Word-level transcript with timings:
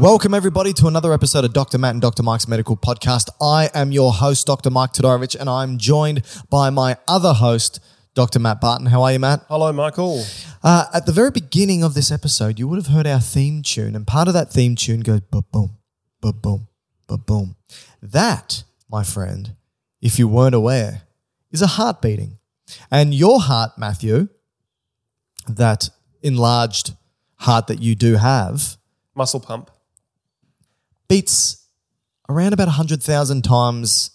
Welcome, 0.00 0.32
everybody, 0.32 0.72
to 0.72 0.86
another 0.86 1.12
episode 1.12 1.44
of 1.44 1.52
Dr. 1.52 1.76
Matt 1.76 1.92
and 1.92 2.00
Dr. 2.00 2.22
Mike's 2.22 2.48
Medical 2.48 2.74
Podcast. 2.74 3.28
I 3.38 3.68
am 3.74 3.92
your 3.92 4.14
host, 4.14 4.46
Dr. 4.46 4.70
Mike 4.70 4.94
Todorovich, 4.94 5.38
and 5.38 5.46
I'm 5.50 5.76
joined 5.76 6.22
by 6.48 6.70
my 6.70 6.96
other 7.06 7.34
host, 7.34 7.80
Dr. 8.14 8.38
Matt 8.38 8.62
Barton. 8.62 8.86
How 8.86 9.02
are 9.02 9.12
you, 9.12 9.18
Matt? 9.18 9.44
Hello, 9.48 9.70
Michael. 9.74 10.24
Uh, 10.62 10.86
at 10.94 11.04
the 11.04 11.12
very 11.12 11.30
beginning 11.30 11.84
of 11.84 11.92
this 11.92 12.10
episode, 12.10 12.58
you 12.58 12.66
would 12.66 12.78
have 12.78 12.86
heard 12.86 13.06
our 13.06 13.20
theme 13.20 13.60
tune, 13.60 13.94
and 13.94 14.06
part 14.06 14.26
of 14.26 14.32
that 14.32 14.50
theme 14.50 14.74
tune 14.74 15.00
goes 15.00 15.20
ba 15.30 15.42
boom, 15.42 15.76
ba 16.22 16.32
boom, 16.32 16.68
ba 17.06 17.18
boom. 17.18 17.56
That, 18.00 18.64
my 18.88 19.04
friend, 19.04 19.54
if 20.00 20.18
you 20.18 20.28
weren't 20.28 20.54
aware, 20.54 21.02
is 21.52 21.60
a 21.60 21.66
heart 21.66 22.00
beating. 22.00 22.38
And 22.90 23.12
your 23.12 23.38
heart, 23.38 23.72
Matthew, 23.76 24.28
that 25.46 25.90
enlarged 26.22 26.94
heart 27.40 27.66
that 27.66 27.82
you 27.82 27.94
do 27.94 28.14
have, 28.14 28.78
Muscle 29.14 29.40
pump. 29.40 29.70
Beats 31.10 31.66
around 32.28 32.54
about 32.54 32.68
100,000 32.68 33.42
times 33.42 34.12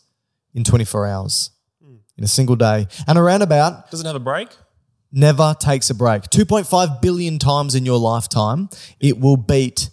in 0.54 0.64
24 0.64 1.06
hours 1.06 1.52
hmm. 1.84 1.98
in 2.18 2.24
a 2.24 2.28
single 2.28 2.56
day. 2.56 2.88
And 3.06 3.20
around 3.20 3.44
about 3.44 3.92
Doesn't 3.92 4.06
have 4.06 4.16
a 4.16 4.20
break? 4.20 4.48
never 5.12 5.54
takes 5.60 5.90
a 5.90 5.94
break. 5.94 6.24
2.5 6.24 7.02
billion 7.02 7.38
times 7.38 7.76
in 7.76 7.86
your 7.86 8.00
lifetime, 8.00 8.70
it 9.00 9.20
will 9.20 9.38
beat 9.38 9.90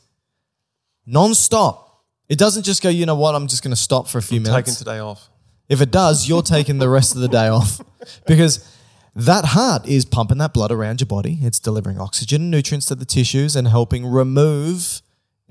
non-stop. 1.04 2.04
It 2.28 2.38
doesn't 2.38 2.62
just 2.62 2.82
go, 2.82 2.88
you 2.88 3.04
know 3.04 3.16
what, 3.16 3.34
I'm 3.34 3.48
just 3.48 3.62
going 3.62 3.74
to 3.74 3.80
stop 3.80 4.08
for 4.08 4.18
a 4.18 4.22
few 4.22 4.38
Taking 4.38 4.52
minutes. 4.52 4.70
Taking 4.70 4.78
today 4.78 4.98
off. 5.00 5.28
If 5.68 5.80
it 5.80 5.90
does, 5.90 6.28
you're 6.28 6.42
taking 6.42 6.78
the 6.78 6.88
rest 6.88 7.14
of 7.16 7.20
the 7.20 7.28
day 7.28 7.48
off 7.48 7.80
because 8.26 8.68
that 9.16 9.44
heart 9.46 9.86
is 9.86 10.04
pumping 10.04 10.38
that 10.38 10.54
blood 10.54 10.70
around 10.70 11.00
your 11.00 11.06
body. 11.06 11.38
It's 11.42 11.58
delivering 11.58 11.98
oxygen 11.98 12.42
and 12.42 12.50
nutrients 12.50 12.86
to 12.86 12.94
the 12.94 13.04
tissues 13.04 13.56
and 13.56 13.66
helping 13.66 14.06
remove 14.06 15.02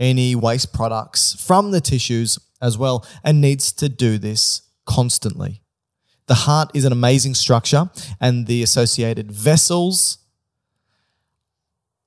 any 0.01 0.35
waste 0.35 0.73
products 0.73 1.33
from 1.39 1.71
the 1.71 1.79
tissues 1.79 2.37
as 2.61 2.77
well, 2.77 3.05
and 3.23 3.39
needs 3.39 3.71
to 3.73 3.87
do 3.87 4.17
this 4.17 4.63
constantly. 4.85 5.61
The 6.27 6.33
heart 6.35 6.71
is 6.73 6.83
an 6.85 6.91
amazing 6.91 7.35
structure, 7.35 7.89
and 8.19 8.47
the 8.47 8.63
associated 8.63 9.31
vessels 9.31 10.17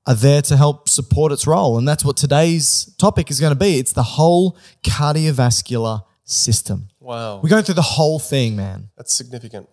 are 0.07 0.15
there 0.15 0.43
to 0.43 0.57
help 0.57 0.89
support 0.89 1.33
its 1.33 1.47
role. 1.47 1.79
And 1.79 1.89
that's 1.89 2.05
what 2.05 2.17
today's 2.17 2.95
topic 2.99 3.31
is 3.31 3.41
going 3.41 3.53
to 3.53 3.59
be. 3.59 3.79
It's 3.79 3.93
the 3.93 4.03
whole 4.03 4.59
cardiovascular 4.83 6.03
system. 6.25 6.89
Wow. 7.01 7.41
We're 7.43 7.49
going 7.49 7.65
through 7.65 7.77
the 7.77 7.83
whole 7.83 8.19
thing, 8.19 8.57
man. 8.57 8.89
That's 8.97 9.15
significant. 9.15 9.69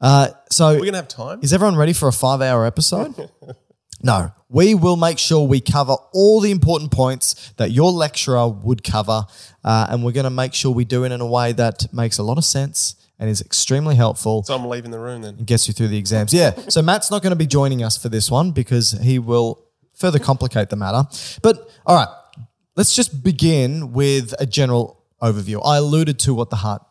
Uh, 0.00 0.28
so, 0.50 0.70
We're 0.72 0.78
going 0.80 0.92
to 0.92 0.96
have 0.98 1.08
time. 1.08 1.40
is 1.42 1.52
everyone 1.52 1.76
ready 1.76 1.92
for 1.92 2.08
a 2.08 2.12
five 2.12 2.40
hour 2.40 2.66
episode? 2.66 3.14
no. 4.02 4.32
We 4.48 4.74
will 4.74 4.96
make 4.96 5.18
sure 5.18 5.46
we 5.46 5.60
cover 5.60 5.94
all 6.12 6.40
the 6.40 6.50
important 6.50 6.90
points 6.90 7.52
that 7.56 7.70
your 7.70 7.92
lecturer 7.92 8.48
would 8.48 8.82
cover. 8.82 9.24
Uh, 9.62 9.86
and 9.90 10.02
we're 10.04 10.12
going 10.12 10.24
to 10.24 10.30
make 10.30 10.54
sure 10.54 10.72
we 10.72 10.84
do 10.84 11.04
it 11.04 11.12
in 11.12 11.20
a 11.20 11.26
way 11.26 11.52
that 11.52 11.92
makes 11.92 12.18
a 12.18 12.22
lot 12.22 12.36
of 12.38 12.44
sense 12.44 12.96
and 13.18 13.28
is 13.30 13.40
extremely 13.40 13.94
helpful 13.94 14.42
So 14.44 14.54
I'm 14.54 14.66
leaving 14.66 14.90
the 14.90 14.98
room 14.98 15.22
then. 15.22 15.34
and 15.36 15.46
gets 15.46 15.68
you 15.68 15.74
through 15.74 15.88
the 15.88 15.98
exams. 15.98 16.32
Yeah. 16.32 16.52
So 16.68 16.80
Matt's 16.82 17.10
not 17.10 17.22
going 17.22 17.32
to 17.32 17.36
be 17.36 17.46
joining 17.46 17.82
us 17.82 17.96
for 17.98 18.08
this 18.08 18.30
one 18.30 18.50
because 18.52 18.92
he 18.92 19.18
will 19.18 19.62
further 19.94 20.18
complicate 20.18 20.70
the 20.70 20.76
matter. 20.76 21.02
But 21.42 21.70
all 21.84 21.94
right, 21.94 22.08
let's 22.76 22.96
just 22.96 23.22
begin 23.22 23.92
with 23.92 24.34
a 24.40 24.46
general 24.46 25.04
overview. 25.22 25.60
I 25.64 25.76
alluded 25.76 26.18
to 26.20 26.32
what 26.34 26.48
the 26.48 26.56
heart 26.56 26.82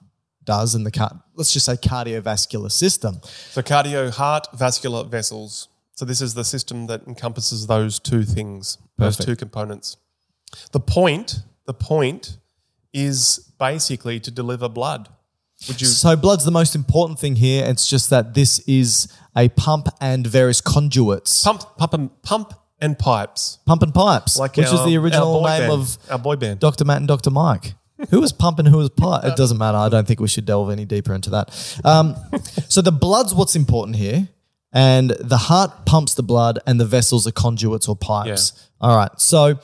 does 0.43 0.75
in 0.75 0.83
the 0.83 0.91
car- 0.91 1.19
let's 1.35 1.51
just 1.53 1.65
say 1.65 1.73
cardiovascular 1.73 2.71
system. 2.71 3.19
So 3.51 3.61
cardio, 3.63 4.11
heart, 4.11 4.47
vascular 4.53 5.03
vessels. 5.05 5.68
So 5.99 6.05
this 6.05 6.21
is 6.21 6.33
the 6.33 6.45
system 6.45 6.87
that 6.87 7.05
encompasses 7.07 7.67
those 7.67 7.99
two 7.99 8.23
things, 8.23 8.77
those 8.97 9.17
two 9.17 9.35
components. 9.35 9.97
The 10.71 10.79
point, 10.79 11.41
the 11.65 11.73
point 11.73 12.37
is 12.93 13.51
basically 13.59 14.21
to 14.21 14.31
deliver 14.31 14.69
blood. 14.69 15.09
Would 15.67 15.81
you 15.81 15.87
So 15.87 16.15
blood's 16.15 16.45
the 16.45 16.51
most 16.51 16.73
important 16.73 17.19
thing 17.19 17.35
here. 17.35 17.65
It's 17.65 17.85
just 17.85 18.09
that 18.11 18.33
this 18.33 18.59
is 18.59 19.13
a 19.35 19.49
pump 19.49 19.89
and 19.99 20.25
various 20.25 20.61
conduits. 20.61 21.43
pump, 21.43 21.63
pump, 21.77 21.93
and 21.93 22.21
pump 22.21 22.53
and 22.79 22.97
pipes? 22.97 23.59
Pump 23.65 23.83
and 23.83 23.93
pipes, 23.93 24.39
Like 24.39 24.55
which 24.55 24.67
is 24.67 24.79
our- 24.79 24.87
the 24.87 24.95
our 24.95 25.03
original 25.03 25.41
boy 25.41 25.49
name 25.49 25.59
band, 25.63 25.71
of 25.73 25.97
our 26.09 26.17
boy 26.19 26.37
band. 26.37 26.61
Dr. 26.61 26.85
Matt 26.85 26.99
and 26.99 27.09
Dr. 27.09 27.29
Mike. 27.29 27.73
Who 28.09 28.21
was 28.21 28.31
pump 28.31 28.59
and 28.59 28.69
who 28.69 28.77
was 28.77 28.89
pipe? 28.89 29.25
It 29.25 29.35
doesn't 29.35 29.57
matter. 29.57 29.77
I 29.77 29.89
don't 29.89 30.07
think 30.07 30.21
we 30.21 30.29
should 30.29 30.45
delve 30.45 30.69
any 30.69 30.85
deeper 30.85 31.13
into 31.13 31.31
that. 31.31 31.49
Um, 31.83 32.15
so 32.69 32.81
the 32.81 32.93
blood's 32.93 33.35
what's 33.35 33.57
important 33.57 33.97
here. 33.97 34.29
And 34.71 35.09
the 35.19 35.37
heart 35.37 35.85
pumps 35.85 36.13
the 36.13 36.23
blood 36.23 36.59
and 36.67 36.79
the 36.79 36.85
vessels 36.85 37.25
are 37.25 37.31
conduits 37.31 37.87
or 37.87 37.95
pipes. 37.95 38.69
All 38.79 38.95
right. 38.95 39.09
So 39.19 39.59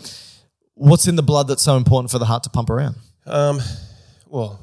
what's 0.73 1.07
in 1.07 1.15
the 1.15 1.23
blood 1.23 1.47
that's 1.47 1.61
so 1.61 1.77
important 1.77 2.09
for 2.11 2.17
the 2.19 2.25
heart 2.25 2.43
to 2.43 2.49
pump 2.49 2.69
around? 2.69 2.95
Um, 3.27 3.59
well, 4.27 4.59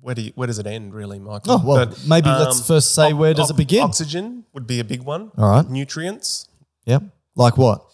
where 0.00 0.14
do 0.14 0.22
you, 0.22 0.32
where 0.34 0.46
does 0.46 0.58
it 0.58 0.66
end, 0.66 0.92
really, 0.94 1.18
Michael? 1.18 1.52
Oh, 1.54 1.62
well, 1.64 1.94
maybe 2.06 2.28
let's 2.28 2.66
first 2.66 2.94
say 2.94 3.12
where 3.12 3.34
does 3.34 3.50
it 3.50 3.56
begin? 3.56 3.82
Oxygen 3.82 4.44
would 4.52 4.66
be 4.66 4.80
a 4.80 4.84
big 4.84 5.02
one. 5.02 5.30
All 5.38 5.50
right. 5.50 5.68
Nutrients, 5.68 6.48
Yep. 6.86 7.02
Like 7.36 7.56
what? 7.58 7.84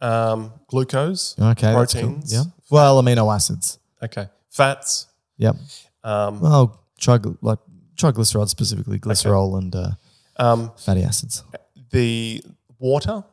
um, 0.00 0.52
glucose, 0.68 1.34
Okay. 1.38 1.72
that's 1.72 1.94
cool. 1.94 2.02
proteins, 2.02 2.32
Yeah. 2.32 2.44
Well, 2.70 3.02
amino 3.02 3.34
acids. 3.34 3.78
okay, 4.02 4.28
fats, 4.50 5.06
Yep. 5.38 5.56
um, 6.04 6.40
Well, 6.40 6.80
trig- 6.98 7.38
like 7.40 7.58
triglycerides 7.96 8.50
specifically, 8.50 8.98
glycerol 8.98 9.56
and 9.58 9.74
uh, 9.74 9.90
um, 10.38 10.72
fatty 10.76 11.02
acids. 11.02 11.42
the 11.90 12.42
water, 12.78 13.24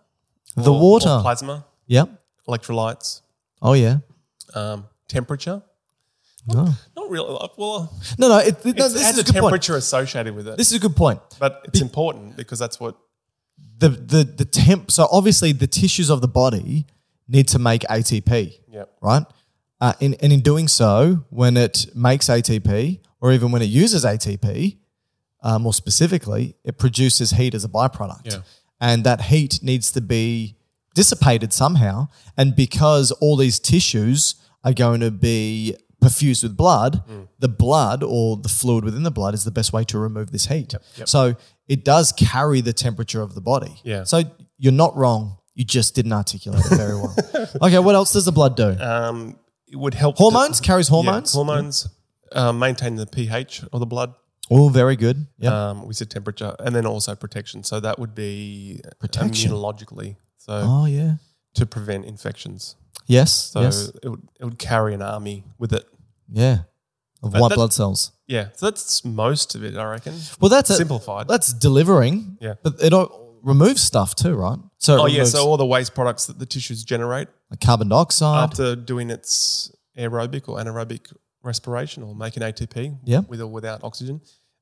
The 0.55 0.71
or- 0.71 0.79
water. 0.79 1.09
or 1.09 1.21
plasma, 1.21 1.65
Yep. 1.87 2.09
electrolytes, 2.47 3.21
Oh 3.61 3.73
yeah. 3.73 3.97
um, 4.55 4.85
temperature. 5.07 5.61
No, 6.45 6.65
Not 6.97 7.09
really. 7.09 7.37
Well, 7.57 7.89
no, 8.17 8.27
no. 8.27 8.37
It, 8.39 8.65
it- 8.65 8.75
no 8.77 8.89
this 8.89 9.01
has 9.01 9.17
is 9.17 9.19
a 9.19 9.23
good 9.23 9.33
point. 9.41 9.43
temperature 9.51 9.75
associated 9.77 10.35
with 10.35 10.47
it, 10.47 10.57
This 10.57 10.67
is 10.71 10.73
a 10.73 10.79
good 10.79 10.95
point. 10.95 11.21
but 11.39 11.61
it's 11.65 11.81
important 11.81 12.35
because 12.35 12.59
that's 12.59 12.79
what. 12.79 12.97
The 13.79 13.89
the 13.89 14.23
the 14.23 14.45
temp. 14.45 14.91
So 14.91 15.07
obviously 15.11 15.51
the 15.53 15.67
tissues 15.67 16.09
of 16.09 16.19
the 16.21 16.27
body 16.27 16.85
need 17.27 17.47
to 17.49 17.59
make 17.59 17.83
ATP. 17.89 18.59
Yep. 18.71 18.89
Right. 19.01 19.25
Uh, 19.79 19.93
in, 19.99 20.13
and 20.15 20.31
in 20.33 20.41
doing 20.41 20.67
so, 20.67 21.23
when 21.29 21.55
it 21.57 21.87
makes 21.95 22.27
ATP, 22.29 22.99
or 23.21 23.31
even 23.33 23.51
when 23.51 23.61
it 23.61 23.65
uses 23.69 24.03
ATP, 24.05 24.77
uh, 25.43 25.59
more 25.59 25.73
specifically, 25.73 26.55
it 26.63 26.77
produces 26.77 27.31
heat 27.31 27.53
as 27.53 27.63
a 27.63 27.69
byproduct. 27.69 28.25
Yeah. 28.25 28.37
And 28.81 29.03
that 29.03 29.21
heat 29.21 29.59
needs 29.61 29.91
to 29.91 30.01
be 30.01 30.55
dissipated 30.95 31.53
somehow. 31.53 32.07
And 32.37 32.55
because 32.55 33.11
all 33.11 33.35
these 33.37 33.59
tissues 33.59 34.35
are 34.63 34.73
going 34.73 34.99
to 35.01 35.11
be 35.11 35.75
perfused 36.01 36.43
with 36.43 36.55
blood, 36.57 37.01
Mm. 37.09 37.27
the 37.39 37.47
blood 37.47 38.03
or 38.03 38.37
the 38.37 38.49
fluid 38.49 38.83
within 38.83 39.03
the 39.03 39.11
blood 39.11 39.33
is 39.33 39.43
the 39.43 39.51
best 39.51 39.71
way 39.73 39.83
to 39.85 39.97
remove 39.97 40.31
this 40.31 40.47
heat. 40.47 40.73
So 41.05 41.35
it 41.67 41.85
does 41.85 42.11
carry 42.11 42.61
the 42.61 42.73
temperature 42.73 43.21
of 43.21 43.35
the 43.35 43.41
body. 43.41 43.79
Yeah. 43.83 44.03
So 44.03 44.23
you're 44.57 44.73
not 44.73 44.95
wrong. 44.97 45.37
You 45.55 45.63
just 45.63 45.95
didn't 45.95 46.13
articulate 46.13 46.65
it 46.65 46.75
very 46.77 46.95
well. 46.95 47.15
okay, 47.61 47.79
what 47.79 47.95
else 47.95 48.11
does 48.13 48.25
the 48.25 48.31
blood 48.31 48.55
do? 48.57 48.75
Um, 48.79 49.37
it 49.67 49.75
would 49.77 49.93
help. 49.93 50.17
hormones 50.17 50.59
the- 50.59 50.65
carries 50.65 50.89
yeah, 50.89 50.93
hormones. 50.95 51.33
hormones 51.33 51.87
uh, 52.31 52.51
maintain 52.51 52.95
the 52.95 53.05
pH 53.05 53.63
of 53.71 53.79
the 53.79 53.85
blood. 53.85 54.13
Oh, 54.51 54.69
very 54.69 54.95
good. 54.95 55.27
Yeah. 55.39 55.69
Um, 55.69 55.85
we 55.87 55.93
said 55.93 56.09
temperature, 56.09 56.55
and 56.59 56.75
then 56.75 56.85
also 56.85 57.15
protection. 57.15 57.63
So 57.63 57.79
that 57.79 57.97
would 57.99 58.13
be 58.13 58.81
Protection. 58.99 59.51
immunologically. 59.51 60.17
So 60.37 60.61
oh 60.65 60.85
yeah. 60.85 61.15
to 61.55 61.65
prevent 61.65 62.05
infections. 62.05 62.75
Yes. 63.07 63.31
So 63.31 63.61
yes. 63.61 63.91
it 64.03 64.09
would 64.09 64.21
it 64.39 64.45
would 64.45 64.59
carry 64.59 64.93
an 64.93 65.01
army 65.01 65.45
with 65.57 65.73
it. 65.73 65.85
Yeah. 66.29 66.59
Of 67.21 67.31
But 67.31 67.41
white 67.41 67.49
that- 67.49 67.55
blood 67.55 67.73
cells. 67.73 68.11
Yeah, 68.27 68.47
so 68.55 68.67
that's 68.67 69.03
most 69.05 69.53
of 69.55 69.63
it, 69.63 69.75
I 69.77 69.83
reckon. 69.85 70.13
Well, 70.39 70.49
that's 70.49 70.69
a- 70.69 70.75
Simplified. 70.75 71.27
That's 71.27 71.53
delivering. 71.53 72.37
Yeah. 72.41 72.55
But 72.63 72.81
it 72.81 72.93
removes 73.43 73.81
stuff 73.81 74.15
too, 74.15 74.33
right? 74.35 74.57
So 74.77 75.01
oh 75.03 75.05
yeah, 75.05 75.23
so 75.25 75.45
all 75.45 75.57
the 75.57 75.65
waste 75.65 75.93
products 75.93 76.25
that 76.25 76.39
the 76.39 76.45
tissues 76.45 76.83
generate 76.83 77.27
like 77.49 77.59
carbon 77.61 77.89
dioxide. 77.89 78.43
after 78.49 78.75
doing 78.75 79.09
its 79.09 79.71
aerobic 79.97 80.49
or 80.49 80.57
anaerobic 80.57 81.13
respiration 81.43 82.03
or 82.03 82.15
making 82.15 82.41
ATP 82.43 82.97
Yeah. 83.03 83.19
with 83.27 83.41
or 83.41 83.47
without 83.47 83.83
oxygen, 83.83 84.21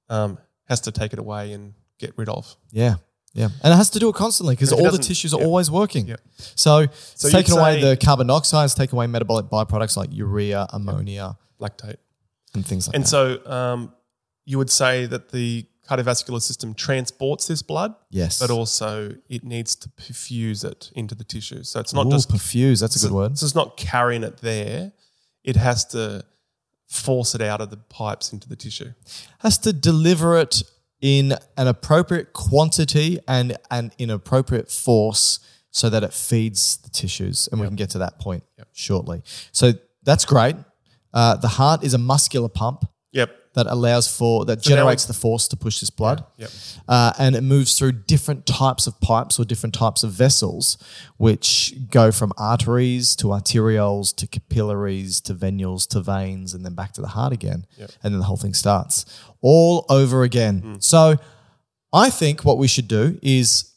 um, 0.09 0.37
has 0.65 0.81
to 0.81 0.91
take 0.91 1.13
it 1.13 1.19
away 1.19 1.53
and 1.53 1.73
get 1.99 2.13
rid 2.17 2.29
of. 2.29 2.55
Yeah. 2.71 2.95
Yeah. 3.33 3.49
And 3.63 3.73
it 3.73 3.77
has 3.77 3.89
to 3.91 3.99
do 3.99 4.09
it 4.09 4.15
constantly 4.15 4.55
because 4.55 4.73
all 4.73 4.91
the 4.91 4.97
tissues 4.97 5.33
are 5.33 5.39
yeah. 5.39 5.45
always 5.45 5.71
working. 5.71 6.07
Yeah. 6.07 6.17
So 6.37 6.79
it's 6.79 7.13
So 7.21 7.27
you'd 7.29 7.31
taking 7.33 7.57
away 7.57 7.79
the 7.81 7.95
carbon 7.95 8.27
dioxide, 8.27 8.65
it's 8.65 8.73
taking 8.73 8.97
away 8.97 9.07
metabolic 9.07 9.45
byproducts 9.45 9.95
like 9.95 10.09
urea, 10.11 10.67
ammonia, 10.73 11.37
Lactate. 11.59 11.95
and 12.53 12.65
things 12.65 12.87
like 12.87 12.95
And 12.95 13.05
that. 13.05 13.15
And 13.25 13.45
so 13.45 13.51
um, 13.51 13.93
you 14.43 14.57
would 14.57 14.69
say 14.69 15.05
that 15.05 15.29
the 15.29 15.65
cardiovascular 15.87 16.41
system 16.41 16.73
transports 16.73 17.47
this 17.47 17.61
blood, 17.61 17.95
yes. 18.09 18.39
but 18.39 18.49
also 18.49 19.15
it 19.29 19.43
needs 19.43 19.75
to 19.75 19.89
perfuse 19.89 20.63
it 20.63 20.91
into 20.95 21.15
the 21.15 21.23
tissues. 21.23 21.69
So 21.69 21.79
it's 21.79 21.93
not 21.93 22.07
Ooh, 22.07 22.11
just 22.11 22.29
perfuse. 22.29 22.79
That's 22.81 22.95
a 22.97 22.99
good 22.99 23.11
so- 23.11 23.15
word. 23.15 23.37
So 23.37 23.45
it's 23.45 23.55
not 23.55 23.77
carrying 23.77 24.23
it 24.23 24.37
there; 24.37 24.91
it 25.43 25.55
has 25.55 25.85
to 25.85 26.25
force 26.91 27.33
it 27.33 27.41
out 27.41 27.61
of 27.61 27.69
the 27.69 27.77
pipes 27.77 28.33
into 28.33 28.49
the 28.49 28.55
tissue. 28.55 28.91
has 29.39 29.57
to 29.57 29.71
deliver 29.71 30.37
it 30.37 30.61
in 30.99 31.33
an 31.57 31.67
appropriate 31.67 32.33
quantity 32.33 33.17
and 33.27 33.57
an 33.71 33.91
inappropriate 33.97 34.69
force 34.69 35.39
so 35.71 35.89
that 35.89 36.03
it 36.03 36.13
feeds 36.13 36.77
the 36.77 36.89
tissues. 36.89 37.47
And 37.51 37.59
we 37.61 37.65
can 37.65 37.77
get 37.77 37.89
to 37.91 37.99
that 37.99 38.19
point 38.19 38.43
shortly. 38.73 39.23
So 39.51 39.71
that's 40.03 40.25
great. 40.25 40.57
Uh, 41.13 41.37
the 41.37 41.47
heart 41.47 41.83
is 41.83 41.93
a 41.93 41.97
muscular 41.97 42.49
pump 42.49 42.85
Yep. 43.11 43.35
That 43.53 43.67
allows 43.67 44.07
for, 44.07 44.45
that 44.45 44.63
So 44.63 44.69
generates 44.69 45.05
the 45.05 45.13
force 45.13 45.47
to 45.49 45.57
push 45.57 45.81
this 45.81 45.89
blood. 45.89 46.23
Yep. 46.37 46.49
Uh, 46.87 47.11
and 47.19 47.35
it 47.35 47.41
moves 47.41 47.77
through 47.77 47.91
different 47.91 48.45
types 48.45 48.87
of 48.87 48.99
pipes 49.01 49.39
or 49.39 49.45
different 49.45 49.75
types 49.75 50.03
of 50.03 50.11
vessels, 50.11 50.77
which 51.17 51.73
go 51.89 52.11
from 52.11 52.31
arteries 52.37 53.15
to 53.17 53.27
arterioles 53.27 54.15
to 54.15 54.27
capillaries 54.27 55.19
to 55.21 55.33
venules 55.33 55.85
to 55.89 55.99
veins 56.01 56.53
and 56.53 56.63
then 56.65 56.75
back 56.75 56.93
to 56.93 57.01
the 57.01 57.09
heart 57.09 57.33
again. 57.33 57.65
And 58.03 58.13
then 58.13 58.19
the 58.19 58.25
whole 58.25 58.37
thing 58.37 58.53
starts 58.53 59.05
all 59.41 59.85
over 59.89 60.23
again. 60.23 60.61
So 60.79 61.17
I 61.91 62.09
think 62.09 62.45
what 62.45 62.57
we 62.57 62.69
should 62.69 62.87
do 62.87 63.19
is 63.21 63.67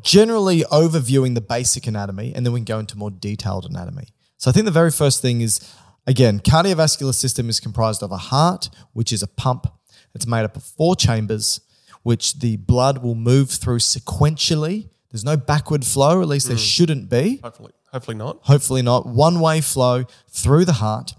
generally 0.00 0.60
overviewing 0.64 1.34
the 1.34 1.40
basic 1.40 1.86
anatomy 1.86 2.32
and 2.34 2.46
then 2.46 2.52
we 2.52 2.60
can 2.60 2.64
go 2.64 2.78
into 2.78 2.96
more 2.96 3.10
detailed 3.10 3.66
anatomy. 3.66 4.06
So 4.38 4.50
I 4.50 4.52
think 4.52 4.64
the 4.64 4.72
very 4.72 4.90
first 4.90 5.22
thing 5.22 5.40
is 5.42 5.60
again, 6.06 6.40
cardiovascular 6.40 7.14
system 7.14 7.48
is 7.48 7.60
comprised 7.60 8.02
of 8.02 8.12
a 8.12 8.16
heart, 8.16 8.70
which 8.92 9.12
is 9.12 9.22
a 9.22 9.26
pump. 9.26 9.66
It's 10.14 10.26
made 10.26 10.44
up 10.44 10.56
of 10.56 10.62
four 10.62 10.96
chambers, 10.96 11.60
which 12.02 12.38
the 12.38 12.56
blood 12.56 13.02
will 13.02 13.14
move 13.14 13.50
through 13.50 13.78
sequentially. 13.78 14.88
There's 15.10 15.24
no 15.24 15.36
backward 15.36 15.84
flow, 15.84 16.22
at 16.22 16.28
least 16.28 16.48
there 16.48 16.58
shouldn't 16.58 17.08
be. 17.08 17.40
Hopefully, 17.42 17.72
hopefully 17.92 18.16
not. 18.16 18.38
Hopefully 18.42 18.82
not. 18.82 19.06
One 19.06 19.40
way 19.40 19.60
flow 19.60 20.04
through 20.28 20.64
the 20.64 20.74
heart. 20.74 21.14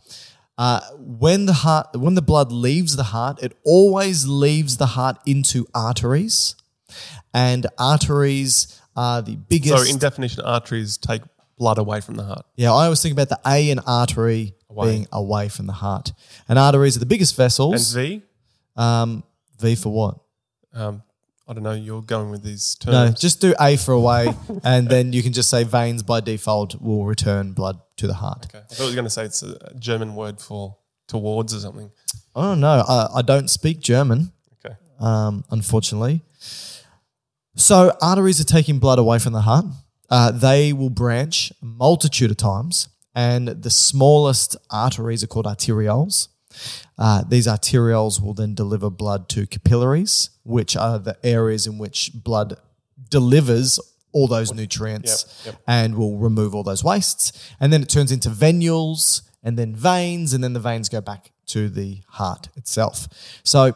Uh, 0.58 0.80
when 0.98 1.46
the 1.46 1.54
heart, 1.54 1.88
when 1.96 2.16
the 2.16 2.22
blood 2.22 2.52
leaves 2.52 2.96
the 2.96 3.04
heart, 3.04 3.42
it 3.44 3.58
always 3.66 4.26
leaves 4.28 4.78
the 4.78 4.86
heart 4.86 5.18
into 5.26 5.66
arteries, 5.74 6.56
and 7.34 7.68
arteries 7.78 8.82
are 8.96 9.22
the 9.22 9.36
biggest. 9.36 9.86
So, 9.86 9.92
in 9.92 9.98
definition, 9.98 10.44
arteries 10.46 10.98
take 10.98 11.24
blood 11.58 11.78
away 11.78 12.00
from 12.00 12.16
the 12.16 12.24
heart. 12.24 12.46
Yeah, 12.56 12.72
I 12.72 12.86
always 12.86 13.02
think 13.02 13.14
about 13.14 13.30
the 13.30 13.40
A 13.46 13.70
in 13.70 13.80
artery 13.80 14.54
Away. 14.70 14.92
being 14.92 15.08
away 15.12 15.48
from 15.50 15.68
the 15.68 15.74
heart. 15.74 16.12
And 16.50 16.58
arteries 16.60 16.96
are 16.96 17.00
the 17.00 17.06
biggest 17.06 17.36
vessels. 17.36 17.96
And. 17.96 18.22
V, 18.76 18.82
um, 18.82 19.24
v 19.60 19.76
for 19.76 19.92
what? 19.94 20.18
um, 20.74 21.02
I 21.48 21.54
don't 21.54 21.62
know. 21.62 21.74
You're 21.74 22.02
going 22.02 22.32
with 22.32 22.42
these 22.44 22.74
terms. 22.76 22.94
No, 22.94 23.12
just 23.12 23.40
do 23.40 23.54
A 23.62 23.78
for 23.78 23.92
away, 23.92 24.34
and 24.64 24.90
then 24.90 25.14
you 25.14 25.22
can 25.22 25.32
just 25.32 25.48
say 25.48 25.64
veins 25.64 26.02
by 26.02 26.20
default 26.20 26.82
will 26.82 27.06
return 27.06 27.52
blood 27.54 27.80
to 27.98 28.08
the 28.08 28.16
heart. 28.16 28.48
okay. 28.48 28.64
I 28.68 28.74
thought 28.74 28.84
you 28.86 28.90
were 28.90 28.96
going 28.96 29.06
to 29.06 29.12
say 29.12 29.26
it's 29.26 29.44
a 29.44 29.74
German 29.78 30.16
word 30.16 30.42
for 30.42 30.76
towards 31.08 31.54
or 31.54 31.60
something. 31.60 31.92
Oh 32.36 32.56
no, 32.56 32.84
I, 32.88 33.08
I 33.18 33.22
don't 33.22 33.48
speak 33.50 33.80
German, 33.80 34.32
Okay. 34.66 34.76
um, 35.00 35.46
unfortunately. 35.52 36.24
So 37.56 37.96
arteries 38.02 38.42
are 38.42 38.46
taking 38.46 38.80
blood 38.80 39.00
away 39.00 39.20
from 39.20 39.34
the 39.34 39.42
heart. 39.42 39.66
Uh, 40.10 40.32
they 40.32 40.74
will 40.74 40.90
branch 40.90 41.52
a 41.62 41.66
multitude 41.66 42.32
of 42.32 42.38
times, 42.38 42.90
and 43.16 43.48
the 43.48 43.70
smallest 43.70 44.58
arteries 44.70 45.24
are 45.24 45.28
called 45.28 45.46
arterioles. 45.46 46.28
Uh, 46.98 47.24
these 47.28 47.48
arterioles 47.48 48.22
will 48.22 48.34
then 48.34 48.54
deliver 48.54 48.90
blood 48.90 49.28
to 49.30 49.48
capillaries, 49.48 50.30
which 50.44 50.76
are 50.76 51.00
the 51.00 51.18
areas 51.24 51.66
in 51.66 51.78
which 51.78 52.12
blood 52.14 52.58
delivers 53.10 53.80
all 54.12 54.28
those 54.28 54.54
nutrients 54.54 55.44
Yep, 55.46 55.54
yep. 55.56 55.64
and 55.68 55.96
will 55.96 56.18
remove 56.18 56.56
all 56.56 56.64
those 56.64 56.84
wastes. 56.84 57.32
And 57.60 57.74
then 57.74 57.82
it 57.82 57.90
turns 57.90 58.12
into 58.12 58.30
venules 58.30 59.22
and 59.44 59.58
then 59.60 59.76
veins, 59.76 60.34
and 60.34 60.44
then 60.44 60.54
the 60.54 60.60
veins 60.60 60.90
go 60.90 61.02
back 61.02 61.32
to 61.48 61.70
the 61.70 62.02
heart 62.10 62.50
itself. 62.56 63.08
So 63.44 63.76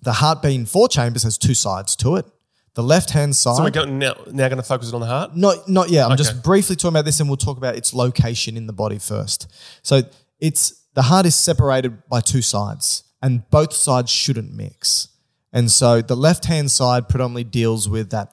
the 0.00 0.14
heart 0.14 0.42
being 0.42 0.66
four 0.66 0.88
chambers 0.88 1.22
has 1.22 1.38
two 1.38 1.54
sides 1.54 1.94
to 1.96 2.16
it. 2.16 2.26
The 2.74 2.82
left 2.82 3.10
hand 3.10 3.36
side. 3.36 3.56
So 3.56 3.62
we're 3.64 3.70
going 3.70 3.98
now, 3.98 4.14
now 4.30 4.48
going 4.48 4.56
to 4.56 4.62
focus 4.62 4.88
it 4.88 4.94
on 4.94 5.00
the 5.02 5.06
heart. 5.06 5.36
Not, 5.36 5.68
not 5.68 5.90
yet. 5.90 6.06
I'm 6.06 6.12
Okay. 6.12 6.22
just 6.22 6.42
briefly 6.42 6.74
talking 6.74 6.94
about 6.96 7.04
this, 7.04 7.20
and 7.20 7.28
we'll 7.28 7.36
talk 7.36 7.58
about 7.58 7.76
its 7.76 7.92
location 7.92 8.56
in 8.56 8.66
the 8.66 8.72
body 8.72 8.98
first. 8.98 9.46
So 9.82 10.02
it's 10.40 10.82
the 10.94 11.02
heart 11.02 11.26
is 11.26 11.34
separated 11.34 12.08
by 12.08 12.20
two 12.20 12.40
sides, 12.42 13.04
and 13.20 13.48
both 13.50 13.72
sides 13.74 14.10
shouldn't 14.10 14.54
mix. 14.54 15.08
And 15.52 15.70
so 15.70 16.00
the 16.00 16.16
left 16.16 16.46
hand 16.46 16.70
side 16.70 17.08
predominantly 17.10 17.44
deals 17.44 17.88
with 17.90 18.10
that 18.10 18.32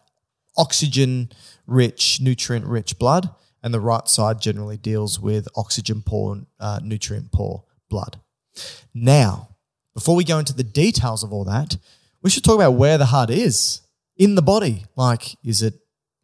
oxygen 0.58 1.30
rich, 1.68 2.20
nutrient 2.22 2.66
rich 2.66 2.98
blood, 2.98 3.30
and 3.62 3.74
the 3.74 3.80
right 3.82 4.08
side 4.08 4.40
generally 4.42 4.78
deals 4.78 5.20
with 5.20 5.48
oxygen 5.58 6.02
poor, 6.06 6.44
uh, 6.62 6.80
nutrient 6.82 7.32
poor 7.34 7.66
blood. 7.90 8.20
Now, 8.94 9.50
before 9.94 10.16
we 10.16 10.24
go 10.24 10.40
into 10.40 10.54
the 10.54 10.64
details 10.64 11.24
of 11.24 11.34
all 11.34 11.44
that, 11.46 11.78
we 12.22 12.30
should 12.30 12.44
talk 12.46 12.56
about 12.56 12.72
where 12.74 12.98
the 12.98 13.08
heart 13.08 13.30
is 13.30 13.82
in 14.20 14.36
the 14.36 14.44
body. 14.44 14.86
Like, 14.96 15.36
is 15.44 15.64
it 15.64 15.74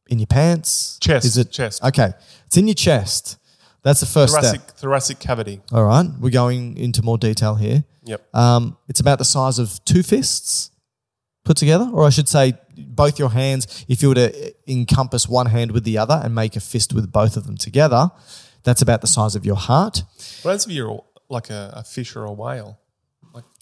in 0.08 0.20
your 0.20 0.28
pants? 0.28 1.00
Chest, 1.02 1.25
Is 1.25 1.38
it 1.38 1.52
chest. 1.52 1.84
Okay, 1.84 2.12
it's 2.46 2.58
in 2.58 2.68
your 2.68 2.75
chest. 2.75 3.40
That's 3.82 4.00
the 4.02 4.06
first 4.06 4.34
Thoracic, 4.34 4.62
step. 4.62 4.78
thoracic 4.78 5.20
cavity. 5.20 5.62
All 5.72 5.84
right, 5.84 6.08
we're 6.20 6.30
going 6.32 6.78
into 6.78 7.02
more 7.02 7.18
detail 7.18 7.56
here. 7.56 7.84
Yep. 8.04 8.36
Um, 8.36 8.78
it's 8.88 9.00
about 9.00 9.18
the 9.20 9.25
size 9.25 9.58
of 9.58 9.84
two 9.86 10.04
fists 10.04 10.70
put 11.44 11.58
together, 11.58 11.90
or 11.92 12.06
I 12.06 12.10
should 12.10 12.28
say, 12.28 12.54
both 12.75 13.18
your 13.20 13.30
hands. 13.30 13.86
If 13.88 14.02
you 14.02 14.10
were 14.10 14.16
to 14.16 14.54
encompass 14.68 15.30
one 15.30 15.46
hand 15.48 15.72
with 15.72 15.84
the 15.84 15.98
other 16.00 16.20
and 16.24 16.34
make 16.36 16.56
a 16.56 16.60
fist 16.60 16.94
with 16.94 17.12
both 17.12 17.38
of 17.38 17.46
them 17.46 17.58
together, 17.58 18.10
that's 18.64 18.82
about 18.82 19.02
the 19.02 19.08
size 19.08 19.36
of 19.36 19.46
your 19.46 19.56
heart. 19.56 20.02
What 20.42 20.52
happens 20.52 20.66
if 20.66 20.72
you're 20.72 21.04
like 21.30 21.50
a, 21.52 21.72
a 21.75 21.84
fish 21.84 22.16
or 22.16 22.25
a 22.25 22.32
whale? 22.34 22.80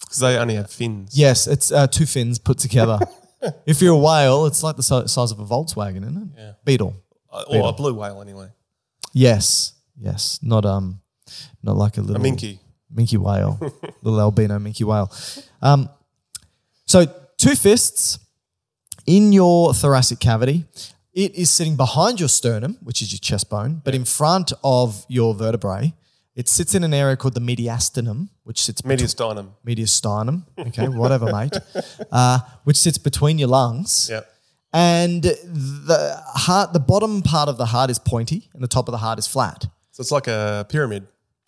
Because 0.00 0.18
they 0.18 0.36
only 0.38 0.54
have 0.54 0.70
fins. 0.70 1.18
Yes, 1.18 1.46
it's 1.46 1.70
uh, 1.72 1.86
two 1.86 2.06
fins 2.06 2.38
put 2.38 2.58
together. 2.58 2.98
if 3.66 3.80
you're 3.82 3.94
a 3.94 3.98
whale, 3.98 4.46
it's 4.46 4.62
like 4.62 4.76
the 4.76 4.82
si- 4.82 5.06
size 5.08 5.30
of 5.32 5.38
a 5.40 5.44
Volkswagen, 5.44 6.02
isn't 6.02 6.16
it? 6.16 6.28
Yeah. 6.38 6.52
Beetle. 6.64 6.94
Uh, 7.32 7.44
beetle. 7.50 7.66
or 7.66 7.68
a 7.70 7.72
blue 7.72 7.94
whale 7.94 8.20
anyway. 8.22 8.48
Yes, 9.12 9.74
yes, 9.98 10.38
not 10.42 10.64
um, 10.64 11.00
not 11.62 11.76
like 11.76 11.96
a 11.98 12.00
A 12.00 12.02
little 12.02 12.22
minke. 12.22 12.58
minke 12.94 13.16
whale, 13.18 13.58
little 14.02 14.20
albino 14.20 14.58
minke 14.58 14.82
whale. 14.84 15.10
Um, 15.62 15.88
so 16.86 17.06
two 17.36 17.54
fists 17.54 18.18
in 19.06 19.32
your 19.32 19.72
thoracic 19.74 20.18
cavity. 20.20 20.64
It 21.12 21.34
is 21.36 21.48
sitting 21.48 21.76
behind 21.76 22.18
your 22.18 22.28
sternum, 22.28 22.76
which 22.82 23.00
is 23.00 23.12
your 23.12 23.20
chest 23.20 23.48
bone, 23.48 23.80
but 23.84 23.94
in 23.94 24.04
front 24.04 24.52
of 24.64 25.04
your 25.08 25.32
vertebrae. 25.34 25.94
It 26.36 26.48
sits 26.48 26.74
in 26.74 26.82
an 26.82 26.92
area 26.92 27.16
called 27.16 27.34
the 27.34 27.40
mediastinum, 27.40 28.28
which 28.42 28.60
sits 28.60 28.80
between- 28.80 28.98
Mediastinum. 28.98 29.48
mediastinum. 29.64 30.42
Okay, 30.58 30.88
whatever, 30.88 31.30
mate. 31.32 31.56
Uh, 32.10 32.40
which 32.64 32.76
sits 32.76 32.98
between 32.98 33.38
your 33.38 33.48
lungs. 33.48 34.08
Yeah. 34.10 34.20
And 34.72 35.22
the 35.22 36.20
heart, 36.34 36.72
the 36.72 36.80
bottom 36.80 37.22
part 37.22 37.48
of 37.48 37.56
the 37.56 37.66
heart 37.66 37.90
is 37.90 37.98
pointy, 38.00 38.50
and 38.52 38.62
the 38.62 38.66
top 38.68 38.88
of 38.88 38.92
the 38.92 38.98
heart 38.98 39.20
is 39.20 39.28
flat, 39.28 39.66
So 39.92 40.00
it's 40.00 40.10
like 40.10 40.26
a 40.26 40.66
pyramid. 40.68 41.06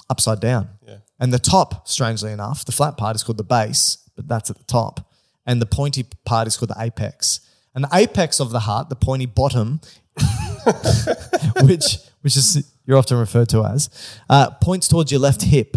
upside 0.09 0.38
down. 0.38 0.69
Yeah. 0.87 0.99
And 1.19 1.33
the 1.33 1.40
top, 1.40 1.88
strangely 1.88 2.31
enough, 2.31 2.64
the 2.64 2.71
flat 2.71 2.97
part 2.97 3.16
is 3.16 3.25
called 3.25 3.38
the 3.38 3.43
base, 3.59 3.99
but 4.14 4.28
that's 4.28 4.50
at 4.50 4.59
the 4.59 4.64
top. 4.64 5.11
And 5.45 5.61
the 5.61 5.66
pointy 5.66 6.05
part 6.25 6.47
is 6.47 6.57
called 6.57 6.71
the 6.71 6.81
apex. 6.81 7.40
And 7.75 7.83
the 7.83 7.88
apex 7.93 8.38
of 8.38 8.50
the 8.50 8.61
heart, 8.61 8.88
the 8.88 8.95
pointy 8.97 9.26
bottom, 9.26 9.81
which 11.62 11.99
which 12.23 12.37
is 12.37 12.64
you're 12.87 12.99
often 12.99 13.19
referred 13.19 13.49
to 13.50 13.64
as, 13.64 13.90
uh, 14.31 14.50
points 14.50 14.88
towards 14.88 15.11
your 15.11 15.21
left 15.21 15.43
hip. 15.43 15.76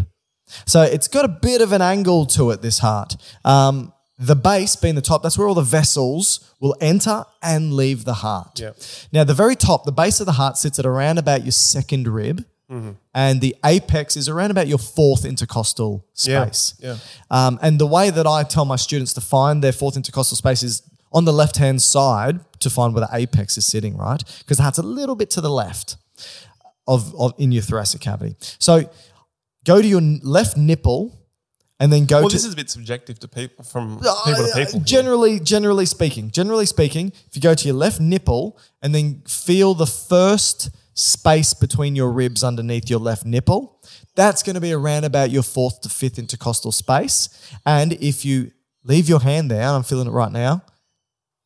So 0.66 0.82
it's 0.82 1.08
got 1.08 1.25
a 1.25 1.28
bit 1.28 1.62
of 1.62 1.72
an 1.74 1.82
angle 1.82 2.25
to 2.28 2.51
it. 2.51 2.62
This 2.62 2.80
heart. 2.80 3.16
Um, 3.46 3.94
the 4.18 4.36
base 4.36 4.75
being 4.75 4.96
the 4.96 5.01
top, 5.01 5.24
that's 5.24 5.38
where 5.38 5.48
all 5.48 5.54
the 5.54 5.62
vessels 5.62 6.54
will 6.60 6.75
enter 6.82 7.24
and 7.42 7.74
leave 7.74 8.04
the 8.04 8.16
heart. 8.16 8.60
Yeah. 8.60 8.72
Now, 9.13 9.24
the 9.24 9.34
very 9.34 9.56
top, 9.56 9.86
the 9.86 9.94
base 9.94 10.20
of 10.20 10.25
the 10.25 10.34
heart 10.34 10.58
sits 10.58 10.78
at 10.78 10.86
around 10.86 11.20
about 11.20 11.44
your 11.44 11.54
second 11.54 12.08
rib, 12.08 12.44
and 13.16 13.42
the 13.42 13.56
apex 13.66 14.16
is 14.16 14.30
around 14.30 14.51
about 14.51 14.68
your 14.68 14.78
fourth 14.78 15.25
intercostal 15.25 16.06
Yeah, 16.24 16.46
space. 16.46 16.74
yeah. 16.80 16.98
Um, 17.32 17.58
and 17.63 17.80
the 17.80 17.88
way 17.88 18.12
that 18.12 18.28
I 18.28 18.44
tell 18.44 18.63
my 18.66 18.75
students 18.75 19.13
to 19.13 19.22
find 19.22 19.63
their 19.63 19.72
fourth 19.72 19.96
intercostal 19.96 20.38
space 20.38 20.62
is 20.62 20.84
on 21.12 21.25
the 21.25 21.34
left 21.34 21.58
hand 21.58 21.82
side 21.82 22.42
to 22.60 22.70
find 22.70 22.94
where 22.94 23.08
the 23.08 23.16
apex 23.16 23.58
is 23.58 23.66
sitting, 23.66 23.98
right? 23.98 24.22
Because 24.39 24.58
the 24.58 24.63
heart's 24.63 24.78
a 24.78 24.84
little 24.84 25.16
bit 25.16 25.32
to 25.32 25.42
the 25.42 25.50
left 25.50 25.96
of, 26.89 27.13
of 27.15 27.34
in 27.38 27.51
your 27.51 27.63
thoracic 27.63 28.01
cavity. 28.01 28.36
So 28.60 28.89
go 29.63 29.81
to 29.81 29.88
your 29.88 30.01
left 30.01 30.58
nipple 30.58 31.15
and 31.79 31.93
then 31.93 32.05
go 32.05 32.19
Well, 32.19 32.29
to 32.29 32.36
this 32.36 32.43
is 32.46 32.53
a 32.53 32.55
bit 32.55 32.69
subjective 32.69 33.19
to 33.19 33.27
people 33.27 33.63
from 33.63 34.00
uh, 34.05 34.15
people 34.25 34.46
to 34.48 34.51
people. 34.55 34.79
here. 34.79 34.84
Generally, 34.86 35.39
generally 35.41 35.86
speaking, 35.86 36.31
generally 36.31 36.65
speaking, 36.65 37.13
if 37.27 37.36
you 37.36 37.41
go 37.41 37.53
to 37.53 37.65
your 37.67 37.77
left 37.77 38.00
nipple 38.01 38.60
and 38.81 38.93
then 38.93 39.22
feel 39.27 39.74
the 39.74 39.88
first 39.88 40.69
space 40.93 41.53
between 41.53 41.96
your 41.96 42.12
ribs 42.12 42.43
underneath 42.43 42.89
your 42.89 43.00
left 43.00 43.25
nipple, 43.25 43.81
that's 44.15 44.43
going 44.43 44.55
to 44.55 44.62
be 44.62 44.74
around 44.74 45.05
about 45.05 45.29
your 45.31 45.43
fourth 45.43 45.79
to 45.81 45.89
fifth 45.89 46.19
intercostal 46.19 46.74
space. 46.74 47.29
And 47.65 47.93
if 47.93 48.25
you 48.25 48.51
leave 48.84 49.08
your 49.08 49.22
hand 49.22 49.50
there, 49.50 49.62
and 49.62 49.69
I'm 49.77 49.84
feeling 49.84 50.08
it 50.08 50.12
right 50.12 50.31
now, 50.31 50.62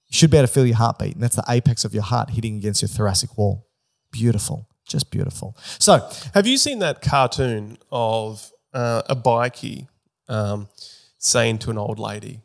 you 0.09 0.15
should 0.17 0.31
be 0.31 0.38
able 0.38 0.47
to 0.47 0.53
feel 0.53 0.65
your 0.65 0.77
heartbeat, 0.77 1.13
and 1.13 1.21
that's 1.21 1.35
the 1.35 1.45
apex 1.50 1.85
of 1.85 1.93
your 1.93 2.03
heart 2.03 2.31
hitting 2.31 2.55
against 2.57 2.81
your 2.81 2.89
thoracic 2.89 3.38
wall. 3.38 3.67
Beautiful, 4.12 4.67
just 4.87 5.09
beautiful. 5.11 5.55
So, 5.79 6.09
Have 6.33 6.45
you 6.47 6.57
seen 6.57 6.79
that 6.79 7.01
cartoon 7.01 7.77
of 7.91 8.49
uh, 8.73 9.01
a 9.09 9.15
bikie 9.15 9.87
um, 10.27 10.67
saying 11.17 11.59
to 11.59 11.69
an 11.71 11.77
old 11.77 11.99
lady, 11.99 12.41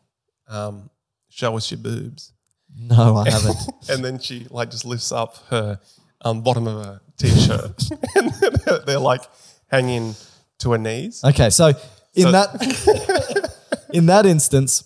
um, 0.49 0.90
"Show 1.28 1.57
us 1.57 1.71
your 1.71 1.78
boobs," 1.78 2.33
no, 2.76 3.16
I 3.16 3.30
haven't. 3.30 3.57
and 3.88 4.04
then 4.04 4.18
she 4.18 4.47
like 4.50 4.71
just 4.71 4.85
lifts 4.85 5.11
up 5.12 5.37
her 5.50 5.80
um, 6.23 6.42
bottom 6.42 6.66
of 6.66 6.85
her 6.85 7.00
t-shirt, 7.18 7.83
and 8.16 8.33
then 8.35 8.52
they're 8.87 8.99
like 8.99 9.23
hanging 9.71 10.14
to 10.59 10.73
her 10.73 10.78
knees. 10.78 11.23
Okay, 11.25 11.50
so 11.50 11.68
in 12.14 12.23
So- 12.25 12.33
that 12.33 13.54
in 13.92 14.07
that 14.07 14.26
instance, 14.26 14.85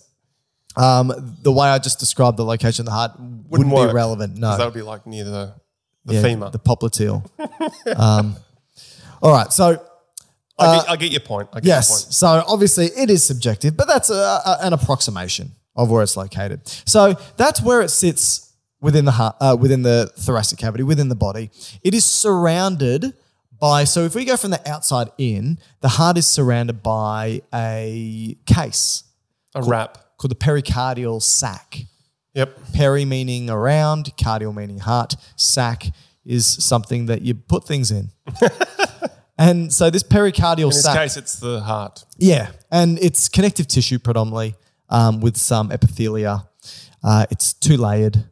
um, 0.75 1.11
the 1.41 1.51
way 1.51 1.67
I 1.67 1.77
just 1.79 1.99
described 1.99 2.37
the 2.37 2.45
location 2.45 2.83
of 2.83 2.85
the 2.87 2.91
heart 2.91 3.11
wouldn't, 3.19 3.71
work, 3.71 3.89
be 3.89 3.93
relevant. 3.95 4.37
No, 4.37 4.57
that 4.57 4.65
would 4.65 4.73
be 4.73 4.81
like 4.81 5.05
near 5.05 5.23
the 5.23 5.55
the 6.05 6.15
Yeah, 6.15 6.21
femur. 6.21 6.49
the 6.49 6.59
popliteal. 6.59 7.23
um, 7.97 8.35
all 9.21 9.31
right, 9.31 9.51
so 9.53 9.81
I, 10.59 10.77
get, 10.77 10.89
I 10.89 10.95
get 10.97 11.11
your 11.11 11.21
point. 11.21 11.49
I 11.53 11.59
get 11.59 11.65
yes, 11.67 11.89
your 11.89 11.97
point. 11.99 12.13
so 12.13 12.43
obviously 12.47 12.85
it 12.87 13.09
is 13.09 13.23
subjective, 13.23 13.75
but 13.77 13.87
that's 13.87 14.09
a, 14.09 14.13
a- 14.13 14.57
an 14.61 14.73
approximation 14.73 15.51
of 15.75 15.89
where 15.89 16.03
it's 16.03 16.15
located. 16.17 16.67
So 16.85 17.15
that's 17.37 17.61
where 17.61 17.81
it 17.81 17.89
sits 17.89 18.53
within 18.81 19.05
the 19.05 19.11
heart, 19.11 19.35
uh, 19.39 19.57
within 19.59 19.81
the 19.81 20.11
thoracic 20.19 20.59
cavity, 20.59 20.83
within 20.83 21.09
the 21.09 21.15
body. 21.15 21.49
It 21.83 21.93
is 21.93 22.05
surrounded 22.05 23.13
by. 23.59 23.85
So 23.85 24.01
if 24.03 24.13
we 24.13 24.25
go 24.25 24.35
from 24.37 24.51
the 24.51 24.69
outside 24.69 25.09
in, 25.17 25.57
the 25.81 25.87
heart 25.87 26.17
is 26.17 26.27
surrounded 26.27 26.83
by 26.83 27.41
a 27.53 28.37
case 28.45 29.05
A 29.55 29.63
wrap. 29.63 29.97
called 30.17 30.31
the 30.31 30.35
pericardial 30.35 31.21
sac. 31.21 31.79
Yep. 32.33 32.57
Peri 32.73 33.05
meaning 33.05 33.49
around, 33.49 34.15
cardial 34.17 34.53
meaning 34.53 34.79
heart, 34.79 35.15
sac 35.35 35.87
is 36.25 36.47
something 36.47 37.05
that 37.07 37.21
you 37.21 37.35
put 37.35 37.65
things 37.65 37.91
in. 37.91 38.09
and 39.37 39.71
so 39.71 39.89
this 39.89 40.03
pericardial 40.03 40.55
sac. 40.55 40.63
In 40.63 40.69
this 40.69 40.83
sac, 40.83 40.97
case, 40.97 41.17
it's 41.17 41.35
the 41.39 41.61
heart. 41.61 42.05
yeah, 42.17 42.51
and 42.71 42.97
it's 42.99 43.29
connective 43.29 43.67
tissue 43.67 43.99
predominantly 43.99 44.55
um, 44.89 45.19
with 45.21 45.37
some 45.37 45.69
epithelia. 45.69 46.47
Uh, 47.03 47.25
it's 47.29 47.53
two 47.53 47.77
layered, 47.77 48.25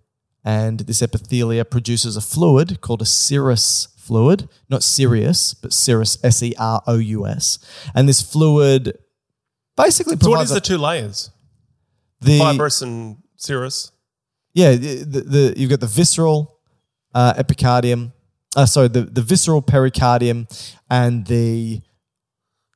and 0.43 0.79
this 0.81 1.01
epithelia 1.01 1.69
produces 1.69 2.15
a 2.15 2.21
fluid 2.21 2.81
called 2.81 3.01
a 3.01 3.05
serous 3.05 3.87
fluid, 3.97 4.49
not 4.69 4.83
Sirius, 4.83 5.53
but 5.53 5.73
serous, 5.73 6.17
S 6.23 6.41
E 6.41 6.53
R 6.57 6.81
O 6.87 6.97
U 6.97 7.27
S. 7.27 7.59
And 7.93 8.09
this 8.09 8.21
fluid 8.21 8.97
basically 9.77 10.17
So 10.19 10.29
what 10.29 10.41
is 10.41 10.49
the 10.49 10.61
two 10.61 10.77
layers? 10.77 11.29
the 12.21 12.37
Fibrous 12.37 12.81
and 12.81 13.17
serous. 13.35 13.90
Yeah, 14.53 14.71
the, 14.73 15.23
the, 15.25 15.53
you've 15.57 15.69
got 15.69 15.79
the 15.79 15.87
visceral 15.87 16.59
uh, 17.13 17.33
epicardium. 17.35 18.11
Uh, 18.55 18.65
sorry, 18.65 18.89
the, 18.89 19.01
the 19.01 19.21
visceral 19.21 19.61
pericardium 19.61 20.47
and 20.89 21.25
the 21.27 21.81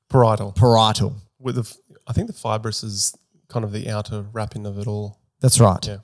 Parietal. 0.09 0.53
parietal. 0.53 1.15
With 1.39 1.55
the, 1.55 1.77
I 2.07 2.13
think 2.13 2.27
the 2.27 2.33
fibrous 2.33 2.83
is 2.83 3.15
kind 3.49 3.65
of 3.65 3.71
the 3.71 3.89
outer 3.89 4.25
wrapping 4.31 4.65
of 4.65 4.77
it 4.79 4.87
all. 4.87 5.19
That's 5.41 5.59
right. 5.59 5.85
Yeah. 5.85 5.97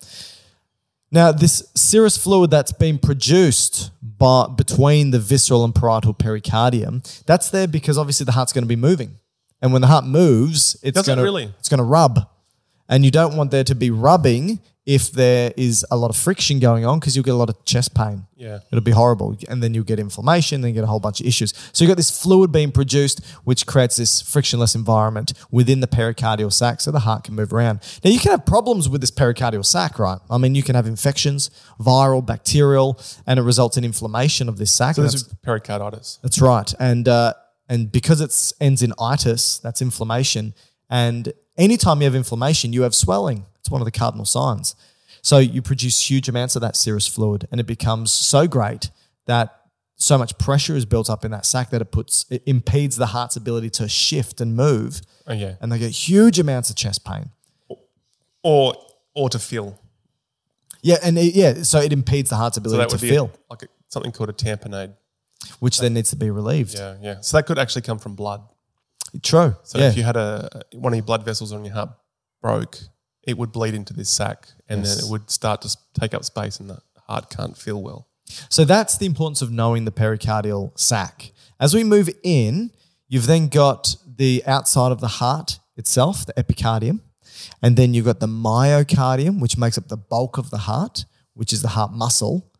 Now, 1.11 1.31
this 1.31 1.69
serous 1.75 2.17
fluid 2.17 2.51
that's 2.51 2.71
been 2.71 2.97
produced 2.97 3.91
by, 4.01 4.47
between 4.47 5.11
the 5.11 5.19
visceral 5.19 5.65
and 5.65 5.75
parietal 5.75 6.13
pericardium, 6.13 7.23
that's 7.25 7.49
there 7.49 7.67
because 7.67 7.97
obviously 7.97 8.25
the 8.25 8.31
heart's 8.31 8.53
going 8.53 8.63
to 8.63 8.69
be 8.69 8.77
moving. 8.77 9.17
And 9.61 9.73
when 9.73 9.81
the 9.81 9.87
heart 9.87 10.05
moves, 10.05 10.77
it's 10.83 10.97
it 10.97 11.05
going 11.05 11.17
to 11.17 11.23
really? 11.23 11.53
it's 11.59 11.69
going 11.69 11.79
to 11.79 11.83
rub. 11.83 12.27
And 12.87 13.05
you 13.05 13.11
don't 13.11 13.37
want 13.37 13.51
there 13.51 13.63
to 13.63 13.75
be 13.75 13.91
rubbing 13.91 14.59
if 14.85 15.11
there 15.11 15.53
is 15.55 15.85
a 15.91 15.97
lot 15.97 16.09
of 16.09 16.17
friction 16.17 16.59
going 16.59 16.85
on 16.85 16.99
because 16.99 17.15
you'll 17.15 17.23
get 17.23 17.35
a 17.35 17.37
lot 17.37 17.49
of 17.49 17.65
chest 17.65 17.93
pain. 17.93 18.25
Yeah. 18.35 18.59
It'll 18.71 18.83
be 18.83 18.91
horrible. 18.91 19.37
And 19.47 19.61
then 19.61 19.75
you'll 19.75 19.83
get 19.83 19.99
inflammation, 19.99 20.61
then 20.61 20.69
you 20.69 20.73
get 20.73 20.83
a 20.83 20.87
whole 20.87 20.99
bunch 20.99 21.21
of 21.21 21.27
issues. 21.27 21.53
So 21.71 21.83
you've 21.83 21.89
got 21.89 21.97
this 21.97 22.19
fluid 22.19 22.51
being 22.51 22.71
produced, 22.71 23.23
which 23.43 23.67
creates 23.67 23.97
this 23.97 24.21
frictionless 24.21 24.73
environment 24.73 25.33
within 25.51 25.81
the 25.81 25.87
pericardial 25.87 26.51
sac 26.51 26.81
so 26.81 26.89
the 26.89 27.01
heart 27.01 27.23
can 27.23 27.35
move 27.35 27.53
around. 27.53 27.81
Now, 28.03 28.09
you 28.09 28.19
can 28.19 28.31
have 28.31 28.45
problems 28.45 28.89
with 28.89 29.01
this 29.01 29.11
pericardial 29.11 29.63
sac, 29.63 29.99
right? 29.99 30.17
I 30.31 30.39
mean, 30.39 30.55
you 30.55 30.63
can 30.63 30.73
have 30.73 30.87
infections, 30.87 31.51
viral, 31.79 32.25
bacterial, 32.25 32.99
and 33.27 33.39
it 33.39 33.43
results 33.43 33.77
in 33.77 33.83
inflammation 33.83 34.49
of 34.49 34.57
this 34.57 34.71
sac. 34.71 34.95
So 34.95 35.03
this 35.03 35.13
that's, 35.13 35.27
is 35.27 35.35
pericarditis. 35.43 36.19
that's 36.23 36.41
right. 36.41 36.73
And, 36.79 37.07
uh, 37.07 37.35
and 37.69 37.91
because 37.91 38.19
it 38.19 38.35
ends 38.59 38.81
in 38.81 38.93
itis, 38.99 39.59
that's 39.59 39.81
inflammation. 39.81 40.55
And 40.91 41.33
anytime 41.57 42.01
you 42.01 42.05
have 42.05 42.13
inflammation, 42.15 42.73
you 42.73 42.83
have 42.83 42.93
swelling. 42.93 43.45
It's 43.59 43.71
one 43.71 43.81
of 43.81 43.85
the 43.85 43.91
cardinal 43.91 44.25
signs. 44.25 44.75
So 45.23 45.37
you 45.39 45.61
produce 45.63 46.09
huge 46.09 46.27
amounts 46.29 46.55
of 46.55 46.61
that 46.61 46.75
serous 46.75 47.07
fluid, 47.07 47.47
and 47.51 47.59
it 47.59 47.65
becomes 47.65 48.11
so 48.11 48.47
great 48.47 48.91
that 49.25 49.55
so 49.95 50.17
much 50.17 50.37
pressure 50.39 50.75
is 50.75 50.83
built 50.85 51.09
up 51.09 51.23
in 51.23 51.29
that 51.31 51.45
sac 51.45 51.69
that 51.69 51.79
it 51.81 51.91
puts 51.91 52.25
it 52.31 52.41
impedes 52.47 52.95
the 52.95 53.05
heart's 53.07 53.35
ability 53.35 53.69
to 53.69 53.87
shift 53.87 54.41
and 54.41 54.55
move, 54.55 55.01
Oh, 55.27 55.33
yeah. 55.33 55.55
and 55.61 55.71
they 55.71 55.77
get 55.79 55.91
huge 55.91 56.39
amounts 56.39 56.69
of 56.71 56.75
chest 56.75 57.05
pain. 57.05 57.29
Or 58.43 58.75
or 59.13 59.29
to 59.29 59.39
feel. 59.39 59.79
Yeah, 60.81 60.97
and 61.03 61.17
it, 61.19 61.35
yeah, 61.35 61.61
so 61.61 61.79
it 61.79 61.93
impedes 61.93 62.31
the 62.31 62.35
heart's 62.37 62.55
So 62.55 62.61
ability 62.61 62.81
that 62.81 62.89
to 62.89 62.97
feel, 62.97 63.25
a, 63.25 63.37
like 63.51 63.61
a, 63.63 63.67
something 63.89 64.11
called 64.11 64.29
a 64.29 64.33
tamponade. 64.33 64.93
which 65.59 65.79
then 65.79 65.93
needs 65.93 66.09
to 66.09 66.15
be 66.15 66.31
relieved. 66.31 66.73
Yeah, 66.73 66.95
yeah. 66.99 67.21
So 67.21 67.37
that 67.37 67.43
could 67.45 67.59
actually 67.59 67.83
come 67.83 67.99
from 67.99 68.15
blood. 68.15 68.41
True. 69.21 69.55
So 69.63 69.77
yeah. 69.79 69.89
if 69.89 69.97
you 69.97 70.03
had 70.03 70.17
a 70.17 70.63
one 70.73 70.93
of 70.93 70.97
your 70.97 71.05
blood 71.05 71.23
vessels 71.23 71.51
on 71.51 71.65
your 71.65 71.73
heart 71.73 71.89
broke, 72.41 72.79
it 73.23 73.37
would 73.37 73.51
bleed 73.51 73.73
into 73.73 73.93
this 73.93 74.09
sac, 74.09 74.47
and 74.69 74.81
Yes. 74.85 74.95
then 74.95 75.05
it 75.05 75.11
would 75.11 75.29
start 75.29 75.61
to 75.63 75.77
take 75.99 76.13
up 76.13 76.23
space, 76.23 76.59
and 76.59 76.69
the 76.69 76.81
heart 77.07 77.29
can't 77.29 77.57
feel 77.57 77.81
well. 77.81 78.07
So 78.49 78.63
that's 78.63 78.97
the 78.97 79.05
importance 79.05 79.41
of 79.41 79.51
knowing 79.51 79.85
the 79.85 79.91
pericardial 79.91 80.77
sac. 80.79 81.31
As 81.59 81.73
we 81.73 81.83
move 81.83 82.09
in, 82.23 82.71
you've 83.07 83.27
then 83.27 83.49
got 83.49 83.95
the 84.07 84.41
outside 84.47 84.91
of 84.91 85.01
the 85.01 85.07
heart 85.07 85.59
itself, 85.75 86.25
the 86.25 86.33
epicardium, 86.33 87.01
and 87.61 87.75
then 87.75 87.93
you've 87.93 88.05
got 88.05 88.19
the 88.21 88.27
myocardium, 88.27 89.39
which 89.41 89.57
makes 89.57 89.77
up 89.77 89.89
the 89.89 89.97
bulk 89.97 90.37
of 90.37 90.49
the 90.49 90.59
heart, 90.59 91.05
which 91.33 91.51
is 91.51 91.61
the 91.61 91.69
heart 91.69 91.91
muscle. 91.91 92.51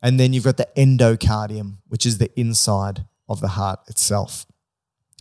And 0.00 0.18
then 0.18 0.32
you've 0.32 0.44
got 0.44 0.56
the 0.56 0.68
endocardium, 0.76 1.78
which 1.88 2.06
is 2.06 2.18
the 2.18 2.30
inside 2.38 3.04
of 3.28 3.40
the 3.40 3.48
heart 3.48 3.80
itself. 3.88 4.46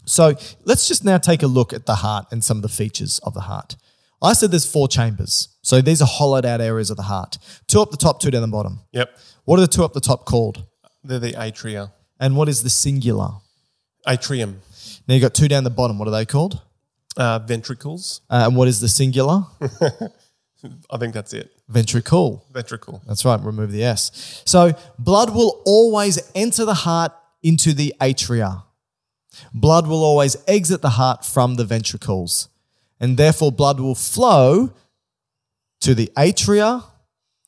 So 0.07 0.35
let's 0.63 0.87
just 0.87 1.03
now 1.03 1.17
take 1.17 1.43
a 1.43 1.47
look 1.47 1.73
at 1.73 1.85
the 1.85 1.95
heart 1.95 2.27
and 2.31 2.43
some 2.43 2.57
of 2.57 2.63
the 2.63 2.69
features 2.69 3.19
of 3.19 3.33
the 3.33 3.41
heart. 3.41 3.75
I 4.21 4.33
said 4.33 4.51
there's 4.51 4.69
four 4.69 4.87
chambers. 4.87 5.49
So 5.61 5.81
these 5.81 6.01
are 6.01 6.07
hollowed 6.07 6.45
out 6.45 6.61
areas 6.61 6.89
of 6.89 6.97
the 6.97 7.03
heart. 7.03 7.37
Two 7.67 7.81
up 7.81 7.91
the 7.91 7.97
top, 7.97 8.19
two 8.19 8.31
down 8.31 8.41
the 8.41 8.47
bottom. 8.47 8.79
Yep. 8.93 9.15
What 9.45 9.57
are 9.59 9.61
the 9.61 9.67
two 9.67 9.83
up 9.83 9.93
the 9.93 9.99
top 9.99 10.25
called? 10.25 10.65
They're 11.03 11.19
the 11.19 11.33
atria. 11.33 11.91
And 12.19 12.35
what 12.35 12.49
is 12.49 12.63
the 12.63 12.69
singular? 12.69 13.29
Atrium. 14.07 14.61
Now 15.07 15.13
you've 15.13 15.21
got 15.21 15.33
two 15.33 15.47
down 15.47 15.63
the 15.63 15.69
bottom. 15.69 15.99
What 15.99 16.07
are 16.07 16.11
they 16.11 16.25
called? 16.25 16.61
Uh, 17.15 17.39
ventricles. 17.39 18.21
Uh, 18.29 18.45
and 18.47 18.55
what 18.55 18.67
is 18.67 18.79
the 18.79 18.87
singular? 18.87 19.43
I 20.89 20.97
think 20.97 21.13
that's 21.13 21.33
it. 21.33 21.51
Ventricle. 21.67 22.45
Ventricle. 22.51 23.01
That's 23.05 23.23
right, 23.25 23.39
remove 23.39 23.71
the 23.71 23.83
S. 23.83 24.41
So 24.45 24.73
blood 24.97 25.35
will 25.35 25.61
always 25.65 26.19
enter 26.33 26.65
the 26.65 26.73
heart 26.73 27.11
into 27.43 27.73
the 27.73 27.93
atria. 28.01 28.63
Blood 29.53 29.87
will 29.87 30.03
always 30.03 30.37
exit 30.47 30.81
the 30.81 30.91
heart 30.91 31.25
from 31.25 31.55
the 31.55 31.65
ventricles. 31.65 32.49
And 32.99 33.17
therefore, 33.17 33.51
blood 33.51 33.79
will 33.79 33.95
flow 33.95 34.73
to 35.81 35.93
the 35.93 36.11
atria, 36.17 36.83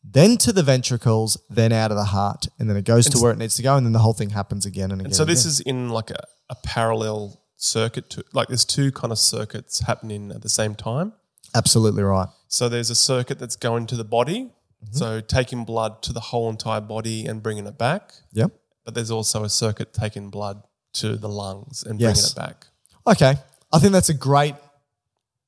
then 0.04 0.38
to 0.38 0.54
the 0.54 0.64
ventricles, 0.64 1.38
then 1.50 1.72
out 1.72 1.92
of 1.92 1.98
the 1.98 2.06
heart. 2.06 2.48
And 2.60 2.70
then 2.70 2.78
it 2.78 2.86
goes 2.86 3.08
to 3.10 3.18
where 3.20 3.32
it 3.32 3.38
needs 3.38 3.56
to 3.56 3.64
go. 3.64 3.76
And 3.76 3.86
then 3.86 3.94
the 3.94 4.00
whole 4.00 4.14
thing 4.14 4.30
happens 4.30 4.66
again 4.66 4.92
and 4.92 5.02
again. 5.02 5.08
And 5.08 5.16
so 5.16 5.26
this 5.26 5.42
again. 5.42 5.50
is 5.52 5.60
in 5.62 5.90
like 5.90 6.12
a, 6.12 6.24
a 6.50 6.56
parallel 6.64 7.42
circuit 7.58 8.10
to 8.12 8.24
like 8.34 8.48
there's 8.48 8.64
two 8.64 8.92
kind 8.92 9.12
of 9.12 9.20
circuits 9.20 9.82
happening 9.82 10.32
at 10.32 10.42
the 10.42 10.50
same 10.50 10.76
time. 10.76 11.12
absolutely 11.56 12.04
right. 12.04 12.30
So 12.48 12.70
there's 12.70 12.90
a 12.90 12.96
circuit 12.96 13.38
that's 13.40 13.56
going 13.58 13.88
to 13.88 13.96
the 13.96 14.04
body, 14.06 14.52
Mm-hmm. 14.82 14.96
so 14.96 15.20
taking 15.20 15.66
blood 15.66 16.02
to 16.04 16.14
the 16.14 16.22
whole 16.22 16.50
entire 16.50 16.80
body 16.80 17.26
and 17.26 17.44
bringing 17.44 17.68
it 17.68 17.78
back. 17.78 18.14
Yep. 18.32 18.52
But 18.86 18.94
there's 18.94 19.12
also 19.12 19.44
a 19.44 19.50
circuit 19.50 19.92
taking 19.94 20.30
blood 20.30 20.64
to 20.94 21.16
the 21.18 21.30
lungs 21.30 21.84
and 21.84 22.00
Yes. 22.00 22.34
bringing 22.34 22.50
it 22.50 22.50
back. 22.50 22.68
Okay. 23.08 23.40
I 23.72 23.80
think 23.80 23.94
that's 23.94 24.10
a 24.10 24.14
great 24.14 24.56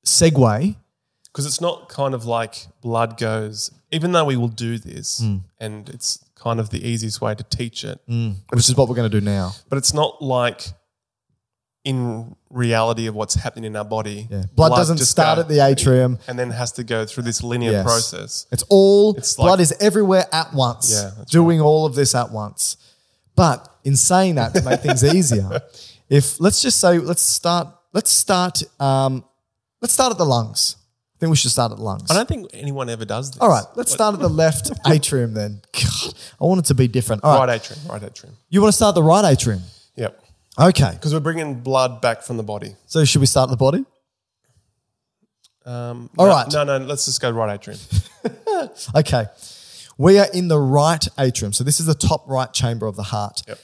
segue. 0.06 0.76
Because 1.24 1.46
it's 1.46 1.60
not 1.60 1.88
kind 1.88 2.12
of 2.14 2.26
like 2.26 2.66
blood 2.82 3.16
goes, 3.16 3.70
even 3.90 4.12
though 4.12 4.24
we 4.26 4.36
will 4.36 4.48
do 4.48 4.76
this, 4.78 5.20
Hmm. 5.20 5.38
and 5.58 5.88
it's 5.88 6.18
kind 6.34 6.60
of 6.60 6.68
the 6.70 6.86
easiest 6.86 7.20
way 7.22 7.34
to 7.34 7.42
teach 7.44 7.84
it, 7.84 7.98
Which 8.50 8.68
is 8.68 8.76
what 8.76 8.88
we're 8.88 8.96
going 8.96 9.10
to 9.10 9.20
do 9.20 9.24
now. 9.24 9.54
but 9.70 9.78
it's 9.78 9.94
not 9.94 10.20
like 10.22 10.72
in 11.84 12.36
reality 12.50 13.06
of 13.06 13.14
what's 13.14 13.34
happening 13.34 13.64
in 13.64 13.76
our 13.76 13.84
body. 13.84 14.28
Yeah. 14.30 14.44
Blood, 14.54 14.76
doesn't 14.76 14.98
start 14.98 15.38
at 15.38 15.48
the 15.48 15.60
atrium. 15.64 16.18
and 16.28 16.38
then 16.38 16.50
has 16.50 16.70
to 16.72 16.84
go 16.84 17.06
through 17.06 17.24
this 17.24 17.42
linear 17.42 17.72
Yes. 17.72 17.84
process. 17.84 18.46
It's 18.52 18.62
all 18.68 19.14
It's 19.16 19.34
blood 19.34 19.52
like- 19.52 19.60
is 19.60 19.74
everywhere 19.80 20.26
at 20.32 20.52
once. 20.54 20.92
Yeah, 20.92 21.10
doing 21.30 21.60
all 21.60 21.86
of 21.86 21.94
this 21.96 22.14
at 22.14 22.30
once. 22.30 22.76
But 23.34 23.68
in 23.84 23.96
saying 23.96 24.36
that, 24.36 24.54
to 24.54 24.62
make 24.62 24.80
things 24.80 25.02
easier, 25.14 25.60
if 26.08 26.40
let's 26.40 26.62
just 26.62 26.80
say 26.80 26.98
let's 26.98 27.22
start 27.22 27.68
let's 27.92 28.10
start 28.10 28.62
um, 28.80 29.24
let's 29.80 29.92
start 29.94 30.12
at 30.12 30.18
the 30.18 30.26
lungs. 30.26 30.76
I 31.16 31.18
think 31.22 31.30
we 31.30 31.36
should 31.36 31.52
start 31.52 31.70
at 31.70 31.78
the 31.78 31.84
lungs. 31.84 32.10
I 32.10 32.14
don't 32.14 32.26
think 32.28 32.50
anyone 32.52 32.88
ever 32.88 33.04
does 33.04 33.30
this. 33.30 33.38
all 33.40 33.48
right, 33.48 33.64
let's 33.76 33.92
start 33.92 34.14
at 34.14 34.20
the 34.20 34.28
left 34.28 34.70
atrium 34.88 35.34
then. 35.34 35.62
God, 35.72 36.14
I 36.40 36.44
want 36.44 36.58
it 36.60 36.64
to 36.66 36.74
be 36.74 36.88
different. 36.88 37.22
All 37.22 37.38
right, 37.38 37.46
Right 37.48 37.60
atrium, 37.60 37.80
right 37.88 38.02
atrium. 38.02 38.36
you 38.48 38.60
want 38.60 38.72
to 38.72 38.76
start 38.76 38.94
the 38.96 39.02
right 39.04 39.24
atrium? 39.30 39.62
Yep. 39.96 40.18
Okay. 40.58 40.90
Because 40.92 41.14
we're 41.14 41.20
bringing 41.20 41.60
blood 41.60 42.00
back 42.02 42.22
from 42.22 42.36
the 42.38 42.42
body. 42.42 42.74
So 42.86 43.04
should 43.04 43.20
we 43.20 43.26
start 43.26 43.48
the 43.50 43.56
body? 43.56 43.84
Um, 45.64 46.10
All 46.18 46.26
no, 46.26 46.32
right. 46.32 46.46
No, 46.52 46.64
no, 46.64 46.78
let's 46.78 47.04
just 47.06 47.20
go 47.20 47.30
right 47.30 47.54
atrium. 47.54 47.78
Okay. 48.94 49.26
We 49.98 50.18
are 50.18 50.26
in 50.32 50.46
the 50.48 50.58
right 50.58 51.04
atrium. 51.18 51.52
So 51.52 51.64
this 51.64 51.80
is 51.80 51.86
the 51.86 51.94
top 51.94 52.28
right 52.28 52.52
chamber 52.52 52.86
of 52.86 52.94
the 52.96 53.02
heart. 53.02 53.42
Yep. 53.48 53.58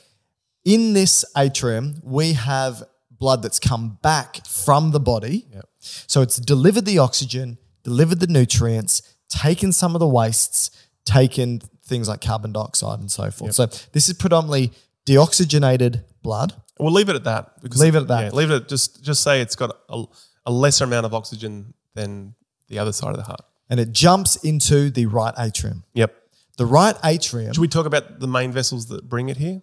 In 0.69 0.93
this 0.93 1.25
atrium, 1.35 1.95
we 2.03 2.35
have 2.35 2.83
blood 3.11 3.43
that's 3.43 3.59
come 3.59 3.97
back 4.03 4.47
from 4.47 4.91
the 4.91 5.01
body. 5.01 5.47
Yep. 5.51 5.69
So 5.79 6.21
it's 6.21 6.37
delivered 6.37 6.85
the 6.85 6.99
oxygen, 6.99 7.57
delivered 7.85 8.21
the 8.21 8.27
nutrients, 8.27 9.17
taken 9.31 9.73
some 9.73 9.95
of 9.97 10.01
the 10.01 10.07
wastes, 10.07 10.71
taken 11.07 11.61
things 11.87 12.07
like 12.07 12.21
carbon 12.21 12.53
dioxide 12.53 13.01
and 13.01 13.11
so 13.11 13.31
forth. 13.31 13.55
So 13.55 13.65
this 13.93 14.11
is 14.11 14.15
predominantly 14.15 14.73
deoxygenated 15.07 16.05
blood. 16.23 16.53
We'll 16.79 16.93
leave 16.93 17.09
it 17.09 17.17
at 17.17 17.25
that. 17.25 17.63
Because 17.63 17.81
Leave 17.81 17.95
it 17.95 18.03
at 18.03 18.09
that. 18.09 18.25
Yeah, 18.25 18.31
leave 18.33 18.51
it 18.51 18.57
at 18.57 18.69
just 18.69 19.03
just 19.03 19.23
say 19.23 19.41
it's 19.41 19.57
got 19.57 19.75
a, 19.89 20.05
a 20.45 20.53
lesser 20.53 20.85
amount 20.85 21.07
of 21.07 21.15
oxygen 21.15 21.73
than 21.95 22.35
the 22.69 22.79
other 22.79 22.93
side 22.93 23.13
of 23.13 23.17
the 23.17 23.23
heart. 23.23 23.41
And 23.71 23.81
it 23.81 23.93
jumps 23.93 24.37
into 24.37 24.91
the 24.91 25.07
right 25.07 25.33
atrium. 25.39 25.85
Yep. 25.95 26.15
The 26.59 26.67
right 26.67 26.97
atrium. 27.05 27.55
Should 27.55 27.61
we 27.63 27.69
talk 27.69 27.87
about 27.87 28.21
the 28.21 28.29
main 28.29 28.53
vessels 28.53 28.89
that 28.89 29.09
bring 29.09 29.31
it 29.31 29.39
here? 29.39 29.63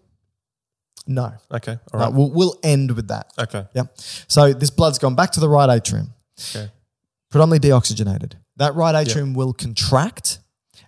No. 1.08 1.34
Okay. 1.52 1.78
All 1.94 2.00
right. 2.00 2.12
No, 2.12 2.18
we'll, 2.18 2.32
we'll 2.32 2.60
end 2.64 2.92
with 2.96 3.08
that. 3.10 3.32
okay. 3.38 3.66
Yep. 3.74 3.98
So 4.28 4.54
this 4.54 4.70
blood's 4.70 4.98
gone 5.00 5.16
back 5.16 5.32
to 5.32 5.40
the 5.40 5.50
right 5.50 5.70
atrium, 5.70 6.14
Okay. 6.56 6.72
predominantly 7.30 7.70
deoxygenated. 7.70 8.34
That 8.58 8.76
right 8.76 8.96
atrium 8.96 9.34
will 9.34 9.54
contract 9.54 10.40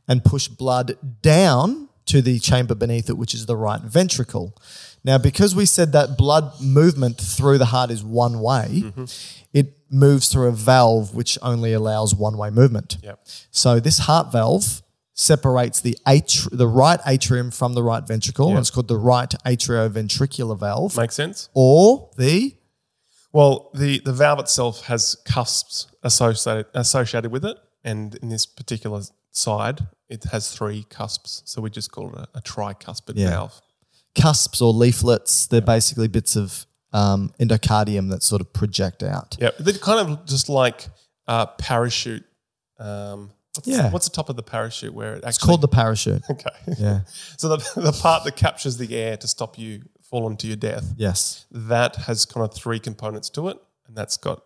and 0.08 0.24
push 0.24 0.48
blood 0.48 0.98
down 1.22 1.90
to 2.06 2.22
the 2.22 2.40
chamber 2.40 2.74
beneath 2.74 3.10
it, 3.10 3.18
which 3.18 3.34
is 3.34 3.46
the 3.46 3.56
right 3.58 3.82
ventricle. 3.82 4.56
Now, 5.04 5.18
because 5.18 5.56
we 5.56 5.66
said 5.66 5.92
that 5.92 6.18
blood 6.18 6.60
movement 6.62 7.18
through 7.18 7.58
the 7.58 7.66
heart 7.66 7.92
is 7.92 8.04
one 8.04 8.40
way, 8.40 8.84
mm-hmm. 8.86 9.06
it 9.54 9.78
moves 9.90 10.30
through 10.30 10.48
a 10.48 10.52
valve 10.52 11.14
which 11.14 11.38
only 11.42 11.74
allows 11.74 12.16
one 12.16 12.38
way 12.38 12.50
movement. 12.50 12.98
Yep. 13.04 13.20
So 13.52 13.80
this 13.80 14.00
heart 14.00 14.32
valve 14.32 14.82
separates 15.20 15.82
the 15.82 15.98
atri- 16.06 16.56
the 16.56 16.68
right 16.68 17.00
atrium 17.08 17.50
from 17.52 17.74
the 17.74 17.82
right 17.84 18.06
ventricle, 18.08 18.50
and 18.50 18.60
it's 18.60 18.70
called 18.70 18.88
the 18.88 18.96
right 18.98 19.34
atrioventricular 19.46 20.58
valve, 20.58 20.96
Makes 20.96 21.16
sense. 21.16 21.50
or 21.54 22.10
the 22.18 22.56
Well, 23.34 23.72
the, 23.74 24.00
the 24.00 24.14
valve 24.14 24.40
itself 24.40 24.86
has 24.86 25.16
cusps 25.26 25.88
associated 26.04 26.68
associated 26.74 27.32
with 27.32 27.44
it, 27.46 27.58
and 27.84 28.16
in 28.22 28.30
this 28.30 28.46
particular 28.46 29.02
side, 29.32 29.88
it 30.08 30.24
has 30.26 30.52
three 30.56 30.86
cusps. 30.90 31.42
So 31.46 31.62
we 31.62 31.70
just 31.72 31.92
call 31.92 32.10
it 32.14 32.16
a, 32.34 32.38
a 32.38 32.42
tricuspid 32.42 33.14
Yeah. 33.16 33.30
valve. 33.32 33.62
cusps 34.16 34.62
or 34.62 34.72
leaflets. 34.74 35.48
They're 35.48 35.62
basically 35.62 36.08
bits 36.08 36.36
of 36.36 36.66
um, 36.94 37.34
endocardium 37.40 38.10
that 38.12 38.24
sort 38.24 38.42
of 38.42 38.54
project 38.54 39.04
out. 39.04 39.36
Yeah, 39.40 39.50
they're 39.60 39.74
kind 39.74 40.00
of 40.10 40.26
just 40.26 40.48
like 40.50 40.88
uh, 41.28 41.48
parachute. 41.58 42.24
Um, 42.80 43.32
what's, 43.58 43.68
Yeah. 43.68 43.90
what's 43.92 44.08
the 44.10 44.16
top 44.16 44.30
of 44.30 44.36
the 44.36 44.44
parachute 44.44 44.94
where 44.94 45.14
it 45.14 45.18
actually 45.18 45.30
It's 45.30 45.38
called 45.40 45.62
the 45.62 45.68
parachute. 45.68 46.24
okay. 46.30 46.50
Yeah. 46.78 47.00
So 47.38 47.50
the 47.50 47.58
the 47.82 47.92
part 47.92 48.24
that 48.26 48.36
captures 48.36 48.78
the 48.78 48.96
air 48.96 49.18
to 49.18 49.28
stop 49.28 49.58
you 49.58 49.84
falling 50.10 50.38
to 50.38 50.48
your 50.48 50.56
death 50.56 50.94
Yes. 50.98 51.46
that 51.52 51.96
has 52.08 52.26
kind 52.26 52.44
of 52.46 52.54
three 52.54 52.80
components 52.80 53.30
to 53.32 53.50
it, 53.50 53.58
and 53.88 53.96
that's 53.98 54.18
got 54.18 54.42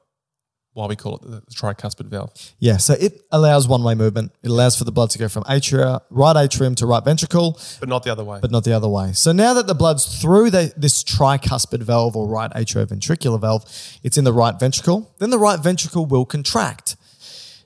why 0.73 0.85
we 0.87 0.95
call 0.95 1.17
it 1.17 1.21
the, 1.23 1.27
the 1.47 1.51
tricuspid 1.53 2.05
valve. 2.05 2.31
Yeah. 2.57 2.77
So 2.77 2.93
it 2.93 3.21
allows 3.29 3.67
one 3.67 3.83
way 3.83 3.93
movement. 3.93 4.31
It 4.41 4.49
allows 4.49 4.77
for 4.77 4.85
the 4.85 4.91
blood 4.93 5.09
to 5.09 5.19
go 5.19 5.27
from 5.27 5.43
atria, 5.43 5.99
right 6.09 6.37
atrium 6.37 6.75
to 6.75 6.85
right 6.85 7.03
ventricle, 7.03 7.59
but 7.81 7.89
not 7.89 8.03
the 8.03 8.09
other 8.09 8.23
way. 8.23 8.39
but 8.41 8.51
not 8.51 8.63
the 8.63 8.71
other 8.71 8.87
way. 8.87 9.11
So 9.11 9.33
now 9.33 9.53
that 9.55 9.67
the 9.67 9.75
blood's 9.75 10.05
through 10.21 10.49
the, 10.51 10.71
this 10.77 11.03
tricuspid 11.03 11.83
valve 11.83 12.15
or 12.15 12.25
right 12.25 12.49
atrioventricular 12.51 13.39
valve, 13.41 13.65
it's 14.01 14.17
in 14.17 14.23
the 14.23 14.31
right 14.31 14.57
ventricle. 14.57 15.13
Then 15.19 15.29
the 15.29 15.37
right 15.39 15.59
ventricle 15.59 16.05
will 16.05 16.25
contract. 16.25 16.95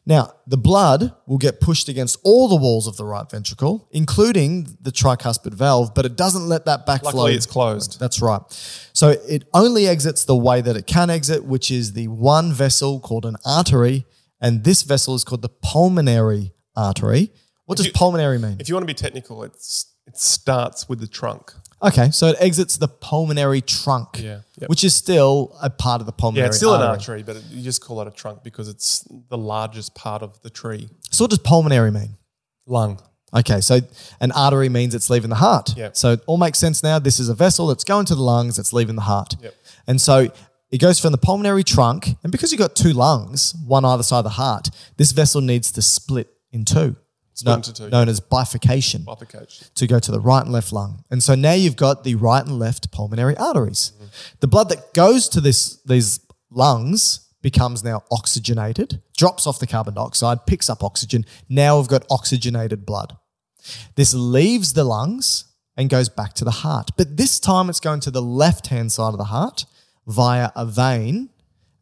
Now, 0.07 0.33
the 0.45 0.57
blood 0.57 1.13
will 1.25 1.39
get 1.39 1.59
pushed 1.59 1.89
against 1.89 2.19
all 2.23 2.47
the 2.47 2.55
walls 2.55 2.85
of 2.87 2.95
the 2.95 3.05
right 3.05 3.29
ventricle, 3.29 3.87
including 3.91 4.77
the 4.79 4.91
tricuspid 4.91 5.53
valve, 5.55 5.95
but 5.95 6.05
it 6.05 6.15
doesn't 6.15 6.47
let 6.47 6.65
that 6.65 6.85
backflow. 6.85 7.03
Luckily, 7.05 7.33
it's 7.33 7.47
closed. 7.47 7.99
That's 7.99 8.21
right. 8.21 8.41
So 8.93 9.09
it 9.27 9.45
only 9.53 9.87
exits 9.87 10.25
the 10.25 10.35
way 10.35 10.61
that 10.61 10.75
it 10.77 10.85
can 10.85 11.09
exit, 11.09 11.43
which 11.45 11.71
is 11.71 11.93
the 11.93 12.07
one 12.07 12.53
vessel 12.53 12.99
called 12.99 13.25
an 13.25 13.35
artery. 13.45 14.05
And 14.39 14.63
this 14.63 14.83
vessel 14.83 15.15
is 15.15 15.23
called 15.23 15.41
the 15.41 15.49
pulmonary 15.49 16.53
artery. 16.75 17.31
What 17.65 17.77
does 17.77 17.87
you- 17.87 17.91
pulmonary 17.93 18.37
mean? 18.37 18.57
If 18.59 18.69
you 18.69 18.75
want 18.75 18.83
to 18.83 18.87
be 18.87 18.93
technical, 18.93 19.43
it's 19.43 19.87
it 20.05 20.19
starts 20.19 20.87
with 20.87 20.99
the 20.99 21.07
trunk. 21.07 21.51
Okay, 21.83 22.09
so 22.11 22.27
it 22.27 22.37
exits 22.39 22.77
the 22.77 22.87
pulmonary 22.87 23.61
trunk, 23.61 24.19
Yeah, 24.19 24.39
yep. 24.57 24.69
which 24.69 24.83
is 24.83 24.95
still 24.95 25.55
a 25.61 25.69
part 25.69 25.99
of 26.01 26.07
the 26.07 26.13
pulmonary 26.13 26.45
Yeah, 26.45 26.47
it's 26.47 26.57
still 26.57 26.73
an 26.73 26.81
artery. 26.81 27.21
artery, 27.21 27.23
but 27.23 27.35
it, 27.35 27.43
you 27.51 27.61
just 27.61 27.81
call 27.81 28.01
it 28.01 28.07
a 28.07 28.11
trunk 28.11 28.43
because 28.43 28.67
it's 28.69 29.05
the 29.29 29.37
largest 29.37 29.93
part 29.93 30.21
of 30.23 30.41
the 30.41 30.49
tree. 30.49 30.89
So 31.11 31.25
what 31.25 31.29
does 31.31 31.39
pulmonary 31.39 31.91
mean? 31.91 32.17
Lung. 32.65 32.99
Okay, 33.35 33.59
so 33.59 33.81
an 34.21 34.31
artery 34.31 34.69
means 34.69 34.95
it's 34.95 35.09
leaving 35.09 35.29
the 35.29 35.35
heart. 35.35 35.75
Yep. 35.75 35.97
So 35.97 36.13
it 36.13 36.21
all 36.25 36.37
makes 36.37 36.57
sense 36.57 36.81
now. 36.81 36.97
This 36.99 37.19
is 37.19 37.27
a 37.27 37.35
vessel 37.35 37.67
that's 37.67 37.83
going 37.83 38.05
to 38.05 38.15
the 38.15 38.21
lungs, 38.21 38.57
it's 38.57 38.71
leaving 38.71 38.95
the 38.95 39.01
heart. 39.01 39.35
Yep. 39.41 39.53
And 39.87 39.99
so 39.99 40.29
it 40.71 40.77
goes 40.79 40.99
from 40.99 41.11
the 41.11 41.17
pulmonary 41.17 41.63
trunk, 41.63 42.15
and 42.23 42.31
because 42.31 42.51
you've 42.51 42.59
got 42.59 42.75
two 42.75 42.93
lungs, 42.93 43.53
one 43.65 43.83
either 43.83 44.03
side 44.03 44.19
of 44.19 44.23
the 44.23 44.29
heart, 44.31 44.69
this 44.97 45.11
vessel 45.11 45.41
needs 45.41 45.71
to 45.73 45.81
split 45.81 46.29
in 46.51 46.63
two. 46.63 46.95
Two, 47.35 47.89
Known 47.89 48.07
as 48.09 48.19
bifurcation 48.19 49.03
Bifurcation. 49.03 49.67
to 49.75 49.87
go 49.87 49.99
to 49.99 50.11
the 50.11 50.19
right 50.21 50.43
and 50.43 50.51
left 50.53 50.71
lung. 50.71 51.03
And 51.11 51.21
so 51.21 51.35
now 51.35 51.53
you've 51.53 51.75
got 51.75 52.03
the 52.03 52.15
right 52.15 52.45
and 52.45 52.57
left 52.57 52.91
pulmonary 52.91 53.35
arteries. 53.37 53.91
The 54.39 54.47
blood 54.47 54.69
that 54.69 54.93
goes 54.93 55.27
to 55.29 55.41
this 55.41 55.81
these 55.83 56.19
lungs 56.49 57.27
becomes 57.41 57.83
now 57.83 58.03
oxygenated, 58.11 59.01
drops 59.17 59.45
off 59.45 59.59
the 59.59 59.67
carbon 59.67 59.93
dioxide, 59.93 60.45
picks 60.47 60.69
up 60.69 60.83
oxygen. 60.83 61.25
Now 61.49 61.77
we've 61.77 61.87
got 61.87 62.05
oxygenated 62.09 62.85
blood. 62.85 63.17
This 63.95 64.13
leaves 64.13 64.73
the 64.73 64.83
lungs 64.83 65.45
and 65.77 65.89
goes 65.89 66.09
back 66.09 66.33
to 66.35 66.45
the 66.45 66.51
heart. 66.51 66.91
But 66.97 67.17
this 67.17 67.39
time 67.39 67.69
it's 67.69 67.79
going 67.79 67.99
to 68.01 68.11
the 68.11 68.21
left 68.21 68.67
hand 68.67 68.91
side 68.91 69.09
of 69.11 69.17
the 69.17 69.25
heart 69.25 69.65
via 70.07 70.51
a 70.55 70.65
vein. 70.65 71.29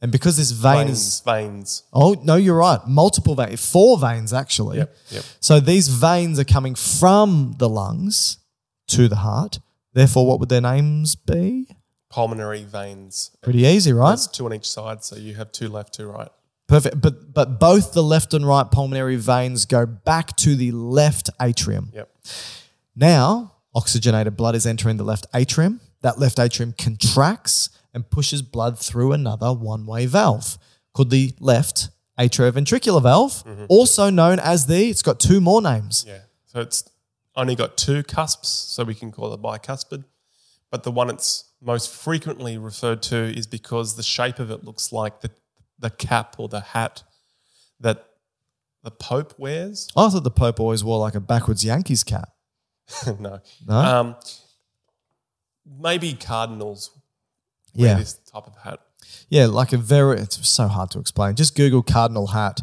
And 0.03 0.11
because 0.11 0.35
this 0.35 0.51
vein 0.51 0.89
is 0.89 1.21
Veins, 1.21 1.21
veins. 1.21 1.83
Oh, 1.93 2.21
no, 2.25 2.35
you're 2.35 2.57
right. 2.57 2.81
Multiple 2.85 3.35
veins, 3.35 3.65
four 3.65 3.97
veins 3.97 4.33
actually. 4.33 4.79
Yep, 4.79 4.95
yep. 5.11 5.23
So 5.39 5.61
these 5.61 5.87
veins 5.87 6.37
are 6.39 6.43
coming 6.43 6.75
from 6.75 7.55
the 7.57 7.69
lungs 7.69 8.39
to 8.89 9.07
the 9.07 9.15
heart. 9.15 9.59
Therefore, 9.93 10.27
what 10.27 10.41
would 10.41 10.49
their 10.49 10.59
names 10.59 11.15
be? 11.15 11.69
Pulmonary 12.09 12.65
veins. 12.65 13.31
Pretty 13.41 13.61
easy, 13.61 13.93
right? 13.93 14.09
There's 14.09 14.27
two 14.27 14.45
on 14.45 14.53
each 14.53 14.69
side, 14.69 15.05
so 15.05 15.15
you 15.15 15.35
have 15.35 15.53
two 15.53 15.69
left, 15.69 15.93
two 15.93 16.09
right. 16.09 16.27
Perfect. 16.67 16.99
But 16.99 17.33
but 17.33 17.57
both 17.57 17.93
the 17.93 18.03
left 18.03 18.33
and 18.33 18.45
right 18.45 18.69
pulmonary 18.69 19.15
veins 19.15 19.65
go 19.65 19.85
back 19.85 20.35
to 20.37 20.57
the 20.57 20.71
left 20.71 21.29
atrium. 21.41 21.91
Yep. 21.93 22.09
Now, 22.93 23.53
oxygenated 23.73 24.35
blood 24.35 24.55
is 24.55 24.65
entering 24.65 24.97
the 24.97 25.05
left 25.05 25.27
atrium. 25.33 25.79
That 26.01 26.19
left 26.19 26.39
atrium 26.39 26.73
contracts 26.77 27.69
and 27.93 28.09
pushes 28.09 28.41
blood 28.41 28.79
through 28.79 29.11
another 29.11 29.53
one-way 29.53 30.05
valve 30.05 30.57
called 30.93 31.09
the 31.09 31.33
left 31.39 31.89
atrioventricular 32.19 33.01
valve, 33.01 33.43
also 33.67 34.09
known 34.09 34.39
as 34.39 34.67
the 34.67 34.89
it's 34.89 35.01
got 35.01 35.19
two 35.19 35.41
more 35.41 35.61
names. 35.61 36.05
Yeah. 36.07 36.19
So 36.45 36.61
it's 36.61 36.89
only 37.35 37.55
got 37.55 37.77
two 37.77 38.03
cusps, 38.03 38.49
so 38.49 38.83
we 38.83 38.93
can 38.93 39.11
call 39.11 39.33
it 39.33 39.41
bicuspid. 39.41 40.03
But 40.69 40.83
the 40.83 40.91
one 40.91 41.09
it's 41.09 41.45
most 41.61 41.91
frequently 41.91 42.57
referred 42.57 43.01
to 43.03 43.15
is 43.15 43.47
because 43.47 43.95
the 43.95 44.03
shape 44.03 44.39
of 44.39 44.51
it 44.51 44.63
looks 44.63 44.91
like 44.91 45.21
the, 45.21 45.31
the 45.79 45.89
cap 45.89 46.35
or 46.37 46.47
the 46.47 46.59
hat 46.59 47.03
that 47.79 48.05
the 48.83 48.91
Pope 48.91 49.33
wears. 49.37 49.87
I 49.95 50.09
thought 50.09 50.23
the 50.23 50.31
Pope 50.31 50.59
always 50.59 50.83
wore 50.83 50.99
like 50.99 51.15
a 51.15 51.19
backwards 51.19 51.63
Yankees 51.63 52.03
cap. 52.03 52.29
no. 53.19 53.39
No? 53.65 53.75
Um, 53.75 54.15
maybe 55.79 56.13
cardinals 56.13 56.91
wear 57.75 57.89
Yeah. 57.91 57.99
this 57.99 58.13
type 58.31 58.47
of 58.47 58.55
hat. 58.63 58.79
Yeah, 59.29 59.47
like 59.47 59.73
a 59.73 59.77
very 59.77 60.19
it's 60.19 60.47
so 60.47 60.67
hard 60.67 60.91
to 60.91 60.99
explain. 60.99 61.35
Just 61.35 61.55
Google 61.55 61.83
cardinal 61.83 62.27
hat. 62.27 62.61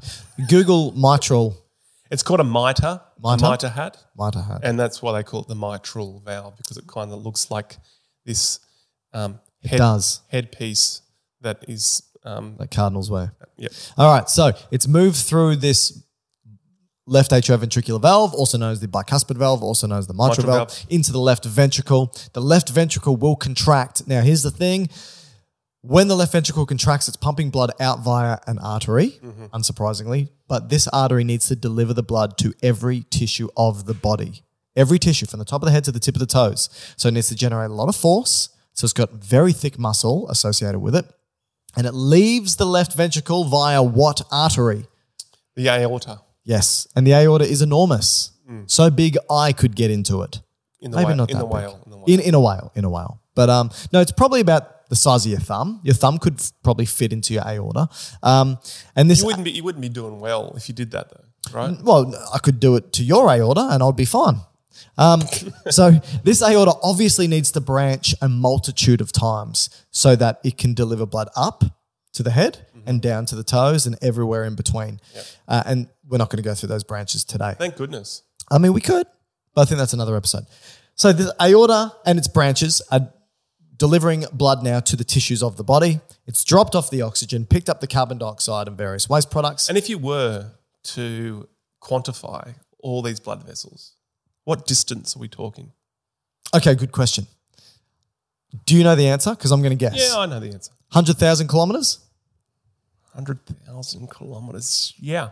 Google 0.49 0.92
mitral 0.92 1.57
It's 2.11 2.23
called 2.23 2.40
a 2.40 2.44
mitre, 2.44 3.01
Mitre? 3.23 3.49
mitre 3.51 3.68
hat. 3.68 3.96
mitre 4.16 4.40
hat. 4.42 4.61
And 4.64 4.79
that's 4.81 5.01
why 5.03 5.12
they 5.12 5.23
call 5.23 5.40
it 5.42 5.49
the 5.49 5.55
mitral 5.55 6.20
valve 6.25 6.57
because 6.57 6.77
it 6.77 6.87
kind 6.87 7.12
of 7.12 7.23
looks 7.23 7.51
like 7.51 7.77
this 8.25 8.59
um, 9.12 9.38
It 9.62 9.77
does. 9.79 10.23
headpiece 10.29 11.03
that 11.42 11.64
is. 11.68 12.03
Um, 12.25 12.57
Like 12.59 12.70
cardinals 12.70 13.11
wear. 13.11 13.33
yep. 13.57 13.73
All 13.96 14.12
right, 14.12 14.29
so 14.29 14.53
it's 14.70 14.87
moved 14.87 15.16
through 15.16 15.57
this 15.57 16.03
left 17.11 17.33
atrioventricular 17.33 18.01
valve, 18.01 18.33
also 18.35 18.57
known 18.57 18.70
as 18.70 18.81
the 18.81 18.87
bicuspid 18.87 19.37
valve, 19.37 19.62
also 19.64 19.87
known 19.88 19.99
as 19.99 20.07
the 20.07 20.14
mitral, 20.14 20.29
Mitral 20.29 20.46
valve, 20.46 20.68
valve. 20.70 20.87
into 20.88 21.11
the 21.11 21.18
left 21.18 21.44
ventricle. 21.44 22.14
The 22.33 22.40
left 22.40 22.70
ventricle 22.70 23.16
will 23.16 23.35
contract. 23.35 24.07
Now, 24.07 24.23
here's 24.23 24.44
the 24.44 24.51
thing. 24.51 24.88
When 25.83 26.09
the 26.09 26.14
left 26.14 26.33
ventricle 26.33 26.66
contracts, 26.66 27.09
it's 27.09 27.16
pumping 27.16 27.51
blood 27.51 27.73
out 27.81 28.01
via 28.01 28.38
an 28.46 28.59
artery, 28.61 29.18
mm-hmm. 29.23 29.46
unsurprisingly, 29.46 30.29
but 30.46 30.68
this 30.68 30.87
artery 30.88 31.25
needs 31.25 31.49
to 31.49 31.57
deliver 31.57 31.92
the 31.92 32.03
blood 32.03 32.38
to 32.38 32.55
every 32.62 33.05
tissue 33.11 33.49
of 33.57 33.87
the 33.87 33.94
body. 33.94 34.42
Every 34.77 35.01
tissue, 35.01 35.27
from 35.27 35.40
the 35.40 35.44
top 35.44 35.62
of 35.62 35.66
the 35.66 35.73
head 35.73 35.85
to 35.85 35.92
the 35.92 35.99
tip 35.99 36.14
of 36.14 36.20
the 36.20 36.27
toes. 36.27 36.68
So 36.96 37.09
it 37.09 37.12
needs 37.12 37.29
to 37.29 37.35
generate 37.35 37.70
a 37.70 37.75
lot 37.75 37.88
of 37.88 37.96
force. 37.96 38.51
So 38.73 38.85
it's 38.85 38.92
got 38.92 39.12
very 39.12 39.53
thick 39.53 39.79
muscle 39.79 40.29
associated 40.29 40.79
with 40.79 40.94
it. 40.94 41.07
And 41.77 41.87
it 41.87 41.92
leaves 41.92 42.57
the 42.57 42.66
left 42.66 42.94
ventricle 42.94 43.44
via 43.44 43.83
what 43.83 44.23
artery? 44.31 44.87
The 45.57 45.68
aorta 45.68 46.20
Yes. 46.44 46.87
And 46.96 47.07
the 47.07 47.12
aorta 47.14 47.44
is 47.44 47.62
enormous. 47.62 48.33
So 48.66 48.90
big 48.90 49.16
I 49.31 49.53
could 49.53 49.76
get 49.76 49.92
into 49.92 50.22
it. 50.22 50.40
in 50.81 50.90
the 50.90 50.96
Maybe 50.96 51.07
whale. 51.09 51.16
not 51.16 51.31
in 51.31 51.37
that 51.37 51.42
the 51.44 51.46
big. 51.46 51.55
whale. 51.55 51.83
In 51.85 51.90
the 51.92 51.96
whale. 51.98 52.07
In, 52.09 52.20
in 52.20 52.35
a 52.35 52.40
whale, 52.40 52.72
in 52.74 52.85
a 52.85 52.90
whale. 52.90 53.20
But 53.37 53.48
um, 53.48 53.70
no, 53.92 54.00
it's 54.00 54.11
probably 54.11 54.40
about 54.40 54.88
the 54.88 54.96
size 54.96 55.24
of 55.24 55.31
your 55.31 55.40
thumb. 55.40 55.81
Your 55.85 55.94
thumb 55.94 56.18
could 56.18 56.40
f- 56.40 56.50
probably 56.64 56.85
fit 56.85 57.12
into 57.12 57.33
your 57.33 57.46
aorta. 57.46 57.88
Um, 58.24 58.59
and 58.96 59.09
this, 59.09 59.20
you 59.20 59.26
wouldn't 59.26 59.44
be 59.44 59.53
you 59.53 59.62
wouldn't 59.62 59.83
be 59.83 59.88
doing 59.88 60.18
well 60.18 60.53
if 60.57 60.68
you 60.68 60.74
did 60.74 60.90
that 60.90 61.11
though, 61.11 61.57
right? 61.61 61.76
well, 61.81 62.12
I 62.35 62.38
could 62.38 62.59
do 62.59 62.74
it 62.74 62.92
to 62.94 63.05
your 63.05 63.31
aorta 63.31 63.68
and 63.70 63.85
I'd 63.85 63.94
be 63.94 64.05
fine. 64.05 64.40
Um, 64.98 65.22
so 65.70 65.92
this 66.24 66.42
aorta 66.42 66.72
obviously 66.83 67.29
needs 67.29 67.53
to 67.53 67.61
branch 67.61 68.16
a 68.20 68.29
multitude 68.29 69.00
of 69.00 69.12
times 69.12 69.70
so 69.92 70.16
that 70.16 70.40
it 70.42 70.59
can 70.59 70.74
deliver 70.74 71.07
blood 71.07 71.29
up 71.37 71.62
to 72.12 72.23
the 72.23 72.31
head 72.31 72.66
and 72.87 73.01
down 73.01 73.27
to 73.27 73.37
the 73.37 73.44
toes 73.44 73.87
and 73.87 73.96
everywhere 74.03 74.44
in 74.44 74.55
between. 74.55 75.01
Uh, 75.46 75.62
and 75.66 75.88
we're 76.09 76.18
not 76.18 76.31
going 76.31 76.42
to 76.42 76.49
go 76.49 76.55
through 76.55 76.68
those 76.68 76.85
branches 76.85 77.25
today. 77.25 77.55
Thank 77.59 77.77
goodness. 77.77 78.23
I 78.51 78.59
mean, 78.59 78.73
we 78.73 78.81
could, 78.81 79.07
but 79.55 79.62
I 79.62 79.64
think 79.64 79.79
that's 79.79 79.92
another 79.92 80.16
episode. 80.16 80.46
So 80.96 81.12
the 81.12 81.35
aorta 81.40 81.92
and 82.05 82.18
its 82.18 82.29
branches 82.29 82.83
are 82.90 83.12
delivering 83.77 84.25
blood 84.33 84.62
now 84.62 84.81
to 84.81 84.96
the 84.96 85.05
tissues 85.05 85.42
of 85.42 85.57
the 85.57 85.64
body. 85.64 86.01
It's 86.27 86.44
dropped 86.44 86.75
off 86.75 86.90
the 86.90 87.03
oxygen, 87.03 87.46
picked 87.46 87.68
up 87.70 87.81
the 87.81 87.87
carbon 87.87 88.18
dioxide 88.18 88.68
and 88.68 88.77
various 88.77 89.09
waste 89.09 89.31
products. 89.31 89.68
And 89.68 89.79
if 89.79 89.88
you 89.88 89.99
were 89.99 90.51
to 90.83 91.49
quantify 91.83 92.55
all 92.81 93.03
these 93.03 93.20
blood 93.20 93.44
vessels, 93.44 93.94
what 94.44 94.66
distance 94.66 95.16
are 95.16 95.18
we 95.18 95.29
talking? 95.29 95.73
okay, 96.55 96.75
good 96.75 96.92
question. 96.92 97.27
Do 98.66 98.76
you 98.76 98.84
know 98.84 98.96
the 98.96 99.08
answer? 99.08 99.30
Because 99.30 99.50
I'm 99.52 99.60
going 99.62 99.76
to 99.76 99.76
guess. 99.76 99.94
Yeah, 99.96 100.18
I 100.18 100.26
know 100.26 100.40
the 100.40 100.48
answer. 100.52 100.72
100,000 100.92 101.48
kilometers? 101.48 102.00
Hundred 103.14 103.44
thousand 103.66 104.08
kilometers. 104.08 104.94
Yeah. 104.98 105.30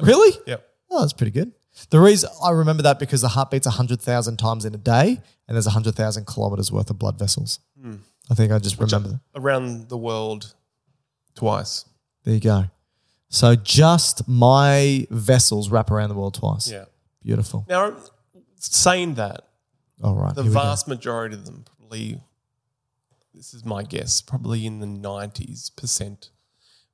Really? 0.00 0.36
Yep. 0.46 0.68
Oh, 0.90 1.00
that's 1.00 1.12
pretty 1.12 1.30
good. 1.30 1.52
The 1.90 2.00
reason 2.00 2.30
I 2.42 2.50
remember 2.50 2.82
that 2.82 2.98
because 2.98 3.20
the 3.20 3.28
heart 3.28 3.50
beats 3.50 3.66
100,000 3.66 4.36
times 4.38 4.64
in 4.64 4.74
a 4.74 4.78
day 4.78 5.20
and 5.46 5.54
there's 5.54 5.66
100,000 5.66 6.26
kilometers 6.26 6.72
worth 6.72 6.90
of 6.90 6.98
blood 6.98 7.18
vessels. 7.18 7.60
Hmm. 7.80 7.96
I 8.30 8.34
think 8.34 8.50
I 8.50 8.58
just 8.58 8.78
remember 8.80 9.08
that. 9.10 9.20
Around 9.36 9.88
the 9.88 9.96
world 9.96 10.54
twice. 11.36 11.84
There 12.24 12.34
you 12.34 12.40
go. 12.40 12.64
So 13.28 13.54
just 13.54 14.26
my 14.26 15.06
vessels 15.10 15.70
wrap 15.70 15.90
around 15.90 16.08
the 16.08 16.14
world 16.16 16.34
twice. 16.34 16.70
Yeah. 16.70 16.86
Beautiful. 17.22 17.64
Now, 17.68 17.96
saying 18.58 19.14
that, 19.14 19.46
All 20.02 20.14
right. 20.14 20.34
the 20.34 20.42
here 20.42 20.50
we 20.50 20.54
go. 20.56 20.62
vast 20.62 20.88
majority 20.88 21.34
of 21.36 21.44
them 21.44 21.64
probably, 21.78 22.20
this 23.36 23.52
is 23.52 23.64
my 23.64 23.82
guess, 23.82 24.22
probably 24.22 24.64
in 24.64 24.80
the 24.80 24.86
90s 24.86 25.74
percent 25.76 26.30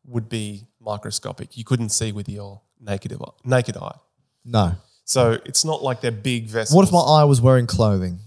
would 0.04 0.28
be 0.28 0.66
microscopic. 0.80 1.56
You 1.56 1.64
couldn't 1.64 1.90
see 1.90 2.10
with 2.10 2.28
your 2.28 2.62
naked, 2.80 3.16
naked 3.44 3.76
eye. 3.76 3.96
No. 4.44 4.72
So 5.04 5.38
it's 5.44 5.64
not 5.64 5.82
like 5.82 6.00
they're 6.00 6.10
big 6.10 6.48
vessels. 6.48 6.74
What 6.76 6.86
if 6.86 6.92
my 6.92 6.98
eye 6.98 7.24
was 7.24 7.40
wearing 7.40 7.68
clothing 7.68 8.18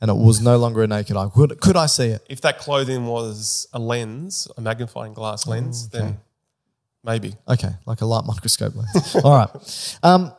and 0.00 0.08
it 0.08 0.14
was 0.14 0.40
no 0.40 0.56
longer 0.56 0.82
a 0.84 0.86
naked 0.86 1.16
eye? 1.16 1.28
Could, 1.34 1.60
could 1.60 1.76
I 1.76 1.86
see 1.86 2.08
it? 2.08 2.24
if 2.30 2.40
that 2.42 2.58
clothing 2.58 3.06
was 3.06 3.66
a 3.72 3.80
lens, 3.80 4.46
a 4.56 4.60
magnifying 4.60 5.12
glass 5.12 5.46
lens, 5.46 5.88
then 5.88 6.20
maybe. 7.02 7.34
Okay, 7.48 7.70
like 7.86 8.02
a 8.02 8.06
light 8.06 8.24
microscope 8.24 8.74
lens. 8.76 9.16
All 9.24 9.36
right. 9.36 9.98
Um, 10.04 10.32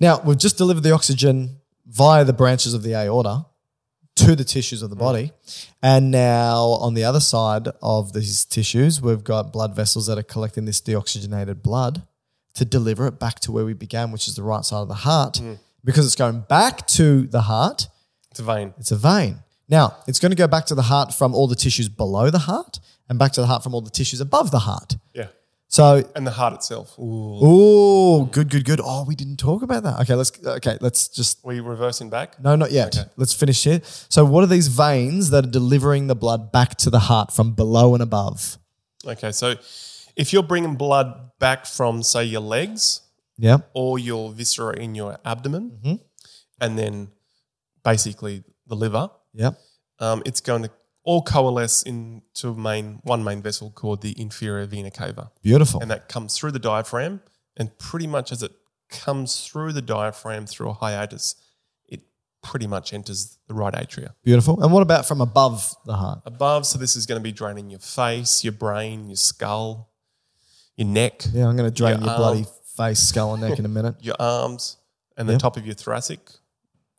now, 0.00 0.20
we've 0.22 0.38
just 0.38 0.58
delivered 0.58 0.82
the 0.82 0.92
oxygen 0.92 1.60
via 1.86 2.24
the 2.24 2.32
branches 2.32 2.74
of 2.74 2.82
the 2.82 2.94
aorta 2.94 3.46
to 4.26 4.36
the 4.36 4.44
tissues 4.44 4.82
of 4.82 4.90
the 4.90 4.96
mm. 4.96 5.00
body. 5.00 5.32
And 5.82 6.10
now 6.10 6.58
on 6.80 6.94
the 6.94 7.04
other 7.04 7.20
side 7.20 7.68
of 7.82 8.12
these 8.12 8.44
tissues, 8.44 9.00
we've 9.00 9.24
got 9.24 9.52
blood 9.52 9.74
vessels 9.74 10.06
that 10.06 10.18
are 10.18 10.22
collecting 10.22 10.64
this 10.64 10.80
deoxygenated 10.80 11.62
blood 11.62 12.02
to 12.54 12.64
deliver 12.64 13.06
it 13.06 13.18
back 13.18 13.38
to 13.40 13.52
where 13.52 13.64
we 13.64 13.74
began, 13.74 14.10
which 14.10 14.26
is 14.28 14.34
the 14.34 14.42
right 14.42 14.64
side 14.64 14.80
of 14.82 14.88
the 14.88 14.94
heart. 14.94 15.34
Mm. 15.34 15.58
Because 15.84 16.06
it's 16.06 16.16
going 16.16 16.40
back 16.48 16.86
to 16.88 17.26
the 17.28 17.42
heart, 17.42 17.88
It's 18.30 18.40
a 18.40 18.42
vein. 18.42 18.74
it's 18.78 18.90
a 18.90 18.96
vein. 18.96 19.38
Now, 19.68 19.96
it's 20.06 20.18
going 20.18 20.30
to 20.30 20.36
go 20.36 20.48
back 20.48 20.66
to 20.66 20.74
the 20.74 20.82
heart 20.82 21.14
from 21.14 21.34
all 21.34 21.46
the 21.46 21.54
tissues 21.54 21.88
below 21.88 22.30
the 22.30 22.40
heart 22.40 22.80
and 23.08 23.18
back 23.18 23.32
to 23.32 23.40
the 23.40 23.46
heart 23.46 23.62
from 23.62 23.74
all 23.74 23.80
the 23.80 23.90
tissues 23.90 24.20
above 24.20 24.50
the 24.50 24.60
heart. 24.60 24.96
Yeah. 25.14 25.28
So 25.70 26.02
And 26.16 26.26
the 26.26 26.30
heart 26.30 26.54
itself. 26.54 26.98
Ooh. 26.98 27.38
Oh, 27.42 28.24
good, 28.24 28.48
good, 28.48 28.64
good. 28.64 28.80
Oh, 28.82 29.04
we 29.06 29.14
didn't 29.14 29.36
talk 29.36 29.62
about 29.62 29.82
that. 29.82 30.00
Okay, 30.00 30.14
let's 30.14 30.32
okay, 30.44 30.78
let's 30.80 31.08
just 31.08 31.44
Were 31.44 31.52
you 31.52 31.62
reversing 31.62 32.08
back? 32.10 32.40
no, 32.42 32.56
not 32.56 32.72
yet. 32.72 32.96
Okay. 32.96 33.08
Let's 33.16 33.34
finish 33.34 33.62
here. 33.64 33.80
So, 34.08 34.24
what 34.24 34.42
are 34.44 34.46
these 34.46 34.68
veins 34.68 35.28
that 35.30 35.44
are 35.44 35.50
delivering 35.50 36.06
the 36.06 36.14
blood 36.14 36.52
back 36.52 36.76
to 36.78 36.90
the 36.90 37.00
heart 37.00 37.32
from 37.32 37.52
below 37.52 37.92
and 37.94 38.02
above? 38.02 38.58
Okay, 39.06 39.30
so 39.32 39.54
if 40.16 40.32
you're 40.32 40.42
bringing 40.42 40.74
blood 40.76 41.12
back 41.38 41.66
from, 41.66 42.02
say, 42.02 42.24
your 42.24 42.40
legs 42.40 43.02
Yeah, 43.36 43.58
or 43.74 43.98
your 43.98 44.32
viscera 44.32 44.74
in 44.76 44.94
your 44.94 45.18
abdomen, 45.24 45.70
Mm-hmm. 45.84 45.94
and 46.60 46.78
then 46.78 47.08
basically 47.84 48.42
the 48.66 48.74
liver, 48.74 49.10
yeah, 49.34 49.50
um, 50.00 50.22
it's 50.24 50.40
going 50.40 50.62
to 50.64 50.70
all 51.08 51.22
coalesce 51.22 51.82
into 51.84 52.54
main 52.54 53.00
one 53.02 53.24
main 53.24 53.40
vessel 53.40 53.70
called 53.70 54.02
the 54.02 54.12
inferior 54.20 54.66
vena 54.66 54.90
cava, 54.90 55.30
beautiful. 55.42 55.80
and 55.80 55.90
that 55.90 56.06
comes 56.06 56.36
through 56.36 56.52
the 56.52 56.58
diaphragm. 56.58 57.22
And 57.56 57.76
pretty 57.78 58.06
much 58.06 58.30
as 58.30 58.42
it 58.42 58.52
comes 58.90 59.46
through 59.46 59.72
the 59.72 59.80
diaphragm 59.80 60.44
through 60.46 60.68
a 60.68 60.72
hiatus, 60.74 61.34
it 61.86 62.00
pretty 62.42 62.66
much 62.66 62.92
enters 62.92 63.38
the 63.48 63.54
right 63.54 63.72
atria. 63.72 64.10
Beautiful. 64.22 64.62
And 64.62 64.70
what 64.70 64.82
about 64.82 65.08
from 65.08 65.22
above 65.22 65.74
the 65.86 65.94
heart? 65.94 66.20
Above, 66.26 66.66
so 66.66 66.78
this 66.78 66.94
is 66.94 67.06
going 67.06 67.18
to 67.18 67.22
be 67.22 67.32
draining 67.32 67.70
your 67.70 67.80
face, 67.80 68.44
your 68.44 68.52
brain, 68.52 69.08
your 69.08 69.16
skull, 69.16 69.88
your 70.76 70.88
neck, 70.88 71.22
Yeah, 71.32 71.48
I'm 71.48 71.56
going 71.56 71.70
to 71.70 71.74
drain 71.74 71.98
Your 72.00 72.06
your 72.06 72.16
bloody 72.18 72.46
face, 72.76 73.00
skull, 73.00 73.32
and 73.32 73.42
neck 73.42 73.58
in 73.58 73.64
a 73.64 73.68
minute. 73.68 73.94
your 74.02 74.16
arms, 74.20 74.76
and 75.16 75.26
the 75.26 75.38
top 75.38 75.56
of 75.56 75.64
your 75.64 75.74
thoracic 75.74 76.20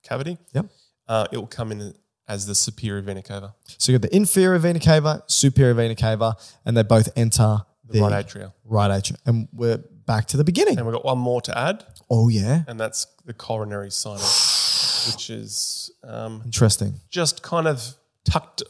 cavity, 0.01 0.39
Yep. 0.53 0.65
uh, 1.07 1.27
it 1.31 1.37
will 1.37 1.53
come 1.59 1.71
in 1.71 1.93
as 2.29 2.45
the 2.45 2.55
superior 2.55 3.01
vena 3.01 3.21
cava, 3.23 3.55
So 3.77 3.91
you've 3.91 4.01
got 4.01 4.09
the 4.11 4.15
inferior 4.15 4.57
vena 4.59 4.79
cava, 4.79 5.23
superior 5.27 5.73
vena 5.73 5.95
cava, 5.95 6.37
and 6.63 6.77
they 6.77 6.83
both 6.83 7.09
enter 7.17 7.57
the 7.85 7.93
the 7.93 8.01
right 8.01 8.25
atria. 8.25 8.53
right 8.65 8.91
atrium. 8.97 9.19
And 9.25 9.47
we're 9.51 9.79
back 10.05 10.27
to 10.27 10.37
the 10.37 10.43
beginning. 10.43 10.77
And 10.77 10.85
we've 10.85 10.93
got 10.93 11.03
one 11.03 11.17
more 11.17 11.41
to 11.41 11.57
add, 11.57 11.83
Oh 12.09 12.29
yeah, 12.29 12.63
and 12.67 12.79
that's 12.79 13.07
the 13.25 13.33
coronary 13.33 13.91
sinus, 13.91 15.11
which 15.11 15.29
is 15.29 15.91
um, 16.03 16.41
interesting. 16.45 16.93
just 17.09 17.41
kind 17.43 17.67
of 17.67 17.83
tucked 18.25 18.63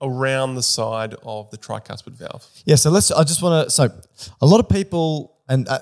around 0.00 0.54
the 0.54 0.62
side 0.62 1.14
of 1.22 1.50
the 1.50 1.58
tricuspid 1.58 2.12
valve. 2.12 2.46
Yeah, 2.64 2.76
so 2.76 2.90
let's. 2.90 3.10
I 3.10 3.24
just 3.24 3.42
want 3.42 3.66
to. 3.66 3.70
So, 3.70 3.90
a 4.40 4.46
lot 4.46 4.60
of 4.60 4.68
people, 4.68 5.36
and 5.48 5.66
uh, 5.68 5.78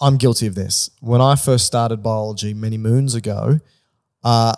I'm 0.00 0.16
guilty 0.16 0.46
of 0.46 0.54
this. 0.54 0.90
When 1.00 1.20
I 1.20 1.34
first 1.36 1.64
started 1.66 2.02
biology 2.02 2.54
many 2.54 2.76
moons 2.78 3.14
ago, 3.14 3.60
uh, 4.24 4.52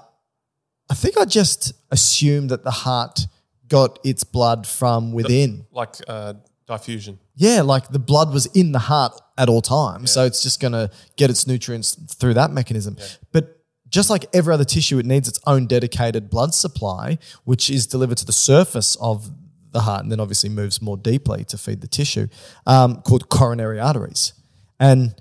I 0.90 0.94
think 0.94 1.18
I 1.18 1.24
just 1.26 1.72
assumed 1.90 2.50
that 2.50 2.64
the 2.64 2.70
heart 2.70 3.20
got 3.68 3.98
its 4.04 4.24
blood 4.24 4.66
from 4.66 5.12
within. 5.12 5.66
like 5.72 5.96
uh, 6.08 6.34
diffusion. 6.66 7.18
Yeah, 7.34 7.62
like 7.62 7.88
the 7.88 7.98
blood 7.98 8.32
was 8.32 8.46
in 8.46 8.72
the 8.72 8.78
heart 8.78 9.18
at 9.36 9.48
all 9.48 9.62
times. 9.62 10.10
So 10.10 10.24
it's 10.24 10.42
just 10.42 10.60
going 10.60 10.72
to 10.72 10.90
get 11.16 11.30
its 11.30 11.46
nutrients 11.46 11.94
through 12.14 12.34
that 12.34 12.50
mechanism. 12.50 12.96
But 13.32 13.62
just 13.88 14.10
like 14.10 14.26
every 14.34 14.52
other 14.52 14.64
tissue, 14.64 14.98
it 14.98 15.06
needs 15.06 15.28
its 15.28 15.40
own 15.46 15.66
dedicated 15.66 16.28
blood 16.30 16.54
supply, 16.54 17.18
which 17.44 17.70
is 17.70 17.86
delivered 17.86 18.18
to 18.18 18.26
the 18.26 18.32
surface 18.32 18.96
of 19.00 19.30
the 19.70 19.80
heart 19.80 20.02
and 20.02 20.10
then 20.10 20.18
obviously 20.20 20.48
moves 20.50 20.80
more 20.82 20.96
deeply 20.96 21.44
to 21.44 21.58
feed 21.58 21.80
the 21.80 21.86
tissue, 21.86 22.26
um, 22.66 23.02
called 23.02 23.28
coronary 23.28 23.78
arteries. 23.78 24.32
And 24.80 25.14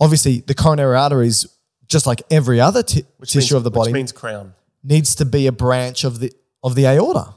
obviously, 0.00 0.40
the 0.40 0.54
coronary 0.54 0.96
arteries, 0.96 1.46
just 1.86 2.06
like 2.06 2.22
every 2.30 2.60
other 2.60 2.82
ti- 2.82 3.04
tissue 3.24 3.38
means- 3.38 3.52
of 3.52 3.64
the 3.64 3.70
body, 3.70 3.90
Which 3.92 3.94
means 3.94 4.12
crown. 4.12 4.54
Needs 4.82 5.14
to 5.16 5.24
be 5.24 5.46
a 5.46 5.52
branch 5.52 6.04
of 6.04 6.18
the 6.20 6.32
of 6.62 6.74
the 6.74 6.86
aorta. 6.86 7.34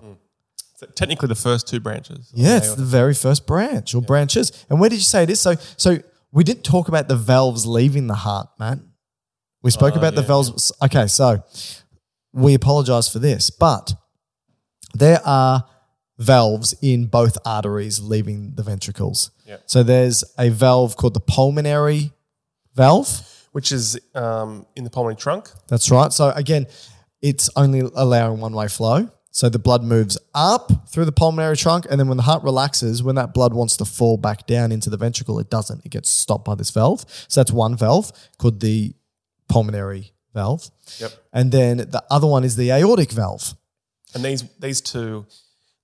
So 0.77 0.87
technically, 0.87 1.27
the 1.29 1.35
first 1.35 1.67
two 1.67 1.79
branches. 1.79 2.31
Yeah, 2.33 2.59
the 2.59 2.65
it's 2.65 2.75
the 2.75 2.83
very 2.83 3.13
first 3.13 3.47
branch 3.47 3.95
or 3.95 4.01
branches. 4.01 4.65
And 4.69 4.79
where 4.79 4.89
did 4.89 4.97
you 4.97 5.01
say 5.03 5.23
it 5.23 5.29
is? 5.29 5.39
So, 5.39 5.55
so 5.77 5.97
we 6.33 6.43
didn't 6.43 6.63
talk 6.63 6.89
about 6.89 7.07
the 7.07 7.15
valves 7.15 7.65
leaving 7.65 8.07
the 8.07 8.13
heart, 8.15 8.49
Matt. 8.59 8.79
We 9.63 9.71
spoke 9.71 9.93
Oh, 9.95 9.99
about 9.99 10.15
the 10.15 10.21
yeah, 10.21 10.27
valves. 10.27 10.71
Okay, 10.83 11.07
so 11.07 11.43
we 12.33 12.53
apologize 12.55 13.07
for 13.07 13.19
this, 13.19 13.49
but 13.49 13.93
there 14.93 15.21
are 15.25 15.63
valves 16.17 16.75
in 16.81 17.07
both 17.07 17.37
arteries 17.45 18.01
leaving 18.01 18.55
the 18.55 18.63
ventricles. 18.63 19.31
Yeah. 19.45 19.57
So 19.65 19.81
there's 19.81 20.23
a 20.37 20.49
valve 20.49 20.97
called 20.97 21.13
the 21.13 21.19
pulmonary 21.21 22.11
valve. 22.75 23.07
which 23.53 23.71
is 23.71 23.97
um, 24.13 24.65
in 24.75 24.83
the 24.83 24.89
pulmonary 24.89 25.15
trunk. 25.15 25.49
That's 25.69 25.89
right. 25.89 26.11
So 26.11 26.31
again, 26.31 26.67
it's 27.25 27.49
only 27.55 27.79
allowing 27.79 28.39
one 28.39 28.53
way 28.53 28.67
flow. 28.67 29.09
So 29.31 29.49
the 29.49 29.57
blood 29.57 29.83
moves 29.83 30.15
up 30.35 30.87
through 30.87 31.05
the 31.05 31.11
pulmonary 31.11 31.57
trunk, 31.57 31.87
and 31.89 31.99
then 31.99 32.07
when 32.07 32.17
the 32.17 32.23
heart 32.23 32.43
relaxes, 32.43 33.01
when 33.01 33.15
that 33.15 33.33
blood 33.33 33.51
wants 33.51 33.75
to 33.77 33.85
fall 33.85 34.15
back 34.15 34.45
down 34.45 34.71
into 34.71 34.91
the 34.91 34.95
ventricle, 34.95 35.39
it 35.39 35.49
doesn't. 35.49 35.83
It 35.83 35.89
gets 35.89 36.07
stopped 36.07 36.45
by 36.45 36.53
this 36.53 36.69
valve. 36.69 37.03
So 37.27 37.41
that's 37.41 37.51
one 37.51 37.75
valve 37.75 38.11
called 38.37 38.59
the 38.59 38.93
pulmonary 39.49 40.13
valve. 40.35 40.69
Yep. 40.99 41.11
And 41.33 41.51
then 41.51 41.77
the 41.77 42.03
other 42.11 42.27
one 42.27 42.43
is 42.43 42.55
the 42.57 42.69
aortic 42.71 43.11
valve. 43.11 43.55
And 44.13 44.23
these 44.23 44.43
these 44.59 44.79
two, 44.79 45.25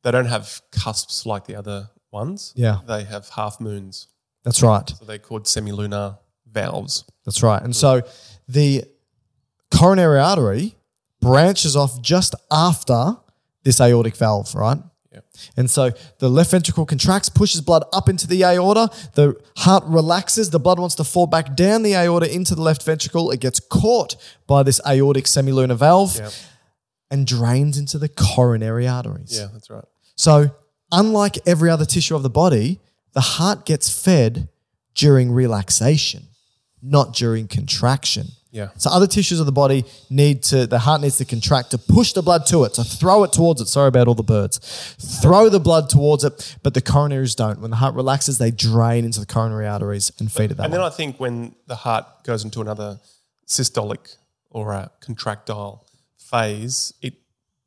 they 0.03 0.11
don't 0.11 0.27
have 0.27 0.61
cusps 0.71 1.25
like 1.25 1.45
the 1.45 1.55
other 1.55 1.89
ones. 2.11 2.53
Yeah. 2.55 2.81
They 2.87 3.03
have 3.05 3.29
half 3.29 3.59
moons. 3.59 4.07
That's 4.43 4.61
right. 4.61 4.87
So 4.87 5.05
they're 5.05 5.17
called 5.17 5.45
semilunar 5.45 6.19
valves. 6.49 7.03
That's 7.25 7.41
right. 7.41 7.61
And 7.61 7.75
so 7.75 8.03
the 8.47 8.85
coronary 9.71 10.19
artery 10.19 10.75
branches 11.21 11.75
off 11.75 12.01
just 12.01 12.35
after 12.51 13.15
this 13.63 13.79
aortic 13.79 14.15
valve, 14.15 14.53
right? 14.55 14.77
Yeah. 15.13 15.19
And 15.57 15.69
so 15.69 15.91
the 16.19 16.29
left 16.29 16.51
ventricle 16.51 16.85
contracts, 16.85 17.29
pushes 17.29 17.61
blood 17.61 17.83
up 17.93 18.07
into 18.09 18.27
the 18.27 18.43
aorta. 18.43 18.89
The 19.13 19.35
heart 19.57 19.83
relaxes. 19.85 20.49
The 20.49 20.59
blood 20.59 20.79
wants 20.79 20.95
to 20.95 21.03
fall 21.03 21.27
back 21.27 21.55
down 21.55 21.83
the 21.83 21.93
aorta 21.95 22.33
into 22.33 22.55
the 22.55 22.61
left 22.61 22.83
ventricle. 22.83 23.29
It 23.31 23.39
gets 23.41 23.59
caught 23.59 24.15
by 24.47 24.63
this 24.63 24.79
aortic 24.87 25.25
semilunar 25.25 25.75
valve 25.75 26.15
Yeah. 26.17 26.29
and 27.09 27.27
drains 27.27 27.77
into 27.77 27.97
the 27.97 28.07
coronary 28.09 28.87
arteries. 28.87 29.37
Yeah, 29.37 29.47
that's 29.51 29.69
right. 29.69 29.83
So, 30.15 30.51
unlike 30.91 31.37
every 31.45 31.69
other 31.69 31.85
tissue 31.85 32.15
of 32.15 32.23
the 32.23 32.29
body, 32.29 32.79
the 33.13 33.21
heart 33.21 33.65
gets 33.65 33.89
fed 33.89 34.47
during 34.95 35.31
relaxation, 35.31 36.27
not 36.81 37.13
during 37.13 37.47
contraction. 37.47 38.27
Yeah. 38.51 38.69
So 38.75 38.89
other 38.89 39.07
tissues 39.07 39.39
of 39.39 39.45
the 39.45 39.51
body 39.53 39.85
need 40.09 40.43
to, 40.43 40.67
the 40.67 40.79
heart 40.79 41.01
needs 41.01 41.17
to 41.17 41.25
contract 41.25 41.71
to 41.71 41.77
push 41.77 42.11
the 42.11 42.21
blood 42.21 42.45
to 42.47 42.65
it, 42.65 42.73
to 42.73 42.83
throw 42.83 43.23
it 43.23 43.31
towards 43.31 43.61
it. 43.61 43.67
Sorry 43.67 43.87
about 43.87 44.09
all 44.09 44.13
the 44.13 44.23
birds. 44.23 44.57
Throw 45.21 45.47
the 45.47 45.59
blood 45.59 45.89
towards 45.89 46.23
it, 46.25 46.57
but 46.61 46.73
the 46.73 46.81
coronaries 46.81 47.35
don't. 47.35 47.61
When 47.61 47.71
the 47.71 47.77
heart 47.77 47.95
relaxes, 47.95 48.37
they 48.39 48.51
drain 48.51 49.05
into 49.05 49.21
the 49.21 49.25
coronary 49.25 49.67
arteries 49.67 50.11
and 50.19 50.29
feed 50.29 50.51
it 50.51 50.57
that 50.57 50.63
And 50.65 50.73
way. 50.73 50.77
then 50.79 50.85
I 50.85 50.89
think 50.89 51.17
when 51.19 51.55
the 51.67 51.75
heart 51.75 52.05
goes 52.25 52.43
into 52.43 52.59
another 52.59 52.99
systolic 53.47 54.17
or 54.49 54.73
a 54.73 54.91
contractile 54.99 55.85
phase, 56.17 56.93
it 57.01 57.13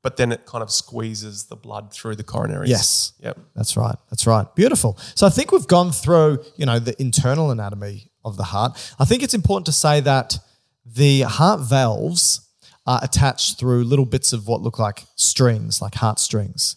but 0.02 0.18
then 0.18 0.32
it 0.32 0.44
kind 0.44 0.60
of 0.62 0.70
squeezes 0.70 1.44
the 1.44 1.56
blood 1.56 1.90
through 1.90 2.14
the 2.14 2.22
coronaries. 2.22 2.68
Yes. 2.68 3.14
Yep. 3.20 3.38
That's 3.56 3.74
right. 3.74 3.96
That's 4.10 4.26
right. 4.26 4.46
Beautiful. 4.54 4.98
So 5.14 5.26
I 5.26 5.30
think 5.30 5.50
we've 5.50 5.66
gone 5.66 5.92
through, 5.92 6.44
you 6.56 6.66
know, 6.66 6.78
the 6.78 6.94
internal 7.00 7.50
anatomy 7.50 8.10
of 8.22 8.36
the 8.36 8.42
heart. 8.44 8.72
I 9.00 9.06
think 9.06 9.22
it's 9.22 9.32
important 9.32 9.64
to 9.64 9.72
say 9.72 10.00
that 10.00 10.38
the 10.84 11.22
heart 11.22 11.60
valves 11.60 12.40
are 12.86 13.00
attached 13.02 13.58
through 13.58 13.84
little 13.84 14.04
bits 14.04 14.32
of 14.32 14.46
what 14.46 14.60
look 14.60 14.78
like 14.78 15.04
strings, 15.16 15.80
like 15.80 15.94
heart 15.94 16.18
strings. 16.18 16.76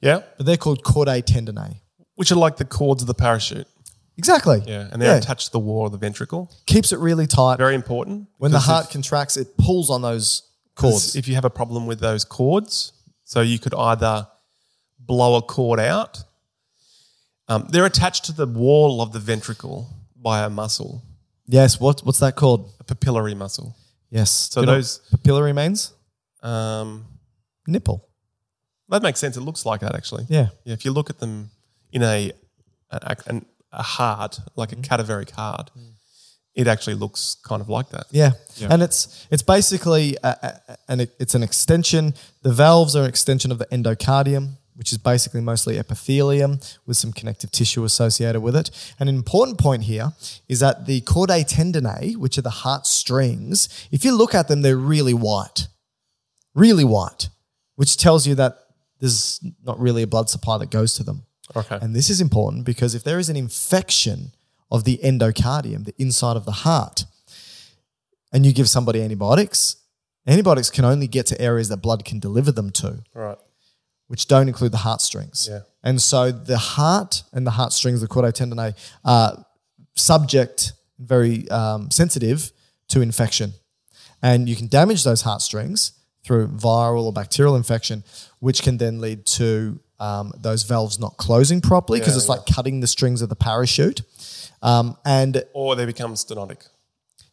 Yeah. 0.00 0.22
But 0.36 0.46
they're 0.46 0.56
called 0.56 0.82
chordae 0.84 1.22
tendineae. 1.24 1.76
Which 2.14 2.30
are 2.30 2.36
like 2.36 2.56
the 2.56 2.64
cords 2.64 3.02
of 3.02 3.06
the 3.06 3.14
parachute. 3.14 3.66
Exactly. 4.16 4.62
Yeah. 4.66 4.88
And 4.92 5.00
they're 5.00 5.16
attached 5.16 5.46
to 5.46 5.52
the 5.52 5.58
wall 5.58 5.86
of 5.86 5.92
the 5.92 5.98
ventricle. 5.98 6.52
Keeps 6.66 6.92
it 6.92 6.98
really 6.98 7.26
tight. 7.26 7.56
Very 7.56 7.74
important. 7.74 8.28
when 8.36 8.52
the 8.52 8.58
heart 8.60 8.86
if- 8.86 8.92
contracts, 8.92 9.36
it 9.36 9.56
pulls 9.56 9.88
on 9.90 10.02
those 10.02 10.42
cords. 10.74 11.16
If 11.16 11.26
you 11.26 11.34
have 11.34 11.44
a 11.44 11.50
problem 11.50 11.86
with 11.86 12.00
those 12.00 12.24
cords, 12.24 12.92
so 13.24 13.40
you 13.40 13.58
could 13.58 13.74
either 13.74 14.26
blow 14.98 15.36
a 15.36 15.42
cord 15.42 15.80
out. 15.80 16.22
Um, 17.48 17.66
they're 17.70 17.86
attached 17.86 18.26
to 18.26 18.32
the 18.32 18.46
wall 18.46 19.02
of 19.02 19.12
the 19.12 19.18
ventricle 19.18 19.88
by 20.14 20.44
a 20.44 20.50
muscle, 20.50 21.02
yes. 21.50 21.80
What, 21.80 22.00
what's 22.04 22.18
that 22.20 22.34
called? 22.36 22.70
a 22.80 22.84
papillary 22.84 23.36
muscle. 23.36 23.76
Yes. 24.10 24.30
So 24.52 24.62
those- 24.64 25.00
papillary 25.12 25.54
means 25.54 25.92
Um, 26.42 27.04
nipple. 27.66 27.98
that 28.88 29.02
makes 29.02 29.20
sense. 29.20 29.36
It 29.36 29.42
looks 29.42 29.64
like 29.66 29.80
that 29.80 29.94
actually. 29.94 30.24
Yeah. 30.28 30.48
Yeah. 30.64 30.74
If 30.74 30.84
you 30.84 30.92
look 30.92 31.10
at 31.10 31.18
them 31.18 31.50
in 31.92 32.02
a 32.02 32.32
a, 32.90 33.16
an, 33.26 33.44
a 33.72 33.82
heart, 33.82 34.40
like 34.56 34.72
a 34.72 34.76
Mm. 34.76 34.82
cadaveric 34.88 35.30
heart, 35.30 35.70
it 36.54 36.66
actually 36.66 36.96
looks 36.96 37.36
kind 37.48 37.62
of 37.62 37.68
like 37.68 37.88
that. 37.90 38.06
Yeah. 38.10 38.32
Yeah. 38.56 38.72
and 38.72 38.82
it's 38.82 39.26
it's 39.30 39.42
basically 39.44 40.16
a, 40.24 40.28
a, 40.68 40.76
an 40.88 41.00
it's 41.22 41.34
an 41.34 41.42
extension. 41.42 42.14
The 42.42 42.52
valves 42.52 42.96
are 42.96 43.02
an 43.04 43.08
extension 43.08 43.52
of 43.52 43.58
the 43.58 43.66
endocardium, 43.66 44.56
which 44.80 44.92
is 44.92 44.96
basically 44.96 45.42
mostly 45.42 45.78
epithelium 45.78 46.58
with 46.86 46.96
some 46.96 47.12
connective 47.12 47.50
tissue 47.50 47.84
associated 47.84 48.40
with 48.40 48.56
it. 48.56 48.70
And 48.98 49.10
an 49.10 49.14
important 49.14 49.58
point 49.58 49.82
here 49.82 50.14
is 50.48 50.60
that 50.60 50.86
the 50.86 51.02
chordae 51.02 51.46
tendineae, 51.46 52.16
which 52.16 52.38
are 52.38 52.42
the 52.42 52.48
heart 52.48 52.86
strings, 52.86 53.68
if 53.92 54.06
you 54.06 54.16
look 54.16 54.34
at 54.34 54.48
them, 54.48 54.62
they're 54.62 54.78
really 54.78 55.12
white, 55.12 55.68
really 56.54 56.82
white, 56.82 57.28
which 57.76 57.98
tells 57.98 58.26
you 58.26 58.34
that 58.36 58.56
there's 59.00 59.44
not 59.62 59.78
really 59.78 60.02
a 60.02 60.06
blood 60.06 60.30
supply 60.30 60.56
that 60.56 60.70
goes 60.70 60.94
to 60.94 61.02
them. 61.02 61.26
Okay. 61.54 61.78
And 61.82 61.94
this 61.94 62.08
is 62.08 62.22
important 62.22 62.64
because 62.64 62.94
if 62.94 63.04
there 63.04 63.18
is 63.18 63.28
an 63.28 63.36
infection 63.36 64.32
of 64.70 64.84
the 64.84 64.98
endocardium, 65.04 65.84
the 65.84 65.94
inside 65.98 66.38
of 66.38 66.46
the 66.46 66.52
heart, 66.52 67.04
and 68.32 68.46
you 68.46 68.54
give 68.54 68.70
somebody 68.70 69.02
antibiotics, 69.02 69.76
antibiotics 70.26 70.70
can 70.70 70.86
only 70.86 71.06
get 71.06 71.26
to 71.26 71.38
areas 71.38 71.68
that 71.68 71.82
blood 71.82 72.06
can 72.06 72.18
deliver 72.18 72.50
them 72.50 72.70
to, 72.70 73.04
right. 73.12 73.36
Which 74.10 74.26
don't 74.26 74.48
include 74.48 74.72
the 74.72 74.78
heartstrings. 74.88 75.48
Yeah. 75.48 75.60
And 75.84 76.02
so 76.02 76.32
the 76.32 76.58
heart 76.58 77.22
and 77.32 77.46
the 77.46 77.52
heartstrings, 77.52 78.00
the 78.00 78.08
chordae 78.08 78.32
tendineae, 78.32 78.74
are 79.04 79.46
subject, 79.94 80.72
very 80.98 81.48
um, 81.50 81.90
sensitive 81.92 82.50
to 82.88 83.00
infection. 83.02 83.52
And 84.20 84.48
you 84.48 84.56
can 84.56 84.66
damage 84.66 85.04
those 85.04 85.22
heartstrings 85.22 85.92
through 86.24 86.48
viral 86.48 87.04
or 87.04 87.12
bacterial 87.12 87.54
infection, 87.54 88.02
which 88.40 88.62
can 88.62 88.78
then 88.78 89.00
lead 89.00 89.26
to 89.26 89.78
um, 90.00 90.32
those 90.36 90.64
valves 90.64 90.98
not 90.98 91.16
closing 91.16 91.60
properly 91.60 92.00
because 92.00 92.14
Yeah, 92.14 92.18
it's 92.20 92.28
like 92.28 92.46
cutting 92.46 92.80
the 92.80 92.88
strings 92.88 93.22
of 93.22 93.28
the 93.28 93.36
parachute. 93.36 94.02
Um, 94.62 94.96
and 95.04 95.44
Or 95.52 95.76
they 95.76 95.86
become 95.86 96.14
stenotic. 96.14 96.66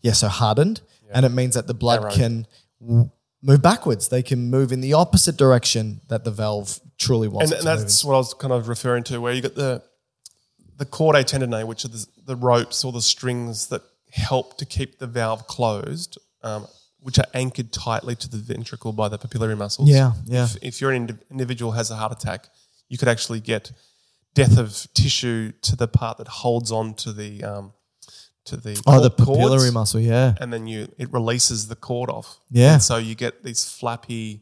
yeah, 0.01 0.13
so 0.13 0.27
hardened, 0.27 0.81
and 1.11 1.25
it 1.25 1.29
means 1.29 1.55
that 1.55 1.65
the 1.65 1.73
blood 1.73 2.01
Narrowed. 2.01 2.13
can 2.15 2.47
w- 2.79 3.09
move 3.41 3.62
backwards. 3.62 4.10
They 4.10 4.23
can 4.23 4.50
move 4.50 4.71
in 4.71 4.82
the 4.82 4.93
opposite 4.93 5.38
direction 5.38 6.02
that 6.10 6.23
the 6.23 6.32
valve 6.32 6.80
truly 6.97 7.28
wants. 7.28 7.52
and, 7.52 7.60
and 7.60 7.67
that's 7.67 8.04
what 8.04 8.15
I 8.15 8.17
was 8.17 8.34
kind 8.34 8.54
of 8.54 8.67
referring 8.67 9.04
to, 9.06 9.19
where 9.21 9.34
you 9.34 9.41
got 9.41 9.56
the 9.56 9.84
the 10.78 10.86
chordae 10.86 11.23
tendineae, 11.23 11.65
which 11.65 11.86
are 11.86 11.88
the, 11.88 12.06
the 12.26 12.36
ropes 12.36 12.84
or 12.84 12.91
the 12.91 13.02
strings 13.02 13.67
that 13.67 13.82
help 14.12 14.58
to 14.58 14.65
keep 14.65 15.00
the 15.00 15.08
valve 15.08 15.47
closed. 15.47 16.17
um, 16.43 16.67
which 17.00 17.19
are 17.19 17.26
anchored 17.34 17.71
tightly 17.71 18.15
to 18.15 18.28
the 18.30 18.38
ventricle 18.38 18.91
by 18.91 19.08
the 19.08 19.17
papillary 19.17 19.58
muscles. 19.58 19.89
Yeah, 19.89 20.12
yeah. 20.26 20.43
If, 20.43 20.58
if 20.62 20.82
you're 20.82 20.91
an 20.91 21.04
indi- 21.04 21.23
individual 21.32 21.71
has 21.71 21.89
a 21.89 21.95
heart 21.95 22.12
attack, 22.12 22.50
you 22.89 22.97
could 22.97 23.08
actually 23.08 23.39
get 23.39 23.71
death 24.34 24.58
of 24.58 24.88
tissue 24.93 25.52
to 25.62 25.76
the 25.76 25.88
part 25.88 26.17
that 26.17 26.28
holds 26.28 26.69
on 26.71 26.93
to 26.95 27.13
the 27.13 27.43
um, 27.43 27.73
to 28.47 28.57
the 28.57 28.81
Oh, 28.86 28.99
the 29.01 29.10
cord- 29.10 29.27
cords, 29.27 29.39
papillary 29.63 29.73
muscle. 29.73 29.99
Yeah. 29.99 30.36
and 30.41 30.51
then 30.51 30.67
you 30.67 30.88
it 30.97 31.12
releases 31.13 31.67
the 31.67 31.75
cord 31.75 32.10
off. 32.10 32.39
Yeah. 32.49 32.73
And 32.73 32.83
so 32.83 32.97
you 32.97 33.15
get 33.15 33.43
these 33.43 33.63
flappy 33.65 34.41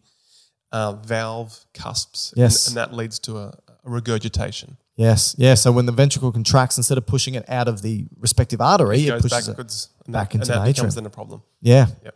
uh, 0.71 0.93
valve 0.93 1.65
cusps. 1.73 2.31
and- 2.31 2.39
Yes. 2.41 2.67
and, 2.67 2.75
that 2.77 2.93
leads 2.93 3.19
to 3.19 3.37
a, 3.37 3.47
a 3.67 3.89
regurgitation. 3.89 4.77
Yes. 4.97 5.35
Yeah. 5.37 5.55
So 5.55 5.71
when 5.71 5.85
the 5.85 5.91
ventricle 5.91 6.31
contracts, 6.31 6.77
instead 6.77 6.97
of 6.97 7.05
pushing 7.05 7.35
it 7.35 7.43
out 7.49 7.67
of 7.67 7.81
the 7.81 8.05
respective 8.17 8.61
artery, 8.61 9.07
it, 9.07 9.13
It 9.13 9.21
pushes 9.21 9.47
it. 9.47 9.51
backwards 9.51 9.89
and 10.05 10.13
back 10.13 10.29
that, 10.29 10.35
into 10.35 10.43
and 10.43 10.49
that 10.61 10.65
the 10.65 10.71
becomes 10.71 10.93
atrium. 10.93 11.03
then 11.03 11.05
a 11.05 11.09
problem. 11.09 11.41
Yeah. 11.61 11.87
Yep. 12.03 12.15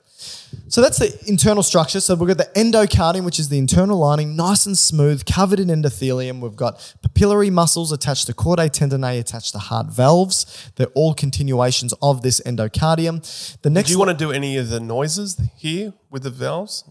So 0.68 0.82
that's 0.82 0.98
the 1.00 1.18
internal 1.28 1.64
structure. 1.64 2.00
So 2.00 2.16
we've 2.16 2.28
got 2.28 2.38
the 2.38 2.60
endocardium, 2.60 3.24
which 3.26 3.40
is 3.40 3.50
the 3.50 3.58
internal 3.58 3.98
lining, 3.98 4.36
nice 4.36 4.66
and 4.66 4.78
smooth, 4.78 5.26
covered 5.26 5.60
in 5.60 5.68
endothelium. 5.68 6.40
We've 6.40 6.56
got 6.56 6.78
papillary 7.08 7.52
muscles 7.52 7.92
attached 7.92 8.28
to 8.28 8.34
chordae 8.34 8.70
tendineae, 8.70 9.20
attached 9.20 9.52
to 9.54 9.60
heart 9.60 9.88
valves. 9.88 10.72
They're 10.76 10.88
all 10.96 11.14
continuations 11.14 11.94
of 12.02 12.22
this 12.22 12.40
endocardium. 12.42 13.60
The 13.62 13.70
next, 13.70 13.88
Do 13.90 13.94
you 13.94 14.00
want 14.00 14.12
to 14.12 14.18
do 14.18 14.32
any 14.32 14.58
of 14.58 14.70
the 14.70 14.80
noises 14.80 15.40
here 15.58 15.94
with 16.10 16.24
the 16.24 16.30
valves? 16.30 16.84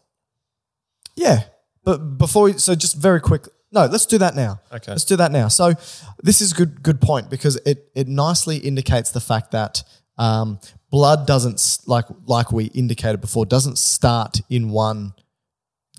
yeah, 1.17 1.43
but 1.85 2.19
before, 2.19 2.45
we, 2.45 2.53
so 2.55 2.75
just 2.75 2.97
very 2.97 3.21
quick. 3.21 3.47
No, 3.73 3.87
let's 3.87 4.07
do 4.07 4.19
that 4.19 4.35
now. 4.35 4.61
Okay. 4.73 4.93
let's 4.93 5.05
do 5.05 5.17
that 5.17 5.33
now. 5.33 5.49
So 5.49 5.75
this 6.23 6.41
is 6.41 6.53
good, 6.53 6.83
good 6.83 7.01
point 7.01 7.29
because 7.29 7.57
it 7.67 7.91
it 7.95 8.09
nicely 8.09 8.57
indicates 8.59 9.11
the 9.11 9.21
fact 9.21 9.51
that 9.51 9.83
um, 10.17 10.59
blood 10.91 11.27
doesn't 11.27 11.79
like 11.87 12.07
like 12.27 12.51
we 12.53 12.67
indicated 12.67 13.21
before 13.21 13.45
doesn't 13.47 13.79
start 13.79 14.41
in 14.49 14.71
one 14.71 15.15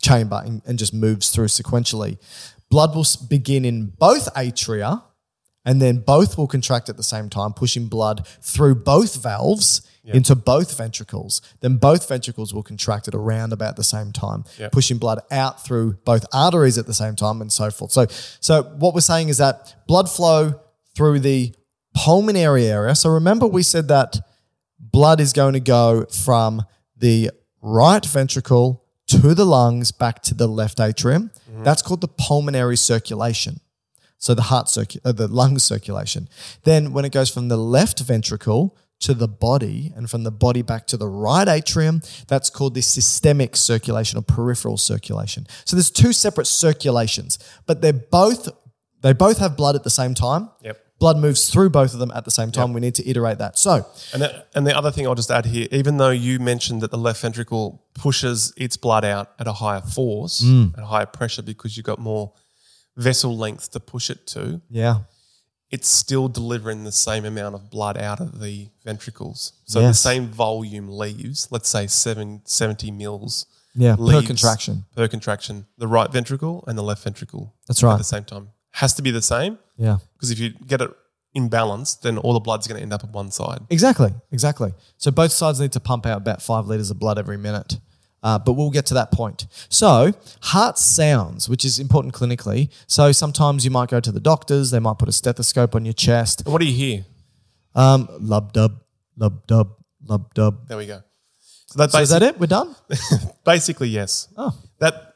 chamber 0.01 0.41
and, 0.43 0.61
and 0.65 0.79
just 0.79 0.93
moves 0.93 1.29
through 1.29 1.47
sequentially. 1.47 2.17
Blood 2.69 2.95
will 2.95 3.05
begin 3.27 3.65
in 3.65 3.87
both 3.97 4.31
atria, 4.35 5.03
and 5.65 5.81
then 5.81 5.97
both 5.99 6.37
will 6.37 6.47
contract 6.47 6.87
at 6.89 6.97
the 6.97 7.03
same 7.03 7.29
time, 7.29 7.51
pushing 7.53 7.87
blood 7.87 8.25
through 8.41 8.75
both 8.75 9.21
valves 9.21 9.81
into 10.15 10.33
both 10.35 10.75
ventricles. 10.77 11.41
Then 11.59 11.77
both 11.77 12.07
ventricles 12.07 12.53
will 12.53 12.63
contract 12.63 13.07
at 13.07 13.13
around 13.15 13.53
about 13.53 13.75
the 13.75 13.83
same 13.83 14.11
time, 14.11 14.43
Yep. 14.57 14.71
pushing 14.71 14.97
blood 14.97 15.19
out 15.29 15.63
through 15.63 15.93
both 16.05 16.25
arteries 16.33 16.77
at 16.77 16.85
the 16.87 16.93
same 16.93 17.15
time, 17.15 17.41
and 17.41 17.51
so 17.51 17.69
forth. 17.69 17.91
So, 17.91 18.05
so 18.39 18.63
what 18.79 18.93
we're 18.95 19.01
saying 19.01 19.29
is 19.29 19.37
that 19.37 19.75
blood 19.87 20.09
flow 20.09 20.59
through 20.95 21.19
the 21.19 21.53
pulmonary 21.95 22.65
area. 22.65 22.95
So 22.95 23.09
remember, 23.09 23.45
we 23.45 23.61
said 23.61 23.87
that 23.89 24.19
blood 24.79 25.19
is 25.19 25.33
going 25.33 25.53
to 25.53 25.59
go 25.59 26.05
from 26.05 26.65
the 26.97 27.31
right 27.61 28.05
ventricle 28.05 28.83
to 29.07 29.33
the 29.33 29.45
lungs 29.45 29.91
back 29.91 30.21
to 30.23 30.33
the 30.33 30.47
left 30.47 30.79
atrium. 30.79 31.31
That's 31.63 31.81
called 31.81 32.01
the 32.01 32.07
pulmonary 32.07 32.77
circulation. 32.77 33.59
So 34.17 34.33
the 34.33 34.43
heart 34.43 34.67
circu- 34.67 34.99
uh, 35.03 35.13
the 35.13 35.27
lung 35.27 35.59
circulation. 35.59 36.27
Then 36.63 36.93
when 36.93 37.05
it 37.05 37.11
goes 37.11 37.29
from 37.29 37.47
the 37.47 37.57
left 37.57 37.99
ventricle 38.01 38.77
to 38.99 39.13
the 39.13 39.27
body 39.29 39.93
and 39.95 40.09
from 40.09 40.23
the 40.23 40.31
body 40.31 40.61
back 40.61 40.85
to 40.87 40.97
the 40.97 41.07
right 41.07 41.47
atrium, 41.47 42.01
that's 42.27 42.49
called 42.49 42.75
the 42.75 42.81
systemic 42.81 43.55
circulation 43.55 44.19
or 44.19 44.21
peripheral 44.21 44.77
circulation. 44.77 45.47
So 45.63 45.75
there's 45.75 45.89
two 45.89 46.11
separate 46.11 46.47
circulations, 46.47 47.39
but 47.65 47.81
they're 47.81 47.93
both 47.93 48.49
they 49.01 49.13
both 49.13 49.37
have 49.37 49.55
blood 49.55 49.75
at 49.75 49.83
the 49.83 49.89
same 49.89 50.13
time. 50.13 50.49
Yep. 50.61 50.77
Blood 50.99 51.17
moves 51.17 51.49
through 51.49 51.69
both 51.69 51.93
of 51.93 51.99
them 51.99 52.11
at 52.13 52.25
the 52.25 52.31
same 52.31 52.51
time. 52.51 52.73
We 52.73 52.81
need 52.81 52.95
to 52.95 53.09
iterate 53.09 53.37
that. 53.37 53.57
So, 53.57 53.85
And 54.13 54.21
the, 54.21 54.45
and 54.53 54.67
the 54.67 54.75
other 54.77 54.91
thing 54.91 55.07
I'll 55.07 55.15
just 55.15 55.31
add 55.31 55.45
here, 55.45 55.67
even 55.71 55.95
though 55.97 56.09
you 56.09 56.39
mentioned 56.39 56.81
that 56.81 56.91
the 56.91 56.97
left 56.97 57.21
ventricle 57.21 57.81
pushes 57.93 58.51
its 58.57 58.75
blood 58.75 59.05
out 59.05 59.31
at 59.39 59.47
a 59.47 59.53
higher 59.53 59.79
force, 59.81 60.41
Mm. 60.41 60.73
at 60.77 60.83
a 60.83 60.87
higher 60.87 61.05
pressure, 61.05 61.41
because 61.41 61.77
you've 61.77 61.85
got 61.85 61.99
more 61.99 62.33
vessel 62.97 63.37
length 63.37 63.71
to 63.71 63.79
push 63.79 64.09
it 64.09 64.27
to, 64.27 64.61
yeah. 64.69 64.99
it's 65.71 65.87
still 65.87 66.27
delivering 66.27 66.83
the 66.83 66.91
same 66.91 67.23
amount 67.23 67.55
of 67.55 67.69
blood 67.69 67.95
out 67.97 68.19
of 68.19 68.41
the 68.41 68.67
ventricles. 68.83 69.53
So 69.65 69.79
Yes. 69.79 69.95
the 70.03 70.09
same 70.09 70.27
volume 70.27 70.89
leaves, 70.89 71.47
let's 71.49 71.69
say 71.69 71.87
seven, 71.87 72.41
70 72.43 72.91
mils 72.91 73.45
Yeah, 73.73 73.95
per 73.95 74.21
contraction. 74.21 74.83
Per 74.97 75.07
contraction, 75.07 75.65
the 75.77 75.87
right 75.87 76.11
ventricle 76.11 76.63
and 76.67 76.77
the 76.77 76.83
left 76.83 77.03
ventricle. 77.03 77.53
That's 77.67 77.81
right. 77.83 77.93
At 77.93 77.99
the 77.99 78.03
same 78.03 78.25
time. 78.25 78.49
Has 78.71 78.93
to 78.95 79.01
be 79.01 79.11
the 79.11 79.21
same 79.21 79.57
Yeah. 79.79 79.97
because 80.13 80.29
if 80.29 80.37
you 80.39 80.49
get 80.67 80.81
it 80.81 80.91
imbalanced, 81.35 82.01
then 82.01 82.17
all 82.17 82.33
the 82.33 82.39
blood's 82.39 82.67
going 82.67 82.77
to 82.77 82.81
end 82.83 82.93
up 82.93 83.03
on 83.03 83.11
one 83.11 83.31
side. 83.31 83.59
Exactly, 83.69 84.11
exactly. 84.31 84.73
So 84.97 85.09
both 85.09 85.31
sides 85.31 85.59
need 85.59 85.71
to 85.71 85.79
pump 85.79 86.05
out 86.05 86.17
about 86.17 86.41
five 86.41 86.67
liters 86.67 86.91
of 86.91 86.99
blood 86.99 87.17
every 87.17 87.37
minute. 87.37 87.77
Uh, 88.21 88.37
but 88.37 88.53
we'll 88.53 88.69
get 88.69 88.85
to 88.87 88.93
that 88.93 89.13
point. 89.13 89.47
So, 89.69 90.11
heart 90.41 90.77
sounds, 90.77 91.47
which 91.47 91.63
is 91.63 91.79
important 91.79 92.13
clinically. 92.13 92.69
So, 92.85 93.13
sometimes 93.13 93.63
you 93.63 93.71
might 93.71 93.87
go 93.87 94.01
to 94.01 94.11
the 94.11 94.19
doctors, 94.19 94.71
they 94.71 94.79
might 94.79 94.97
put 94.97 95.07
a 95.07 95.13
stethoscope 95.13 95.73
on 95.73 95.85
your 95.85 95.93
chest. 95.93 96.43
What 96.45 96.59
do 96.59 96.67
you 96.67 96.73
hear? 96.73 97.05
Um, 97.75 98.09
lub 98.19 98.51
dub, 98.51 98.81
lub 99.15 99.47
dub, 99.47 99.69
lub 100.05 100.33
dub. 100.33 100.67
There 100.67 100.77
we 100.77 100.85
go. 100.87 101.01
So, 101.67 101.77
that 101.77 101.91
So, 101.91 101.99
is 101.99 102.09
that 102.09 102.21
it? 102.21 102.37
We're 102.37 102.47
done? 102.47 102.75
basically 103.45 103.87
yes. 103.87 104.27
Oh. 104.35 104.53
That 104.79 105.13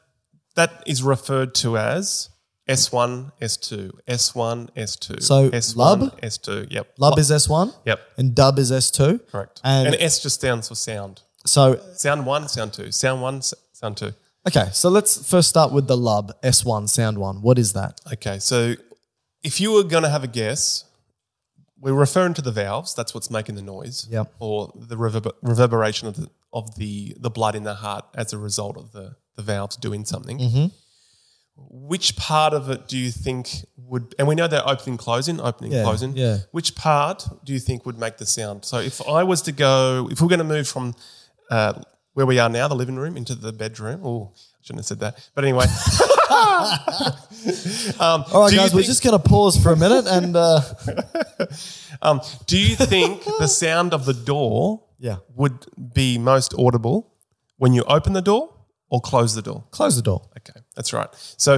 that 0.54 0.82
is 0.86 1.02
referred 1.02 1.54
to 1.56 1.76
as 1.76 2.30
S1, 2.68 3.32
S2, 3.42 3.90
S1, 4.08 4.70
S2. 4.74 5.22
So, 5.22 5.50
S1, 5.50 5.76
lub? 5.76 6.20
S2. 6.20 6.70
Yep. 6.70 6.94
Lub 6.98 7.18
is 7.18 7.30
S1 7.30 7.74
Yep. 7.84 8.00
and 8.16 8.34
dub 8.34 8.58
is 8.58 8.70
S2. 8.70 9.30
Correct. 9.30 9.60
And, 9.62 9.88
And, 9.88 9.96
S 10.00 10.22
just 10.22 10.36
stands 10.36 10.68
for 10.68 10.74
sound. 10.74 11.22
so, 11.44 11.78
Sound 11.94 12.24
one, 12.26 12.48
sound 12.48 12.72
two. 12.72 12.90
Sound 12.90 13.20
one, 13.20 13.42
sound 13.72 13.96
two. 13.98 14.12
okay, 14.48 14.68
so 14.72 14.88
let's 14.88 15.28
first 15.28 15.48
start 15.50 15.72
with 15.72 15.86
the 15.88 15.96
lub, 15.96 16.32
S1, 16.42 16.88
sound 16.88 17.18
one. 17.18 17.42
What 17.42 17.58
is 17.58 17.74
that? 17.74 18.00
Okay, 18.14 18.38
so 18.38 18.74
if 19.42 19.60
you 19.60 19.72
were 19.72 19.84
going 19.84 20.02
to 20.04 20.08
have 20.10 20.24
a 20.24 20.28
guess, 20.28 20.84
we're 21.78 21.92
referring 21.92 22.32
to 22.34 22.40
the 22.42 22.50
valves. 22.52 22.94
That's 22.94 23.12
what's 23.12 23.30
making 23.30 23.56
the 23.56 23.62
noise. 23.62 24.06
Yep. 24.10 24.32
Or 24.38 24.72
the 24.74 24.96
reverber- 24.96 25.34
reverberation 25.42 26.08
of 26.08 26.16
the 26.16 26.30
of 26.50 26.76
the 26.76 27.14
the 27.18 27.28
blood 27.30 27.54
in 27.54 27.64
the 27.64 27.74
heart 27.74 28.06
as 28.14 28.32
a 28.32 28.38
result 28.38 28.78
of 28.78 28.92
the 28.92 29.16
the 29.36 29.42
valves 29.42 29.76
doing 29.76 30.06
something. 30.06 30.38
Mm-hmm. 30.38 30.66
Which 31.56 32.16
part 32.16 32.52
of 32.52 32.68
it 32.70 32.88
do 32.88 32.98
you 32.98 33.10
think 33.10 33.48
would? 33.76 34.14
And 34.18 34.26
we 34.26 34.34
know 34.34 34.48
they're 34.48 34.68
opening, 34.68 34.96
closing, 34.96 35.40
opening, 35.40 35.72
Yeah, 35.72 35.84
closing. 35.84 36.16
yeah. 36.16 36.38
Which 36.50 36.74
part 36.74 37.28
do 37.44 37.52
you 37.52 37.60
think 37.60 37.86
would 37.86 37.98
make 37.98 38.16
the 38.18 38.26
sound? 38.26 38.64
So 38.64 38.78
if 38.78 39.06
I 39.06 39.22
was 39.22 39.42
to 39.42 39.52
go, 39.52 40.08
if 40.10 40.20
we're 40.20 40.28
going 40.28 40.38
to 40.38 40.44
move 40.44 40.66
from 40.66 40.94
uh, 41.50 41.74
where 42.14 42.26
we 42.26 42.38
are 42.38 42.48
now, 42.48 42.68
the 42.68 42.74
living 42.74 42.96
room, 42.96 43.16
into 43.16 43.34
the 43.34 43.52
bedroom. 43.52 44.00
Oh, 44.04 44.32
I 44.34 44.38
shouldn't 44.62 44.80
have 44.80 44.86
said 44.86 45.00
that. 45.00 45.30
But 45.34 45.44
anyway. 45.44 45.66
um, 48.00 48.24
All 48.32 48.42
right, 48.42 48.54
guys, 48.54 48.74
we're 48.74 48.82
just 48.82 49.02
going 49.02 49.20
to 49.20 49.28
pause 49.28 49.60
for 49.62 49.72
a 49.72 49.76
minute 49.76 50.06
and 50.06 50.36
uh, 50.36 50.60
Um, 52.02 52.20
do 52.46 52.58
you 52.58 52.76
think 52.76 53.24
the 53.24 53.46
sound 53.46 53.94
of 53.94 54.04
the 54.04 54.12
door 54.14 54.82
Yeah. 54.98 55.16
would 55.34 55.66
be 55.94 56.18
most 56.18 56.54
audible 56.58 57.12
when 57.56 57.72
you 57.72 57.82
open 57.84 58.12
the 58.12 58.20
door 58.22 58.53
or 58.94 59.00
close 59.00 59.30
the 59.34 59.42
door? 59.50 59.60
close 59.78 59.94
the 59.96 60.02
door. 60.10 60.20
Okay, 60.38 60.60
that's 60.76 60.92
right. 60.92 61.10
So 61.46 61.52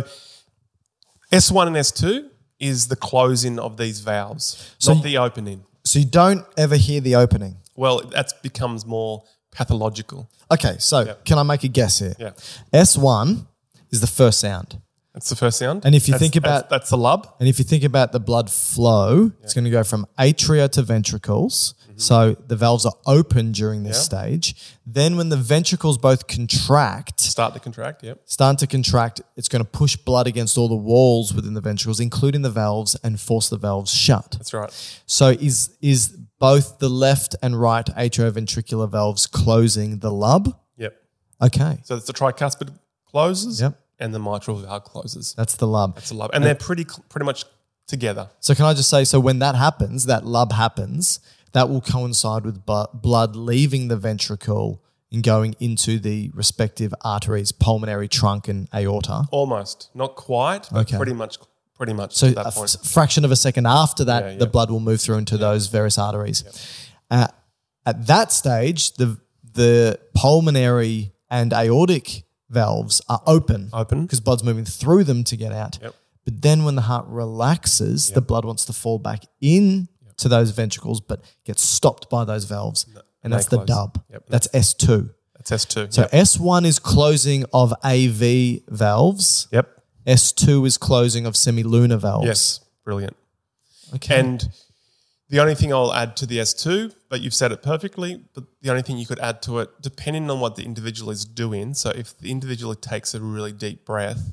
S1 1.33 1.67
and 1.67 1.77
S2 1.77 2.29
is 2.59 2.89
the 2.89 2.97
closing 2.97 3.59
of 3.59 3.77
these 3.77 4.01
valves, 4.01 4.75
So 4.79 4.95
not 4.95 5.03
the 5.05 5.19
opening. 5.19 5.61
So, 5.85 5.99
you 6.01 6.07
don't 6.23 6.45
ever 6.57 6.77
hear 6.77 7.01
the 7.01 7.15
opening. 7.25 7.55
Well, 7.77 7.99
that 8.17 8.33
becomes 8.43 8.85
more 8.87 9.23
pathological. 9.53 10.21
Okay, 10.51 10.77
so 10.79 11.01
Yeah. 11.01 11.15
can 11.25 11.39
I 11.39 11.43
make 11.53 11.63
a 11.65 11.69
guess 11.69 11.99
here? 12.01 12.17
Yeah. 12.19 12.33
S1 12.73 13.47
is 13.91 14.01
the 14.01 14.07
first 14.21 14.41
sound. 14.41 14.81
That's 15.17 15.31
the 15.31 15.37
first 15.37 15.57
sound. 15.59 15.87
And 15.87 15.95
if 15.95 16.07
you 16.09 16.13
That's- 16.13 16.21
think 16.21 16.37
about- 16.37 16.69
that's 16.69 16.91
the 16.91 16.99
lub. 16.99 17.27
And 17.41 17.49
if 17.49 17.59
you 17.59 17.65
think 17.65 17.83
about 17.85 18.13
the 18.13 18.21
blood 18.21 18.51
flow, 18.51 19.33
it's 19.43 19.55
going 19.55 19.65
to 19.65 19.71
go 19.71 19.83
from 19.83 20.07
atria 20.19 20.69
to 20.73 20.83
ventricles. 20.83 21.75
So 21.99 22.37
the 22.47 22.57
valves 22.57 22.85
are 22.85 22.93
open 23.07 23.53
during 23.53 23.83
this 23.85 23.97
Mm-hmm. 24.07 24.15
Yeah. 24.15 24.21
stage. 24.23 24.57
Then 24.87 25.17
when 25.17 25.31
the 25.31 25.39
ventricles 25.39 25.97
both 25.97 26.27
contract, 26.27 27.21
Start 27.21 27.55
to 27.55 27.61
contract. 27.61 28.03
Yep. 28.05 28.21
start 28.27 28.59
to 28.59 28.67
contract, 28.67 29.23
it's 29.37 29.49
going 29.49 29.65
to 29.65 29.71
push 29.71 29.97
blood 29.97 30.27
against 30.27 30.59
all 30.59 30.69
the 30.69 30.75
walls 30.93 31.33
within 31.33 31.55
the 31.55 31.63
ventricles, 31.63 31.99
including 31.99 32.43
the 32.43 32.51
valves, 32.51 32.95
and 33.03 33.19
force 33.19 33.49
the 33.49 33.57
valves 33.57 33.93
shut. 33.95 34.33
That's 34.33 34.53
right. 34.53 34.71
So 35.07 35.31
is 35.31 35.71
is 35.81 36.09
both 36.39 36.79
the 36.79 36.91
left 36.91 37.35
and 37.43 37.59
right 37.59 37.87
atrioventricular 37.87 38.91
valves 38.91 39.27
closing 39.27 40.01
the 40.01 40.13
lub? 40.13 40.55
Yep. 40.77 40.95
Okay. 41.41 41.79
So 41.85 41.97
it's 41.97 42.05
the 42.07 42.13
tricuspid 42.13 42.69
closes. 43.11 43.63
Yep. 43.63 43.81
And 43.99 44.15
the 44.15 44.19
mitral 44.19 44.59
valve 44.59 44.85
closes. 44.85 45.35
That's 45.37 45.57
the 45.57 45.67
lub. 45.67 45.95
That's 45.95 46.11
the 46.11 46.17
lub, 46.17 46.31
and 46.35 46.45
they're 46.45 46.55
pretty 46.55 46.85
pretty 47.09 47.25
much 47.25 47.45
together. 47.87 48.29
So 48.41 48.55
can 48.55 48.65
I 48.67 48.75
just 48.75 48.91
say, 48.91 49.05
so 49.05 49.19
when 49.21 49.39
that 49.39 49.55
happens, 49.55 50.07
that 50.07 50.27
lub 50.27 50.53
happens, 50.53 51.21
that 51.53 51.69
will 51.71 51.81
coincide 51.81 52.45
with 52.45 52.67
blood 52.67 53.37
leaving 53.37 53.89
the 53.89 53.97
ventricle 53.97 54.83
and 55.13 55.23
going 55.23 55.55
into 55.61 55.99
the 55.99 56.31
respective 56.35 56.93
arteries, 57.03 57.53
pulmonary 57.53 58.09
trunk 58.09 58.49
and 58.49 58.69
aorta. 58.75 59.25
Almost, 59.31 59.89
not 59.95 60.17
quite, 60.17 60.69
but 60.73 60.81
Okay. 60.81 60.97
pretty 60.97 61.13
much, 61.15 61.39
pretty 61.75 61.93
much 61.93 62.15
So 62.17 62.35
a 62.37 62.49
f- 62.49 62.85
fraction 62.85 63.25
of 63.25 63.31
a 63.31 63.37
second 63.37 63.67
after 63.67 64.05
that, 64.05 64.33
Yeah, 64.33 64.39
the 64.39 64.47
blood 64.49 64.69
will 64.71 64.81
move 64.81 65.01
through 65.01 65.19
into 65.19 65.39
those 65.39 65.69
various 65.69 65.97
arteries. 65.97 66.43
Uh, 67.11 67.29
at 67.87 68.07
that 68.09 68.33
stage, 68.33 68.93
the 68.95 69.17
the 69.55 69.99
pulmonary 70.15 71.13
and 71.31 71.53
aortic 71.55 72.25
valves 72.49 73.01
are 73.09 73.23
open. 73.27 73.71
Open. 73.73 74.03
Because 74.03 74.21
blood's 74.21 74.45
moving 74.45 74.65
through 74.65 75.05
them 75.05 75.25
to 75.25 75.37
get 75.37 75.53
out. 75.53 75.79
Yep. 75.83 75.95
But 76.25 76.43
then 76.43 76.65
when 76.65 76.75
the 76.75 76.83
heart 76.83 77.07
relaxes, 77.09 78.11
the 78.11 78.21
blood 78.21 78.45
wants 78.45 78.65
to 78.67 78.73
fall 78.73 78.99
back 78.99 79.25
in 79.41 79.89
to 80.17 80.29
those 80.29 80.51
ventricles, 80.51 81.01
but 81.01 81.21
gets 81.45 81.63
stopped 81.63 82.11
by 82.11 82.25
those 82.25 82.45
valves. 82.45 82.85
and 83.23 83.33
they 83.33 83.37
that's 83.37 83.49
the 83.49 83.65
dub. 83.65 84.03
Yep. 84.11 84.25
That's 84.29 84.49
S2. 84.49 85.11
That's 85.37 85.51
S2. 85.65 85.93
So 85.93 86.03
yep. 86.03 86.11
S1 86.11 86.65
is 86.65 86.79
closing 86.79 87.45
of 87.53 87.73
AV 87.85 88.61
valves. 88.69 89.49
yep. 89.53 89.69
S2 90.07 90.67
is 90.67 90.79
closing 90.79 91.27
of 91.27 91.35
semilunar 91.35 91.99
valves. 91.99 92.27
Yes. 92.27 92.61
Brilliant. 92.85 93.17
Okay. 93.95 94.19
And 94.19 94.49
the 95.29 95.41
only 95.41 95.55
thing 95.55 95.73
I'll 95.73 95.93
add 95.93 96.17
to 96.19 96.27
the 96.27 96.39
S2, 96.39 96.95
but 97.09 97.21
you've 97.21 97.35
said 97.35 97.51
it 97.53 97.63
perfectly, 97.63 98.21
but 98.35 98.45
the 98.63 98.71
only 98.71 98.83
thing 98.83 98.97
you 98.99 99.07
could 99.07 99.19
add 99.19 99.43
to 99.43 99.59
it, 99.59 99.71
depending 99.83 100.31
on 100.31 100.41
what 100.41 100.57
the 100.57 100.63
individual 100.65 101.11
is 101.11 101.25
doing. 101.25 101.75
So 101.75 101.91
if 101.91 102.17
the 102.19 102.31
individual 102.31 102.75
takes 102.75 103.15
a 103.15 103.21
really 103.21 103.53
deep 103.53 103.85
breath 103.85 104.31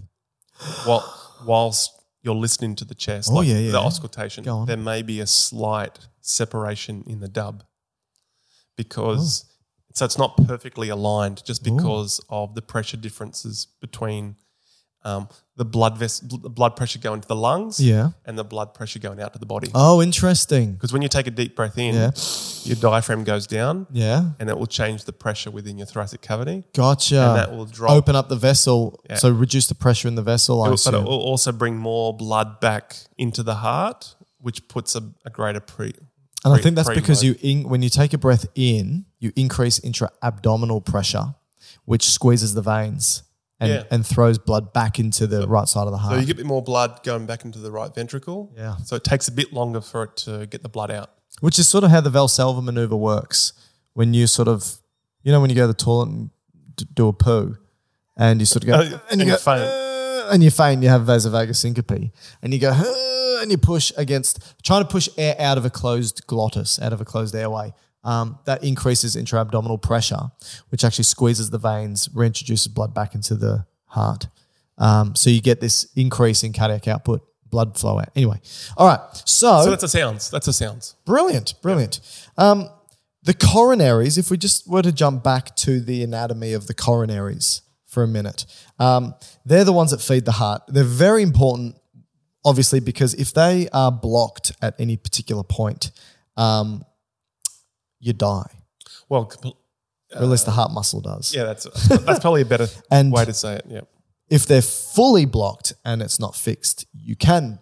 while, 0.85 1.03
whilst 1.45 1.91
you're 2.21 2.35
listening 2.35 2.75
to 2.75 2.85
the 2.85 2.95
chest, 2.95 3.29
Oh, 3.31 3.35
like 3.37 3.47
yeah, 3.47 3.57
yeah. 3.57 3.71
the 3.71 3.79
auscultation, 3.79 4.43
there 4.65 4.77
may 4.77 5.01
be 5.01 5.19
a 5.19 5.27
slight 5.27 5.99
separation 6.21 7.03
in 7.07 7.19
the 7.19 7.27
dub 7.27 7.63
because 8.75 9.45
so 9.93 10.05
it's 10.05 10.17
not 10.17 10.35
perfectly 10.47 10.89
aligned 10.89 11.43
just 11.45 11.63
because 11.63 12.19
of 12.29 12.55
the 12.55 12.61
pressure 12.61 12.97
differences 12.97 13.67
between 13.79 14.35
um, 15.05 15.27
the 15.55 15.65
blood 15.65 15.97
ves- 15.97 16.21
the 16.21 16.49
blood 16.49 16.75
pressure 16.75 16.97
going 16.99 17.21
to 17.21 17.27
the 17.27 17.35
lungs 17.35 17.79
Yeah. 17.79 18.11
and 18.25 18.37
the 18.37 18.43
blood 18.43 18.73
pressure 18.73 18.99
going 18.99 19.19
out 19.21 19.33
to 19.33 19.39
the 19.39 19.45
body. 19.45 19.69
Oh, 19.75 20.01
interesting. 20.01 20.73
Because 20.73 20.91
when 20.93 21.01
you 21.01 21.09
take 21.09 21.27
a 21.27 21.31
deep 21.31 21.55
breath 21.55 21.77
in, 21.77 21.93
Yeah. 21.93 22.11
your 22.63 22.77
diaphragm 22.77 23.23
goes 23.23 23.45
down 23.45 23.85
Yeah. 23.91 24.31
and 24.39 24.49
it 24.49 24.57
will 24.57 24.65
change 24.67 25.03
the 25.03 25.11
pressure 25.13 25.51
within 25.51 25.77
your 25.77 25.85
thoracic 25.85 26.21
cavity. 26.21 26.63
Gotcha. 26.73 27.21
And 27.27 27.35
that 27.37 27.51
will 27.55 27.65
drop. 27.65 27.91
Open 27.91 28.15
up 28.15 28.29
the 28.29 28.35
vessel, 28.35 28.99
Yeah. 29.09 29.17
so 29.17 29.29
reduce 29.29 29.67
the 29.67 29.75
pressure 29.75 30.07
in 30.07 30.15
the 30.15 30.23
vessel. 30.23 30.61
I 30.63 30.67
It 30.67 30.69
will- 30.71 30.77
but 30.85 30.93
it 30.95 31.03
will 31.03 31.19
also 31.31 31.51
bring 31.51 31.77
more 31.77 32.15
blood 32.15 32.59
back 32.59 32.95
into 33.17 33.43
the 33.43 33.55
heart, 33.55 34.15
which 34.39 34.67
puts 34.67 34.95
a, 34.95 35.03
a 35.25 35.29
greater 35.29 35.59
pre. 35.59 35.93
And 36.45 36.53
I 36.53 36.57
think 36.57 36.75
that's 36.75 36.89
because 36.89 37.23
you, 37.23 37.35
in, 37.41 37.69
when 37.69 37.81
you 37.83 37.89
take 37.89 38.13
a 38.13 38.17
breath 38.17 38.45
in, 38.55 39.05
you 39.19 39.31
increase 39.35 39.79
intra-abdominal 39.79 40.81
pressure, 40.81 41.35
which 41.85 42.03
squeezes 42.09 42.53
the 42.53 42.61
veins 42.61 43.23
and, 43.59 43.69
Yeah. 43.71 43.83
and 43.91 44.05
throws 44.05 44.37
blood 44.37 44.73
back 44.73 44.99
into 44.99 45.27
the 45.27 45.47
right 45.47 45.67
side 45.67 45.85
of 45.87 45.91
the 45.91 45.97
heart. 45.97 46.15
So 46.15 46.19
you 46.19 46.25
get 46.25 46.33
a 46.33 46.37
bit 46.37 46.45
more 46.45 46.61
blood 46.63 47.01
going 47.03 47.25
back 47.25 47.45
into 47.45 47.59
the 47.59 47.71
right 47.71 47.93
ventricle. 47.93 48.51
Yeah. 48.57 48.77
So 48.83 48.95
it 48.95 49.03
takes 49.03 49.27
a 49.27 49.31
bit 49.31 49.53
longer 49.53 49.81
for 49.81 50.03
it 50.03 50.17
to 50.17 50.45
get 50.47 50.63
the 50.63 50.69
blood 50.69 50.91
out. 50.91 51.09
which 51.41 51.57
is 51.59 51.67
sort 51.67 51.83
of 51.83 51.89
how 51.89 51.99
the 52.01 52.11
Valsalva 52.11 52.63
maneuver 52.63 52.95
works. 52.95 53.53
When 53.93 54.13
you 54.13 54.27
sort 54.27 54.47
of, 54.47 54.77
you 55.23 55.31
know, 55.31 55.41
when 55.41 55.49
you 55.49 55.55
go 55.55 55.63
to 55.63 55.67
the 55.67 55.73
toilet 55.73 56.09
and 56.09 56.29
do 56.93 57.07
a 57.07 57.13
poo, 57.13 57.57
and 58.17 58.39
you 58.39 58.45
sort 58.45 58.63
of 58.63 58.67
go, 58.67 58.75
Oh, 58.75 58.81
and, 58.81 58.99
and 59.11 59.19
you 59.21 59.25
you 59.27 59.31
go, 59.33 59.37
faint. 59.37 59.61
"Uh," 59.63 60.29
and 60.31 60.43
you 60.43 60.51
faint, 60.51 60.83
you 60.83 60.89
have 60.89 61.01
vasovagal 61.01 61.55
syncope, 61.55 62.11
and 62.43 62.53
you 62.53 62.59
go, 62.59 62.69
"Uh," 62.71 63.41
and 63.41 63.49
you 63.51 63.57
push 63.57 63.91
against, 63.97 64.39
trying 64.63 64.83
to 64.83 64.87
push 64.87 65.09
air 65.17 65.35
out 65.39 65.57
of 65.57 65.65
a 65.65 65.69
closed 65.69 66.25
glottis, 66.27 66.79
out 66.79 66.93
of 66.93 67.01
a 67.01 67.05
closed 67.05 67.33
airway. 67.35 67.73
Um, 68.05 68.37
that 68.43 68.63
increases 68.65 69.15
intra-abdominal 69.15 69.77
pressure, 69.77 70.31
which 70.69 70.83
actually 70.83 71.05
squeezes 71.05 71.51
the 71.51 71.57
veins, 71.57 72.09
reintroduces 72.09 72.73
blood 72.73 72.93
back 72.93 73.15
into 73.15 73.35
the 73.35 73.65
heart. 73.85 74.27
Um, 74.77 75.15
so 75.15 75.29
you 75.29 75.39
get 75.39 75.61
this 75.61 75.87
increase 75.95 76.43
in 76.43 76.51
cardiac 76.51 76.87
output, 76.87 77.21
blood 77.49 77.77
flow 77.77 77.99
out. 77.99 78.09
Anyway, 78.15 78.41
all 78.75 78.87
right. 78.87 78.99
So 79.25 79.69
that's 79.69 79.83
a 79.83 79.87
sounds. 79.87 80.29
That's 80.29 80.47
a 80.47 80.53
sounds. 80.53 80.95
Brilliant, 81.05 81.53
brilliant. 81.61 82.01
Um, 82.37 82.69
the 83.23 83.33
coronaries, 83.33 84.17
if 84.17 84.29
we 84.29 84.37
just 84.37 84.67
were 84.67 84.81
to 84.81 84.91
jump 84.91 85.23
back 85.23 85.55
to 85.57 85.79
the 85.79 86.03
anatomy 86.03 86.51
of 86.51 86.67
the 86.67 86.73
coronaries 86.73 87.61
for 87.85 88.03
a 88.03 88.07
minute, 88.07 88.45
um, 88.79 89.13
they're 89.45 89.63
the 89.63 89.71
ones 89.71 89.91
that 89.91 90.01
feed 90.01 90.25
the 90.25 90.33
heart. 90.33 90.63
They're 90.67 90.83
very 90.83 91.23
important, 91.23 91.77
obviously, 92.43 92.81
because 92.81 93.13
if 93.13 93.33
they 93.33 93.69
are 93.71 93.91
blocked 93.93 94.51
at 94.61 94.75
any 94.77 94.97
particular 94.97 95.43
point, 95.43 95.91
um, 96.35 96.83
you 98.05 98.13
die, 98.13 98.49
Well, 99.09 99.25
compl- 99.25 99.55
or 100.15 100.21
at 100.23 100.27
least 100.27 100.45
the 100.45 100.51
heart 100.51 100.71
muscle 100.71 101.01
does. 101.01 101.33
yeah, 101.33 101.43
that's 101.45 101.63
that's 101.87 102.19
probably 102.19 102.41
a 102.41 102.45
better 102.45 102.67
And- 102.91 103.11
way 103.11 103.25
to 103.25 103.33
say 103.33 103.55
it. 103.55 103.65
Yeah. 103.67 103.81
If 104.29 104.45
they're 104.47 104.61
fully 104.95 105.25
blocked 105.25 105.73
and 105.85 106.01
it's 106.01 106.19
not 106.19 106.35
fixed, 106.35 106.85
you 106.93 107.15
can 107.15 107.59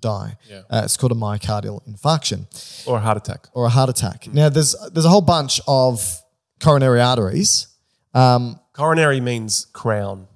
die. 0.00 0.36
Yeah. 0.48 0.62
Uh, 0.70 0.82
it's 0.84 0.96
called 0.96 1.12
a 1.12 1.14
myocardial 1.14 1.80
infarction. 1.88 2.46
Or 2.86 2.96
a 2.96 3.00
heart 3.00 3.16
attack. 3.18 3.48
or 3.52 3.66
a 3.66 3.68
heart 3.68 3.90
attack. 3.90 4.28
Now, 4.32 4.48
there's 4.48 4.74
there's 4.92 5.04
a 5.04 5.10
whole 5.10 5.20
bunch 5.36 5.60
of 5.66 6.20
coronary 6.60 7.00
arteries. 7.00 7.66
Um, 8.14 8.58
Coronary 8.72 9.20
means 9.20 9.66
crown. 9.72 10.26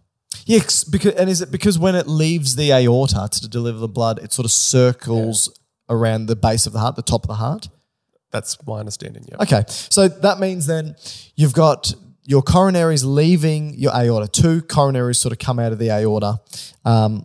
yeah, 0.47 0.61
'cause- 0.61 0.85
because 0.85 1.15
and 1.15 1.31
is 1.31 1.41
it 1.41 1.51
because 1.51 1.79
when 1.79 1.95
it 1.95 2.07
leaves 2.07 2.57
the 2.57 2.71
aorta 2.73 3.29
to 3.33 3.49
deliver 3.49 3.79
the 3.79 3.89
blood, 3.89 4.19
it 4.23 4.33
sort 4.33 4.45
of 4.47 4.53
circles 4.53 5.51
around 5.89 6.27
the 6.27 6.37
base 6.37 6.67
of 6.67 6.73
the 6.73 6.81
heart, 6.81 6.97
the 6.97 7.03
top 7.03 7.23
of 7.25 7.29
the 7.29 7.35
heart? 7.47 7.69
That's 8.31 8.59
my 8.67 8.79
understanding. 8.81 9.25
Yeah. 9.29 9.37
Okay, 9.43 9.65
so 9.69 10.09
that 10.09 10.39
means 10.39 10.67
then 10.67 10.97
you've 11.35 11.55
got 11.55 11.93
your 12.25 12.43
coronaries 12.43 13.05
leaving 13.05 13.75
your 13.75 13.93
aorta. 13.95 14.29
Two 14.29 14.61
coronaries 14.63 15.17
sort 15.17 15.33
of 15.33 15.39
come 15.39 15.59
out 15.59 15.73
of 15.73 15.79
the 15.79 15.91
aorta, 15.91 16.41
um, 16.85 17.25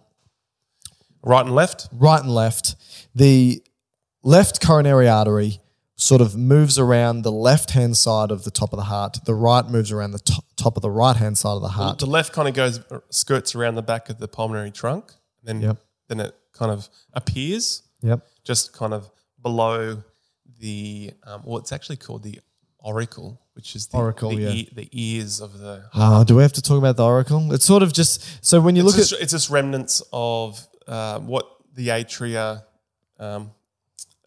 Right 1.21 1.45
and 1.45 1.55
left. 1.55 1.87
right 1.93 2.21
and 2.21 2.33
left. 2.33 2.75
The 3.15 3.63
left 4.23 4.65
coronary 4.65 5.07
artery 5.07 5.59
sort 5.95 6.21
of 6.21 6.35
moves 6.35 6.77
around 6.79 7.21
the 7.21 7.31
left 7.31 7.71
hand 7.71 7.95
side 7.95 8.31
of 8.31 8.43
the 8.43 8.51
top 8.51 8.73
of 8.73 8.77
the 8.77 8.83
heart. 8.85 9.19
The 9.25 9.35
right 9.35 9.65
moves 9.65 9.91
around 9.91 10.11
the 10.11 10.19
top, 10.19 10.43
top 10.57 10.75
of 10.75 10.81
the 10.81 10.89
right 10.89 11.15
hand 11.15 11.37
side 11.37 11.51
of 11.55 11.61
the 11.61 11.69
heart. 11.69 11.99
The 11.99 12.05
left 12.05 12.33
kind 12.33 12.47
of 12.47 12.53
goes 12.53 12.79
skirts 13.09 13.55
around 13.55 13.75
the 13.75 13.81
back 13.83 14.09
of 14.09 14.19
the 14.19 14.27
pulmonary 14.27 14.71
trunk, 14.71 15.13
and 15.39 15.47
then 15.47 15.61
Yep. 15.69 15.77
then 16.09 16.19
it 16.19 16.35
kind 16.53 16.71
of 16.71 16.89
appears 17.13 17.83
Yep. 18.01 18.25
just 18.43 18.73
kind 18.73 18.93
of 18.93 19.09
below 19.41 20.03
the 20.63 21.11
um, 21.27 21.41
well, 21.45 21.57
it's 21.59 21.71
actually 21.73 21.97
called 21.97 22.23
the 22.23 22.39
auricle, 22.83 23.39
which 23.53 23.75
is 23.75 23.87
the 23.87 23.97
Auricle, 23.97 24.29
the, 24.31 24.41
yeah. 24.41 24.49
ear- 24.49 24.67
the 24.73 24.89
ears 24.91 25.41
of 25.41 25.59
the. 25.59 25.83
Oh, 25.93 26.23
do 26.23 26.35
we 26.37 26.41
have 26.41 26.53
to 26.53 26.61
talk 26.61 26.77
about 26.77 26.95
the 26.97 27.03
auricle? 27.03 27.51
It's 27.53 27.65
sort 27.65 27.83
of 27.83 27.91
just 27.93 28.43
so 28.43 28.59
when 28.61 28.75
you 28.75 28.81
It's 28.83 28.87
look 28.87 28.95
just, 28.95 29.13
at 29.13 29.19
it's 29.21 29.33
just 29.33 29.49
remnants 29.49 30.01
of 30.13 30.65
uh, 30.87 31.19
what 31.19 31.45
the 31.75 31.89
atria, 31.89 32.63
um, 33.19 33.51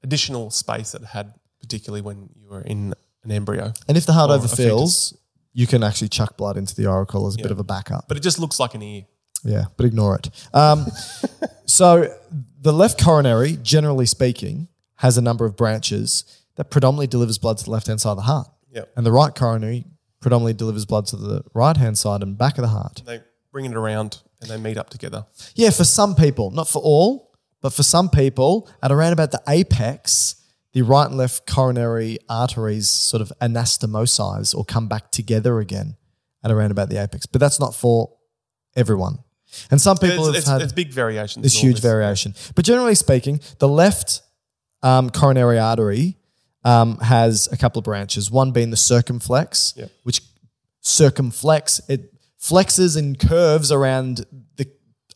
additional 0.04 0.50
space 0.50 0.92
that 0.92 1.02
it 1.02 1.08
had, 1.08 1.32
particularly 1.60 2.02
when 2.02 2.28
you 2.40 2.48
were 2.50 2.60
in 2.62 2.94
an 3.24 3.30
embryo. 3.32 3.72
and 3.88 3.96
if 3.96 4.04
the 4.06 4.12
heart 4.12 4.30
overfills, 4.30 5.14
you 5.54 5.66
can 5.66 5.82
actually 5.82 6.08
chuck 6.08 6.36
blood 6.36 6.56
into 6.58 6.74
the 6.74 6.86
auricle 6.86 7.26
as 7.26 7.34
a 7.34 7.38
bit 7.38 7.50
of 7.50 7.58
a 7.58 7.64
backup. 7.64 8.04
But 8.08 8.16
it 8.18 8.22
just 8.22 8.38
looks 8.38 8.60
like 8.60 8.74
an 8.74 8.82
ear. 8.82 9.02
Yeah, 9.44 9.64
but 9.76 9.86
ignore 9.86 10.16
it. 10.16 10.28
Um, 10.52 10.86
so 11.66 12.14
the 12.60 12.72
left 12.72 13.02
coronary, 13.02 13.58
generally 13.62 14.06
speaking, 14.06 14.68
has 14.96 15.16
a 15.18 15.22
number 15.22 15.44
of 15.44 15.56
branches 15.56 16.24
that 16.56 16.70
predominantly 16.70 17.06
delivers 17.06 17.38
blood 17.38 17.58
to 17.58 17.64
the 17.64 17.70
left 17.70 17.86
hand 17.86 18.00
side 18.00 18.10
of 18.12 18.16
the 18.16 18.22
heart. 18.22 18.48
Yeah. 18.70 18.82
And 18.96 19.04
the 19.06 19.12
right 19.12 19.34
coronary 19.34 19.84
predominantly 20.20 20.54
delivers 20.54 20.84
blood 20.84 21.06
to 21.06 21.16
the 21.16 21.42
right 21.54 21.76
hand 21.76 21.98
side 21.98 22.22
and 22.22 22.36
back 22.36 22.58
of 22.58 22.62
the 22.62 22.68
heart. 22.68 23.02
They 23.06 23.20
bring 23.52 23.64
it 23.66 23.74
around 23.76 24.22
and 24.40 24.50
they 24.50 24.56
meet 24.56 24.76
up 24.76 24.90
together. 24.90 25.26
Yeah, 25.54 25.70
for 25.70 25.84
some 25.84 26.14
people, 26.14 26.50
not 26.50 26.68
for 26.68 26.80
all, 26.82 27.34
but 27.60 27.72
for 27.72 27.82
some 27.82 28.08
people, 28.10 28.68
at 28.82 28.90
around 28.92 29.12
about 29.12 29.30
the 29.30 29.42
apex, 29.48 30.36
the 30.72 30.82
right 30.82 31.06
and 31.06 31.16
left 31.16 31.46
coronary 31.46 32.18
arteries 32.28 32.88
sort 32.88 33.22
of 33.22 33.32
anastomosize 33.40 34.54
or 34.54 34.64
come 34.64 34.88
back 34.88 35.10
together 35.10 35.58
again 35.60 35.96
at 36.44 36.50
around 36.50 36.70
about 36.70 36.88
the 36.90 37.02
apex. 37.02 37.26
But 37.26 37.40
that's 37.40 37.58
not 37.60 37.74
for 37.74 38.12
everyone. 38.74 39.18
And 39.70 39.80
some 39.80 39.96
people 39.96 40.26
It's, 40.26 40.26
have 40.26 40.34
it's, 40.36 40.46
had 40.48 40.62
it's 40.62 40.72
big 40.72 40.92
variations. 40.92 41.42
this 41.42 41.56
huge 41.58 41.76
this. 41.76 41.82
variation. 41.82 42.34
But 42.54 42.64
generally 42.64 42.94
speaking, 42.94 43.40
the 43.58 43.68
left 43.68 44.22
um, 44.86 45.10
coronary 45.10 45.58
artery 45.58 46.16
um, 46.64 46.98
has 46.98 47.48
a 47.52 47.56
couple 47.56 47.78
of 47.80 47.84
branches. 47.84 48.30
One 48.30 48.50
being 48.52 48.70
the 48.70 48.76
circumflex, 48.76 49.74
Yep. 49.76 49.90
which 50.04 50.20
circumflex 50.80 51.80
it 51.88 52.12
flexes 52.40 52.96
and 52.96 53.18
curves 53.18 53.70
around 53.72 54.24
the 54.56 54.66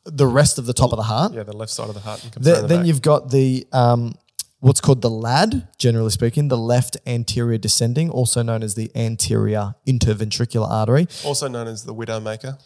the 0.05 0.27
rest 0.27 0.59
of 0.59 0.67
the 0.67 0.73
top 0.73 0.93
of 0.93 0.97
the 0.97 1.05
heart. 1.05 1.33
Yeah, 1.33 1.45
the 1.45 1.57
left 1.57 1.71
side 1.73 1.89
of 1.89 1.95
the 1.95 2.01
heart. 2.01 2.21
The- 2.35 2.41
the 2.41 2.67
then 2.67 2.79
back. 2.81 2.87
you've 2.87 3.03
got 3.03 3.31
the 3.31 3.67
um, 3.73 4.15
what's 4.61 4.81
called 4.81 5.01
the 5.03 5.11
LAD, 5.11 5.69
generally 5.79 6.11
speaking, 6.11 6.49
the 6.49 6.59
left 6.59 6.97
anterior 7.07 7.59
descending, 7.59 8.11
also 8.11 8.43
known 8.43 8.63
as 8.63 8.75
the 8.75 8.91
anterior 8.95 9.75
interventricular 9.87 10.69
artery. 10.69 11.07
also 11.25 11.49
known 11.49 11.67
as 11.69 11.85
the 11.85 11.95
widowmaker. 11.95 12.59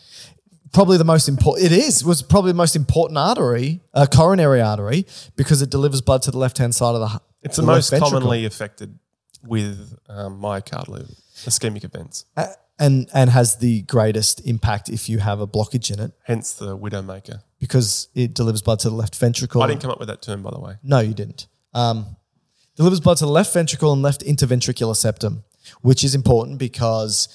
Probably 0.74 0.98
the 0.98 1.04
most 1.04 1.28
important. 1.28 1.64
It 1.64 1.72
is 1.72 2.04
was 2.04 2.20
probably 2.20 2.50
the 2.52 2.56
most 2.56 2.76
important 2.76 3.16
artery, 3.16 3.80
uh, 3.94 4.06
coronary 4.06 4.60
artery, 4.60 5.06
because 5.36 5.62
it 5.62 5.70
delivers 5.70 6.00
blood 6.00 6.22
to 6.22 6.30
the 6.30 6.38
left 6.38 6.58
hand 6.58 6.74
side 6.74 6.94
of 6.94 7.00
the. 7.00 7.20
It's 7.42 7.56
the, 7.56 7.62
left 7.62 7.76
most 7.76 7.90
ventricle. 7.90 8.20
commonly 8.20 8.44
affected 8.44 8.98
with 9.42 9.96
um, 10.08 10.40
myocardial 10.40 11.14
ischemic 11.44 11.84
events. 11.84 12.24
Uh, 12.36 12.46
and 12.78 13.08
and 13.14 13.30
has 13.30 13.58
the 13.58 13.82
greatest 13.82 14.44
impact 14.46 14.88
if 14.88 15.08
you 15.08 15.18
have 15.18 15.40
a 15.40 15.46
blockage 15.46 15.92
in 15.92 16.00
it 16.00 16.12
Hence 16.24 16.54
the 16.54 16.76
widowmaker. 16.76 17.42
because 17.60 18.08
it 18.14 18.34
delivers 18.34 18.62
blood 18.62 18.80
to 18.80 18.90
the 18.90 18.96
left 18.96 19.14
ventricle. 19.16 19.62
I 19.62 19.68
didn't 19.68 19.82
come 19.82 19.92
up 19.92 20.00
with 20.00 20.08
that 20.08 20.22
term, 20.22 20.42
by 20.42 20.50
the 20.50 20.58
way. 20.58 20.74
No, 20.82 20.98
you 20.98 21.14
didn't. 21.14 21.46
Um, 21.72 22.16
delivers 22.76 22.98
blood 23.00 23.18
to 23.18 23.26
the 23.26 23.30
left 23.30 23.54
ventricle 23.54 23.92
and 23.92 24.02
left 24.02 24.22
interventricular 24.22 24.96
septum. 24.96 25.44
which 25.82 26.04
is 26.04 26.14
important 26.14 26.58
because 26.58 27.28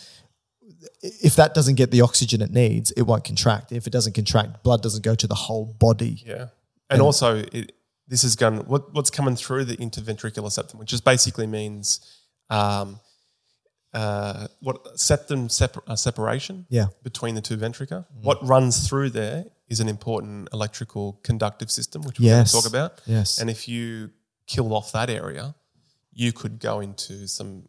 if 1.02 1.36
that 1.36 1.54
doesn't 1.54 1.76
get 1.76 1.92
the 1.92 2.02
oxygen 2.02 2.42
it 2.42 2.52
needs, 2.52 2.92
it 2.92 3.04
won't 3.04 3.24
contract. 3.24 3.72
If 3.72 3.88
it 3.88 3.92
doesn't 3.92 4.14
contract, 4.14 4.64
blood 4.64 4.82
doesn't 4.82 5.04
go 5.04 5.16
to 5.16 5.28
the 5.28 5.36
whole 5.36 5.66
body. 5.80 6.24
Yeah. 6.26 6.48
And 6.90 7.02
also, 7.02 7.44
it, 7.52 7.74
this 8.08 8.24
is 8.24 8.36
going 8.36 8.58
what, 8.66 8.94
what's 8.94 9.10
coming 9.10 9.36
through 9.36 9.66
the 9.66 9.78
interventricular 9.78 10.52
septum, 10.52 10.80
which 10.80 10.90
just 10.90 11.06
basically 11.06 11.46
means 11.48 12.00
um, 12.50 13.00
uh, 13.94 14.48
what 14.62 15.00
septum 15.00 15.50
separ- 15.50 15.84
uh, 15.88 15.96
separation 15.96 16.66
Yeah. 16.70 16.88
between 17.04 17.36
the 17.36 17.42
two 17.42 17.58
ventrica. 17.58 18.06
What 18.22 18.46
runs 18.48 18.88
through 18.88 19.12
there 19.12 19.46
is 19.68 19.80
an 19.80 19.88
important 19.88 20.50
electrical 20.54 21.20
conductive 21.24 21.70
system, 21.70 22.02
which 22.04 22.20
we're 22.20 22.26
Yes. 22.26 22.52
going 22.52 22.64
to 22.64 22.70
talk 22.70 22.72
about. 22.72 23.02
Yes. 23.06 23.40
And 23.40 23.50
if 23.50 23.68
you 23.68 24.12
kill 24.48 24.74
off 24.74 24.92
that 24.94 25.10
area, 25.10 25.54
you 26.12 26.32
could 26.34 26.60
go 26.60 26.80
into 26.80 27.28
some 27.28 27.68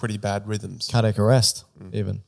pretty 0.00 0.16
bad 0.18 0.48
rhythms. 0.48 0.88
cardiac 0.90 1.18
arrest, 1.18 1.64
even. 1.92 2.22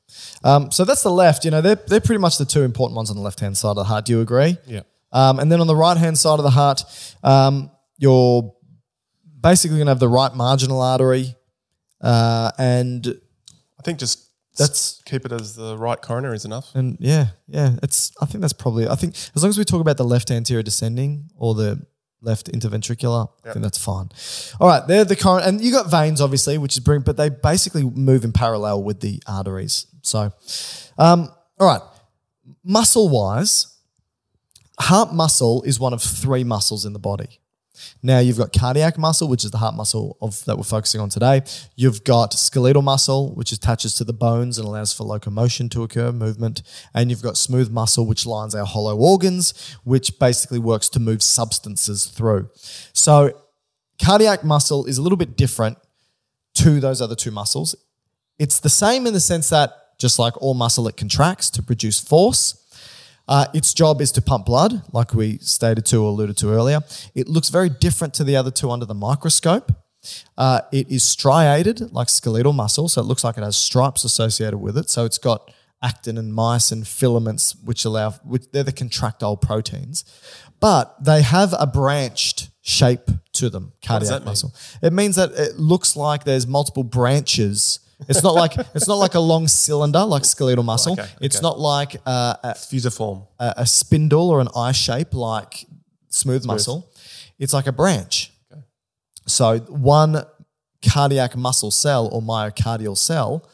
Um, 0.44 0.70
so 0.70 0.84
that's 0.84 1.02
the 1.02 1.10
left. 1.10 1.44
You 1.44 1.50
know, 1.50 1.60
they're, 1.60 1.74
they're 1.74 2.00
pretty 2.00 2.20
much 2.20 2.38
the 2.38 2.44
two 2.44 2.62
important 2.62 2.94
ones 2.96 3.10
on 3.10 3.16
the 3.16 3.22
left 3.22 3.40
hand 3.40 3.56
side 3.56 3.70
of 3.70 3.76
the 3.76 3.84
heart. 3.84 4.04
Do 4.04 4.12
you 4.12 4.20
agree? 4.20 4.58
Yeah. 4.66 4.82
Um, 5.10 5.40
and 5.40 5.50
then 5.50 5.60
on 5.60 5.66
the 5.66 5.74
right 5.76 5.96
hand 5.96 6.16
side 6.18 6.38
of 6.38 6.44
the 6.44 6.50
heart, 6.50 6.82
um, 7.24 7.70
you're 7.98 8.54
basically 9.40 9.78
going 9.78 9.86
to 9.86 9.90
have 9.90 9.98
the 9.98 10.08
right 10.08 10.32
marginal 10.34 10.80
artery. 10.80 11.34
Uh, 12.00 12.50
and 12.58 13.06
I 13.78 13.82
think 13.82 13.98
just 13.98 14.28
That's- 14.58 15.00
keep 15.04 15.24
it 15.26 15.32
as 15.32 15.54
the 15.54 15.76
right 15.76 16.00
coronary 16.00 16.36
is 16.36 16.44
enough. 16.44 16.70
and 16.74 16.96
yeah, 17.00 17.26
yeah, 17.46 17.76
it's. 17.82 18.12
I 18.20 18.26
think 18.26 18.40
that's 18.42 18.52
probably. 18.52 18.88
I 18.88 18.94
think 18.96 19.14
as 19.34 19.42
long 19.42 19.50
as 19.50 19.58
we 19.58 19.64
talk 19.64 19.80
about 19.80 19.96
the 19.96 20.04
left 20.04 20.30
anterior 20.30 20.62
descending 20.62 21.30
or 21.36 21.54
the 21.54 21.86
left 22.22 22.50
interventricular, 22.50 23.28
I 23.44 23.52
think 23.52 23.62
that's 23.62 23.78
fine. 23.78 24.10
All 24.60 24.68
right, 24.68 24.86
they're 24.86 25.04
the 25.04 25.16
current, 25.16 25.44
and 25.46 25.60
you 25.60 25.72
got 25.72 25.90
veins 25.90 26.20
obviously, 26.20 26.56
which 26.58 26.74
is 26.74 26.80
brilliant, 26.80 27.04
but 27.04 27.16
they 27.16 27.28
basically 27.28 27.84
move 27.84 28.24
in 28.24 28.32
parallel 28.32 28.82
with 28.82 29.00
the 29.00 29.22
arteries. 29.26 29.86
So, 30.02 30.32
um, 30.98 31.28
all 31.58 31.66
right, 31.66 31.82
muscle 32.64 33.08
wise, 33.08 33.76
heart 34.80 35.12
muscle 35.12 35.62
is 35.64 35.78
one 35.78 35.92
of 35.92 36.02
three 36.02 36.44
muscles 36.44 36.84
in 36.84 36.92
the 36.92 36.98
body. 36.98 37.40
Now 38.02 38.18
you've 38.18 38.38
got 38.38 38.52
cardiac 38.52 38.98
muscle, 38.98 39.28
which 39.28 39.44
is 39.44 39.50
the 39.50 39.58
heart 39.58 39.74
muscle 39.74 40.16
of 40.20 40.44
that 40.44 40.56
we're 40.56 40.64
focusing 40.64 41.00
on 41.00 41.08
today. 41.08 41.42
You've 41.76 42.04
got 42.04 42.32
skeletal 42.32 42.82
muscle, 42.82 43.34
which 43.34 43.52
attaches 43.52 43.94
to 43.96 44.04
the 44.04 44.12
bones 44.12 44.58
and 44.58 44.66
allows 44.66 44.92
for 44.92 45.04
locomotion 45.04 45.68
to 45.70 45.82
occur, 45.82 46.12
movement. 46.12 46.62
And 46.94 47.10
you've 47.10 47.22
got 47.22 47.36
smooth 47.36 47.70
muscle, 47.70 48.06
which 48.06 48.26
lines 48.26 48.54
our 48.54 48.66
hollow 48.66 48.96
organs, 48.96 49.76
which 49.84 50.18
basically 50.18 50.58
works 50.58 50.88
to 50.90 51.00
move 51.00 51.22
substances 51.22 52.06
through. 52.06 52.50
So 52.92 53.40
cardiac 54.02 54.44
muscle 54.44 54.84
is 54.86 54.98
a 54.98 55.02
little 55.02 55.18
bit 55.18 55.36
different 55.36 55.78
to 56.54 56.80
those 56.80 57.00
other 57.00 57.14
two 57.14 57.30
muscles. 57.30 57.74
It's 58.38 58.58
the 58.58 58.68
same 58.68 59.06
in 59.06 59.14
the 59.14 59.20
sense 59.20 59.48
that 59.50 59.98
just 59.98 60.18
like 60.18 60.40
all 60.42 60.54
muscle, 60.54 60.88
it 60.88 60.96
contracts 60.96 61.48
to 61.50 61.62
produce 61.62 62.00
force. 62.00 62.61
Uh, 63.28 63.46
its 63.54 63.72
job 63.72 64.00
is 64.00 64.12
to 64.12 64.22
pump 64.22 64.46
blood, 64.46 64.82
like 64.92 65.14
we 65.14 65.38
stated 65.38 65.86
to 65.86 65.98
or 65.98 66.08
alluded 66.08 66.36
to 66.38 66.50
earlier. 66.50 66.80
It 67.14 67.28
looks 67.28 67.48
very 67.48 67.68
different 67.68 68.14
to 68.14 68.24
the 68.24 68.36
other 68.36 68.50
two 68.50 68.70
under 68.70 68.86
the 68.86 68.94
microscope. 68.94 69.72
Uh, 70.36 70.62
it 70.72 70.90
is 70.90 71.04
striated 71.04 71.92
like 71.92 72.08
skeletal 72.08 72.52
muscle, 72.52 72.88
so 72.88 73.00
it 73.00 73.04
looks 73.04 73.22
like 73.22 73.38
it 73.38 73.44
has 73.44 73.56
stripes 73.56 74.04
associated 74.04 74.58
with 74.58 74.76
it. 74.76 74.90
So 74.90 75.04
it's 75.04 75.18
got 75.18 75.52
actin 75.82 76.16
and 76.18 76.32
myosin 76.32 76.86
filaments, 76.86 77.54
which 77.64 77.84
allow, 77.84 78.10
which 78.24 78.50
they're 78.52 78.62
the 78.62 78.72
contractile 78.72 79.36
proteins, 79.36 80.04
but 80.60 81.04
they 81.04 81.22
have 81.22 81.54
a 81.58 81.66
branched 81.66 82.50
shape 82.62 83.10
to 83.34 83.50
them. 83.50 83.72
Cardiac 83.84 84.10
that 84.10 84.20
mean? 84.20 84.26
muscle. 84.26 84.54
It 84.80 84.92
means 84.92 85.16
that 85.16 85.32
it 85.32 85.58
looks 85.58 85.96
like 85.96 86.24
there's 86.24 86.46
multiple 86.46 86.84
branches. 86.84 87.80
It's 88.08 88.22
not 88.22 88.34
like 88.34 88.54
it's 88.74 88.88
not 88.88 88.96
like 88.96 89.14
a 89.14 89.20
long 89.20 89.48
cylinder 89.48 90.04
like 90.04 90.24
skeletal 90.24 90.64
muscle. 90.64 90.92
Okay, 90.92 91.08
It's 91.20 91.42
not 91.42 91.58
like 91.58 91.96
uh, 92.06 92.34
a, 92.42 92.54
Fusiform. 92.54 93.26
a, 93.38 93.54
a 93.58 93.66
spindle 93.66 94.30
or 94.30 94.40
an 94.40 94.48
eye 94.56 94.72
shape 94.72 95.14
like 95.14 95.66
smooth, 96.08 96.44
muscle. 96.44 96.90
It's 97.38 97.52
like 97.52 97.66
a 97.66 97.72
branch. 97.72 98.32
So 99.26 99.58
one 99.58 100.24
cardiac 100.86 101.36
muscle 101.36 101.70
cell 101.70 102.08
or 102.12 102.20
myocardial 102.20 102.96
cell 102.96 103.48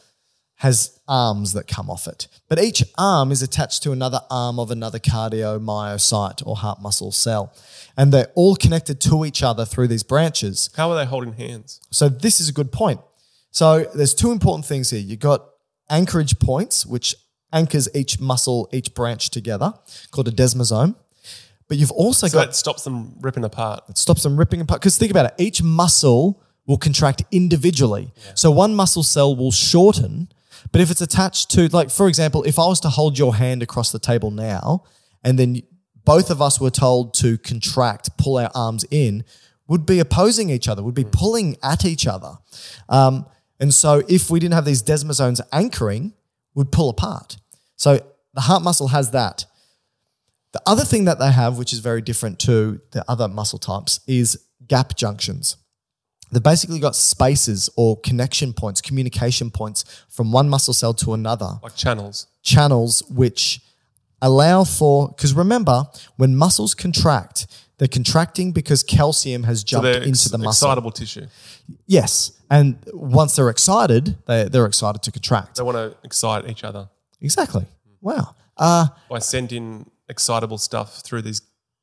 has 0.55 0.99
arms 1.07 1.53
that 1.53 1.67
come 1.67 1.89
off 1.89 2.05
it. 2.05 2.27
But 2.49 2.61
each 2.61 2.83
arm 2.97 3.31
is 3.31 3.41
attached 3.41 3.81
to 3.83 3.91
another 3.93 4.19
arm 4.29 4.59
of 4.59 4.71
another 4.71 4.99
cardiomyocyte 4.99 6.45
or 6.45 6.57
heart 6.57 6.81
muscle 6.81 7.11
cell. 7.11 7.53
And 7.95 8.11
they're 8.11 8.31
all 8.35 8.55
connected 8.55 8.99
to 9.01 9.25
each 9.25 9.41
other 9.41 9.63
through 9.65 9.87
these 9.87 10.03
branches. 10.03 10.69
How 10.75 10.91
are 10.91 10.97
they 10.97 11.05
holding 11.05 11.33
hands? 11.33 11.79
So 11.91 12.09
this 12.09 12.41
is 12.41 12.49
a 12.49 12.53
good 12.53 12.71
point. 12.71 12.99
So 13.51 13.85
there's 13.95 14.13
two 14.13 14.31
important 14.31 14.65
things 14.65 14.89
here. 14.89 14.99
You've 14.99 15.19
got 15.19 15.45
anchorage 15.89 16.39
points, 16.39 16.85
which 16.85 17.15
anchors 17.51 17.89
each 17.95 18.19
muscle, 18.19 18.69
each 18.71 18.93
branch 18.93 19.29
together, 19.29 19.73
called 20.11 20.27
a 20.27 20.31
desmosome. 20.31 20.95
But 21.67 21.77
you've 21.77 21.91
also 21.91 22.27
So 22.27 22.37
got 22.39 22.47
that 22.47 22.55
stops 22.55 22.83
them 22.83 23.15
ripping 23.21 23.43
apart. 23.43 23.83
it 23.89 23.97
stops 23.97 24.23
them 24.23 24.37
ripping 24.37 24.61
apart. 24.61 24.81
Because 24.81 24.97
think 24.97 25.11
about 25.11 25.27
it, 25.27 25.33
each 25.37 25.61
muscle 25.61 26.41
will 26.65 26.77
contract 26.77 27.23
individually. 27.31 28.11
So 28.35 28.51
one 28.51 28.75
muscle 28.75 29.03
cell 29.03 29.35
will 29.35 29.51
shorten, 29.51 30.29
but 30.71 30.81
if 30.81 30.91
it's 30.91 31.01
attached 31.01 31.49
to, 31.51 31.67
like, 31.69 31.89
for 31.89 32.07
example, 32.07 32.43
if 32.43 32.59
I 32.59 32.65
was 32.67 32.79
to 32.81 32.89
hold 32.89 33.17
your 33.17 33.35
hand 33.35 33.63
across 33.63 33.91
the 33.91 33.99
table 33.99 34.29
now, 34.29 34.83
and 35.23 35.37
then 35.39 35.61
both 36.05 36.29
of 36.29 36.41
us 36.41 36.59
were 36.59 36.69
told 36.69 37.13
to 37.15 37.37
contract, 37.39 38.17
pull 38.17 38.37
our 38.37 38.51
arms 38.55 38.85
in, 38.91 39.23
would 39.67 39.85
be 39.85 39.99
opposing 39.99 40.49
each 40.49 40.67
other, 40.67 40.81
would 40.83 40.95
be 40.95 41.05
pulling 41.05 41.55
at 41.61 41.85
each 41.85 42.07
other. 42.07 42.37
Um, 42.87 43.25
and 43.59 43.73
so 43.73 44.03
if 44.07 44.29
we 44.29 44.39
didn't 44.39 44.53
have 44.55 44.65
these 44.65 44.81
desmosomes 44.83 45.41
anchoring, 45.51 46.13
would 46.55 46.71
pull 46.71 46.89
apart. 46.89 47.37
So 47.75 47.99
the 48.33 48.41
heart 48.41 48.63
muscle 48.63 48.89
has 48.89 49.11
that. 49.11 49.45
The 50.51 50.61
other 50.65 50.83
thing 50.83 51.05
that 51.05 51.19
they 51.19 51.31
have, 51.31 51.57
which 51.57 51.73
is 51.73 51.79
very 51.79 52.01
different 52.01 52.39
to 52.39 52.81
the 52.91 53.03
other 53.09 53.27
muscle 53.27 53.59
types, 53.59 53.99
is 54.07 54.45
gap 54.67 54.95
junctions. 54.95 55.57
They've 56.31 56.41
basically 56.43 56.79
got 56.79 56.95
spaces 56.95 57.69
or 57.75 57.99
connection 58.01 58.53
points, 58.53 58.81
communication 58.81 59.51
points 59.51 59.83
from 60.09 60.31
one 60.31 60.49
muscle 60.49 60.73
cell 60.73 60.93
to 60.95 61.13
another, 61.13 61.59
Like 61.63 61.75
channels. 61.75 62.27
channels 62.43 63.03
which 63.09 63.61
allow 64.21 64.63
for, 64.63 65.09
because 65.09 65.33
remember, 65.33 65.85
when 66.17 66.35
muscles 66.35 66.73
contract, 66.75 67.47
they're 67.77 67.87
contracting 67.87 68.51
because 68.51 68.83
calcium 68.83 69.43
has 69.43 69.63
jumped 69.63 69.83
they're 69.85 69.97
into 69.97 70.09
ex- 70.09 70.25
the 70.25 70.37
muscle. 70.37 70.67
excitable 70.67 70.91
tissue. 70.91 71.25
Yes. 71.87 72.31
And 72.49 72.77
once 72.93 73.35
they're 73.35 73.49
excited, 73.49 74.17
they, 74.25 74.45
they're 74.45 74.65
excited 74.65 75.03
to 75.03 75.11
contract. 75.11 75.57
They 75.57 75.63
want 75.63 75.77
to 75.77 75.95
excite 76.03 76.49
each 76.49 76.63
other 76.63 76.89
Exactly. 77.21 77.65
Wow. 78.01 78.35
Uh, 78.57 78.87
by 79.09 79.19
sending 79.19 79.89
excitable 80.07 80.57
stuff 80.57 81.01
through 81.01 81.21
these 81.21 81.41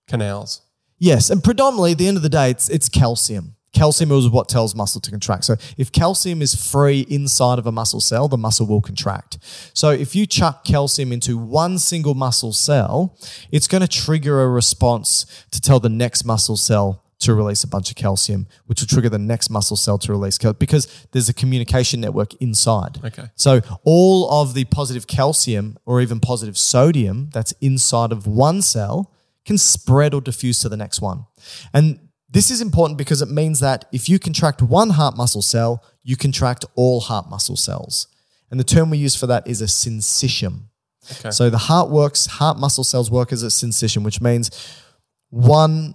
canals. 0.09 0.63
Yes, 0.99 1.31
and 1.31 1.45
predominantly 1.45 1.93
at 1.93 1.99
the 1.99 2.09
end 2.09 2.17
of 2.17 2.23
the 2.23 2.29
day, 2.29 2.51
it's 2.51 2.69
it's 2.69 2.89
calcium. 2.89 3.55
Calcium 3.73 4.11
is 4.13 4.31
what 4.31 4.49
tells 4.49 4.75
muscle 4.75 5.03
to 5.03 5.11
contract. 5.11 5.45
So 5.45 5.57
if 5.77 5.93
calcium 5.93 6.41
is 6.41 6.55
free 6.55 7.01
inside 7.11 7.59
of 7.59 7.67
a 7.67 7.73
muscle 7.73 8.01
cell, 8.01 8.27
the 8.27 8.39
muscle 8.39 8.67
will 8.67 8.81
contract. 8.81 9.37
So 9.75 9.91
if 9.91 10.17
you 10.17 10.25
chuck 10.25 10.65
calcium 10.65 11.13
into 11.13 11.37
one 11.37 11.79
single 11.79 12.15
muscle 12.15 12.55
cell, 12.55 13.19
it's 13.53 13.69
going 13.69 13.83
to 13.83 13.89
trigger 13.89 14.43
a 14.43 14.49
response 14.49 15.27
to 15.51 15.61
tell 15.61 15.79
the 15.79 15.91
next 15.91 16.25
muscle 16.25 16.57
cell 16.57 17.05
to 17.19 17.35
release 17.35 17.65
a 17.65 17.69
bunch 17.69 17.91
of 17.91 17.97
calcium, 17.97 18.47
which 18.67 18.81
will 18.81 18.87
trigger 18.87 19.09
the 19.09 19.19
next 19.19 19.49
muscle 19.49 19.77
cell 19.77 19.99
to 19.99 20.13
release 20.13 20.37
calcium 20.37 20.57
because 20.59 21.07
there's 21.13 21.29
a 21.29 21.35
communication 21.35 22.01
network 22.01 22.35
inside. 22.35 22.99
Okay. 23.05 23.31
So 23.35 23.61
all 23.85 24.43
of 24.43 24.55
the 24.55 24.65
positive 24.65 25.07
calcium 25.07 25.79
or 25.87 26.01
even 26.01 26.21
positive 26.21 26.59
sodium 26.59 27.31
that's 27.33 27.53
inside 27.61 28.13
of 28.13 28.27
one 28.27 28.61
cell 28.61 29.13
can 29.47 29.57
spread 29.57 30.13
or 30.13 30.21
diffuse 30.21 30.59
to 30.61 30.69
the 30.69 30.77
next 30.77 31.01
one. 31.01 31.25
And 31.73 32.01
this 32.29 32.51
is 32.51 32.61
important 32.61 32.99
because 32.99 33.23
it 33.23 33.31
means 33.31 33.61
that 33.61 33.87
if 33.93 34.09
you 34.09 34.19
contract 34.19 34.61
one 34.61 34.91
heart 34.91 35.17
muscle 35.17 35.43
cell, 35.43 35.83
you 36.03 36.17
contract 36.17 36.65
all 36.75 37.01
heart 37.01 37.31
muscle 37.31 37.57
cells. 37.57 38.09
And 38.51 38.61
the 38.61 38.65
term 38.65 38.91
we 38.91 38.99
use 38.99 39.17
for 39.17 39.27
that 39.29 39.47
is 39.47 39.63
a 39.63 39.67
syncytium. 39.67 40.65
Okay. 41.11 41.31
So 41.31 41.49
the 41.49 41.59
heart 41.59 41.89
works, 41.89 42.27
heart 42.27 42.59
muscle 42.59 42.85
cells 42.85 43.11
work 43.11 43.33
as 43.33 43.43
a 43.43 43.47
syncytium, 43.47 44.05
which 44.05 44.21
means 44.21 44.51
one 45.31 45.95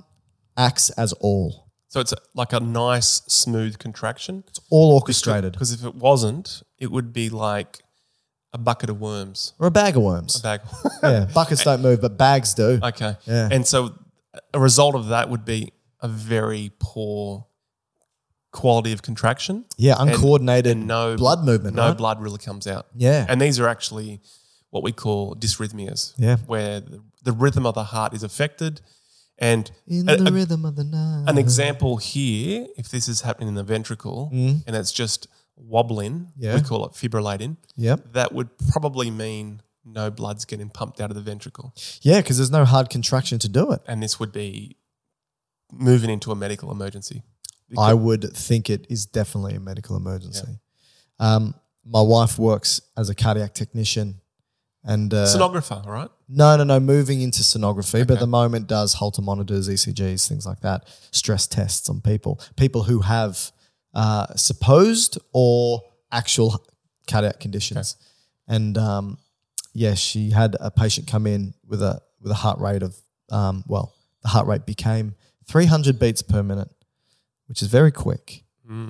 acts 0.57 0.89
as 0.91 1.13
all. 1.13 1.67
So 1.87 1.99
it's 1.99 2.13
like 2.33 2.53
a 2.53 2.59
nice, 2.59 3.21
smooth 3.27 3.77
contraction. 3.77 4.43
It's 4.47 4.59
all 4.69 4.93
orchestrated. 4.93 5.53
Because 5.53 5.73
if 5.73 5.83
it 5.83 5.95
wasn't, 5.95 6.63
it 6.79 6.89
would 6.89 7.11
be 7.11 7.29
like 7.29 7.79
a 8.53 8.57
bucket 8.57 8.89
of 8.89 8.99
worms. 9.01 9.53
Or 9.59 9.67
a 9.67 9.71
bag 9.71 9.97
of 9.97 10.03
worms. 10.03 10.39
A 10.39 10.41
bag. 10.41 10.61
yeah, 11.03 11.25
buckets 11.33 11.63
don't 11.63 11.81
move, 11.81 11.99
but 12.01 12.17
bags 12.17 12.53
do. 12.53 12.79
okay. 12.81 13.17
Yeah. 13.25 13.49
And 13.51 13.67
so 13.67 13.93
a 14.53 14.59
result 14.59 14.95
of 14.95 15.07
that 15.09 15.29
would 15.29 15.43
be 15.43 15.73
a 16.01 16.07
very 16.07 16.71
poor 16.79 17.45
quality 18.51 18.91
of 18.93 19.01
contraction. 19.01 19.65
Yeah, 19.77 19.95
and- 19.99 20.09
uncoordinated 20.09 20.77
and 20.77 20.87
no 20.87 21.15
blood 21.17 21.43
movement, 21.45 21.75
No 21.75 21.87
right? 21.89 21.97
blood 21.97 22.21
really 22.21 22.37
comes 22.37 22.67
out. 22.67 22.87
Yeah. 22.95 23.25
And 23.27 23.41
these 23.41 23.59
are 23.59 23.67
actually 23.67 24.21
what 24.69 24.83
we 24.83 24.91
call 24.93 25.35
dysrhythmias. 25.35 26.13
Yeah. 26.17 26.37
Where 26.45 26.79
the, 26.79 27.01
the 27.23 27.31
rhythm 27.33 27.65
of 27.65 27.75
the 27.75 27.83
heart 27.85 28.13
is 28.13 28.23
affected. 28.23 28.81
And 29.41 29.69
In 29.87 30.07
a- 30.07 30.15
the 30.17 30.29
a- 30.29 30.31
rhythm 30.31 30.63
of 30.65 30.75
the 30.75 30.83
night. 30.83 31.25
an 31.27 31.37
example 31.39 31.97
here, 31.97 32.67
if 32.77 32.89
this 32.89 33.07
is 33.09 33.21
happening 33.21 33.49
in 33.49 33.55
the 33.55 33.63
ventricle 33.63 34.29
Mm. 34.31 34.63
and 34.67 34.75
it's 34.75 34.91
just 34.91 35.27
wobbling, 35.57 36.31
Yeah. 36.37 36.55
we 36.55 36.61
call 36.61 36.85
it 36.85 36.93
fibrillating, 36.93 37.57
Yep. 37.75 38.13
that 38.13 38.33
would 38.33 38.55
probably 38.69 39.09
mean 39.11 39.61
no 39.83 40.11
blood's 40.11 40.45
getting 40.45 40.69
pumped 40.69 41.01
out 41.01 41.09
of 41.09 41.15
the 41.15 41.21
ventricle. 41.23 41.73
Yeah, 42.03 42.21
because 42.21 42.37
there's 42.37 42.51
no 42.51 42.65
hard 42.65 42.89
contraction 42.91 43.39
to 43.39 43.49
do 43.49 43.71
it. 43.71 43.81
And 43.87 44.01
this 44.03 44.19
would 44.19 44.31
be 44.31 44.77
moving 45.71 46.11
into 46.11 46.31
a 46.31 46.35
medical 46.35 46.71
emergency. 46.71 47.23
I 47.77 47.93
would 47.95 48.35
think 48.35 48.69
it 48.69 48.85
is 48.89 49.05
definitely 49.07 49.55
a 49.55 49.59
medical 49.59 49.95
emergency. 49.95 50.59
Um, 51.19 51.55
my 51.83 52.01
wife 52.01 52.37
works 52.37 52.81
as 52.95 53.09
a 53.09 53.15
cardiac 53.15 53.55
technician, 53.55 54.20
and 54.83 55.13
uh, 55.13 55.25
Sonographer, 55.27 55.85
right? 55.85 56.09
no, 56.27 56.55
no, 56.57 56.63
no, 56.63 56.79
moving 56.79 57.21
into 57.21 57.43
sonography, 57.43 57.99
but 57.99 58.01
Okay. 58.01 58.13
at 58.15 58.19
the 58.19 58.27
moment 58.27 58.67
does 58.67 58.95
Holter 58.95 59.21
monitors, 59.21 59.69
ECGs, 59.69 60.27
things 60.27 60.45
like 60.45 60.61
that, 60.61 60.87
stress 61.11 61.45
tests 61.47 61.87
on 61.89 62.01
people, 62.01 62.39
people 62.55 62.83
who 62.83 63.01
have 63.01 63.51
uh, 63.93 64.27
supposed 64.35 65.17
or 65.33 65.81
actual 66.11 66.65
cardiac 67.07 67.39
conditions, 67.39 67.95
and 68.47 68.77
um, 68.77 69.17
yeah, 69.73 69.93
she 69.93 70.31
had 70.31 70.55
a 70.59 70.71
patient 70.71 71.07
come 71.07 71.27
in 71.27 71.53
with 71.67 71.81
a 71.81 72.01
with 72.19 72.31
a 72.31 72.35
heart 72.35 72.59
rate 72.59 72.83
of 72.83 72.95
um, 73.31 73.63
well, 73.67 73.93
the 74.23 74.29
heart 74.29 74.47
rate 74.47 74.65
became 74.65 75.15
300 75.47 75.99
beats 75.99 76.21
per 76.21 76.41
minute, 76.43 76.69
which 77.47 77.61
is 77.61 77.67
very 77.67 77.91
quick. 77.91 78.43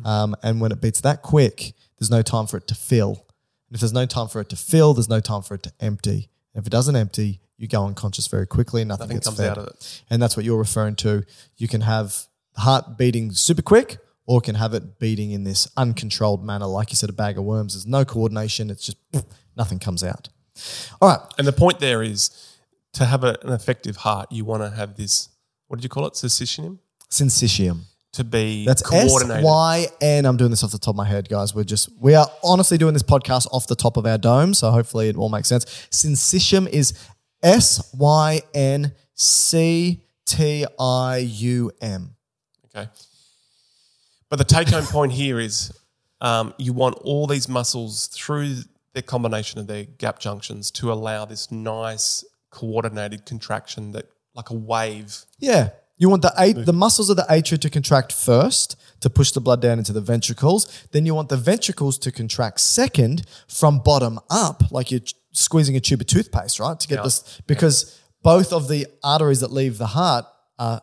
Um, 0.05 0.35
and 0.43 0.61
when 0.61 0.71
it 0.71 0.79
beats 0.79 1.01
that 1.01 1.23
quick, 1.23 1.73
there's 1.97 2.11
no 2.11 2.21
time 2.21 2.45
for 2.45 2.57
it 2.57 2.67
to 2.67 2.75
fill. 2.75 3.25
And 3.72 3.76
if 3.78 3.80
there's 3.80 3.93
no 3.93 4.05
time 4.05 4.28
for 4.28 4.41
it 4.41 4.49
to 4.49 4.57
fill, 4.57 4.93
there's 4.93 5.07
no 5.07 5.22
time 5.22 5.43
for 5.43 5.55
it 5.55 5.63
to 5.63 5.72
empty. 5.80 6.30
And 6.53 6.61
if 6.61 6.67
it 6.67 6.72
doesn't 6.72 6.93
empty, 6.93 7.39
you 7.55 7.69
go 7.69 7.86
unconscious 7.86 8.28
very 8.28 8.45
quickly 8.45 8.82
and 8.82 8.89
nothing, 8.89 9.05
Nothing 9.05 9.15
gets 9.17 9.28
comes 9.28 9.38
fed. 9.39 9.51
out 9.51 9.57
of 9.59 9.67
it. 9.67 10.01
And 10.09 10.22
that's 10.22 10.36
what 10.36 10.45
you're 10.45 10.57
referring 10.57 10.95
to. 10.97 11.24
You 11.55 11.69
can 11.69 11.80
have 11.80 12.28
the 12.53 12.59
heart 12.61 12.97
beating 12.97 13.32
super 13.32 13.61
quick 13.61 13.97
or 14.26 14.41
can 14.41 14.55
have 14.55 14.74
it 14.74 14.99
beating 14.99 15.32
in 15.32 15.45
this 15.45 15.69
uncontrolled 15.78 16.43
manner. 16.43 16.65
Like 16.65 16.89
you 16.89 16.97
said, 16.97 17.09
a 17.09 17.13
bag 17.13 17.38
of 17.38 17.45
worms. 17.45 17.74
There's 17.74 17.88
no 17.88 18.03
coordination. 18.03 18.69
It's 18.69 18.86
just 18.86 18.97
nothing 19.55 19.80
comes 19.80 20.03
out. 20.03 20.28
All 21.01 21.07
right. 21.07 21.19
And 21.38 21.47
the 21.47 21.53
point 21.53 21.80
there 21.80 22.03
is 22.03 22.30
to 22.93 23.05
have 23.05 23.24
a, 23.24 23.38
an 23.41 23.53
effective 23.53 23.95
heart, 23.95 24.34
you 24.34 24.43
want 24.43 24.63
to 24.63 24.69
have 24.72 24.97
this, 24.97 25.30
what 25.67 25.78
did 25.78 25.84
you 25.86 25.89
call 25.89 26.05
it? 26.07 26.13
Syncytium? 26.15 26.80
Syncytium. 27.09 27.84
To 28.16 28.26
be 28.26 28.66
That's 28.66 28.82
coordinated. 28.82 29.38
S 29.38 29.43
Y 29.43 29.88
N. 30.01 30.26
I'm 30.26 30.36
doing 30.36 30.49
this 30.49 30.66
off 30.66 30.72
the 30.72 30.78
top 30.78 30.93
of 30.93 30.97
my 30.97 31.05
head, 31.05 31.30
guys. 31.30 31.55
We're 31.55 31.64
just 31.64 31.89
we 31.97 32.14
are 32.14 32.28
honestly 32.43 32.78
doing 32.78 32.93
this 32.93 33.03
podcast 33.03 33.47
off 33.53 33.68
the 33.68 33.76
top 33.76 33.95
of 33.95 34.05
our 34.05 34.18
dome, 34.18 34.53
so 34.53 34.70
hopefully 34.70 35.07
it 35.07 35.16
all 35.16 35.30
makes 35.30 35.47
sense. 35.47 35.64
Syncytium 35.91 36.68
is 36.68 36.93
S 37.41 37.89
Y 37.97 38.41
N 38.53 38.91
C 39.14 40.01
T 40.26 40.66
I 40.78 41.18
U 41.20 41.72
M. 41.80 42.16
Okay. 42.76 42.89
But 44.30 44.39
the 44.39 44.45
take 44.45 44.68
home 44.68 44.86
point 44.86 45.14
here 45.14 45.39
is 45.39 45.72
um, 46.20 46.53
you 46.57 46.74
want 46.74 46.95
all 47.03 47.28
these 47.28 47.47
muscles 47.47 48.07
through 48.07 48.57
their 48.93 49.03
combination 49.03 49.59
of 49.59 49.68
their 49.68 49.86
gap 49.86 50.20
junctions 50.20 50.70
to 50.72 50.91
allow 50.91 51.24
this 51.24 51.49
nice 51.49 52.26
coordinated 52.49 53.26
contraction 53.26 53.93
that 53.93 54.09
like 54.36 54.49
a 54.49 54.53
wave. 54.53 55.26
Yeah. 55.39 55.70
You 56.02 56.10
want 56.10 56.24
the 56.24 56.34
a- 56.38 56.54
the 56.54 56.74
muscles 56.74 57.10
of 57.12 57.16
the 57.18 57.28
atria 57.30 57.60
to 57.60 57.70
contract 57.70 58.12
first 58.12 58.76
to 59.02 59.10
push 59.10 59.32
the 59.32 59.39
blood 59.39 59.62
down 59.62 59.78
into 59.78 59.93
the 59.93 60.02
ventricles. 60.02 60.68
Then 60.93 61.06
you 61.06 61.14
want 61.14 61.30
the 61.30 61.38
ventricles 61.38 61.97
to 61.99 62.12
contract 62.12 62.60
second 62.60 63.22
from 63.47 63.80
bottom 63.80 64.20
up, 64.30 64.64
like 64.72 64.89
you're 64.91 65.02
squeezing 65.32 65.76
a 65.76 65.80
tube 65.80 66.02
of 66.02 66.08
toothpaste, 66.08 66.60
right? 66.60 66.80
To 66.80 66.88
get 66.88 66.97
Yeah. 66.99 67.04
this 67.04 67.24
because 67.45 67.99
both 68.24 68.52
of 68.52 68.68
the 68.68 68.88
arteries 69.04 69.39
that 69.41 69.52
leave 69.54 69.78
the 69.78 69.88
heart 69.88 70.26
are 70.58 70.82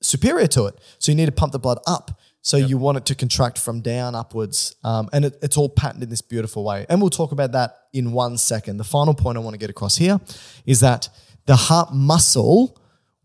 superior 0.00 0.46
to 0.46 0.66
it. 0.66 0.74
So 1.00 1.10
you 1.10 1.16
need 1.16 1.26
to 1.26 1.32
pump 1.32 1.52
the 1.52 1.58
blood 1.58 1.78
up. 1.86 2.20
So 2.40 2.56
you 2.56 2.78
want 2.78 2.96
it 2.98 3.04
to 3.06 3.14
contract 3.16 3.58
from 3.58 3.80
down 3.80 4.14
upwards. 4.14 4.76
Um, 4.84 5.08
and 5.12 5.24
it, 5.24 5.38
it's 5.42 5.56
all 5.56 5.68
patterned 5.68 6.04
in 6.04 6.08
this 6.10 6.22
beautiful 6.22 6.62
way. 6.62 6.86
And 6.88 7.00
we'll 7.00 7.10
talk 7.10 7.32
about 7.32 7.50
that 7.52 7.76
in 7.92 8.12
one 8.12 8.38
second. 8.38 8.76
The 8.76 8.84
final 8.84 9.14
point 9.14 9.36
I 9.36 9.40
want 9.40 9.54
to 9.54 9.58
get 9.58 9.70
across 9.70 9.96
here 9.96 10.20
is 10.64 10.78
that 10.80 11.08
the 11.46 11.56
heart 11.56 11.92
muscle, 11.92 12.78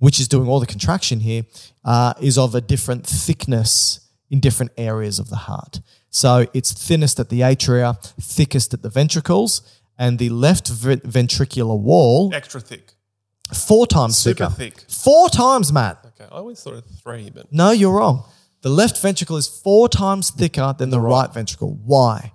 which 0.04 0.20
is 0.20 0.28
doing 0.28 0.48
all 0.50 0.60
the 0.60 0.66
contraction 0.76 1.18
here, 1.22 1.44
uh, 1.86 2.14
is 2.20 2.38
of 2.38 2.54
a 2.56 2.60
different 2.74 3.08
thickness 3.08 4.02
in 4.30 4.40
different 4.42 4.72
areas 4.78 5.18
of 5.20 5.28
the 5.30 5.42
heart. 5.48 5.80
So 6.10 6.32
it's 6.54 6.72
thinnest 6.88 7.20
at 7.22 7.30
the 7.30 7.40
atria, 7.52 7.90
thickest 8.20 8.74
at 8.74 8.82
the 8.82 8.90
ventricles, 8.90 9.62
and 9.98 10.20
the 10.20 10.30
left 10.30 10.68
ve- 10.68 10.98
ventricular 11.20 11.80
wall 11.80 12.32
Extra 12.34 12.60
thick. 12.60 12.96
four 13.54 13.88
times 13.88 14.18
Super 14.18 14.50
thicker. 14.50 14.76
thick. 14.78 14.86
Four 14.90 15.30
times, 15.30 15.72
Matt. 15.72 15.96
Okay. 16.10 16.26
I 16.30 16.38
always 16.40 16.60
thought 16.62 16.74
of 16.74 16.86
three, 17.02 17.30
but 17.30 17.46
No, 17.54 17.72
you're 17.72 17.96
wrong. 18.00 18.24
The 18.62 18.70
left 18.70 19.02
ventricle 19.02 19.38
is 19.38 19.48
four 19.48 19.88
times 19.88 20.32
thicker 20.32 20.76
than 20.78 20.90
the 20.90 21.00
right, 21.00 21.34
ventricle. 21.34 21.72
Why? 21.86 22.34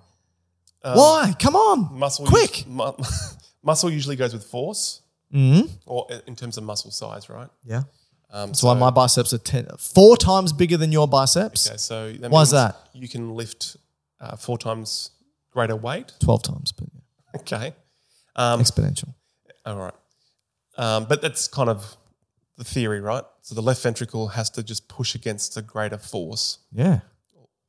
Why? 0.81 1.35
Come 1.39 1.55
on. 1.55 1.79
Um, 1.91 1.99
muscle 1.99 2.25
Quick. 2.25 2.53
us- 2.61 2.65
mu- 2.67 2.93
muscle 3.63 3.89
usually 3.91 4.15
goes 4.15 4.33
with 4.33 4.45
force 4.45 5.01
hmm 5.31 5.61
or 5.85 6.07
in 6.27 6.35
terms 6.35 6.57
of 6.57 6.63
muscle 6.63 6.91
size, 6.91 7.29
right? 7.29 7.49
Yeah. 7.63 7.83
Um, 8.31 8.49
That's 8.49 8.61
why 8.63 8.75
my 8.75 8.91
biceps 8.91 9.33
are 9.33 9.39
ten, 9.39 9.67
four 9.79 10.15
times 10.15 10.53
bigger 10.53 10.77
than 10.77 10.91
your 10.91 11.07
biceps. 11.07 11.67
Okay, 11.67 11.77
so 11.77 12.11
that 12.13 12.29
Why 12.29 12.41
is 12.43 12.51
that? 12.51 12.75
You 12.93 13.07
can 13.07 13.33
lift 13.35 13.75
uh, 14.21 14.35
four 14.35 14.57
times 14.57 15.11
greater 15.51 15.75
weight. 15.75 16.13
12 16.19 16.43
times, 16.43 16.71
but 16.71 16.87
yeah. 16.93 17.01
Okay. 17.41 17.75
Um, 18.35 18.59
exponential. 18.61 19.13
All 19.65 19.77
right. 19.77 19.93
Um, 20.77 21.05
but 21.05 21.21
that's 21.23 21.47
kind 21.47 21.69
of 21.69 21.97
the 22.57 22.63
theory, 22.63 23.01
right? 23.01 23.23
So 23.41 23.55
the 23.55 23.61
left 23.61 23.81
ventricle 23.81 24.27
has 24.29 24.49
to 24.51 24.63
just 24.63 24.87
push 24.87 25.15
against 25.15 25.57
a 25.57 25.61
greater 25.63 25.97
force 25.97 26.59
Yeah. 26.71 26.99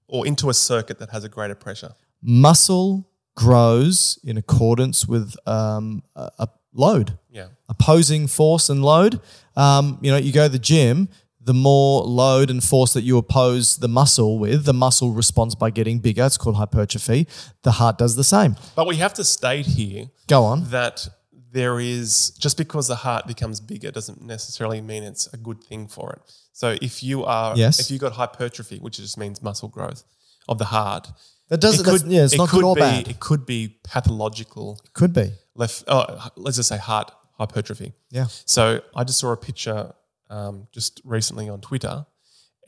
or 0.08 0.26
into 0.26 0.50
a 0.50 0.54
circuit 0.54 0.98
that 0.98 1.08
has 1.10 1.24
a 1.24 1.28
greater 1.28 1.54
pressure. 1.54 1.94
Muscle 2.22 3.08
grows 3.34 4.18
in 4.22 4.36
accordance 4.36 5.06
with 5.08 5.36
um, 5.46 6.02
a 6.14 6.48
load. 6.72 7.18
Yeah. 7.30 7.46
opposing 7.68 8.26
force 8.26 8.68
and 8.68 8.84
load. 8.84 9.20
Um, 9.56 9.98
you 10.02 10.10
know, 10.10 10.16
you 10.16 10.32
go 10.32 10.46
to 10.46 10.48
the 10.52 10.58
gym, 10.58 11.08
the 11.40 11.54
more 11.54 12.02
load 12.02 12.50
and 12.50 12.62
force 12.62 12.92
that 12.94 13.02
you 13.02 13.16
oppose 13.18 13.76
the 13.78 13.86
muscle 13.88 14.38
with, 14.38 14.64
the 14.64 14.72
muscle 14.74 15.12
responds 15.12 15.54
by 15.54 15.70
getting 15.70 16.00
bigger. 16.00 16.24
It's 16.26 16.36
called 16.36 16.56
hypertrophy. 16.56 17.28
The 17.62 17.72
heart 17.72 17.96
does 17.98 18.16
the 18.16 18.24
same. 18.24 18.56
But 18.74 18.86
we 18.88 18.96
have 18.96 19.14
to 19.14 19.24
state 19.24 19.66
here 19.66 20.06
Go 20.26 20.42
on. 20.44 20.64
that 20.70 21.08
there 21.52 21.78
is 21.80 22.30
just 22.38 22.56
because 22.56 22.88
the 22.88 22.96
heart 22.96 23.26
becomes 23.26 23.60
bigger 23.60 23.90
doesn't 23.92 24.20
necessarily 24.22 24.80
mean 24.80 25.02
it's 25.04 25.26
a 25.32 25.36
good 25.36 25.62
thing 25.64 25.86
for 25.88 26.12
it. 26.12 26.20
So 26.52 26.76
if 26.82 27.02
you 27.02 27.24
are, 27.24 27.56
Yes. 27.56 27.78
if 27.80 27.90
you 27.92 27.98
got 27.98 28.12
hypertrophy, 28.12 28.78
which 28.80 28.96
just 28.96 29.16
means 29.16 29.40
muscle 29.42 29.68
growth 29.68 30.02
of 30.48 30.58
the 30.58 30.66
heart, 30.66 31.08
That 31.48 31.60
doesn't. 31.60 31.84
that's- 31.86 32.04
yeah, 32.10 32.24
it's 32.24 32.34
it 32.34 32.38
not 32.38 32.50
good 32.50 32.64
or 32.64 32.74
be, 32.74 32.80
bad. 32.80 33.08
It 33.08 33.18
could 33.20 33.46
be 33.46 33.78
pathological 33.84 34.78
It 34.84 34.92
Could 34.92 35.12
be. 35.12 35.32
Left. 35.54 35.84
Oh, 35.88 36.28
let's 36.36 36.56
just 36.56 36.68
say 36.68 36.78
heart 36.78 37.10
hypertrophy. 37.38 37.92
Yeah. 38.10 38.26
So 38.44 38.80
I 38.94 39.04
just 39.04 39.18
saw 39.18 39.32
a 39.32 39.36
picture 39.36 39.92
um, 40.28 40.68
just 40.72 41.00
recently 41.04 41.48
on 41.48 41.60
Twitter, 41.60 42.06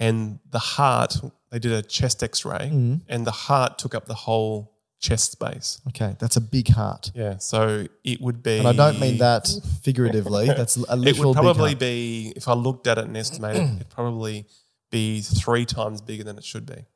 and 0.00 0.38
the 0.50 0.58
heart. 0.58 1.16
They 1.50 1.58
did 1.58 1.72
a 1.72 1.82
chest 1.82 2.22
X-ray, 2.22 2.70
Mm-hmm. 2.72 2.94
and 3.08 3.26
the 3.26 3.30
heart 3.30 3.78
took 3.78 3.94
up 3.94 4.06
the 4.06 4.14
whole 4.14 4.72
chest 5.00 5.32
space. 5.32 5.82
Okay, 5.88 6.16
that's 6.18 6.36
a 6.36 6.40
big 6.40 6.68
heart, 6.68 7.10
Yeah, 7.14 7.36
so 7.38 7.86
it 8.04 8.20
would 8.22 8.42
be. 8.42 8.56
and 8.58 8.66
I 8.66 8.72
don't 8.72 8.98
mean 8.98 9.18
that 9.18 9.48
figuratively. 9.82 10.46
That's 10.46 10.76
a 10.76 10.96
little. 10.96 11.04
It 11.08 11.18
would 11.26 11.34
probably 11.36 11.74
be, 11.74 12.32
if 12.36 12.48
I 12.48 12.54
looked 12.54 12.86
at 12.86 12.96
it 12.96 13.04
and 13.04 13.16
estimated, 13.18 13.62
it'd 13.76 13.90
probably 13.90 14.46
be 14.90 15.20
three 15.20 15.66
times 15.66 16.00
bigger 16.00 16.24
than 16.24 16.38
it 16.38 16.44
should 16.44 16.64
be, 16.64 16.86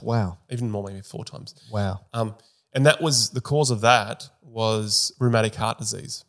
Wow, 0.00 0.38
even 0.50 0.70
more, 0.70 0.84
maybe 0.84 1.02
four 1.02 1.24
times. 1.26 1.54
wow. 1.70 2.00
Um, 2.14 2.34
and 2.72 2.84
that 2.86 3.00
was 3.00 3.30
the 3.30 3.40
cause 3.40 3.70
of 3.70 3.80
that 3.80 4.30
was 4.42 5.12
rheumatic 5.18 5.54
heart 5.54 5.78
disease. 5.78 6.24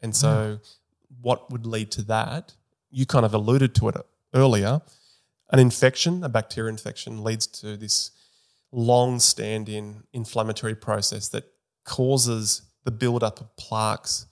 And 0.00 0.14
so, 0.16 0.58
what 1.20 1.50
would 1.50 1.66
lead 1.66 1.90
to 1.92 2.02
that? 2.02 2.54
You 2.90 3.06
kind 3.06 3.24
of 3.24 3.34
alluded 3.34 3.74
to 3.76 3.88
it 3.88 3.96
earlier. 4.34 4.80
An 5.50 5.58
infection, 5.58 6.24
a 6.24 6.28
bacterial 6.28 6.70
infection, 6.70 7.22
leads 7.22 7.46
to 7.46 7.76
this 7.76 8.10
long 8.72 9.20
standing 9.20 10.02
inflammatory 10.12 10.74
process 10.74 11.28
that 11.28 11.44
causes 11.84 12.62
the 12.84 12.90
buildup 12.90 13.40
of 13.40 13.54
plaques 13.56 14.26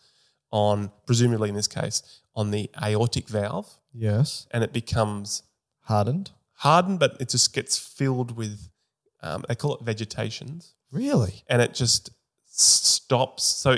on, 0.50 0.90
presumably 1.06 1.50
in 1.50 1.54
this 1.54 1.68
case, 1.68 2.02
on 2.34 2.50
the 2.50 2.70
aortic 2.82 3.28
valve. 3.28 3.68
Yes, 3.92 4.46
And 4.50 4.64
it 4.64 4.72
becomes 4.72 5.42
hardened. 5.82 6.30
hardened, 6.54 6.98
but 6.98 7.16
it 7.20 7.28
just 7.28 7.52
gets 7.52 7.78
filled 7.78 8.36
with, 8.36 8.68
um, 9.22 9.44
they 9.48 9.54
call 9.54 9.74
it 9.76 9.82
vegetations 9.82 10.74
Really? 10.93 11.45
and 11.49 11.62
it 11.62 11.72
just 11.74 12.11
stops. 12.47 13.45
So 13.45 13.76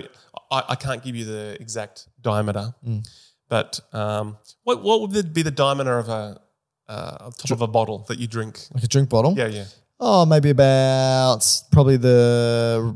I, 0.50 0.62
I 0.70 0.74
can't 0.74 1.02
give 1.02 1.14
you 1.16 1.24
the 1.24 1.56
exact 1.60 2.08
diameter, 2.20 2.74
Mm. 2.86 3.06
but 3.48 3.80
um, 3.92 4.38
what 4.64 4.82
what 4.82 5.00
would 5.00 5.32
be 5.34 5.42
the 5.42 5.50
diameter 5.50 5.98
of 5.98 6.08
a 6.08 6.40
uh, 6.88 7.30
top 7.38 7.50
of 7.50 7.60
a 7.62 7.66
bottle 7.66 8.04
that 8.08 8.18
you 8.18 8.26
drink? 8.26 8.58
Like 8.74 8.84
a 8.84 8.88
drink 8.88 9.08
bottle? 9.08 9.34
Yeah, 9.36 9.46
yeah. 9.48 9.64
Oh, 10.00 10.26
maybe 10.26 10.50
about 10.50 11.44
probably 11.70 11.96
the 11.96 12.94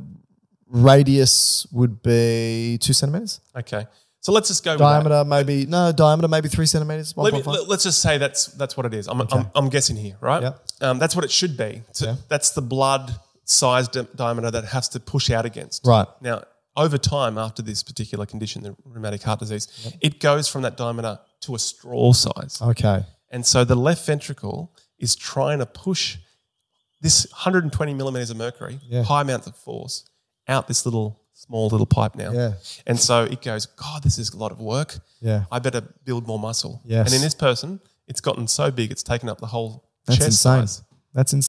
radius 0.69 1.67
would 1.73 2.03
be 2.03 2.79
two 2.81 2.93
centimeters. 2.93 3.41
Okay, 3.57 3.87
so 4.21 4.33
let's 4.33 4.49
just 4.49 4.65
go 4.65 4.73
with. 4.73 4.81
Diameter, 4.81 5.25
maybe 5.25 5.67
no 5.67 5.93
diameter, 5.93 6.29
maybe 6.29 6.49
three 6.49 6.67
centimeters. 6.67 7.15
Let 7.17 7.33
me, 7.33 7.43
let's 7.43 7.85
just 7.85 8.03
say 8.03 8.19
that's 8.19 8.47
that's 8.47 8.77
what 8.77 8.87
it 8.87 8.95
is. 8.95 9.07
I'm, 9.09 9.21
I'm, 9.21 9.47
I'm 9.55 9.69
guessing 9.69 9.97
here, 9.97 10.17
right? 10.21 10.43
Yep. 10.43 10.63
Um, 10.81 10.99
that's 10.99 11.15
what 11.15 11.25
it 11.25 11.31
should 11.31 11.57
be. 11.57 11.83
So 11.93 12.07
Yeah. 12.07 12.17
That's 12.29 12.51
the 12.51 12.63
blood 12.63 13.15
size 13.47 13.89
di- 13.89 14.07
diameter 14.15 14.51
that 14.51 14.65
it 14.65 14.71
has 14.71 14.89
to 14.91 15.01
push 15.01 15.31
out 15.31 15.47
against. 15.47 15.87
Right. 15.87 16.07
Now, 16.21 16.43
over 16.77 16.99
time, 16.99 17.39
after 17.39 17.63
this 17.63 17.83
particular 17.83 18.27
condition, 18.27 18.63
the 18.63 18.77
rheumatic 18.85 19.23
heart 19.23 19.41
disease, 19.41 19.97
it 20.03 20.21
goes 20.21 20.47
from 20.49 20.61
that 20.63 20.77
diameter 20.77 21.19
to 21.41 21.55
a 21.55 21.59
straw 21.59 22.13
size. 22.13 22.61
Okay. 22.61 23.03
And 23.31 23.47
so 23.47 23.65
the 23.65 23.75
left 23.75 24.05
ventricle 24.07 24.75
is 24.99 25.17
trying 25.17 25.59
to 25.61 25.67
push 25.67 26.19
this 27.01 27.27
120 27.33 27.95
millimeters 27.95 28.31
of 28.31 28.37
mercury, 28.37 28.79
Yeah. 28.89 29.05
high 29.05 29.23
amounts 29.23 29.47
of 29.47 29.57
force, 29.57 30.05
out 30.49 30.69
this 30.69 30.85
little 30.85 31.21
small 31.33 31.69
little 31.69 31.87
pipe 31.87 32.15
now. 32.15 32.33
Yeah. 32.33 32.53
And 32.87 32.99
so 32.99 33.25
it 33.25 33.43
goes, 33.43 33.67
God, 33.67 34.03
this 34.03 34.19
is 34.19 34.31
a 34.33 34.37
lot 34.37 34.53
of 34.53 34.61
work. 34.61 34.99
Yeah. 35.21 35.45
I 35.53 35.59
better 35.59 35.81
build 36.05 36.27
more 36.27 36.39
muscle. 36.39 36.81
Yes. 36.85 37.07
And 37.07 37.15
in 37.15 37.21
this 37.23 37.35
person, 37.35 37.81
it's 38.09 38.21
gotten 38.21 38.49
so 38.49 38.71
big, 38.71 38.91
it's 38.91 39.03
taken 39.03 39.29
up 39.29 39.39
the 39.39 39.47
whole 39.47 39.85
That's 40.07 40.19
chest 40.19 40.29
insane. 40.29 40.67
size. 40.67 40.83
That's 41.15 41.33
insane. 41.33 41.49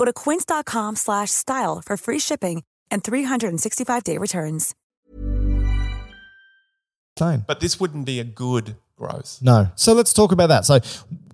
Go 0.00 0.06
to 0.06 0.14
quince.com 0.14 0.96
slash 0.96 1.30
style 1.30 1.82
for 1.84 1.98
free 1.98 2.18
shipping 2.18 2.62
and 2.90 3.04
365-day 3.04 4.16
returns. 4.16 4.74
Insane. 7.18 7.44
But 7.46 7.60
this 7.60 7.78
wouldn't 7.78 8.06
be 8.06 8.18
a 8.18 8.24
good 8.24 8.76
growth. 8.96 9.40
No. 9.42 9.68
So 9.74 9.92
let's 9.92 10.14
talk 10.14 10.32
about 10.32 10.46
that. 10.46 10.64
So 10.64 10.78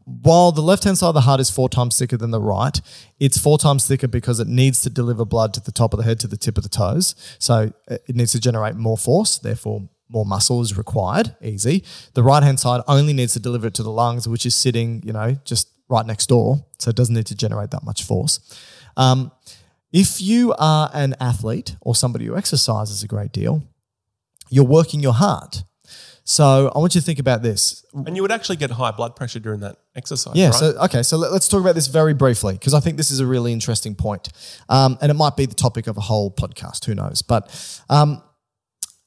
while 0.04 0.50
the 0.50 0.62
left 0.62 0.82
hand 0.82 0.98
side 0.98 1.10
of 1.10 1.14
the 1.14 1.20
heart 1.20 1.38
is 1.38 1.48
four 1.48 1.68
times 1.68 1.96
thicker 1.96 2.16
than 2.16 2.32
the 2.32 2.40
right, 2.40 2.80
it's 3.20 3.38
four 3.38 3.56
times 3.56 3.86
thicker 3.86 4.08
because 4.08 4.40
it 4.40 4.48
needs 4.48 4.80
to 4.82 4.90
deliver 4.90 5.24
blood 5.24 5.54
to 5.54 5.60
the 5.60 5.70
top 5.70 5.92
of 5.92 5.98
the 5.98 6.04
head 6.04 6.18
to 6.20 6.26
the 6.26 6.36
tip 6.36 6.56
of 6.56 6.64
the 6.64 6.68
toes. 6.68 7.14
So 7.38 7.72
it 7.86 8.16
needs 8.16 8.32
to 8.32 8.40
generate 8.40 8.74
more 8.74 8.98
force, 8.98 9.38
therefore 9.38 9.88
more 10.08 10.26
muscle 10.26 10.60
is 10.60 10.76
required. 10.76 11.36
Easy. 11.40 11.84
The 12.14 12.24
right 12.24 12.42
hand 12.42 12.58
side 12.58 12.82
only 12.88 13.12
needs 13.12 13.34
to 13.34 13.38
deliver 13.38 13.68
it 13.68 13.74
to 13.74 13.84
the 13.84 13.92
lungs, 13.92 14.26
which 14.26 14.44
is 14.44 14.56
sitting, 14.56 15.04
you 15.06 15.12
know, 15.12 15.36
just 15.44 15.68
right 15.88 16.06
next 16.06 16.26
door. 16.26 16.64
So 16.78 16.90
it 16.90 16.96
doesn't 16.96 17.14
need 17.14 17.26
to 17.26 17.34
generate 17.36 17.70
that 17.70 17.84
much 17.84 18.02
force. 18.02 18.40
Um, 18.96 19.32
if 19.92 20.20
you 20.20 20.54
are 20.58 20.90
an 20.92 21.14
athlete 21.20 21.76
or 21.80 21.94
somebody 21.94 22.26
who 22.26 22.36
exercises 22.36 23.02
a 23.02 23.06
great 23.06 23.32
deal, 23.32 23.62
you're 24.50 24.64
working 24.64 25.00
your 25.00 25.14
heart. 25.14 25.64
So 26.28 26.72
I 26.74 26.78
want 26.80 26.96
you 26.96 27.00
to 27.00 27.04
think 27.04 27.20
about 27.20 27.42
this. 27.42 27.84
And 27.94 28.16
you 28.16 28.22
would 28.22 28.32
actually 28.32 28.56
get 28.56 28.72
high 28.72 28.90
blood 28.90 29.14
pressure 29.14 29.38
during 29.38 29.60
that 29.60 29.76
exercise. 29.94 30.34
Yeah. 30.34 30.46
right? 30.46 30.54
So 30.54 30.66
okay. 30.84 31.02
So 31.04 31.16
let, 31.16 31.30
us 31.30 31.48
talk 31.48 31.60
about 31.60 31.76
this 31.76 31.86
very 31.86 32.14
briefly 32.14 32.54
because 32.54 32.74
I 32.74 32.80
think 32.80 32.96
this 32.96 33.12
is 33.12 33.20
a 33.20 33.26
really 33.26 33.52
interesting 33.52 33.94
point, 33.94 34.28
um, 34.68 34.98
and 35.00 35.10
it 35.10 35.14
might 35.14 35.36
be 35.36 35.46
the 35.46 35.54
topic 35.54 35.86
of 35.86 35.96
a 35.96 36.00
whole 36.00 36.32
podcast. 36.32 36.84
Who 36.86 36.96
knows? 36.96 37.22
But 37.22 37.80
um, 37.88 38.22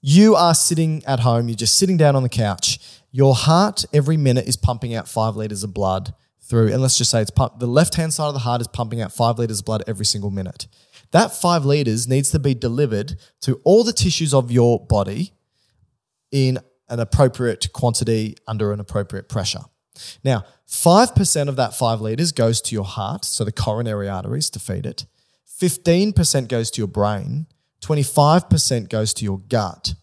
you 0.02 0.36
are 0.36 0.56
sitting 0.56 1.04
at 1.06 1.20
home. 1.20 1.50
You're 1.50 1.58
just 1.58 1.78
sitting 1.78 1.98
down 1.98 2.16
on 2.16 2.24
the 2.24 2.30
couch. 2.30 2.80
Your 3.12 3.36
heart 3.36 3.84
every 3.92 4.16
minute 4.16 4.48
is 4.48 4.56
pumping 4.56 4.96
out 4.96 5.10
five 5.10 5.36
liters 5.36 5.64
of 5.64 5.74
blood 5.74 6.14
through, 6.50 6.74
and 6.74 6.82
let's 6.82 6.98
just 6.98 7.12
say 7.12 7.22
it's 7.22 7.32
pump, 7.32 7.60
the 7.60 7.68
left 7.68 7.96
hand 7.96 8.14
side 8.14 8.28
of 8.28 8.34
the 8.34 8.40
heart 8.40 8.60
is 8.60 8.68
pumping 8.68 9.02
out 9.02 9.14
five 9.14 9.38
liters 9.38 9.60
of 9.60 9.66
blood 9.66 9.84
every 9.88 10.06
single 10.06 10.32
minute. 10.32 10.68
That 11.12 11.32
five 11.32 11.64
liters 11.64 12.08
needs 12.08 12.32
to 12.32 12.40
be 12.40 12.54
delivered 12.54 13.16
to 13.42 13.62
all 13.64 13.84
the 13.84 13.94
tissues 13.94 14.34
of 14.34 14.52
your 14.52 14.86
body 14.86 15.34
in 16.32 16.60
an 16.90 17.00
appropriate 17.00 17.72
quantity 17.74 18.36
under 18.48 18.72
an 18.72 18.80
appropriate 18.80 19.30
pressure. 19.30 19.62
Now, 20.24 20.46
5% 20.68 21.50
of 21.50 21.56
that 21.58 21.76
5 21.76 22.02
liters 22.02 22.32
goes 22.32 22.62
to 22.62 22.76
your 22.76 22.86
heart, 22.86 23.26
so 23.26 23.44
the 23.44 23.52
coronary 23.52 24.08
arteries 24.08 24.50
to 24.52 24.60
feed 24.60 24.86
it. 24.86 25.06
15% 25.60 26.48
goes 26.48 26.72
to 26.72 26.82
your 26.82 26.88
brain. 26.88 27.48
25% 27.82 28.90
goes 28.90 29.14
to 29.16 29.26
your 29.26 29.40
gut. 29.40 29.96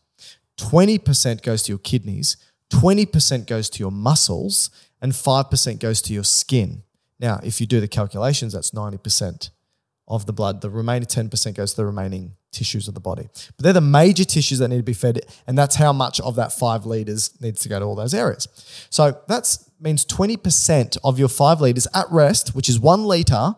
20% 0.59 1.43
goes 1.43 1.63
to 1.63 1.73
your 1.73 1.79
kidneys. 1.79 2.37
20% 2.71 3.47
goes 3.47 3.71
to 3.71 3.79
your 3.79 3.93
muscles. 3.93 4.71
And 5.01 5.13
5% 5.13 5.79
goes 5.79 6.01
to 6.03 6.13
your 6.13 6.25
skin. 6.25 6.83
Now, 7.19 7.41
if 7.43 7.61
you 7.61 7.67
do 7.67 7.81
the 7.81 7.89
calculations, 7.89 8.53
that's 8.53 8.71
90% 8.71 9.51
of 10.09 10.27
the 10.27 10.33
blood. 10.33 10.61
The 10.61 10.71
remaining 10.71 11.07
10% 11.07 11.55
goes 11.55 11.73
to 11.73 11.77
the 11.77 11.87
remaining 11.87 12.33
tissues 12.53 12.89
of 12.89 12.95
the 12.95 13.01
body. 13.01 13.29
But 13.57 13.65
they're 13.65 13.73
the 13.73 13.81
major 13.81 14.25
tissues 14.25 14.59
that 14.61 14.69
need 14.69 14.79
to 14.79 14.83
be 14.83 14.93
fed, 14.93 15.21
and 15.47 15.59
that's 15.59 15.77
how 15.77 15.93
much 15.93 16.21
of 16.21 16.37
that 16.37 16.53
five 16.53 16.87
liters 16.87 17.39
needs 17.41 17.61
to 17.63 17.69
go 17.69 17.79
to 17.79 17.85
all 17.85 17.95
those 17.95 18.15
areas. 18.15 18.49
So 18.91 19.19
that 19.29 19.59
means 19.81 20.05
20% 20.07 20.97
of 21.05 21.19
your 21.19 21.29
five 21.29 21.61
liters 21.61 21.87
at 21.95 22.07
rest, 22.11 22.55
which 22.55 22.69
is 22.69 22.79
one 22.79 23.05
liter, 23.05 23.55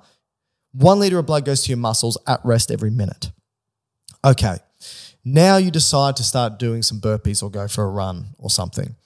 one 0.73 0.99
liter 0.99 1.19
of 1.19 1.27
blood 1.27 1.45
goes 1.45 1.63
to 1.63 1.71
your 1.71 1.79
muscles 1.79 2.19
at 2.27 2.41
rest 2.45 2.71
every 2.71 2.91
minute. 2.91 3.31
Okay. 4.25 4.59
Now 5.25 5.57
you 5.57 5.71
decide 5.71 6.17
to 6.17 6.23
start 6.23 6.59
doing 6.59 6.83
some 6.83 7.01
burpees 7.01 7.43
or 7.43 7.51
go 7.51 7.69
for 7.69 7.85
a 7.85 7.89
run 7.89 8.29
or 8.39 8.51
something. 8.51 8.97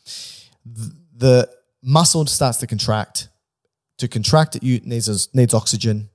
The 0.65 1.51
muscle 1.83 2.27
starts 2.27 2.59
to 2.59 2.67
contract. 2.67 3.29
To 3.99 4.09
contract, 4.09 4.57
it 4.57 4.63
needs, 4.63 5.29
needs 5.35 5.55
oxygen 5.55 6.09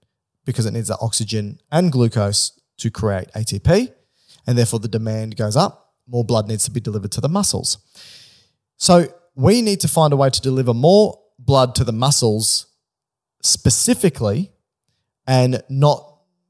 because 0.46 0.66
it 0.66 0.72
needs 0.72 0.88
that 0.88 0.98
oxygen 1.02 1.60
and 1.72 1.92
glucose 1.92 2.60
to 2.78 2.90
create 2.90 3.32
ATP, 3.34 3.92
and 4.46 4.58
therefore 4.58 4.80
the 4.80 4.88
demand 4.88 5.36
goes 5.36 5.58
up. 5.58 5.94
More 6.08 6.24
blood 6.24 6.48
needs 6.48 6.64
to 6.66 6.72
be 6.72 6.80
delivered 6.80 7.12
to 7.14 7.22
the 7.22 7.30
muscles. 7.30 7.78
So 8.78 9.08
we 9.36 9.62
need 9.62 9.82
to 9.82 9.88
find 9.88 10.14
a 10.14 10.18
way 10.18 10.30
to 10.30 10.42
deliver 10.42 10.74
more 10.74 11.20
blood 11.38 11.76
to 11.76 11.84
the 11.84 11.92
muscles 11.92 12.68
specifically 13.42 14.52
and 15.28 15.62
not 15.70 16.04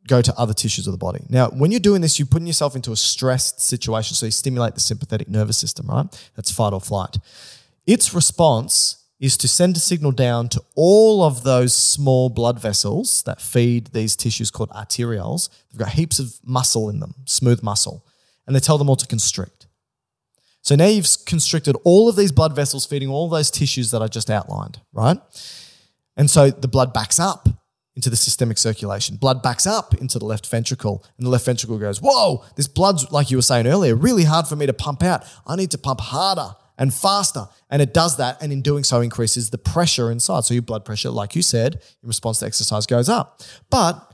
go 0.08 0.22
to 0.22 0.34
other 0.38 0.54
tissues 0.54 0.88
of 0.88 0.94
the 0.94 0.98
body. 0.98 1.26
Now, 1.30 1.50
when 1.50 1.72
you're 1.72 1.80
doing 1.80 2.02
this, 2.02 2.18
you're 2.18 2.28
putting 2.28 2.48
yourself 2.48 2.76
into 2.76 2.92
a 2.92 2.96
stressed 2.96 3.60
situation. 3.60 4.16
So 4.16 4.26
you 4.26 4.32
stimulate 4.32 4.74
the 4.74 4.80
sympathetic 4.80 5.28
nervous 5.28 5.58
system, 5.58 5.88
right? 5.88 6.06
That's 6.36 6.52
fight 6.52 6.74
or 6.74 6.80
flight. 6.80 7.18
Its 7.86 8.14
response 8.14 9.04
is 9.20 9.36
to 9.38 9.48
send 9.48 9.76
a 9.76 9.80
signal 9.80 10.12
down 10.12 10.48
to 10.50 10.62
all 10.76 11.24
of 11.24 11.44
those 11.44 11.74
small 11.74 12.30
blood 12.30 12.60
vessels 12.60 13.24
that 13.24 13.42
feed 13.42 13.88
these 13.88 14.16
tissues 14.16 14.52
called 14.52 14.70
arterioles. 14.70 15.50
They've 15.72 15.80
got 15.80 15.90
heaps 15.90 16.20
of 16.20 16.36
muscle 16.44 16.90
in 16.90 17.00
them, 17.00 17.16
smooth 17.26 17.64
muscle, 17.64 18.06
and 18.46 18.56
they 18.56 18.60
tell 18.60 18.78
them 18.78 18.90
all 18.90 18.96
to 18.96 19.08
constrict. 19.08 19.68
So 20.62 20.76
now 20.76 20.86
you've 20.88 21.08
constricted 21.26 21.76
all 21.84 22.10
of 22.10 22.16
these 22.16 22.32
blood 22.32 22.56
vessels 22.56 22.86
feeding 22.86 23.10
all 23.10 23.30
those 23.30 23.50
tissues 23.50 23.92
that 23.92 24.02
I 24.02 24.08
just 24.08 24.30
outlined, 24.30 24.82
right? 24.94 25.18
And 26.16 26.30
so 26.30 26.52
the 26.52 26.68
blood 26.68 26.94
backs 26.94 27.20
up 27.20 27.48
into 27.96 28.12
the 28.12 28.16
systemic 28.16 28.60
circulation. 28.60 29.16
Blood 29.16 29.42
backs 29.42 29.66
up 29.66 29.96
into 29.96 30.20
the 30.20 30.26
left 30.26 30.46
ventricle, 30.48 31.04
and 31.18 31.26
the 31.26 31.32
left 31.32 31.46
ventricle 31.46 31.80
goes, 31.80 32.00
Whoa, 32.00 32.44
this 32.56 32.68
blood's, 32.68 33.12
like 33.12 33.32
you 33.32 33.38
were 33.38 33.42
saying 33.44 33.66
earlier, 33.66 33.96
really 33.96 34.26
hard 34.26 34.46
for 34.46 34.56
me 34.56 34.68
to 34.68 34.74
pump 34.74 35.02
out. 35.02 35.24
I 35.48 35.56
need 35.56 35.72
to 35.72 35.80
pump 35.80 36.02
harder 36.02 36.56
and 36.78 36.94
faster. 36.94 37.48
And 37.70 37.82
it 37.82 37.94
does 37.94 38.18
that, 38.18 38.42
and 38.42 38.52
in 38.52 38.62
doing 38.62 38.84
so, 38.84 39.02
increases 39.02 39.50
the 39.50 39.58
pressure 39.58 40.12
inside. 40.12 40.46
So 40.46 40.54
your 40.54 40.64
blood 40.64 40.86
pressure, 40.86 41.10
like 41.10 41.36
you 41.36 41.42
said, 41.42 41.76
in 42.02 42.08
response 42.08 42.40
to 42.40 42.46
exercise, 42.46 42.86
goes 42.86 43.10
up. 43.10 43.42
But 43.70 44.14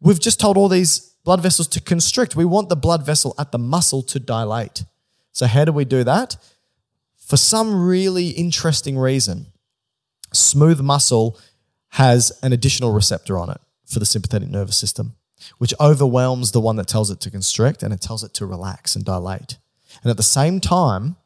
we've 0.00 0.20
just 0.20 0.40
told 0.40 0.56
all 0.56 0.68
these 0.68 1.14
blood 1.24 1.40
vessels 1.40 1.68
to 1.68 1.80
constrict. 1.80 2.36
We 2.36 2.44
want 2.44 2.68
the 2.68 2.76
blood 2.76 3.04
vessel 3.06 3.34
at 3.38 3.52
the 3.52 3.58
muscle 3.58 4.02
to 4.02 4.20
dilate. 4.20 4.84
So, 5.32 5.46
how 5.46 5.64
do 5.64 5.72
we 5.72 5.84
do 5.84 6.04
that? 6.04 6.36
For 7.16 7.36
some 7.36 7.86
really 7.86 8.28
interesting 8.28 8.98
reason, 8.98 9.46
smooth 10.32 10.80
muscle 10.80 11.38
has 11.90 12.38
an 12.42 12.52
additional 12.52 12.92
receptor 12.92 13.38
on 13.38 13.50
it 13.50 13.60
for 13.86 13.98
the 13.98 14.06
sympathetic 14.06 14.48
nervous 14.48 14.76
system, 14.76 15.14
which 15.58 15.72
overwhelms 15.80 16.52
the 16.52 16.60
one 16.60 16.76
that 16.76 16.88
tells 16.88 17.10
it 17.10 17.20
to 17.20 17.30
constrict 17.30 17.82
and 17.82 17.94
it 17.94 18.00
tells 18.00 18.24
it 18.24 18.34
to 18.34 18.46
relax 18.46 18.94
and 18.94 19.04
dilate. 19.04 19.58
And 20.02 20.10
at 20.10 20.16
the 20.16 20.22
same 20.22 20.60
time, 20.60 21.16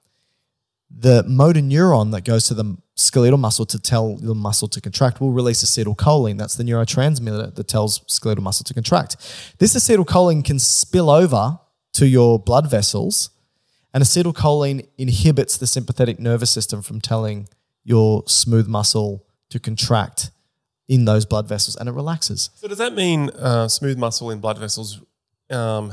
the 0.90 1.22
motor 1.24 1.60
neuron 1.60 2.12
that 2.12 2.24
goes 2.24 2.46
to 2.48 2.54
the 2.54 2.76
skeletal 2.94 3.38
muscle 3.38 3.66
to 3.66 3.78
tell 3.78 4.16
the 4.16 4.34
muscle 4.34 4.68
to 4.68 4.80
contract 4.80 5.20
will 5.20 5.30
release 5.30 5.62
acetylcholine. 5.62 6.38
That's 6.38 6.56
the 6.56 6.64
neurotransmitter 6.64 7.54
that 7.54 7.68
tells 7.68 8.02
skeletal 8.06 8.42
muscle 8.42 8.64
to 8.64 8.74
contract. 8.74 9.16
This 9.58 9.74
acetylcholine 9.74 10.44
can 10.44 10.58
spill 10.58 11.10
over 11.10 11.60
to 11.94 12.06
your 12.06 12.38
blood 12.38 12.70
vessels, 12.70 13.30
and 13.92 14.02
acetylcholine 14.02 14.86
inhibits 14.96 15.56
the 15.56 15.66
sympathetic 15.66 16.18
nervous 16.18 16.50
system 16.50 16.82
from 16.82 17.00
telling 17.00 17.48
your 17.84 18.22
smooth 18.26 18.66
muscle 18.66 19.24
to 19.50 19.58
contract 19.58 20.30
in 20.88 21.04
those 21.04 21.26
blood 21.26 21.46
vessels, 21.46 21.76
and 21.76 21.88
it 21.88 21.92
relaxes. 21.92 22.50
So 22.54 22.66
does 22.66 22.78
that 22.78 22.94
mean 22.94 23.30
uh, 23.30 23.68
smooth 23.68 23.98
muscle 23.98 24.30
in 24.30 24.40
blood 24.40 24.58
vessels, 24.58 25.00
um, 25.50 25.92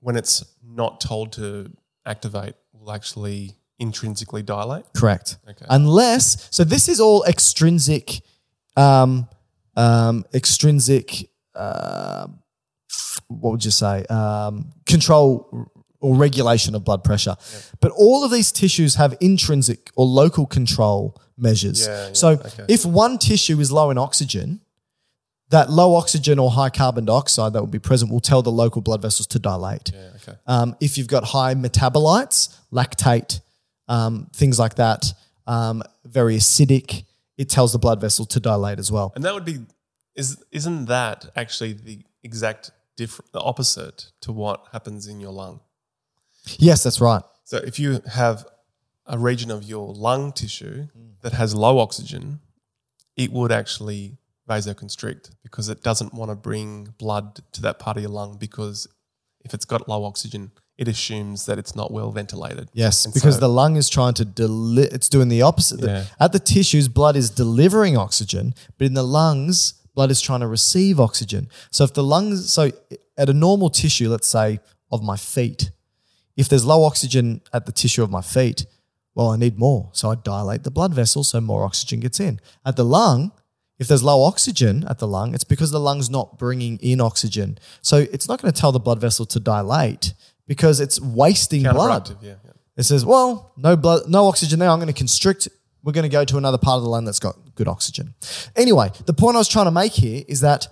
when 0.00 0.16
it's 0.16 0.44
not 0.62 1.00
told 1.00 1.32
to 1.32 1.70
activate, 2.04 2.54
will 2.72 2.92
actually 2.92 3.54
intrinsically 3.78 4.42
dilate? 4.42 4.84
Correct. 4.96 5.38
Okay. 5.48 5.66
Unless, 5.68 6.48
so 6.50 6.64
this 6.64 6.88
is 6.88 7.00
all 7.00 7.24
extrinsic, 7.24 8.20
um, 8.76 9.28
um, 9.76 10.24
extrinsic, 10.32 11.28
uh, 11.54 12.26
what 13.28 13.50
would 13.50 13.64
you 13.64 13.70
say? 13.70 14.04
Um, 14.06 14.72
control 14.86 15.70
or 16.00 16.14
regulation 16.16 16.74
of 16.74 16.84
blood 16.84 17.02
pressure. 17.02 17.34
But 17.80 17.90
all 17.92 18.24
of 18.24 18.30
these 18.30 18.52
tissues 18.52 18.96
have 18.96 19.16
intrinsic 19.20 19.90
or 19.96 20.04
local 20.04 20.46
control 20.46 21.20
measures. 21.38 21.86
Yeah, 21.86 22.08
yeah, 22.08 22.12
so 22.12 22.28
okay. 22.30 22.64
if 22.68 22.84
one 22.84 23.18
tissue 23.18 23.58
is 23.58 23.72
low 23.72 23.90
in 23.90 23.98
oxygen, 23.98 24.60
that 25.48 25.70
low 25.70 25.94
oxygen 25.94 26.38
or 26.38 26.50
high 26.50 26.70
carbon 26.70 27.04
dioxide 27.04 27.52
that 27.54 27.60
will 27.60 27.66
be 27.66 27.78
present 27.78 28.10
will 28.10 28.20
tell 28.20 28.42
the 28.42 28.50
local 28.50 28.82
blood 28.82 29.00
vessels 29.00 29.26
to 29.28 29.38
dilate. 29.38 29.92
Yeah, 29.94 30.10
okay. 30.16 30.38
Um, 30.46 30.76
if 30.80 30.98
you've 30.98 31.08
got 31.08 31.24
high 31.24 31.54
metabolites, 31.54 32.54
lactate, 32.72 33.40
um, 33.88 34.28
things 34.34 34.58
like 34.58 34.76
that, 34.76 35.12
um, 35.46 35.82
very 36.04 36.36
acidic, 36.36 37.04
it 37.36 37.48
tells 37.48 37.72
the 37.72 37.78
blood 37.78 38.00
vessel 38.00 38.24
to 38.26 38.40
dilate 38.40 38.78
as 38.78 38.90
well. 38.90 39.12
And 39.14 39.24
that 39.24 39.34
would 39.34 39.44
be 39.44 39.58
is 40.14 40.42
isn't 40.52 40.86
that 40.86 41.26
actually 41.34 41.72
the 41.72 42.00
exact 42.22 42.70
different 42.96 43.32
the 43.32 43.40
opposite 43.40 44.12
to 44.20 44.32
what 44.32 44.64
happens 44.72 45.06
in 45.06 45.20
your 45.20 45.32
lung? 45.32 45.60
Yes, 46.58 46.82
that's 46.82 47.00
right. 47.00 47.22
So 47.44 47.58
if 47.58 47.78
you 47.78 48.00
have 48.12 48.46
a 49.06 49.18
region 49.18 49.50
of 49.50 49.64
your 49.64 49.92
lung 49.92 50.32
tissue 50.32 50.86
that 51.22 51.32
has 51.32 51.54
low 51.54 51.78
oxygen, 51.78 52.40
it 53.16 53.32
would 53.32 53.52
actually 53.52 54.16
vasoconstrict 54.48 55.30
because 55.42 55.68
it 55.68 55.82
doesn't 55.82 56.14
want 56.14 56.30
to 56.30 56.34
bring 56.34 56.94
blood 56.98 57.40
to 57.52 57.62
that 57.62 57.78
part 57.78 57.96
of 57.96 58.02
your 58.02 58.12
lung 58.12 58.36
because 58.38 58.86
if 59.44 59.54
it's 59.54 59.64
got 59.64 59.88
low 59.88 60.04
oxygen, 60.04 60.52
it 60.76 60.88
assumes 60.88 61.46
that 61.46 61.58
it's 61.58 61.76
not 61.76 61.92
well 61.92 62.10
ventilated. 62.10 62.68
Yes, 62.72 63.04
And 63.04 63.14
because 63.14 63.34
so- 63.34 63.40
the 63.40 63.48
lung 63.48 63.76
is 63.76 63.88
trying 63.88 64.14
to 64.14 64.24
deli- 64.24 64.88
it's 64.90 65.08
doing 65.08 65.28
the 65.28 65.42
opposite. 65.42 65.80
Yeah. 65.80 66.04
At 66.18 66.32
the 66.32 66.40
tissues, 66.40 66.88
blood 66.88 67.16
is 67.16 67.30
delivering 67.30 67.96
oxygen, 67.96 68.54
but 68.78 68.86
in 68.86 68.94
the 68.94 69.04
lungs, 69.04 69.74
blood 69.94 70.10
is 70.10 70.20
trying 70.20 70.40
to 70.40 70.48
receive 70.48 70.98
oxygen. 70.98 71.48
So 71.70 71.84
if 71.84 71.94
the 71.94 72.02
lungs, 72.02 72.52
so 72.52 72.72
at 73.16 73.28
a 73.28 73.32
normal 73.32 73.70
tissue, 73.70 74.08
let's 74.08 74.26
say 74.26 74.58
of 74.90 75.02
my 75.02 75.16
feet, 75.16 75.70
if 76.36 76.48
there's 76.48 76.64
low 76.64 76.82
oxygen 76.84 77.40
at 77.52 77.66
the 77.66 77.72
tissue 77.72 78.02
of 78.02 78.10
my 78.10 78.20
feet, 78.22 78.66
well, 79.14 79.28
I 79.30 79.36
need 79.36 79.56
more. 79.56 79.90
So 79.92 80.10
I 80.10 80.16
dilate 80.16 80.64
the 80.64 80.72
blood 80.72 80.92
vessel 80.92 81.22
so 81.22 81.40
more 81.40 81.62
oxygen 81.64 82.00
gets 82.00 82.18
in. 82.18 82.40
At 82.66 82.74
the 82.74 82.84
lung, 82.84 83.30
if 83.78 83.86
there's 83.86 84.02
low 84.02 84.24
oxygen 84.24 84.84
at 84.88 84.98
the 84.98 85.06
lung, 85.06 85.34
it's 85.34 85.44
because 85.44 85.70
the 85.70 85.78
lung's 85.78 86.10
not 86.10 86.36
bringing 86.36 86.78
in 86.78 87.00
oxygen. 87.00 87.58
So 87.80 87.98
it's 87.98 88.26
not 88.28 88.42
going 88.42 88.52
to 88.52 88.60
tell 88.60 88.72
the 88.72 88.80
blood 88.80 89.00
vessel 89.00 89.26
to 89.26 89.38
dilate 89.38 90.14
because 90.46 90.80
it's 90.80 91.00
wasting 91.00 91.62
blood. 91.62 92.16
Yeah, 92.20 92.34
yeah. 92.44 92.52
It 92.76 92.82
says, 92.84 93.04
well, 93.04 93.52
no 93.56 93.76
blood, 93.76 94.08
no 94.08 94.26
oxygen 94.26 94.58
there. 94.58 94.68
I'm 94.68 94.78
going 94.78 94.88
to 94.88 94.92
constrict. 94.92 95.48
We're 95.82 95.92
going 95.92 96.04
to 96.04 96.08
go 96.08 96.24
to 96.24 96.36
another 96.36 96.58
part 96.58 96.78
of 96.78 96.82
the 96.82 96.88
lung 96.88 97.04
that's 97.04 97.20
got 97.20 97.36
good 97.54 97.68
oxygen. 97.68 98.14
Anyway, 98.56 98.90
the 99.06 99.12
point 99.12 99.36
I 99.36 99.38
was 99.38 99.48
trying 99.48 99.66
to 99.66 99.70
make 99.70 99.92
here 99.92 100.24
is 100.26 100.40
that 100.40 100.66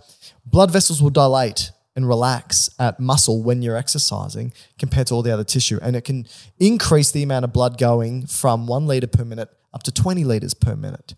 blood 0.45 0.71
vessels 0.71 1.03
will 1.03 1.11
dilate 1.11 1.71
and 1.95 2.09
relax 2.09 2.71
at 2.79 2.99
muscle 2.99 3.43
when 3.43 3.63
you're 3.63 3.77
exercising 3.77 4.53
compared 4.79 5.07
to 5.09 5.15
all 5.15 5.23
the 5.23 5.33
other 5.33 5.45
tissue. 5.45 5.79
And 5.83 5.95
it 5.95 6.05
can 6.05 6.27
increase 6.59 7.11
the 7.11 7.23
amount 7.23 7.45
of 7.45 7.53
blood 7.53 7.79
going 7.79 8.27
from 8.27 8.67
one 8.67 8.87
liter 8.87 9.07
per 9.07 9.25
minute 9.25 9.51
up 9.75 9.83
to 9.85 9.93
20 9.93 10.25
liters 10.25 10.55
per 10.55 10.75
minute 10.75 11.15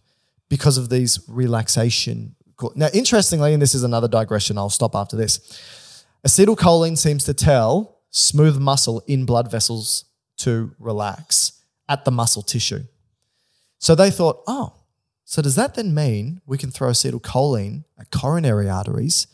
because 0.49 0.77
of 0.77 0.89
these 0.89 1.21
relaxation. 1.29 2.35
Now, 2.75 2.89
interestingly, 2.93 3.53
and 3.53 3.63
this 3.63 3.75
is 3.75 3.85
another 3.85 4.09
digression, 4.09 4.59
I'll 4.59 4.71
stop 4.71 4.95
after 4.95 5.17
this. 5.17 6.05
Acetylcholine 6.27 6.99
seems 6.99 7.25
to 7.25 7.35
tell 7.35 7.94
smooth 8.17 8.59
muscle 8.59 9.03
in 9.09 9.27
blood 9.27 9.51
vessels 9.51 10.05
to 10.37 10.71
relax 10.79 11.61
at 11.89 12.05
the 12.05 12.11
muscle 12.13 12.43
tissue. 12.43 12.85
So 13.79 13.95
they 13.95 14.11
thought, 14.11 14.43
oh, 14.47 14.75
so 15.25 15.43
does 15.43 15.57
that 15.57 15.75
then 15.75 15.93
mean 15.95 16.41
we 16.47 16.57
can 16.57 16.71
throw 16.71 16.91
acetylcholine 16.91 17.85
at 17.99 18.11
coronary 18.13 18.69
arteries 18.71 19.27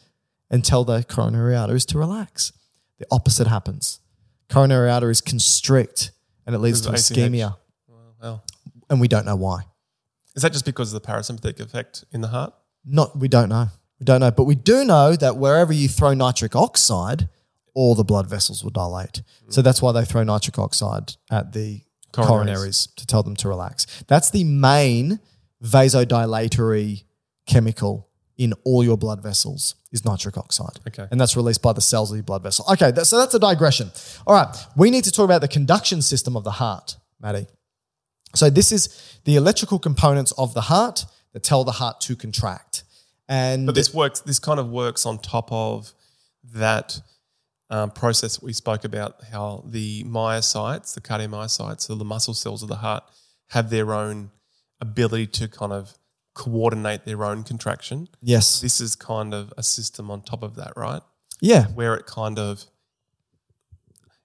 and 0.50 0.64
tell 0.64 0.84
the 0.84 1.04
coronary 1.04 1.54
arteries 1.54 1.84
to 1.86 1.98
relax? 1.98 2.52
The 2.98 3.06
opposite 3.10 3.46
happens. 3.46 4.00
Coronary 4.48 4.90
arteries 4.90 5.20
constrict 5.20 6.10
and 6.46 6.54
it 6.54 6.58
leads 6.58 6.80
to 6.82 6.88
ischemia. 6.90 7.56
Well, 8.20 8.42
And 8.88 9.00
we 9.00 9.08
don't 9.08 9.26
know 9.26 9.36
why. 9.36 9.60
is 10.34 10.42
that 10.42 10.52
just 10.52 10.64
because 10.64 10.92
of 10.92 11.02
the 11.02 11.06
parasympathetic 11.06 11.60
effect 11.60 12.04
in 12.12 12.22
the 12.22 12.28
heart? 12.28 12.54
Not, 12.84 13.18
we 13.18 13.28
don't 13.28 13.48
know. 13.50 13.68
We 13.98 14.04
don't 14.04 14.20
know. 14.20 14.30
But 14.30 14.44
we 14.44 14.54
do 14.54 14.84
know 14.84 15.16
that 15.16 15.36
wherever 15.36 15.72
you 15.72 15.86
throw 15.88 16.14
nitric 16.14 16.56
oxide, 16.56 17.28
all 17.80 17.94
the 17.94 18.04
blood 18.04 18.28
vessels 18.28 18.62
will 18.62 18.70
dilate. 18.70 19.22
So 19.48 19.62
mm. 19.62 19.64
that's 19.64 19.80
why 19.80 19.92
they 19.92 20.04
throw 20.04 20.22
nitric 20.22 20.58
oxide 20.58 21.14
at 21.30 21.54
the 21.54 21.80
coronaries. 22.12 22.26
Coronaries. 22.26 22.94
to 22.96 23.06
tell 23.06 23.22
them 23.22 23.34
to 23.36 23.48
relax. 23.48 23.86
That's 24.06 24.28
the 24.28 24.44
main 24.44 25.18
vasodilatory 25.64 27.04
chemical 27.46 28.10
in 28.36 28.52
all 28.64 28.84
your 28.84 28.98
blood 28.98 29.22
vessels 29.22 29.76
is 29.92 30.04
nitric 30.04 30.36
oxide. 30.36 30.78
Okay. 30.88 31.06
And 31.10 31.18
that's 31.18 31.36
released 31.36 31.62
by 31.62 31.72
the 31.72 31.80
cells 31.80 32.10
of 32.10 32.18
your 32.18 32.22
blood 32.22 32.42
vessel. 32.42 32.66
Okay, 32.70 32.90
that, 32.90 33.06
so 33.06 33.18
that's 33.18 33.34
a 33.34 33.38
digression. 33.38 33.90
All 34.26 34.34
right, 34.34 34.54
we 34.76 34.90
need 34.90 35.04
to 35.04 35.10
talk 35.10 35.24
about 35.24 35.40
the 35.40 35.48
conduction 35.48 36.02
system 36.02 36.36
of 36.36 36.44
the 36.44 36.50
heart, 36.50 36.96
Maddie. 37.18 37.46
So 38.34 38.50
this 38.50 38.72
is 38.72 39.18
the 39.24 39.36
electrical 39.36 39.78
components 39.78 40.32
of 40.32 40.52
the 40.52 40.62
heart 40.62 41.06
that 41.32 41.42
tell 41.42 41.64
the 41.64 41.72
heart 41.72 42.02
to 42.02 42.14
contract. 42.14 42.84
And 43.26 43.64
But 43.64 43.74
this 43.74 43.94
works. 43.94 44.20
This 44.20 44.38
kind 44.38 44.60
of 44.60 44.68
works 44.68 45.06
on 45.06 45.18
top 45.18 45.50
of 45.50 45.94
that 46.52 47.00
um, 47.70 47.90
process 47.90 48.36
that 48.36 48.44
we 48.44 48.52
spoke 48.52 48.84
about. 48.84 49.22
How 49.32 49.64
the 49.66 50.04
myocytes, 50.04 50.94
the 50.94 51.00
cardiomyocytes, 51.00 51.82
so 51.82 51.94
the 51.94 52.04
muscle 52.04 52.34
cells 52.34 52.62
of 52.62 52.68
the 52.68 52.76
heart, 52.76 53.04
have 53.48 53.70
their 53.70 53.92
own 53.94 54.30
ability 54.80 55.26
to 55.28 55.48
kind 55.48 55.72
of 55.72 55.94
coordinate 56.34 57.04
their 57.04 57.24
own 57.24 57.42
contraction. 57.42 58.08
yes, 58.22 58.60
This 58.60 58.80
is 58.80 58.94
kind 58.96 59.34
of 59.34 59.52
a 59.58 59.62
system 59.62 60.10
on 60.10 60.22
top 60.22 60.42
of 60.42 60.56
that, 60.56 60.72
right? 60.76 61.02
yeah, 61.40 61.66
Where 61.68 61.94
it 61.94 62.06
kind 62.06 62.38
of 62.38 62.64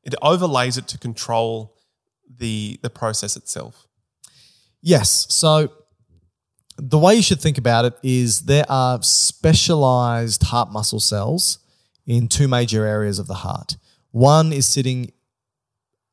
it 0.03 0.13
overlays 0.21 0.77
it 0.77 0.87
to 0.89 0.97
control 0.97 1.75
the 2.37 2.79
the 2.83 2.89
process 2.89 3.35
itself. 3.35 3.87
Yes. 4.81 5.25
So 5.29 5.71
the 6.77 6.99
way 6.99 7.15
you 7.15 7.21
should 7.23 7.41
think 7.41 7.57
about 7.57 7.85
it 7.85 7.93
is 8.03 8.41
there 8.41 8.65
are 8.69 9.01
specialized 9.01 10.43
heart 10.43 10.71
muscle 10.71 10.99
cells 10.99 11.59
in 12.05 12.27
two 12.27 12.47
major 12.47 12.85
areas 12.85 13.19
of 13.19 13.27
the 13.27 13.35
heart. 13.35 13.77
One 14.11 14.53
is 14.53 14.67
sitting 14.67 15.11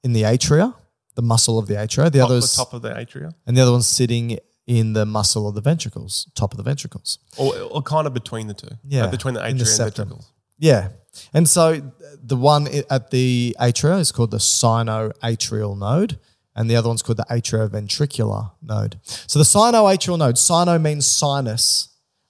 in 0.03 0.13
the 0.13 0.23
atria, 0.23 0.75
the 1.15 1.23
muscle 1.23 1.59
of 1.59 1.69
the 1.69 1.75
atria. 1.75 2.11
The 2.11 2.19
Top, 2.21 2.31
other 2.31 2.41
the 2.41 2.53
top 2.55 2.73
of 2.75 2.83
the 2.83 2.91
atria, 2.91 3.35
and 3.47 3.57
the 3.57 3.61
other 3.61 3.73
one's 3.73 3.87
sitting 3.87 4.39
in 4.67 4.93
the 4.93 5.05
muscle 5.05 5.49
of 5.49 5.55
the 5.55 5.61
ventricles, 5.61 6.31
top 6.35 6.53
of 6.53 6.57
the 6.57 6.63
ventricles. 6.63 7.19
or, 7.37 7.55
or 7.71 7.83
kind 7.83 8.07
of 8.07 8.15
between 8.15 8.47
the 8.47 8.55
two. 8.55 8.69
Yeah, 8.85 9.07
between 9.09 9.35
the 9.35 9.41
atria 9.41 9.59
the 9.59 9.65
and 9.65 9.79
ventricles. 9.79 10.33
Yeah. 10.59 10.89
And 11.35 11.49
so 11.49 11.93
the 12.23 12.37
one 12.37 12.69
at 12.89 13.11
the 13.11 13.55
atria 13.61 13.99
is 14.01 14.13
called 14.13 14.31
the 14.31 14.39
sinoatrial 14.39 15.79
node, 15.79 16.19
and 16.55 16.71
the 16.71 16.77
other 16.77 16.89
one's 16.89 17.03
called 17.03 17.19
the 17.19 17.27
atrioventricular 17.31 18.53
node. 18.63 18.99
So 19.05 19.39
the 19.39 19.45
sinoatrial 19.45 20.19
node, 20.19 20.39
sino 20.39 20.79
means 20.79 21.07
sinus. 21.07 21.89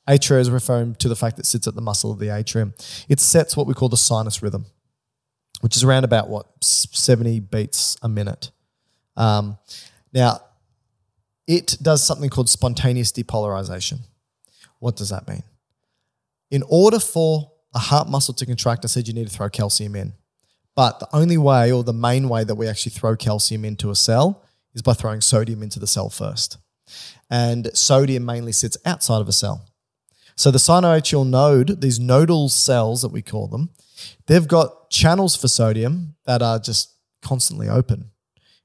Atria 0.08 0.40
is 0.40 0.50
referring 0.50 0.94
to 0.96 1.08
the 1.08 1.16
fact 1.16 1.36
that 1.36 1.44
it 1.44 1.48
sits 1.48 1.66
at 1.66 1.74
the 1.74 1.80
muscle 1.80 2.10
of 2.10 2.18
the 2.18 2.34
atrium. 2.34 2.74
It 3.08 3.20
sets 3.20 3.56
what 3.56 3.66
we 3.66 3.74
call 3.74 3.88
the 3.88 3.96
sinus 3.96 4.42
rhythm, 4.42 4.66
which 5.60 5.76
is 5.76 5.84
around 5.84 6.04
about 6.04 6.28
what, 6.28 6.46
70 6.62 7.40
beats 7.40 7.96
a 8.02 8.08
minute. 8.08 8.50
Um, 9.16 9.58
now, 10.12 10.40
it 11.46 11.76
does 11.82 12.04
something 12.04 12.30
called 12.30 12.48
spontaneous 12.48 13.12
depolarization. 13.12 14.00
What 14.78 14.96
does 14.96 15.10
that 15.10 15.28
mean? 15.28 15.42
in 16.52 16.62
order 16.68 17.00
for 17.00 17.50
a 17.74 17.78
heart 17.78 18.08
muscle 18.08 18.34
to 18.34 18.46
contract, 18.46 18.84
I 18.84 18.88
said 18.88 19.08
you 19.08 19.14
need 19.14 19.26
to 19.26 19.34
throw 19.34 19.48
calcium 19.48 19.96
in. 19.96 20.12
But 20.76 21.00
the 21.00 21.08
only 21.14 21.38
way 21.38 21.72
or 21.72 21.82
the 21.82 21.94
main 21.94 22.28
way 22.28 22.44
that 22.44 22.54
we 22.54 22.68
actually 22.68 22.92
throw 22.92 23.16
calcium 23.16 23.64
into 23.64 23.90
a 23.90 23.96
cell 23.96 24.44
is 24.74 24.82
by 24.82 24.92
throwing 24.92 25.22
sodium 25.22 25.62
into 25.62 25.80
the 25.80 25.86
cell 25.86 26.10
first. 26.10 26.58
And 27.30 27.70
sodium 27.74 28.26
mainly 28.26 28.52
sits 28.52 28.76
outside 28.84 29.22
of 29.22 29.28
a 29.28 29.32
cell. 29.32 29.64
So 30.36 30.50
the 30.50 30.58
sinoatrial 30.58 31.26
node, 31.26 31.80
these 31.80 32.00
nodal 32.00 32.48
cells 32.48 33.02
that 33.02 33.12
we 33.12 33.22
call 33.22 33.48
them, 33.48 33.70
they've 34.26 34.48
got 34.48 34.90
channels 34.90 35.36
for 35.36 35.48
sodium 35.48 36.16
that 36.24 36.42
are 36.42 36.58
just 36.58 36.94
constantly 37.20 37.68
open. 37.68 38.10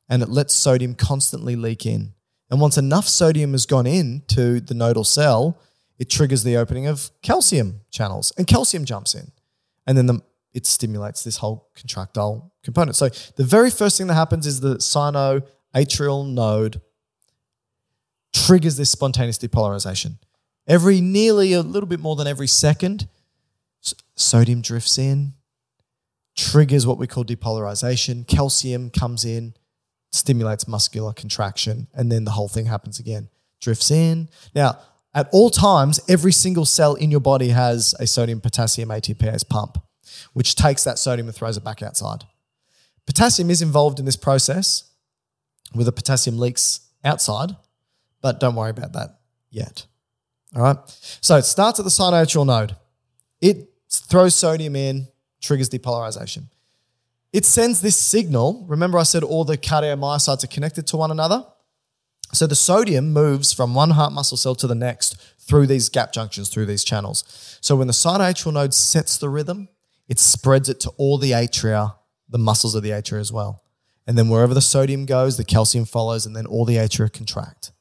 And 0.10 0.22
it 0.22 0.30
lets 0.30 0.54
sodium 0.54 0.96
constantly 0.96 1.56
leak 1.56 1.86
in. 1.86 2.14
And 2.50 2.62
once 2.62 2.78
enough 2.78 3.08
sodium 3.08 3.52
has 3.52 3.66
gone 3.66 3.86
in 3.86 4.24
to 4.28 4.62
the 4.62 4.74
nodal 4.74 5.04
cell, 5.04 5.60
it 6.00 6.10
triggers 6.10 6.44
the 6.44 6.56
opening 6.56 6.88
of 6.88 7.10
calcium 7.22 7.82
channels 7.92 8.32
and 8.38 8.48
calcium 8.48 8.86
jumps 8.86 9.16
in. 9.16 9.32
And 9.86 9.98
then 9.98 10.06
the, 10.06 10.22
it 10.54 10.66
stimulates 10.66 11.24
this 11.24 11.38
whole 11.38 11.70
contractile 11.76 12.54
component. 12.64 12.96
So 12.96 13.10
the 13.36 13.44
very 13.44 13.70
first 13.70 13.98
thing 13.98 14.08
that 14.08 14.14
happens 14.14 14.46
is 14.48 14.60
the 14.60 14.76
sinoatrial 14.76 16.28
node 16.28 16.82
triggers 18.34 18.78
this 18.78 18.92
spontaneous 18.92 19.38
depolarization. 19.38 20.18
Every 20.68 21.00
nearly 21.00 21.54
a 21.54 21.62
little 21.62 21.88
bit 21.88 22.00
more 22.00 22.16
than 22.16 22.28
every 22.28 22.48
second, 22.48 23.08
sodium 24.16 24.62
drifts 24.62 24.98
in, 24.98 25.34
triggers 26.36 26.86
what 26.86 26.98
we 26.98 27.08
call 27.08 27.24
depolarization. 27.24 28.28
Calcium 28.28 28.90
comes 28.90 29.24
in, 29.24 29.54
stimulates 30.12 30.68
muscular 30.68 31.14
contraction, 31.14 31.88
and 31.94 32.12
then 32.12 32.26
the 32.26 32.32
whole 32.32 32.48
thing 32.48 32.66
happens 32.66 33.00
again. 33.00 33.30
Drifts 33.62 33.92
in. 33.92 34.30
Now, 34.54 34.78
at 35.14 35.30
all 35.32 35.50
times, 35.50 36.00
every 36.08 36.32
single 36.32 36.66
cell 36.66 36.96
in 36.96 37.12
your 37.12 37.20
body 37.20 37.50
has 37.50 37.96
a 38.00 38.06
sodium 38.06 38.40
potassium 38.40 38.90
ATPase 38.90 39.48
pump, 39.48 39.82
which 40.34 40.56
takes 40.56 40.84
that 40.84 41.00
sodium 41.00 41.28
and 41.28 41.36
throws 41.36 41.58
it 41.58 41.64
back 41.64 41.82
outside. 41.82 42.26
Potassium 43.06 43.50
is 43.50 43.62
involved 43.62 44.00
in 44.00 44.06
this 44.06 44.18
process 44.18 44.84
where 45.74 45.86
the 45.86 45.92
potassium 45.92 46.38
leaks 46.38 46.82
outside, 47.04 47.56
but 48.22 48.40
don't 48.40 48.56
worry 48.56 48.70
about 48.70 48.94
that 48.94 49.20
yet. 49.50 49.86
All 50.56 50.64
right. 50.64 50.78
So 51.22 51.36
it 51.38 51.44
starts 51.44 51.80
at 51.80 51.84
the 51.84 51.92
sinoatrial 51.92 52.46
node. 52.46 52.76
It 53.42 53.70
throws 53.90 54.36
sodium 54.36 54.76
in, 54.76 55.08
triggers 55.42 55.70
depolarization. 55.70 56.46
It 57.34 57.46
sends 57.46 57.82
this 57.82 57.98
signal. 57.98 58.66
Remember, 58.68 58.98
I 58.98 59.04
said 59.04 59.24
all 59.24 59.44
the 59.44 59.58
cardiomyocytes 59.58 60.44
are 60.44 60.48
connected 60.48 60.88
to 60.88 60.98
one 60.98 61.12
another? 61.12 61.46
So 62.34 62.48
the 62.48 62.56
sodium 62.56 63.14
moves 63.14 63.54
from 63.54 63.74
one 63.74 63.92
heart 63.92 64.12
muscle 64.12 64.38
cell 64.38 64.56
to 64.56 64.68
the 64.68 64.76
next 64.76 65.16
through 65.40 65.68
these 65.68 65.90
gap 65.90 66.12
junctions, 66.12 66.50
through 66.50 66.66
these 66.66 66.84
channels. 66.84 67.58
So 67.62 67.76
when 67.76 67.88
the 67.88 67.94
sinoatrial 67.94 68.54
node 68.54 68.74
sets 68.74 69.18
the 69.18 69.30
rhythm, 69.30 69.70
it 70.10 70.20
spreads 70.20 70.70
it 70.70 70.80
to 70.82 70.90
all 70.98 71.18
the 71.18 71.32
atria, 71.32 71.96
the 72.30 72.38
muscles 72.38 72.76
of 72.76 72.84
the 72.84 72.90
atria 72.90 73.20
as 73.20 73.32
well. 73.32 73.64
And 74.06 74.18
then 74.18 74.30
wherever 74.30 74.54
the 74.54 74.62
sodium 74.62 75.06
goes, 75.06 75.38
the 75.38 75.44
calcium 75.44 75.86
follows, 75.86 76.26
and 76.26 76.36
then 76.36 76.46
all 76.46 76.66
the 76.66 76.76
atria 76.76 77.12
contract. 77.12 77.72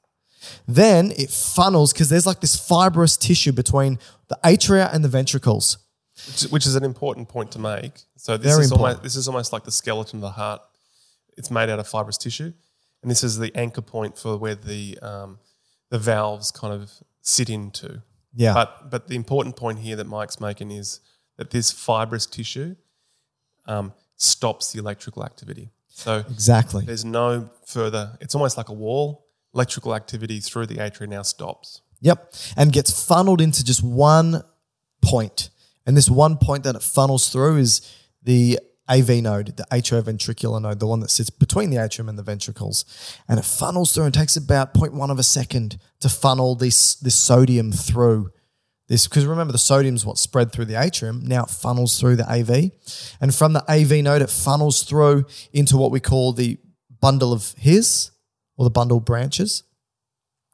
Then 0.67 1.13
it 1.17 1.31
funnels 1.31 1.93
because 1.93 2.09
there's 2.09 2.27
like 2.27 2.41
this 2.41 2.57
fibrous 2.57 3.17
tissue 3.17 3.53
between 3.53 3.99
the 4.29 4.39
atria 4.45 4.93
and 4.93 5.05
the 5.05 5.09
ventricles. 5.09 5.79
which, 6.27 6.43
which 6.51 6.67
is 6.67 6.75
an 6.75 6.85
important 6.85 7.29
point 7.29 7.53
to 7.53 7.59
make. 7.59 7.93
So 8.17 8.37
this 8.37 8.53
Very 8.53 8.65
is 8.65 8.73
important. 8.73 8.97
almost 8.97 9.03
this 9.03 9.17
is 9.17 9.29
almost 9.29 9.53
like 9.53 9.65
the 9.65 9.71
skeleton 9.73 10.19
of 10.19 10.23
the 10.23 10.31
heart. 10.31 10.63
It's 11.37 11.51
made 11.51 11.69
out 11.69 11.79
of 11.79 11.87
fibrous 11.87 12.17
tissue, 12.19 12.53
and 13.03 13.11
this 13.11 13.23
is 13.23 13.39
the 13.39 13.55
anchor 13.55 13.83
point 13.83 14.17
for 14.19 14.37
where 14.39 14.55
the 14.55 14.99
um, 15.03 15.39
the 15.91 15.99
valves 15.99 16.51
kind 16.51 16.73
of 16.73 16.91
sit 17.21 17.51
into. 17.51 18.03
Yeah. 18.35 18.55
But 18.55 18.91
but 18.91 19.09
the 19.09 19.15
important 19.17 19.57
point 19.57 19.79
here 19.81 19.97
that 19.97 20.07
Mike's 20.07 20.41
making 20.41 20.71
is 20.71 21.01
that 21.37 21.51
this 21.51 21.71
fibrous 21.71 22.25
tissue 22.27 22.77
um, 23.67 23.93
stops 24.17 24.73
the 24.73 24.79
electrical 24.79 25.23
activity. 25.25 25.71
So 25.89 26.25
Exactly. 26.31 26.85
there's 26.85 27.05
no 27.05 27.51
further. 27.67 28.17
It's 28.21 28.35
almost 28.35 28.57
like 28.57 28.69
a 28.69 28.73
wall. 28.75 29.26
Electrical 29.57 29.95
activity 29.95 30.39
through 30.39 30.67
the 30.67 30.77
atria 30.77 31.09
now 31.09 31.23
stops. 31.23 31.81
Yep. 32.03 32.35
And 32.59 32.73
gets 32.73 33.07
funneled 33.07 33.41
into 33.41 33.65
just 33.65 33.83
one 33.83 34.43
point. 35.03 35.49
And 35.87 35.97
this 35.97 36.11
one 36.11 36.37
point 36.37 36.65
that 36.65 36.77
it 36.77 36.83
funnels 36.83 37.31
through 37.31 37.57
is 37.57 37.81
the 38.23 38.59
AV 38.87 39.23
node, 39.23 39.57
the 39.57 39.67
atrioventricular 39.73 40.61
node, 40.61 40.79
the 40.79 40.87
one 40.87 41.01
that 41.01 41.11
sits 41.11 41.31
between 41.31 41.71
the 41.71 41.83
atrium 41.83 42.11
and 42.11 42.19
the 42.19 42.23
ventricles. 42.23 42.85
And 43.29 43.39
it 43.39 43.47
funnels 43.47 43.93
through 43.93 44.05
and 44.05 44.13
takes 44.13 44.37
about 44.37 44.75
0.1 44.75 45.11
of 45.11 45.19
a 45.19 45.23
second 45.23 45.79
to 46.01 46.11
funnel 46.11 46.55
this, 46.55 46.95
this 46.97 47.15
sodium 47.15 47.73
through 47.73 48.31
this. 48.89 49.09
Because 49.09 49.25
remember, 49.25 49.53
the 49.53 49.59
sodium's 49.59 50.05
what 50.05 50.19
spread 50.19 50.53
through 50.53 50.67
the 50.67 50.81
atrium. 50.81 51.25
Now 51.25 51.45
it 51.45 51.51
funnels 51.51 51.99
through 51.99 52.17
the 52.17 52.31
AV. 52.31 52.73
And 53.21 53.35
from 53.35 53.55
the 53.55 53.65
AV 53.71 54.05
node, 54.05 54.21
it 54.21 54.31
funnels 54.31 54.83
through 54.83 55.25
into 55.53 55.79
what 55.79 55.91
we 55.91 56.01
call 56.01 56.33
the 56.33 56.59
bundle 57.01 57.33
of 57.33 57.55
his 57.57 58.11
or 58.57 58.65
the 58.65 58.71
bundle 58.71 59.01
branches 59.01 59.63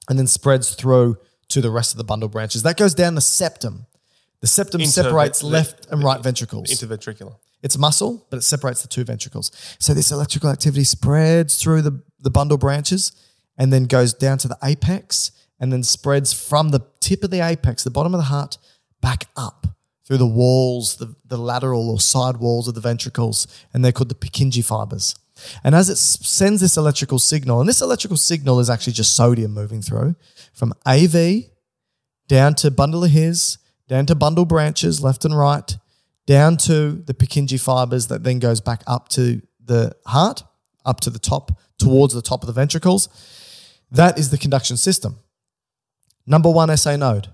and 0.09 0.19
then 0.19 0.27
spreads 0.27 0.75
through 0.75 1.17
to 1.49 1.61
the 1.61 1.71
rest 1.71 1.93
of 1.93 1.99
the 1.99 2.05
bundle 2.05 2.29
branches. 2.29 2.63
That 2.63 2.77
goes 2.77 2.95
down 2.95 3.15
the 3.15 3.21
septum. 3.21 3.87
The 4.41 4.47
septum 4.47 4.81
Into 4.81 4.93
separates 4.93 5.41
the- 5.41 5.47
left 5.47 5.87
and 5.91 6.03
right 6.03 6.21
ventricles. 6.23 6.69
Interventricular. 6.71 7.37
it's 7.63 7.79
muscle, 7.79 8.27
but 8.31 8.39
it 8.39 8.43
separates 8.43 8.83
the 8.83 8.89
two 8.89 9.05
ventricles. 9.05 9.53
So 9.79 9.95
this 9.95 10.11
electrical 10.11 10.51
activity 10.51 10.85
spreads 10.85 11.57
through 11.63 11.83
the, 11.83 12.03
the 12.21 12.31
bundle 12.31 12.59
branches 12.59 13.13
and 13.57 13.73
then 13.73 13.85
goes 13.85 14.13
down 14.15 14.39
to 14.39 14.49
the 14.49 14.59
apex 14.65 15.31
and 15.61 15.73
then 15.73 15.85
spreads 15.85 16.33
from 16.33 16.71
the 16.71 16.81
tip 16.99 17.23
of 17.23 17.31
the 17.31 17.41
apex, 17.41 17.85
the 17.85 17.91
bottom 17.91 18.15
of 18.15 18.19
the 18.19 18.25
heart, 18.25 18.59
back 19.01 19.27
up 19.37 19.69
through 20.05 20.17
the 20.17 20.27
walls, 20.27 20.97
the, 20.97 21.15
the 21.25 21.39
lateral 21.39 21.89
or 21.89 22.01
side 22.01 22.39
walls 22.39 22.67
of 22.67 22.75
the 22.75 22.81
ventricles, 22.81 23.47
and 23.73 23.85
they're 23.85 23.93
called 23.93 24.09
the 24.09 24.15
Purkinje 24.17 24.65
fibers. 24.65 25.15
And 25.65 25.75
as 25.75 25.89
it 25.89 25.97
sends 25.97 26.61
this 26.61 26.77
electrical 26.77 27.19
signal, 27.19 27.61
and 27.61 27.69
this 27.69 27.81
electrical 27.81 28.17
signal 28.17 28.61
is 28.61 28.71
actually 28.71 28.95
just 28.95 29.15
sodium 29.15 29.53
moving 29.53 29.83
through 29.83 30.15
from 30.53 30.73
AV 30.87 31.45
down 32.29 32.55
to 32.55 32.71
bundle 32.71 33.05
of 33.05 33.11
his, 33.11 33.59
down 33.89 34.07
to 34.07 34.15
bundle 34.15 34.45
branches, 34.45 35.03
left 35.03 35.25
and 35.25 35.37
right, 35.37 35.77
down 36.27 36.57
to 36.57 36.93
the 36.93 37.15
Purkinje 37.15 37.61
fibers 37.61 38.07
that 38.07 38.23
then 38.23 38.39
goes 38.39 38.61
back 38.61 38.83
up 38.87 39.09
to 39.09 39.43
the 39.65 39.95
heart, 40.07 40.43
up 40.85 41.01
to 41.01 41.11
the 41.11 41.19
top, 41.19 41.59
towards 41.79 42.15
the 42.15 42.23
top 42.23 42.43
of 42.43 42.47
the 42.47 42.53
ventricles. 42.53 43.09
That 43.91 44.19
is 44.19 44.31
the 44.31 44.39
conduction 44.39 44.77
system. 44.77 45.19
Number 46.27 46.51
one 46.51 46.75
SA 46.77 46.97
node, 46.97 47.29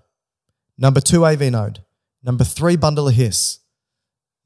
number 0.79 1.01
two 1.01 1.25
AV 1.25 1.43
node, 1.43 1.85
number 2.23 2.45
three 2.45 2.77
bundle 2.77 3.09
of 3.09 3.15
His, 3.15 3.59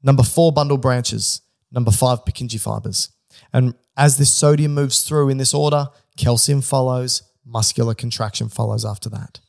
number 0.01 0.23
four 0.23 0.51
bundle 0.51 0.77
branches, 0.77 1.41
number 1.71 1.91
five 1.91 2.25
Purkinje 2.25 2.59
fibers. 2.59 3.12
And 3.53 3.75
as 3.95 4.17
this 4.17 4.31
sodium 4.31 4.73
moves 4.73 5.03
through 5.03 5.29
in 5.29 5.37
this 5.37 5.53
order, 5.53 5.87
calcium 6.17 6.61
follows, 6.61 7.21
muscular 7.45 7.93
contraction 7.93 8.49
follows 8.49 8.83
after 8.83 9.09
that. 9.09 9.39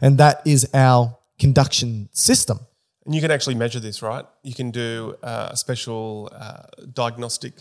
And 0.00 0.18
that 0.18 0.40
is 0.46 0.68
our 0.72 1.16
conduction 1.38 2.08
system. 2.12 2.60
And 3.04 3.14
you 3.14 3.20
can 3.20 3.30
actually 3.30 3.56
measure 3.56 3.80
this, 3.80 4.00
right? 4.02 4.24
You 4.42 4.54
can 4.54 4.70
do 4.70 5.16
uh, 5.22 5.48
a 5.50 5.56
special 5.56 6.30
uh, 6.32 6.62
diagnostic 6.92 7.54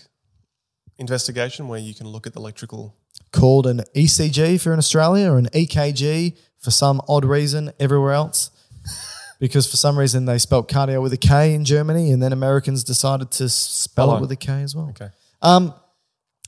investigation 0.97 1.67
where 1.67 1.79
you 1.79 1.93
can 1.93 2.07
look 2.07 2.25
at 2.27 2.33
the 2.33 2.39
electrical. 2.39 2.95
called 3.31 3.67
an 3.67 3.81
ECG 3.95 4.55
if 4.55 4.65
you're 4.65 4.73
in 4.73 4.79
Australia 4.79 5.31
or 5.31 5.37
an 5.37 5.47
EKG 5.47 6.37
for 6.59 6.71
some 6.71 7.01
odd 7.09 7.25
reason 7.25 7.71
everywhere 7.79 8.13
else. 8.13 8.51
Because 9.39 9.69
for 9.69 9.75
some 9.75 9.99
reason 9.99 10.23
they 10.23 10.37
spelt 10.37 10.69
cardio 10.69 11.01
with 11.01 11.11
a 11.11 11.17
K 11.17 11.53
in 11.53 11.65
Germany 11.65 12.11
and 12.11 12.23
then 12.23 12.31
Americans 12.31 12.81
decided 12.81 13.29
to 13.31 13.49
spell 13.49 14.05
Hello. 14.05 14.19
it 14.19 14.21
with 14.21 14.31
a 14.31 14.37
K 14.37 14.61
as 14.61 14.73
well. 14.73 14.87
Okay. 14.91 15.09
Um, 15.43 15.73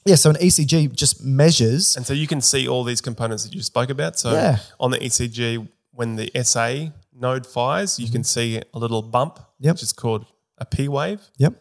yeah, 0.05 0.15
so 0.15 0.29
an 0.29 0.35
ECG 0.37 0.93
just 0.95 1.23
measures. 1.23 1.95
And 1.97 2.05
so 2.05 2.13
you 2.13 2.27
can 2.27 2.41
see 2.41 2.67
all 2.67 2.83
these 2.83 3.01
components 3.01 3.43
that 3.43 3.53
you 3.53 3.61
spoke 3.61 3.89
about. 3.89 4.17
So 4.19 4.31
Yeah. 4.33 4.59
on 4.79 4.91
the 4.91 4.97
ECG, 5.03 5.67
when 5.91 6.15
the 6.15 6.29
SA 6.35 6.91
node 7.13 7.45
fires, 7.47 7.99
you 7.99 8.09
can 8.09 8.23
see 8.23 8.61
a 8.73 8.79
little 8.79 9.01
bump, 9.01 9.35
Mm-hmm. 9.35 9.65
Yep. 9.65 9.73
which 9.75 9.83
is 9.83 9.93
called 9.93 10.25
a 10.57 10.65
P 10.65 10.87
wave, 10.87 11.21
Yep. 11.37 11.53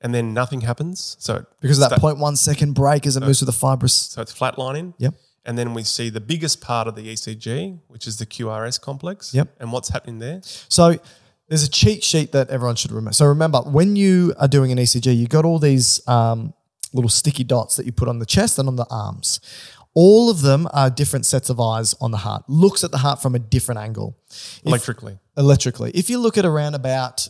and 0.00 0.14
then 0.14 0.32
nothing 0.34 0.60
happens. 0.62 1.16
So 1.18 1.44
Because 1.60 1.78
of 1.78 1.88
that 1.90 1.98
sta- 1.98 2.06
0.1 2.08 2.36
second 2.36 2.74
break 2.74 3.06
as 3.06 3.16
it 3.16 3.20
moves 3.22 3.40
through 3.40 3.46
the 3.46 3.52
fibrous. 3.52 3.94
so 3.94 4.22
it's 4.22 4.32
flatlining. 4.32 4.94
Yep. 4.98 5.14
And 5.44 5.56
then 5.58 5.72
we 5.74 5.82
see 5.82 6.10
the 6.10 6.20
biggest 6.20 6.60
part 6.60 6.86
of 6.88 6.94
the 6.94 7.08
ECG, 7.08 7.78
which 7.88 8.06
is 8.06 8.18
the 8.18 8.26
QRS 8.26 8.78
complex. 8.80 9.32
Yep. 9.34 9.48
And 9.60 9.72
what's 9.72 9.88
happening 9.88 10.18
there? 10.18 10.40
So 10.68 10.98
there's 11.48 11.62
a 11.64 11.68
cheat 11.70 12.04
sheet 12.04 12.32
that 12.32 12.50
everyone 12.50 12.76
should 12.76 12.92
remember. 12.92 13.14
So 13.14 13.24
remember, 13.26 13.60
when 13.62 13.96
you 13.96 14.34
are 14.38 14.48
doing 14.48 14.70
an 14.72 14.78
ECG, 14.78 15.12
you 15.16 15.26
got 15.26 15.44
all 15.46 15.58
these 15.58 16.06
um, 16.06 16.52
little 16.92 17.08
sticky 17.10 17.44
dots 17.44 17.76
that 17.76 17.86
you 17.86 17.92
put 17.92 18.08
on 18.08 18.18
the 18.18 18.26
chest 18.26 18.58
and 18.58 18.68
on 18.68 18.76
the 18.76 18.86
arms. 18.90 19.40
All 19.94 20.30
of 20.30 20.42
them 20.42 20.68
are 20.72 20.90
different 20.90 21.26
sets 21.26 21.50
of 21.50 21.58
eyes 21.60 21.94
on 22.00 22.10
the 22.12 22.18
heart. 22.18 22.44
Looks 22.48 22.84
at 22.84 22.90
the 22.90 22.98
heart 22.98 23.20
from 23.20 23.34
a 23.34 23.38
different 23.38 23.80
angle. 23.80 24.16
If- 24.30 24.60
Electrically. 24.66 25.18
electrically. 25.36 25.90
If 25.92 26.08
you 26.10 26.18
look 26.18 26.38
at 26.38 26.44
around 26.44 26.74
about 26.74 27.28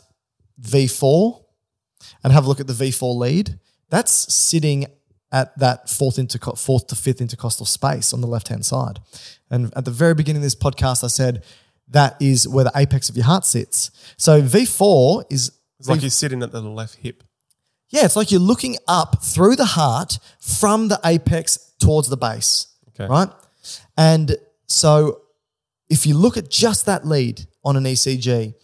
V4 0.60 1.40
and 2.22 2.32
have 2.32 2.44
a 2.44 2.48
look 2.48 2.60
at 2.60 2.66
the 2.66 2.72
V4 2.72 3.16
lead, 3.16 3.58
that's 3.90 4.32
sitting 4.32 4.86
at 5.32 5.56
that 5.58 5.88
fourth, 5.90 6.16
interco- 6.16 6.58
fourth 6.58 6.86
to 6.88 6.94
fifth 6.96 7.20
intercostal 7.20 7.66
space 7.66 8.12
on 8.12 8.20
the 8.20 8.26
left 8.26 8.48
hand 8.48 8.64
side. 8.64 9.00
And 9.50 9.72
at 9.76 9.84
the 9.84 9.90
very 9.90 10.14
beginning 10.14 10.40
of 10.40 10.44
this 10.44 10.54
podcast, 10.54 11.04
I 11.04 11.08
said 11.08 11.44
that 11.88 12.16
is 12.20 12.46
where 12.46 12.64
the 12.64 12.72
apex 12.74 13.08
of 13.08 13.16
your 13.16 13.24
heart 13.26 13.44
sits. 13.44 13.90
So 14.16 14.42
V4 14.42 15.24
is 15.30 15.52
It's 15.78 15.88
like 15.88 16.02
you're 16.02 16.10
sitting 16.10 16.42
at 16.42 16.52
the 16.52 16.60
left 16.60 16.96
hip. 16.96 17.22
Yeah, 17.90 18.04
it's 18.04 18.16
like 18.16 18.30
you're 18.30 18.40
looking 18.40 18.76
up 18.86 19.22
through 19.22 19.56
the 19.56 19.64
heart 19.64 20.18
from 20.40 20.88
the 20.88 21.00
apex 21.04 21.72
towards 21.78 22.08
the 22.08 22.16
base. 22.16 22.66
Okay. 22.90 23.06
Right? 23.08 23.28
And 23.96 24.36
so 24.66 25.22
if 25.88 26.06
you 26.06 26.14
look 26.14 26.36
at 26.36 26.50
just 26.50 26.86
that 26.86 27.06
lead 27.06 27.46
on 27.64 27.76
an 27.76 27.84
ECG, 27.84 28.54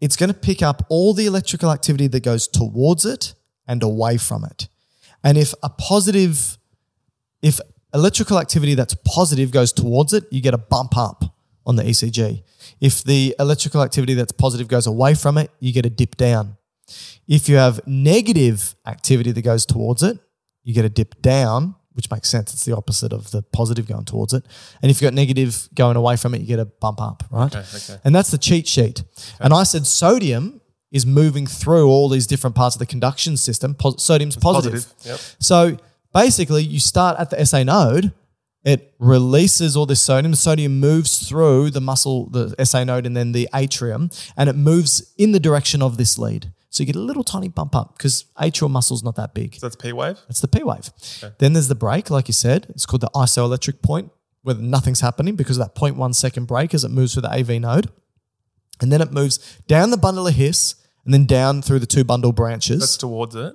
it's 0.00 0.16
going 0.16 0.28
to 0.32 0.38
pick 0.38 0.62
up 0.62 0.84
all 0.88 1.14
the 1.14 1.26
electrical 1.26 1.70
activity 1.70 2.06
that 2.08 2.22
goes 2.22 2.48
towards 2.48 3.04
it 3.04 3.34
and 3.66 3.82
away 3.82 4.16
from 4.16 4.44
it. 4.44 4.68
And 5.24 5.38
if 5.38 5.54
a 5.62 5.68
positive, 5.68 6.58
if 7.40 7.60
electrical 7.94 8.38
activity 8.38 8.74
that's 8.74 8.94
positive 9.04 9.50
goes 9.50 9.72
towards 9.72 10.12
it, 10.12 10.24
you 10.30 10.40
get 10.40 10.54
a 10.54 10.58
bump 10.58 10.96
up 10.96 11.24
on 11.64 11.76
the 11.76 11.84
ECG. 11.84 12.42
If 12.80 13.04
the 13.04 13.34
electrical 13.38 13.82
activity 13.82 14.14
that's 14.14 14.32
positive 14.32 14.66
goes 14.66 14.86
away 14.86 15.14
from 15.14 15.38
it, 15.38 15.50
you 15.60 15.72
get 15.72 15.86
a 15.86 15.90
dip 15.90 16.16
down. 16.16 16.56
If 17.28 17.48
you 17.48 17.56
have 17.56 17.80
negative 17.86 18.74
activity 18.86 19.32
that 19.32 19.42
goes 19.42 19.64
towards 19.64 20.02
it, 20.02 20.18
you 20.62 20.74
get 20.74 20.84
a 20.84 20.88
dip 20.88 21.20
down, 21.22 21.74
which 21.92 22.10
makes 22.10 22.28
sense. 22.28 22.52
It's 22.52 22.64
the 22.64 22.76
opposite 22.76 23.12
of 23.12 23.30
the 23.30 23.42
positive 23.42 23.86
going 23.86 24.04
towards 24.04 24.32
it. 24.32 24.44
And 24.80 24.90
if 24.90 25.00
you've 25.00 25.08
got 25.08 25.14
negative 25.14 25.68
going 25.74 25.96
away 25.96 26.16
from 26.16 26.34
it, 26.34 26.40
you 26.40 26.46
get 26.46 26.58
a 26.58 26.64
bump 26.64 27.00
up, 27.00 27.24
right? 27.30 27.54
Okay, 27.54 27.66
okay. 27.76 28.00
And 28.04 28.14
that's 28.14 28.30
the 28.30 28.38
cheat 28.38 28.66
sheet. 28.66 29.02
And 29.40 29.52
I 29.52 29.62
said 29.64 29.86
sodium 29.86 30.60
is 30.90 31.06
moving 31.06 31.46
through 31.46 31.88
all 31.88 32.08
these 32.08 32.26
different 32.26 32.54
parts 32.54 32.76
of 32.76 32.78
the 32.78 32.86
conduction 32.86 33.36
system. 33.36 33.74
Pos- 33.74 34.02
sodium's 34.02 34.36
positive. 34.36 34.72
positive, 34.72 35.06
yep. 35.06 35.18
So 35.38 35.76
basically, 36.12 36.62
you 36.62 36.80
start 36.80 37.18
at 37.18 37.30
the 37.30 37.44
SA 37.44 37.62
node. 37.62 38.12
It 38.64 38.94
releases 38.98 39.76
all 39.76 39.86
this 39.86 40.00
sodium. 40.00 40.34
Sodium 40.34 40.78
moves 40.78 41.28
through 41.28 41.70
the 41.70 41.80
muscle, 41.80 42.28
the 42.30 42.54
SA 42.64 42.84
node, 42.84 43.06
and 43.06 43.16
then 43.16 43.32
the 43.32 43.48
atrium, 43.54 44.10
and 44.36 44.48
it 44.48 44.54
moves 44.54 45.12
in 45.18 45.32
the 45.32 45.40
direction 45.40 45.82
of 45.82 45.96
this 45.96 46.18
lead. 46.18 46.52
So 46.72 46.82
you 46.82 46.86
get 46.86 46.96
a 46.96 47.00
little 47.00 47.22
tiny 47.22 47.48
bump 47.48 47.76
up 47.76 47.98
because 47.98 48.24
atrial 48.40 48.70
muscle's 48.70 49.02
not 49.02 49.16
that 49.16 49.34
big. 49.34 49.56
So 49.56 49.66
that's 49.66 49.76
P 49.76 49.92
wave. 49.92 50.18
That's 50.26 50.40
the 50.40 50.48
P 50.48 50.62
wave. 50.62 50.90
Then 51.38 51.52
there's 51.52 51.68
the 51.68 51.74
break, 51.74 52.08
like 52.08 52.28
you 52.28 52.32
said. 52.32 52.66
It's 52.70 52.86
called 52.86 53.02
the 53.02 53.10
isoelectric 53.14 53.82
point, 53.82 54.10
where 54.40 54.56
nothing's 54.56 55.00
happening 55.00 55.36
because 55.36 55.58
of 55.58 55.66
that 55.66 55.78
0.1 55.78 56.14
second 56.14 56.46
break 56.46 56.72
as 56.72 56.82
it 56.82 56.90
moves 56.90 57.12
through 57.12 57.22
the 57.22 57.30
AV 57.30 57.60
node. 57.60 57.90
And 58.80 58.90
then 58.90 59.02
it 59.02 59.12
moves 59.12 59.58
down 59.68 59.90
the 59.90 59.98
bundle 59.98 60.26
of 60.26 60.34
His 60.34 60.76
and 61.04 61.12
then 61.12 61.26
down 61.26 61.60
through 61.60 61.80
the 61.80 61.86
two 61.86 62.04
bundle 62.04 62.32
branches. 62.32 62.80
That's 62.80 62.96
towards 62.96 63.34
it. 63.36 63.54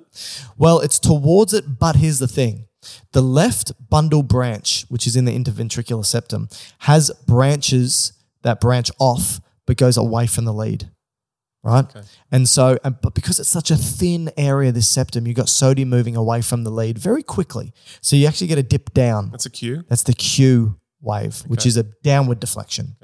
Well, 0.56 0.80
it's 0.80 1.00
towards 1.00 1.56
it, 1.56 1.80
but 1.80 1.96
here's 1.96 2.20
the 2.20 2.28
thing. 2.28 2.68
The 3.14 3.22
left 3.24 3.72
bundle 3.90 4.22
branch, 4.22 4.86
which 4.90 5.08
is 5.08 5.16
in 5.16 5.26
the 5.26 5.36
interventricular 5.36 6.06
septum, 6.06 6.50
has 6.80 7.10
branches 7.26 8.14
that 8.44 8.62
branch 8.62 8.92
off 9.00 9.42
but 9.66 9.76
goes 9.76 9.98
away 9.98 10.28
from 10.28 10.46
the 10.46 10.54
lead. 10.54 10.92
Right? 11.68 11.86
And 12.32 12.48
so, 12.48 12.78
and, 12.84 13.00
but 13.02 13.14
because 13.14 13.40
it's 13.40 13.50
such 13.50 13.72
a 13.72 13.76
thin 13.76 14.32
area, 14.38 14.72
this 14.72 14.90
septum, 14.90 15.28
you've 15.28 15.36
got 15.36 15.50
sodium 15.50 15.90
moving 15.90 16.16
away 16.16 16.42
from 16.42 16.64
the 16.64 16.70
lead 16.70 16.98
very 16.98 17.24
quickly. 17.24 17.74
So 18.02 18.16
you 18.16 18.26
actually 18.28 18.48
get 18.48 18.58
a 18.58 18.64
dip 18.64 18.94
down. 18.94 19.32
That's 19.32 19.46
a 19.46 19.50
Q. 19.50 19.84
That's 19.90 20.04
the 20.04 20.14
Q 20.14 20.80
wave, 21.02 21.42
which 21.48 21.66
is 21.66 21.78
a 21.78 21.84
downward 21.84 22.40
deflection. 22.40 22.96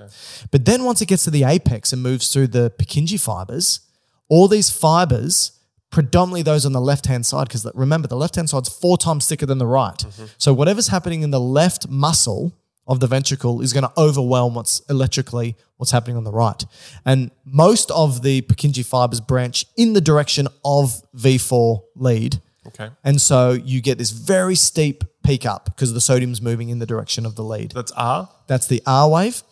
But 0.52 0.66
then 0.66 0.84
once 0.84 1.02
it 1.02 1.08
gets 1.08 1.24
to 1.26 1.32
the 1.32 1.44
apex 1.44 1.94
and 1.94 2.02
moves 2.02 2.32
through 2.32 2.48
the 2.48 2.72
Purkinje 2.80 3.20
fibers, 3.20 3.82
all 4.30 4.48
these 4.48 4.70
fibers, 4.70 5.60
predominantly 5.92 6.42
those 6.42 6.66
on 6.66 6.72
the 6.72 6.82
left 6.82 7.06
hand 7.06 7.26
side, 7.26 7.48
because 7.48 7.70
remember, 7.76 8.08
the 8.08 8.18
left 8.18 8.36
hand 8.36 8.50
side's 8.50 8.70
four 8.70 8.98
times 8.98 9.28
thicker 9.28 9.46
than 9.46 9.60
the 9.60 9.68
right. 9.68 9.98
Mm-hmm. 9.98 10.26
So 10.38 10.54
whatever's 10.54 10.88
happening 10.88 11.22
in 11.22 11.32
the 11.32 11.40
left 11.40 11.88
muscle 11.88 12.52
of 12.88 13.00
the 13.00 13.08
ventricle 13.08 13.62
is 13.62 13.74
going 13.74 13.84
to 13.84 13.92
overwhelm 13.98 14.56
what's 14.56 14.82
electrically 14.90 15.56
what's 15.78 15.92
happening 15.92 16.18
on 16.18 16.24
the 16.24 16.32
right. 16.32 16.64
And 17.06 17.32
most 17.46 17.92
of 17.92 18.22
the 18.22 18.42
Purkinje 18.42 18.86
fibers 18.86 19.20
branch 19.20 19.66
in 19.76 19.94
the 19.94 20.02
direction 20.02 20.48
of 20.64 21.02
V4 21.16 21.84
lead. 21.96 22.42
Okay. 22.68 22.90
And 23.04 23.20
so 23.20 23.52
you 23.52 23.82
get 23.82 23.98
this 23.98 24.12
very 24.12 24.56
steep 24.56 25.04
peak 25.24 25.46
up 25.46 25.66
because 25.66 25.94
the 25.94 26.02
sodium's 26.02 26.42
moving 26.42 26.70
in 26.70 26.80
the 26.80 26.86
direction 26.86 27.26
of 27.26 27.36
the 27.36 27.44
lead. 27.44 27.72
That's 27.72 27.92
R. 27.94 28.30
That's 28.48 28.68
the 28.68 28.82
R 28.86 29.10
wave. 29.10 29.44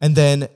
And 0.00 0.16
then 0.16 0.48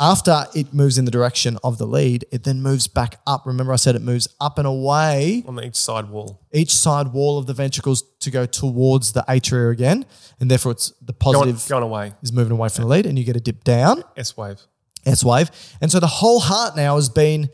after 0.00 0.46
it 0.54 0.74
moves 0.74 0.98
in 0.98 1.04
the 1.04 1.10
direction 1.10 1.58
of 1.62 1.78
the 1.78 1.86
lead, 1.86 2.24
it 2.32 2.44
then 2.44 2.60
moves 2.62 2.88
back 2.88 3.20
up. 3.26 3.46
Remember, 3.46 3.72
I 3.72 3.76
said 3.76 3.94
it 3.94 4.02
moves 4.02 4.26
up 4.40 4.58
and 4.58 4.66
away 4.66 5.44
on 5.46 5.62
each 5.62 5.76
side 5.76 6.08
wall. 6.08 6.40
each 6.52 6.74
side 6.74 7.08
wall 7.12 7.38
of 7.38 7.46
the 7.46 7.54
ventricles 7.54 8.02
to 8.20 8.30
go 8.30 8.44
towards 8.46 9.12
the 9.12 9.24
atria 9.28 9.70
again. 9.70 10.04
And 10.40 10.50
therefore, 10.50 10.72
it's 10.72 10.90
the 11.00 11.12
Going, 11.12 11.34
positive 11.34 11.68
going 11.68 11.82
away. 11.84 12.12
is 12.22 12.32
moving 12.32 12.52
away 12.52 12.68
from 12.68 12.82
the 12.84 12.88
lead, 12.88 13.06
and 13.06 13.18
you 13.18 13.24
get 13.24 13.36
a 13.36 13.40
dip 13.40 13.62
down. 13.64 14.02
S 14.16 14.36
wave. 14.36 14.60
S 15.06 15.22
wave. 15.22 15.50
And 15.80 15.90
so 15.90 16.00
the 16.00 16.06
whole 16.06 16.40
heart 16.40 16.74
now 16.76 16.96
has 16.96 17.08
been 17.08 17.50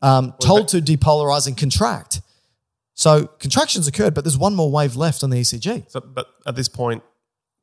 um, 0.00 0.34
told 0.40 0.68
to 0.68 0.78
depolarize 0.78 1.46
and 1.46 1.56
contract. 1.56 2.20
So 2.94 3.26
contractions 3.38 3.86
occurred, 3.86 4.14
but 4.14 4.24
there's 4.24 4.36
one 4.38 4.54
more 4.54 4.70
wave 4.70 4.96
left 4.96 5.22
on 5.22 5.30
the 5.30 5.36
ECG. 5.40 5.90
So, 5.90 6.00
but 6.00 6.26
at 6.46 6.56
this 6.56 6.68
point, 6.68 7.02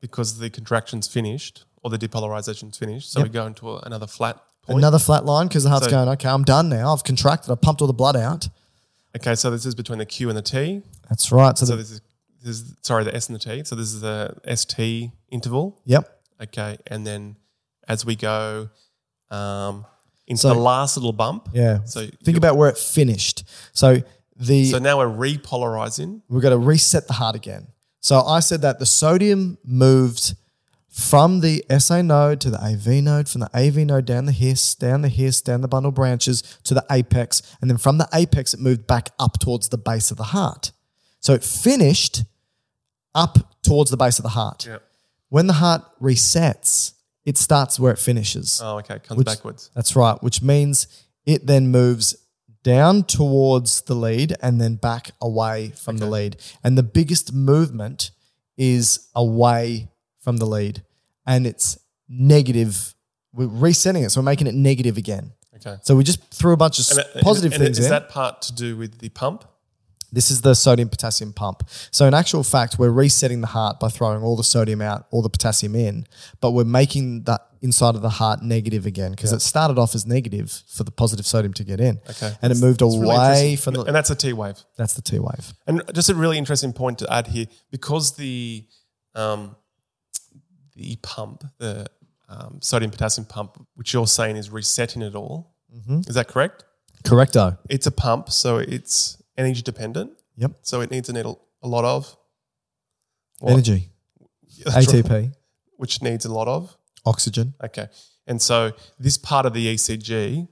because 0.00 0.38
the 0.38 0.48
contraction's 0.50 1.06
finished 1.08 1.64
or 1.82 1.90
the 1.90 1.98
depolarization's 1.98 2.76
finished, 2.78 3.10
so 3.12 3.20
Yep. 3.20 3.28
we 3.28 3.32
go 3.32 3.46
into 3.46 3.70
a, 3.70 3.78
another 3.80 4.06
flat 4.06 4.36
point. 4.62 4.78
Another 4.78 4.98
flat 4.98 5.24
line 5.24 5.48
because 5.48 5.64
the 5.64 5.70
heart's 5.70 5.86
So- 5.86 5.90
going, 5.90 6.08
okay, 6.10 6.28
I'm 6.28 6.44
done 6.44 6.68
now. 6.68 6.92
I've 6.92 7.04
contracted. 7.04 7.50
I've 7.50 7.60
pumped 7.60 7.80
all 7.80 7.86
the 7.86 7.92
blood 7.94 8.16
out. 8.16 8.48
Okay, 9.16 9.34
so 9.34 9.50
this 9.50 9.64
is 9.66 9.74
between 9.74 9.98
the 9.98 10.06
Q 10.06 10.28
and 10.28 10.36
the 10.38 10.42
T. 10.42 10.82
That's 11.08 11.32
right. 11.32 11.56
So, 11.58 11.66
So 11.66 11.72
the, 11.72 11.78
this 11.82 11.90
is 11.90 12.00
this 12.42 12.56
is 12.60 12.74
sorry 12.82 13.04
the 13.04 13.14
S 13.14 13.28
and 13.28 13.34
the 13.38 13.42
T. 13.44 13.64
So 13.64 13.74
this 13.74 13.92
is 13.92 14.00
the 14.00 14.34
ST 14.54 15.10
interval. 15.30 15.80
yep. 15.84 16.20
Okay, 16.42 16.78
and 16.86 17.06
then 17.06 17.36
as 17.88 18.04
we 18.06 18.14
go 18.16 18.68
um, 19.30 19.84
into 20.26 20.42
So- 20.42 20.54
the 20.54 20.60
last 20.60 20.96
little 20.96 21.12
bump. 21.12 21.48
Yeah. 21.52 21.84
So 21.84 22.06
Think 22.24 22.36
about 22.36 22.56
where 22.56 22.68
it 22.68 22.78
finished. 22.78 23.44
So 23.72 24.02
the 24.36 24.66
So 24.66 24.78
now 24.78 24.98
we're 24.98 25.06
repolarizing. 25.08 26.22
we've 26.28 26.42
got 26.42 26.50
to 26.50 26.58
reset 26.58 27.06
the 27.06 27.14
heart 27.14 27.36
again. 27.36 27.68
So 28.00 28.20
I 28.22 28.40
said 28.40 28.62
that 28.62 28.78
the 28.78 28.86
sodium 28.86 29.58
moved 29.64 30.34
from 31.00 31.40
the 31.40 31.64
SA 31.78 32.02
node 32.02 32.40
to 32.42 32.50
the 32.50 32.62
AV 32.62 33.02
node, 33.02 33.28
from 33.28 33.40
the 33.40 33.50
AV 33.56 33.78
node 33.86 34.04
down 34.04 34.26
the 34.26 34.32
His, 34.32 34.74
down 34.74 35.02
the 35.02 35.08
His, 35.08 35.40
down 35.40 35.60
the 35.60 35.68
bundle 35.68 35.92
branches 35.92 36.42
to 36.64 36.74
the 36.74 36.84
apex, 36.90 37.42
and 37.60 37.70
then 37.70 37.78
from 37.78 37.98
the 37.98 38.08
apex 38.12 38.54
it 38.54 38.60
moved 38.60 38.86
back 38.86 39.10
up 39.18 39.38
towards 39.38 39.68
the 39.68 39.78
base 39.78 40.10
of 40.10 40.16
the 40.16 40.24
heart. 40.24 40.72
So 41.20 41.32
it 41.32 41.44
finished 41.44 42.24
up 43.14 43.62
towards 43.62 43.90
the 43.90 43.96
base 43.96 44.18
of 44.18 44.22
the 44.24 44.30
heart. 44.30 44.66
Yeah. 44.66 44.78
When 45.28 45.46
the 45.46 45.54
heart 45.54 45.82
resets, 46.00 46.92
it 47.24 47.38
starts 47.38 47.78
where 47.78 47.92
it 47.92 47.98
finishes. 47.98 48.60
Oh, 48.62 48.78
okay. 48.78 48.96
It 48.96 49.04
Comes 49.04 49.18
Which- 49.18 49.26
backwards. 49.26 49.70
That's 49.74 49.94
right, 49.96 50.20
which 50.22 50.42
means 50.42 50.86
it 51.26 51.46
then 51.46 51.68
moves 51.68 52.16
down 52.62 53.04
towards 53.04 53.82
the 53.82 53.94
lead 53.94 54.34
and 54.42 54.60
then 54.60 54.74
back 54.76 55.12
away 55.20 55.70
from 55.70 55.96
the 55.98 56.06
lead. 56.06 56.36
And 56.62 56.76
the 56.76 56.82
biggest 56.82 57.32
movement 57.32 58.10
is 58.56 59.08
away 59.14 59.88
from 60.18 60.36
the 60.36 60.46
lead. 60.46 60.82
And 61.30 61.46
it's 61.46 61.78
negative. 62.08 62.94
We're 63.32 63.46
resetting 63.46 64.02
it. 64.02 64.10
So 64.10 64.20
we're 64.20 64.24
making 64.26 64.46
it 64.48 64.54
negative 64.54 64.96
again. 64.96 65.32
Okay. 65.56 65.76
So 65.82 65.96
we 65.96 66.04
just 66.04 66.20
threw 66.32 66.52
a 66.52 66.56
bunch 66.56 66.78
of 66.78 66.86
And, 66.98 67.06
and- 67.14 67.22
positive 67.22 67.52
and 67.52 67.62
things 67.62 67.78
Is 67.78 67.86
in. 67.86 67.90
that 67.90 68.08
part 68.08 68.42
to 68.42 68.52
do 68.54 68.76
with 68.76 68.98
the 68.98 69.08
pump? 69.10 69.44
This 70.12 70.30
is 70.32 70.40
the 70.40 70.54
sodium 70.54 70.88
potassium 70.88 71.32
pump. 71.32 71.62
So, 71.92 72.04
in 72.06 72.14
actual 72.14 72.42
fact, 72.42 72.80
we're 72.80 72.90
resetting 72.90 73.42
the 73.42 73.46
heart 73.46 73.78
by 73.78 73.88
throwing 73.90 74.24
all 74.24 74.34
the 74.34 74.42
sodium 74.42 74.80
out, 74.80 75.06
all 75.12 75.22
the 75.22 75.28
potassium 75.30 75.76
in, 75.76 76.04
but 76.40 76.50
we're 76.50 76.64
making 76.64 77.22
that 77.24 77.42
inside 77.62 77.94
of 77.94 78.02
the 78.02 78.08
heart 78.08 78.42
negative 78.42 78.86
again 78.86 79.12
because 79.12 79.32
it 79.32 79.40
started 79.40 79.78
off 79.78 79.94
as 79.94 80.06
negative 80.06 80.50
for 80.66 80.82
the 80.82 80.90
positive 80.90 81.26
sodium 81.26 81.52
to 81.54 81.62
get 81.62 81.78
in. 81.80 82.00
Okay. 82.10 82.32
And 82.42 82.52
it 82.52 82.58
moved 82.58 82.80
that's 82.80 82.96
really 82.96 83.14
away 83.14 83.50
interesting. 83.52 83.56
from 83.58 83.74
the. 83.74 83.82
and 83.84 83.94
that's 83.94 84.10
a 84.10 84.16
T 84.16 84.32
wave. 84.32 84.56
that's 84.76 84.94
the 84.94 85.02
T 85.02 85.20
wave. 85.20 85.52
And 85.68 85.80
just 85.94 86.08
a 86.10 86.14
really 86.16 86.38
interesting 86.38 86.72
point 86.72 86.98
to 86.98 87.12
add 87.12 87.28
here, 87.28 87.46
because 87.70 88.16
the 88.16 88.64
um, 89.14 89.54
the 90.80 90.96
pump, 91.02 91.44
the 91.58 91.86
um, 92.28 92.58
sodium 92.62 92.90
potassium 92.90 93.26
pump, 93.26 93.50
which 93.74 93.92
you're 93.92 94.06
saying 94.06 94.36
is 94.36 94.50
resetting 94.50 95.02
it 95.02 95.14
all, 95.14 95.52
Mm-hmm. 95.72 96.00
is 96.08 96.16
that 96.16 96.26
correct? 96.26 96.64
Correcto. 97.04 97.56
It's 97.68 97.86
a 97.86 97.92
pump, 97.92 98.28
so 98.32 98.56
it's 98.58 99.22
energy 99.38 99.62
dependent. 99.62 100.10
Yep. 100.36 100.52
So 100.62 100.80
it 100.80 100.90
needs 100.90 101.08
a, 101.08 101.12
needle, 101.12 101.40
a 101.62 101.68
lot 101.68 101.84
of 101.84 102.16
what? 103.38 103.52
Energy. 103.52 103.88
That's 104.64 104.92
right. 104.92 105.04
ATP. 105.04 105.32
which 105.76 106.02
needs 106.02 106.24
a 106.24 106.32
lot 106.32 106.48
of. 106.48 106.76
Oxygen. 107.06 107.54
Okay. 107.62 107.86
And 108.26 108.42
so 108.42 108.72
this 108.98 109.16
part 109.16 109.46
of 109.46 109.52
the 109.54 109.74
ECG, 109.74 110.48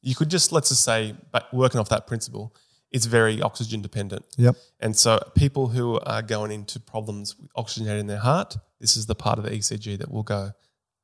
you 0.00 0.14
could 0.14 0.30
just, 0.30 0.52
let's 0.52 0.70
just 0.70 0.84
say, 0.84 1.14
but 1.32 1.52
working 1.52 1.78
off 1.78 1.90
that 1.90 2.06
principle, 2.06 2.54
it's 2.90 3.04
very 3.04 3.42
oxygen 3.42 3.82
dependent. 3.82 4.24
Yep. 4.38 4.56
And 4.80 4.96
so 4.96 5.20
people 5.34 5.68
who 5.68 6.00
are 6.00 6.22
going 6.22 6.50
into 6.50 6.80
problems 6.80 7.36
with 7.38 7.52
oxygenating 7.54 8.06
their 8.08 8.18
heart, 8.20 8.56
this 8.82 8.96
is 8.96 9.06
the 9.06 9.14
part 9.14 9.38
of 9.38 9.44
the 9.44 9.50
ECG 9.52 9.96
that 10.00 10.10
will 10.10 10.24
go 10.36 10.52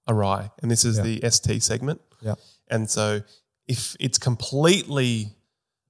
awry. 0.06 0.50
And 0.60 0.70
this 0.70 0.84
is 0.84 0.96
Yeah. 0.98 1.04
the 1.04 1.20
ST 1.36 1.62
segment. 1.62 2.00
Yep. 2.20 2.38
And 2.74 2.90
so 2.90 3.22
if 3.66 3.96
it's 4.00 4.18
completely 4.18 5.32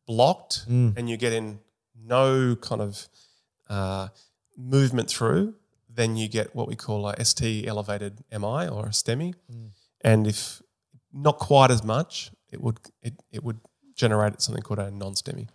blocked 0.07 0.55
Mm. 0.69 0.97
and 0.97 1.09
you're 1.09 1.19
getting 1.29 1.61
no 1.95 2.55
kind 2.57 2.81
of 2.81 3.09
uh, 3.71 4.09
movement 4.57 5.09
through, 5.11 5.55
then 5.99 6.17
you 6.17 6.27
get 6.29 6.55
what 6.57 6.67
we 6.69 6.75
call 6.77 7.09
a 7.09 7.15
ST 7.25 7.67
elevated 7.67 8.25
MI 8.31 8.67
or 8.69 8.87
a 8.87 8.93
STEMI. 8.93 9.35
Mm. 9.53 9.71
And 10.03 10.27
if 10.27 10.63
not 11.13 11.39
quite 11.39 11.71
as 11.71 11.83
much, 11.85 12.31
it 12.51 12.61
would 12.63 12.79
it, 13.03 13.15
it 13.31 13.43
would 13.45 13.61
generate 13.95 14.41
something 14.41 14.63
called 14.63 14.79
a 14.79 14.91
non-STEMI. 14.91 15.49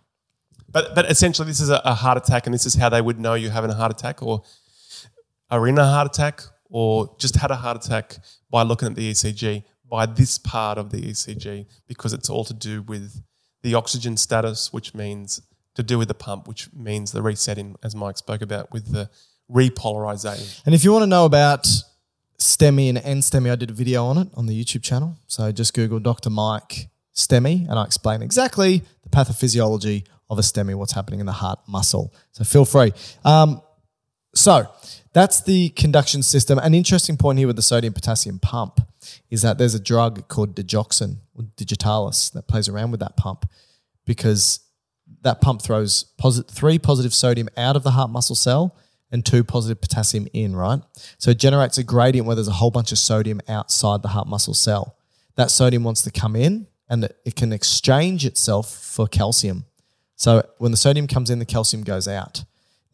But 0.70 0.94
but 0.94 1.10
essentially, 1.10 1.46
this 1.48 1.60
is 1.60 1.70
a, 1.70 1.80
a 1.84 1.94
heart 1.94 2.18
attack, 2.18 2.46
and 2.46 2.54
this 2.54 2.66
is 2.66 2.74
how 2.74 2.88
they 2.88 3.00
would 3.00 3.18
know 3.18 3.34
you're 3.34 3.50
having 3.58 3.70
a 3.70 3.74
heart 3.74 3.90
attack, 3.92 4.22
or 4.22 4.42
are 5.50 5.66
in 5.66 5.78
a 5.78 5.84
heart 5.84 6.06
attack, 6.06 6.42
or 6.70 7.14
just 7.18 7.36
had 7.36 7.50
a 7.50 7.56
heart 7.56 7.84
attack 7.84 8.18
by 8.50 8.62
looking 8.62 8.88
at 8.88 8.96
the 8.96 9.10
ECG 9.10 9.64
by 9.88 10.06
this 10.06 10.38
part 10.38 10.78
of 10.78 10.90
the 10.90 11.02
ECG 11.02 11.66
because 11.86 12.12
it's 12.12 12.28
all 12.28 12.44
to 12.44 12.54
do 12.54 12.82
with 12.82 13.22
the 13.62 13.74
oxygen 13.74 14.16
status, 14.16 14.72
which 14.72 14.94
means 14.94 15.40
to 15.74 15.82
do 15.82 15.98
with 15.98 16.08
the 16.08 16.14
pump, 16.14 16.48
which 16.48 16.72
means 16.72 17.12
the 17.12 17.22
resetting, 17.22 17.76
as 17.82 17.94
Mike 17.94 18.18
spoke 18.18 18.42
about, 18.42 18.72
with 18.72 18.92
the 18.92 19.10
repolarization. 19.50 20.62
And 20.66 20.74
if 20.74 20.84
you 20.84 20.92
want 20.92 21.02
to 21.02 21.06
know 21.06 21.24
about 21.24 21.66
STEMI 22.38 22.88
and 22.88 22.98
NSTEMI, 22.98 23.52
I 23.52 23.56
did 23.56 23.70
a 23.70 23.72
video 23.72 24.04
on 24.04 24.18
it 24.18 24.28
on 24.34 24.46
the 24.46 24.64
YouTube 24.64 24.82
channel. 24.82 25.16
So 25.26 25.50
just 25.52 25.74
Google 25.74 25.98
Dr. 25.98 26.30
Mike 26.30 26.88
STEMI, 27.14 27.68
and 27.68 27.78
I 27.78 27.84
explain 27.84 28.22
exactly 28.22 28.82
the 29.02 29.08
pathophysiology 29.10 30.06
of 30.30 30.38
a 30.38 30.42
STEMI, 30.42 30.74
what's 30.74 30.92
happening 30.92 31.20
in 31.20 31.26
the 31.26 31.32
heart 31.32 31.60
muscle. 31.68 32.12
So 32.32 32.44
feel 32.44 32.64
free. 32.64 32.92
Um, 33.24 33.60
so 34.34 34.68
that's 35.12 35.40
the 35.42 35.70
conduction 35.70 36.22
system. 36.22 36.58
An 36.58 36.74
interesting 36.74 37.16
point 37.16 37.38
here 37.38 37.46
with 37.46 37.56
the 37.56 37.62
sodium 37.62 37.92
potassium 37.92 38.38
pump 38.38 38.80
is 39.30 39.42
that 39.42 39.58
there's 39.58 39.74
a 39.74 39.80
drug 39.80 40.28
called 40.28 40.54
digoxin 40.56 41.18
or 41.34 41.44
digitalis 41.56 42.30
that 42.30 42.48
plays 42.48 42.68
around 42.68 42.90
with 42.90 43.00
that 43.00 43.16
pump 43.16 43.48
because 44.04 44.60
that 45.22 45.40
pump 45.40 45.62
throws 45.62 46.04
posit- 46.18 46.50
three 46.50 46.78
positive 46.78 47.14
sodium 47.14 47.48
out 47.56 47.76
of 47.76 47.82
the 47.82 47.92
heart 47.92 48.10
muscle 48.10 48.36
cell 48.36 48.76
and 49.10 49.24
two 49.24 49.44
positive 49.44 49.80
potassium 49.80 50.26
in, 50.32 50.56
right? 50.56 50.80
So 51.18 51.30
it 51.30 51.38
generates 51.38 51.78
a 51.78 51.84
gradient 51.84 52.26
where 52.26 52.34
there's 52.34 52.48
a 52.48 52.52
whole 52.52 52.70
bunch 52.72 52.90
of 52.90 52.98
sodium 52.98 53.40
outside 53.48 54.02
the 54.02 54.08
heart 54.08 54.26
muscle 54.26 54.54
cell. 54.54 54.96
That 55.36 55.50
sodium 55.50 55.84
wants 55.84 56.02
to 56.02 56.10
come 56.10 56.34
in 56.34 56.66
and 56.88 57.04
it- 57.04 57.16
it 57.24 57.36
can 57.36 57.52
exchange 57.52 58.26
itself 58.26 58.68
for 58.70 59.06
calcium. 59.06 59.66
So 60.16 60.42
when 60.58 60.70
the 60.70 60.76
sodium 60.76 61.06
comes 61.06 61.30
in, 61.30 61.38
the 61.38 61.44
calcium 61.44 61.84
goes 61.84 62.08
out. 62.08 62.44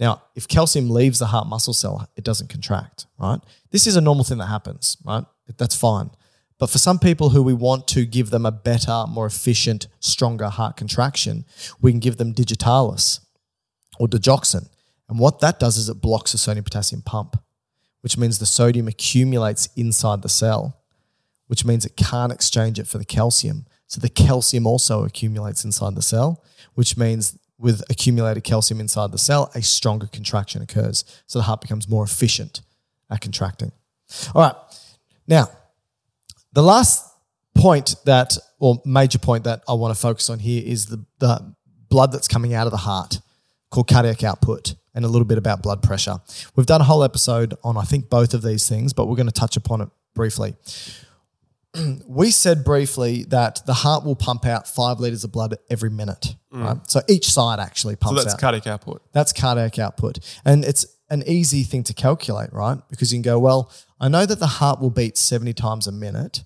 Now, 0.00 0.22
if 0.34 0.48
calcium 0.48 0.88
leaves 0.88 1.18
the 1.18 1.26
heart 1.26 1.46
muscle 1.46 1.74
cell, 1.74 2.08
it 2.16 2.24
doesn't 2.24 2.48
contract, 2.48 3.06
right? 3.18 3.38
This 3.70 3.86
is 3.86 3.96
a 3.96 4.00
normal 4.00 4.24
thing 4.24 4.38
that 4.38 4.46
happens, 4.46 4.96
right? 5.04 5.24
That's 5.58 5.76
fine. 5.76 6.10
But 6.58 6.70
for 6.70 6.78
some 6.78 6.98
people 6.98 7.30
who 7.30 7.42
we 7.42 7.52
want 7.52 7.86
to 7.88 8.06
give 8.06 8.30
them 8.30 8.46
a 8.46 8.50
better, 8.50 9.04
more 9.06 9.26
efficient, 9.26 9.88
stronger 9.98 10.48
heart 10.48 10.76
contraction, 10.76 11.44
we 11.80 11.90
can 11.90 12.00
give 12.00 12.16
them 12.16 12.32
digitalis 12.32 13.20
or 13.98 14.08
digoxin. 14.08 14.68
And 15.08 15.18
what 15.18 15.40
that 15.40 15.58
does 15.58 15.76
is 15.76 15.88
it 15.88 16.00
blocks 16.00 16.32
the 16.32 16.38
sodium 16.38 16.64
potassium 16.64 17.02
pump, 17.02 17.36
which 18.00 18.16
means 18.16 18.38
the 18.38 18.46
sodium 18.46 18.88
accumulates 18.88 19.68
inside 19.76 20.22
the 20.22 20.28
cell, 20.28 20.80
which 21.46 21.64
means 21.64 21.84
it 21.84 21.96
can't 21.96 22.32
exchange 22.32 22.78
it 22.78 22.86
for 22.86 22.96
the 22.98 23.04
calcium. 23.04 23.66
So 23.86 24.00
the 24.00 24.08
calcium 24.08 24.66
also 24.66 25.04
accumulates 25.04 25.64
inside 25.64 25.94
the 25.94 26.02
cell, 26.02 26.44
which 26.74 26.96
means 26.96 27.36
with 27.60 27.82
accumulated 27.90 28.42
calcium 28.42 28.80
inside 28.80 29.12
the 29.12 29.18
cell, 29.18 29.50
a 29.54 29.62
stronger 29.62 30.06
contraction 30.06 30.62
occurs. 30.62 31.04
So 31.26 31.38
the 31.38 31.44
heart 31.44 31.60
becomes 31.60 31.88
more 31.88 32.04
efficient 32.04 32.62
at 33.10 33.20
contracting. 33.20 33.72
All 34.34 34.42
right. 34.42 34.54
Now, 35.28 35.50
the 36.52 36.62
last 36.62 37.06
point 37.54 37.96
that, 38.06 38.36
or 38.58 38.80
major 38.84 39.18
point 39.18 39.44
that 39.44 39.62
I 39.68 39.74
want 39.74 39.94
to 39.94 40.00
focus 40.00 40.30
on 40.30 40.38
here 40.38 40.62
is 40.64 40.86
the, 40.86 41.04
the 41.18 41.54
blood 41.88 42.12
that's 42.12 42.28
coming 42.28 42.54
out 42.54 42.66
of 42.66 42.70
the 42.70 42.78
heart 42.78 43.20
called 43.70 43.88
cardiac 43.88 44.24
output 44.24 44.74
and 44.94 45.04
a 45.04 45.08
little 45.08 45.26
bit 45.26 45.38
about 45.38 45.62
blood 45.62 45.82
pressure. 45.82 46.16
We've 46.56 46.66
done 46.66 46.80
a 46.80 46.84
whole 46.84 47.04
episode 47.04 47.54
on, 47.62 47.76
I 47.76 47.82
think, 47.82 48.08
both 48.08 48.34
of 48.34 48.42
these 48.42 48.68
things, 48.68 48.92
but 48.92 49.06
we're 49.06 49.16
going 49.16 49.26
to 49.26 49.32
touch 49.32 49.56
upon 49.56 49.82
it 49.82 49.88
briefly. 50.14 50.56
we 52.06 52.30
said 52.30 52.64
briefly 52.64 53.24
that 53.24 53.64
the 53.66 53.74
heart 53.74 54.04
will 54.04 54.16
pump 54.16 54.44
out 54.44 54.66
five 54.66 54.98
liters 55.00 55.24
of 55.24 55.32
blood 55.32 55.56
every 55.70 55.90
minute, 55.90 56.34
right? 56.52 56.78
So 56.88 57.00
each 57.08 57.30
side 57.30 57.60
actually 57.60 57.94
Mm. 57.94 58.00
So 58.00 58.06
pumps 58.06 58.24
that's 58.24 58.34
out. 58.34 58.40
cardiac 58.40 58.66
output. 58.66 59.02
That's 59.12 59.32
cardiac 59.32 59.78
output. 59.78 60.18
And 60.44 60.64
it's 60.64 60.84
an 61.08 61.22
easy 61.26 61.62
thing 61.62 61.82
to 61.84 61.94
calculate, 61.94 62.52
right? 62.52 62.78
Because 62.88 63.12
you 63.12 63.16
can 63.16 63.22
go, 63.22 63.38
well, 63.38 63.72
I 64.00 64.08
know 64.08 64.26
that 64.26 64.38
the 64.38 64.46
heart 64.46 64.80
will 64.80 64.90
beat 64.90 65.16
70 65.16 65.52
times 65.54 65.86
a 65.86 65.92
minute. 65.92 66.44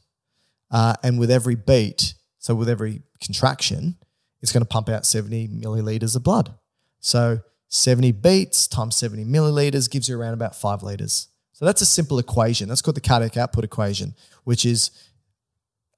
Uh, 0.70 0.94
and 1.02 1.18
with 1.18 1.30
every 1.30 1.54
beat, 1.54 2.14
so 2.38 2.54
with 2.54 2.68
every 2.68 3.02
contraction, 3.22 3.96
it's 4.42 4.52
going 4.52 4.62
to 4.62 4.68
pump 4.68 4.88
out 4.88 5.06
70 5.06 5.48
milliliters 5.48 6.16
of 6.16 6.22
blood. 6.22 6.54
So 7.00 7.40
70 7.68 8.12
beats 8.12 8.66
times 8.66 8.96
70 8.96 9.24
milliliters 9.24 9.90
gives 9.90 10.08
you 10.08 10.18
around 10.18 10.34
about 10.34 10.54
five 10.56 10.82
liters. 10.82 11.28
So 11.52 11.64
that's 11.64 11.80
a 11.82 11.86
simple 11.86 12.18
equation. 12.18 12.68
That's 12.68 12.82
called 12.82 12.96
the 12.96 13.00
cardiac 13.00 13.36
output 13.36 13.64
equation, 13.64 14.14
which 14.42 14.66
is 14.66 14.90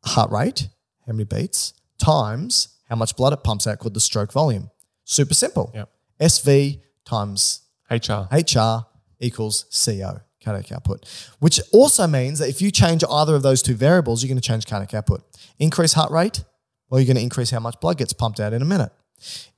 heart 0.07 0.31
rate, 0.31 0.69
how 1.07 1.13
many 1.13 1.25
beats, 1.25 1.75
times 1.99 2.69
how 2.89 2.97
much 2.97 3.17
blood 3.17 3.33
it 3.33 3.43
pumps 3.43 3.67
out, 3.67 3.79
called 3.79 3.95
the 3.95 4.01
stroke 4.01 4.33
volume. 4.33 4.71
Super 5.05 5.35
simple. 5.35 5.71
Yep. 5.75 5.91
SV 6.21 6.81
times 7.05 7.63
HR. 7.91 8.27
HR 8.33 8.87
equals 9.21 9.65
CO, 9.85 10.21
cardiac 10.43 10.73
output, 10.73 11.07
which 11.39 11.61
also 11.73 12.07
means 12.07 12.39
that 12.39 12.49
if 12.49 12.61
you 12.61 12.71
change 12.71 13.03
either 13.11 13.35
of 13.35 13.43
those 13.43 13.63
two 13.63 13.75
variables, 13.75 14.23
you're 14.23 14.29
going 14.29 14.41
to 14.41 14.47
change 14.47 14.67
cardiac 14.67 14.95
output. 14.95 15.23
Increase 15.59 15.93
heart 15.93 16.11
rate, 16.11 16.45
well, 16.89 17.01
you're 17.01 17.07
going 17.07 17.17
to 17.17 17.23
increase 17.23 17.51
how 17.51 17.61
much 17.61 17.81
blood 17.81 17.99
gets 17.99 18.13
pumped 18.13 18.41
out 18.41 18.53
in 18.53 18.63
a 18.63 18.67
minute. 18.67 18.93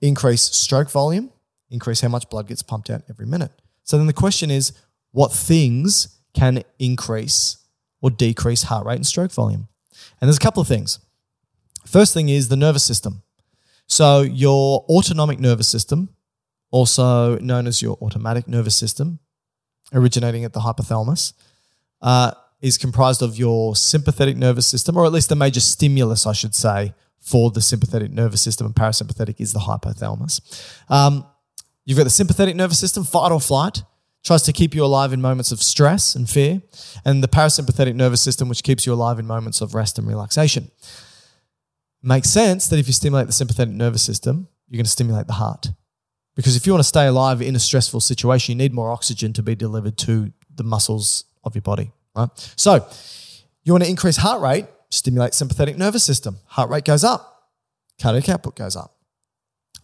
Increase 0.01 0.43
stroke 0.43 0.91
volume, 0.91 1.31
increase 1.71 2.01
how 2.01 2.09
much 2.09 2.29
blood 2.29 2.47
gets 2.47 2.63
pumped 2.63 2.91
out 2.91 3.03
every 3.11 3.27
minute. 3.27 3.53
So 3.83 3.97
then 3.97 4.07
the 4.07 4.13
question 4.13 4.51
is, 4.51 4.73
what 5.13 5.33
things 5.33 6.19
can 6.35 6.63
increase 6.79 7.57
or 8.01 8.11
decrease 8.11 8.65
heart 8.65 8.87
rate 8.87 8.97
and 8.97 9.07
stroke 9.07 9.33
volume? 9.33 9.69
And 10.21 10.29
there's 10.29 10.37
a 10.37 10.41
couple 10.41 10.61
of 10.61 10.69
things. 10.69 10.99
First 11.87 12.13
thing 12.15 12.29
is 12.29 12.49
the 12.49 12.57
nervous 12.57 12.85
system. 12.85 13.23
So 13.87 14.21
your 14.21 14.85
autonomic 14.89 15.41
nervous 15.41 15.69
system, 15.69 16.11
also 16.71 17.39
known 17.39 17.67
as 17.67 17.81
your 17.81 17.97
automatic 18.03 18.47
nervous 18.47 18.75
system, 18.75 19.21
originating 19.93 20.45
at 20.45 20.53
the 20.53 20.61
hypothalamus, 20.61 21.33
uh, 22.03 22.33
is 22.61 22.77
comprised 22.77 23.23
of 23.23 23.39
your 23.39 23.75
sympathetic 23.77 24.37
nervous 24.37 24.67
system, 24.67 24.97
or 24.97 25.07
at 25.07 25.13
least 25.13 25.29
the 25.29 25.37
major 25.37 25.61
stimulus, 25.61 26.27
I 26.27 26.33
should 26.33 26.55
say, 26.55 26.93
for 27.21 27.51
the 27.51 27.61
sympathetic 27.61 28.11
nervous 28.11 28.43
system 28.43 28.67
and 28.67 28.75
parasympathetic 28.75 29.41
is 29.41 29.53
the 29.53 29.61
hypothalamus. 29.61 30.41
Um, 30.89 31.27
you've 31.85 31.99
got 31.99 32.05
the 32.05 32.11
sympathetic 32.11 32.57
nervous 32.57 32.79
system, 32.79 33.05
fight 33.05 33.33
or 33.33 33.41
flight, 33.41 33.83
tries 34.25 34.43
to 34.43 34.53
keep 34.53 34.75
you 34.75 34.85
alive 34.85 35.13
in 35.13 35.21
moments 35.21 35.53
of 35.53 35.63
stress 35.63 36.15
and 36.15 36.29
fear, 36.29 36.63
and 37.05 37.23
the 37.23 37.29
parasympathetic 37.29 37.95
nervous 37.95 38.21
system, 38.21 38.49
which 38.49 38.63
keeps 38.63 38.87
you 38.87 38.93
alive 38.93 39.19
in 39.19 39.27
moments 39.27 39.61
of 39.61 39.75
rest 39.75 39.99
and 39.99 40.07
relaxation. 40.07 40.71
Makes 42.03 42.31
sense 42.31 42.69
that 42.69 42.79
if 42.79 42.87
you 42.87 42.93
stimulate 42.93 43.27
the 43.27 43.33
sympathetic 43.33 43.75
nervous 43.75 44.03
system, 44.03 44.49
you're 44.69 44.79
going 44.79 44.85
to 44.85 44.91
stimulate 44.91 45.27
the 45.27 45.35
heart. 45.35 45.69
Because 46.37 46.55
if 46.55 46.67
you 46.67 46.73
want 46.73 46.83
to 46.83 46.89
stay 46.89 47.07
alive 47.07 47.43
in 47.43 47.57
a 47.57 47.59
stressful 47.59 48.01
situation, 48.01 48.53
you 48.53 48.59
need 48.59 48.73
more 48.73 48.93
oxygen 48.93 49.33
to 49.33 49.43
be 49.43 49.57
delivered 49.57 49.97
to 49.99 50.33
the 50.55 50.63
muscles 50.63 51.25
of 51.43 51.55
your 51.55 51.63
body, 51.63 51.91
right? 52.15 52.29
So 52.55 52.87
you 53.65 53.73
want 53.73 53.85
to 53.85 53.91
increase 53.91 54.19
heart 54.19 54.41
rate, 54.41 54.67
stimulate 54.91 55.35
sympathetic 55.35 55.77
nervous 55.77 56.05
system. 56.05 56.39
Heart 56.47 56.71
rate 56.71 56.85
goes 56.85 57.03
up, 57.03 57.51
cardiac 58.01 58.29
output 58.29 58.57
goes 58.57 58.77
up. 58.77 58.95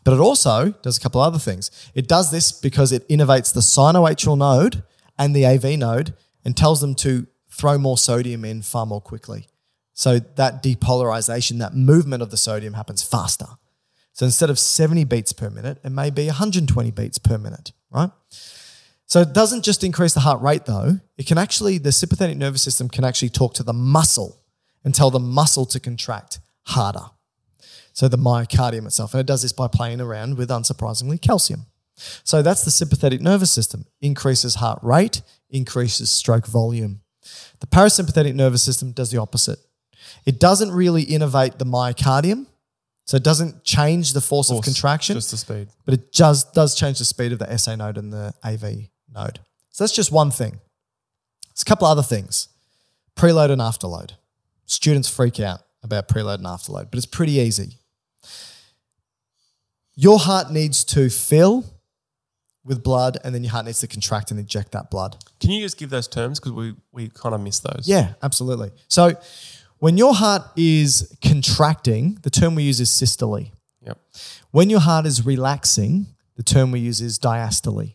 But 0.05 0.13
it 0.15 0.21
also 0.21 0.71
does 0.83 0.99
a 0.99 1.01
couple 1.01 1.21
other 1.21 1.39
things. 1.39 1.71
It 1.95 2.07
does 2.07 2.31
this 2.31 2.53
because 2.53 2.93
it 2.93 3.09
innervates 3.09 3.53
the 3.53 3.61
sinoatrial 3.61 4.39
node 4.39 4.83
and 5.19 5.35
the 5.35 5.47
AV 5.47 5.79
node 5.79 6.15
and 6.45 6.57
tells 6.57 6.81
them 6.81 6.95
to 6.97 7.27
throw 7.51 7.79
more 7.79 7.97
sodium 7.97 8.45
in 8.45 8.63
far 8.63 8.85
more 8.85 9.01
quickly. 9.01 9.49
So 9.95 10.19
that 10.19 10.63
depolarization, 10.63 11.59
that 11.59 11.75
movement 11.75 12.23
of 12.23 12.31
the 12.31 12.37
sodium 12.37 12.75
happens 12.75 13.03
faster. 13.03 13.47
So 14.13 14.27
instead 14.27 14.51
of 14.51 14.59
70 14.59 15.05
beats 15.05 15.33
per 15.33 15.51
minute, 15.51 15.79
it 15.83 15.91
may 15.91 16.11
be 16.11 16.27
120 16.27 16.91
beats 16.91 17.19
per 17.19 17.39
minute, 17.39 17.73
right? 17.91 18.11
So 19.07 19.21
it 19.21 19.33
doesn't 19.33 19.65
just 19.65 19.85
increase 19.85 20.15
the 20.15 20.21
heart 20.21 20.43
rate 20.43 20.67
though. 20.67 21.01
It 21.17 21.27
can 21.27 21.39
actually, 21.39 21.79
the 21.79 21.93
sympathetic 21.93 22.37
nervous 22.37 22.63
system 22.63 22.89
can 22.89 23.05
actually 23.05 23.31
talk 23.31 23.55
to 23.55 23.63
the 23.63 23.73
muscle 23.73 24.41
and 24.85 24.95
tell 24.95 25.11
the 25.11 25.21
muscle 25.21 25.67
to 25.67 25.81
contract 25.81 26.41
harder. 26.67 27.07
So 27.95 28.09
the 28.09 28.19
myocardium 28.19 28.87
itself. 28.87 29.15
And 29.15 29.21
it 29.21 29.27
does 29.27 29.43
this 29.43 29.53
by 29.53 29.69
playing 29.69 30.01
around 30.01 30.37
with, 30.37 30.51
unsurprisingly, 30.51 31.21
calcium. 31.21 31.67
So 32.25 32.43
that's 32.43 32.65
the 32.65 32.73
sympathetic 32.73 33.21
nervous 33.21 33.53
system. 33.53 33.87
Increases 34.01 34.57
heart 34.57 34.81
rate, 34.83 35.23
increases 35.49 36.11
stroke 36.11 36.47
volume. 36.47 37.01
The 37.61 37.67
parasympathetic 37.69 38.35
nervous 38.35 38.63
system 38.63 38.93
does 38.93 39.11
the 39.11 39.19
opposite. 39.19 39.61
It 40.27 40.39
doesn't 40.41 40.73
really 40.73 41.07
innervate 41.07 41.59
the 41.59 41.65
myocardium. 41.65 42.47
So 43.07 43.17
it 43.17 43.23
doesn't 43.23 43.65
change 43.65 44.15
the 44.15 44.21
force, 44.23 44.51
of 44.51 44.63
contraction 44.63 45.15
Just 45.15 45.31
the 45.31 45.37
speed. 45.37 45.69
but 45.85 45.93
it 45.93 46.11
does 46.13 46.45
does 46.45 46.75
change 46.75 46.99
the 46.99 47.05
speed 47.05 47.33
of 47.33 47.39
the 47.39 47.59
SA 47.59 47.77
node 47.77 47.99
and 47.99 48.11
the 48.11 48.33
AV 48.43 48.89
node. 49.15 49.41
So 49.71 49.85
that's 49.85 49.95
just 49.95 50.11
one 50.11 50.31
thing. 50.31 50.61
There's 51.49 51.63
a 51.63 51.65
couple 51.67 51.87
other 51.87 52.03
things. 52.03 52.49
Preload 53.15 53.51
and 53.51 53.61
afterload. 53.61 54.13
Students 54.65 55.09
freak 55.09 55.39
out 55.39 55.61
about 55.83 56.09
preload 56.09 56.37
and 56.37 56.47
afterload, 56.47 56.91
but 56.91 56.95
it's 56.95 57.07
pretty 57.07 57.33
easy. 57.33 57.77
Your 59.97 60.19
heart 60.19 60.51
needs 60.51 60.85
to 60.85 61.09
fill 61.11 61.65
with 62.65 62.83
blood, 62.83 63.19
and 63.23 63.35
then 63.35 63.45
your 63.45 63.53
heart 63.53 63.67
needs 63.67 63.81
to 63.81 63.87
contract 63.87 64.31
and 64.31 64.41
eject 64.41 64.73
that 64.73 64.91
blood. 64.91 65.23
Can 65.39 65.51
you 65.51 65.61
just 65.63 65.77
give 65.77 65.91
those 65.91 66.09
terms 66.09 66.41
because 66.41 66.53
we 66.53 66.75
we 66.93 67.09
kind 67.11 67.35
of 67.35 67.41
miss 67.41 67.61
those? 67.61 67.85
Yeah, 67.87 68.15
absolutely. 68.23 68.71
So 68.89 69.13
when 69.79 69.99
your 69.99 70.15
heart 70.15 70.43
is 70.57 71.15
contracting, 71.23 72.19
the 72.23 72.31
term 72.31 72.55
we 72.55 72.63
use 72.63 72.81
is 72.81 72.91
systole. 72.91 73.45
Yep. 73.83 73.99
When 74.51 74.71
your 74.71 74.81
heart 74.81 75.05
is 75.05 75.27
relaxing, 75.27 76.07
the 76.37 76.43
term 76.43 76.71
we 76.71 76.81
use 76.81 77.01
is 77.03 77.19
diastole. 77.19 77.95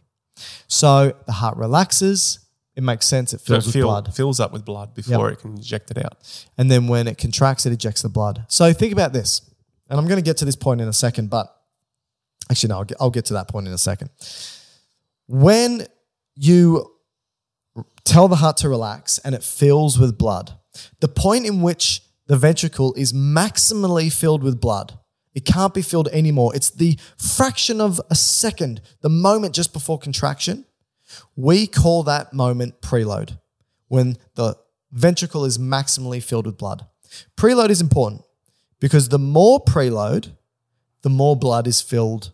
So 0.67 1.13
the 1.26 1.31
heart 1.34 1.57
relaxes, 1.57 2.39
it 2.76 2.84
makes 2.84 3.07
sense, 3.07 3.34
it 3.34 3.41
So 3.41 3.45
fills 3.55 3.63
it 3.65 3.67
with 3.67 3.73
fill- 3.73 3.88
blood. 3.88 4.13
fills 4.15 4.39
up 4.39 4.53
with 4.53 4.63
blood 4.65 4.93
before 4.93 5.30
Yep. 5.30 5.39
it 5.39 5.41
can 5.41 5.57
eject 5.57 5.91
it 5.91 5.97
out. 5.97 6.13
And 6.57 6.69
then 6.69 6.88
when 6.88 7.07
it 7.07 7.17
contracts, 7.17 7.65
it 7.65 7.73
ejects 7.73 8.03
the 8.03 8.09
blood. 8.09 8.45
So 8.49 8.71
think 8.71 8.93
about 8.93 9.11
this. 9.13 9.41
And 9.89 9.99
I'm 9.99 10.05
going 10.05 10.17
to 10.19 10.23
get 10.23 10.38
to 10.38 10.45
this 10.45 10.55
point 10.55 10.80
in 10.81 10.88
a 10.88 10.93
second, 10.93 11.30
but 11.31 11.53
actually, 12.49 12.70
no, 12.70 12.78
I'll 12.78 12.86
get, 12.86 12.98
I'll 12.99 13.10
get 13.10 13.26
to 13.26 13.34
that 13.34 13.48
point 13.48 13.68
in 13.68 13.74
a 13.74 13.78
second. 13.78 14.10
When 15.28 15.86
you 16.36 16.91
tell 18.03 18.28
the 18.28 18.38
heart 18.38 18.57
to 18.57 18.70
relax 18.70 19.18
and 19.20 19.36
it 19.36 19.44
fills 19.44 19.99
with 19.99 20.18
blood, 20.18 20.53
the 20.99 21.07
point 21.07 21.45
in 21.45 21.61
which 21.61 22.02
the 22.30 22.38
ventricle 22.38 22.94
is 22.94 23.11
maximally 23.11 24.14
filled 24.14 24.44
with 24.44 24.61
blood. 24.61 24.98
It 25.34 25.45
can't 25.45 25.74
be 25.74 25.82
filled 25.82 26.07
anymore. 26.10 26.56
It's 26.56 26.70
the 26.70 26.98
fraction 27.18 27.82
of 27.82 27.99
a 28.10 28.16
second, 28.16 28.82
the 29.02 29.10
moment 29.10 29.56
just 29.56 29.74
before 29.74 29.98
contraction. 29.98 30.66
We 31.36 31.66
call 31.66 32.03
that 32.03 32.32
moment 32.32 32.82
preload 32.82 33.40
when 33.88 34.18
the 34.36 34.56
ventricle 34.91 35.44
is 35.44 35.57
maximally 35.57 36.22
filled 36.22 36.45
with 36.45 36.57
blood. 36.57 36.86
Preload 37.36 37.70
is 37.70 37.82
important 37.82 38.22
because 38.80 39.10
the 39.10 39.18
more 39.18 39.60
preload, 39.64 40.32
the 41.01 41.09
more 41.09 41.35
blood 41.35 41.67
is 41.67 41.81
filled, 41.81 42.31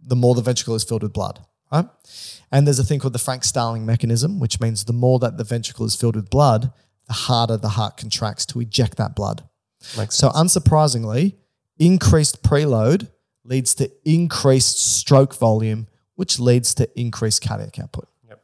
the 0.00 0.16
more 0.16 0.34
the 0.34 0.42
ventricle 0.42 0.74
is 0.74 0.84
filled 0.84 1.02
with 1.02 1.12
blood, 1.12 1.44
right? 1.72 1.86
And 2.52 2.66
there's 2.66 2.78
a 2.78 2.84
thing 2.84 3.00
called 3.00 3.14
the 3.14 3.18
Frank 3.18 3.44
Starling 3.44 3.84
mechanism, 3.84 4.38
which 4.38 4.60
means 4.60 4.84
the 4.84 4.92
more 4.92 5.18
that 5.18 5.36
the 5.36 5.44
ventricle 5.44 5.86
is 5.86 5.96
filled 5.96 6.16
with 6.16 6.30
blood, 6.30 6.72
the 7.06 7.12
harder 7.12 7.56
the 7.56 7.70
heart 7.70 7.96
contracts 7.96 8.46
to 8.46 8.60
eject 8.60 8.96
that 8.96 9.14
blood. 9.14 9.42
Makes 9.96 10.16
So, 10.16 10.30
unsurprisingly, 10.30 11.34
increased 11.78 12.42
preload 12.42 13.10
leads 13.44 13.74
to 13.76 13.90
increased 14.04 14.78
stroke 14.78 15.34
volume, 15.34 15.88
which 16.14 16.38
leads 16.38 16.74
to 16.74 16.88
increased 16.98 17.42
cardiac 17.46 17.78
output. 17.78 18.08
Yep. 18.28 18.40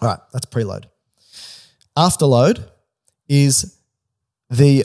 All 0.00 0.08
right, 0.08 0.20
that's 0.32 0.46
preload. 0.46 0.84
Afterload 1.96 2.68
is 3.28 3.76
the 4.48 4.84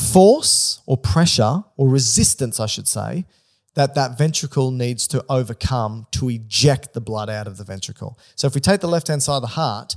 force 0.00 0.80
or 0.86 0.96
pressure 0.96 1.64
or 1.76 1.88
resistance, 1.88 2.58
I 2.58 2.66
should 2.66 2.88
say, 2.88 3.26
that 3.74 3.94
that 3.94 4.18
ventricle 4.18 4.70
needs 4.70 5.06
to 5.08 5.24
overcome 5.28 6.06
to 6.12 6.28
eject 6.28 6.92
the 6.92 7.00
blood 7.00 7.30
out 7.30 7.46
of 7.46 7.56
the 7.56 7.64
ventricle. 7.64 8.18
So 8.34 8.46
if 8.46 8.54
we 8.54 8.60
take 8.60 8.80
the 8.80 8.88
left 8.88 9.08
hand 9.08 9.22
side 9.22 9.36
of 9.36 9.42
the 9.42 9.48
heart, 9.48 9.96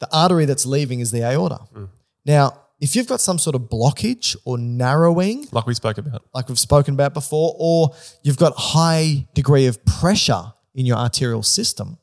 the 0.00 0.08
artery 0.12 0.44
that's 0.44 0.66
leaving 0.66 1.00
is 1.00 1.10
the 1.10 1.22
aorta. 1.22 1.60
Mm. 1.74 1.88
Now, 2.26 2.60
if 2.80 2.96
you've 2.96 3.06
got 3.06 3.20
some 3.20 3.38
sort 3.38 3.54
of 3.54 3.62
blockage 3.62 4.36
or 4.44 4.58
narrowing, 4.58 5.46
like 5.52 5.66
we 5.66 5.74
spoke 5.74 5.98
about. 5.98 6.24
like 6.34 6.48
we've 6.48 6.58
spoken 6.58 6.94
about 6.94 7.14
before, 7.14 7.54
or 7.58 7.94
you've 8.22 8.36
got 8.36 8.52
high 8.56 9.26
degree 9.34 9.66
of 9.66 9.84
pressure 9.84 10.52
in 10.74 10.84
your 10.84 10.96
arterial 10.96 11.42
system, 11.42 11.98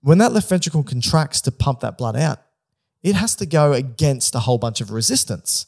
when 0.00 0.18
that 0.18 0.32
left 0.32 0.48
ventricle 0.48 0.82
contracts 0.82 1.40
to 1.42 1.52
pump 1.52 1.80
that 1.80 1.98
blood 1.98 2.16
out, 2.16 2.40
it 3.02 3.14
has 3.14 3.36
to 3.36 3.46
go 3.46 3.72
against 3.72 4.34
a 4.34 4.40
whole 4.40 4.58
bunch 4.58 4.80
of 4.80 4.90
resistance, 4.90 5.66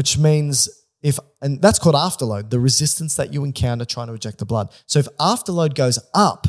which 0.00 0.16
means 0.16 0.66
if, 1.02 1.18
and 1.42 1.60
that's 1.60 1.78
called 1.78 1.94
afterload, 1.94 2.48
the 2.48 2.58
resistance 2.58 3.16
that 3.16 3.34
you 3.34 3.44
encounter 3.44 3.84
trying 3.84 4.06
to 4.06 4.14
eject 4.14 4.38
the 4.38 4.46
blood. 4.46 4.72
So 4.86 4.98
if 4.98 5.06
afterload 5.18 5.74
goes 5.74 5.98
up, 6.14 6.46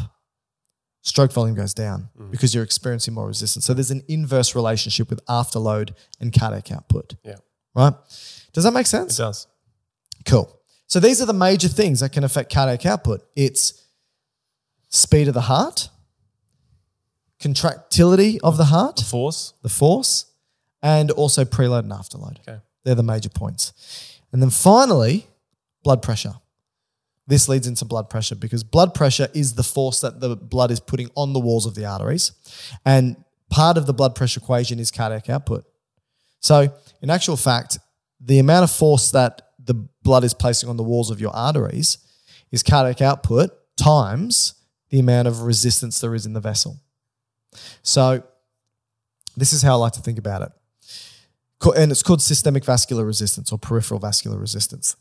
stroke 1.01 1.33
volume 1.33 1.53
goes 1.57 1.73
down 1.73 2.07
mm. 2.17 2.31
because 2.31 2.55
you're 2.55 2.63
experiencing 2.63 3.13
more 3.13 3.27
resistance. 3.27 3.65
So 3.65 3.73
there's 3.73 3.91
an 3.91 4.03
inverse 4.07 4.55
relationship 4.55 5.09
with 5.09 5.19
afterload 5.25 5.93
and 6.21 6.31
cardiac 6.31 6.71
output, 6.71 7.15
Yeah, 7.25 7.39
right? 7.75 7.93
Does 8.53 8.63
that 8.63 8.71
make 8.71 8.87
sense? 8.87 9.19
it 9.19 9.21
does. 9.21 9.47
Cool. 10.25 10.57
So 10.87 11.01
these 11.01 11.21
are 11.21 11.25
the 11.25 11.33
major 11.33 11.67
things 11.67 11.99
that 11.99 12.13
can 12.13 12.23
affect 12.23 12.53
cardiac 12.53 12.85
output. 12.85 13.21
It's 13.35 13.85
speed 14.87 15.27
of 15.27 15.33
the 15.33 15.41
heart, 15.41 15.89
contractility 17.41 18.39
of 18.39 18.55
the 18.55 18.65
heart, 18.75 18.95
The 18.95 19.03
force. 19.03 19.55
the 19.61 19.67
force, 19.67 20.31
and 20.81 21.11
also 21.11 21.43
preload 21.43 21.79
and 21.79 21.91
afterload. 21.91 22.39
Okay. 22.47 22.61
They're 22.83 22.95
the 22.95 23.03
major 23.03 23.29
points. 23.29 24.19
And 24.31 24.41
then 24.41 24.49
finally, 24.49 25.27
blood 25.83 26.01
pressure. 26.01 26.35
This 27.27 27.47
leads 27.47 27.67
into 27.67 27.85
blood 27.85 28.09
pressure 28.09 28.35
because 28.35 28.63
blood 28.63 28.93
pressure 28.93 29.27
is 29.33 29.53
the 29.53 29.63
force 29.63 30.01
that 30.01 30.19
the 30.19 30.35
blood 30.35 30.71
is 30.71 30.79
putting 30.79 31.09
on 31.15 31.33
the 31.33 31.39
walls 31.39 31.65
of 31.65 31.75
the 31.75 31.85
arteries. 31.85 32.31
And 32.85 33.23
part 33.49 33.77
of 33.77 33.85
the 33.85 33.93
blood 33.93 34.15
pressure 34.15 34.39
equation 34.39 34.79
is 34.79 34.91
cardiac 34.91 35.29
output. 35.29 35.65
So, 36.39 36.73
in 37.01 37.09
actual 37.09 37.37
fact, 37.37 37.77
the 38.19 38.39
amount 38.39 38.63
of 38.63 38.71
force 38.71 39.11
that 39.11 39.41
the 39.63 39.75
blood 40.03 40.23
is 40.23 40.33
placing 40.33 40.69
on 40.69 40.77
the 40.77 40.83
walls 40.83 41.11
of 41.11 41.21
your 41.21 41.31
arteries 41.35 41.99
is 42.51 42.63
cardiac 42.63 43.01
output 43.01 43.51
times 43.77 44.55
the 44.89 44.99
amount 44.99 45.27
of 45.27 45.43
resistance 45.43 45.99
there 46.01 46.15
is 46.15 46.25
in 46.25 46.33
the 46.33 46.39
vessel. 46.39 46.79
So, 47.83 48.23
this 49.37 49.53
is 49.53 49.61
how 49.61 49.73
I 49.73 49.75
like 49.75 49.93
to 49.93 50.01
think 50.01 50.17
about 50.17 50.41
it. 50.41 50.51
And 51.75 51.91
it's 51.91 52.03
called 52.03 52.21
systemic 52.21 52.65
vascular 52.65 53.05
resistance 53.05 53.51
or 53.51 53.57
peripheral 53.57 53.99
vascular 53.99 54.37
resistance. 54.37 54.95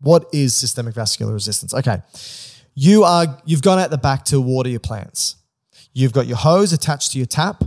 What 0.00 0.26
is 0.32 0.54
systemic 0.54 0.94
vascular 0.94 1.32
resistance? 1.32 1.72
Okay. 1.74 1.98
You 2.74 3.04
are 3.04 3.40
you've 3.46 3.62
gone 3.62 3.78
out 3.78 3.90
the 3.90 3.98
back 3.98 4.24
to 4.26 4.40
water 4.40 4.68
your 4.68 4.80
plants. 4.80 5.36
You've 5.92 6.12
got 6.12 6.26
your 6.26 6.36
hose 6.36 6.72
attached 6.72 7.12
to 7.12 7.18
your 7.18 7.26
tap 7.26 7.64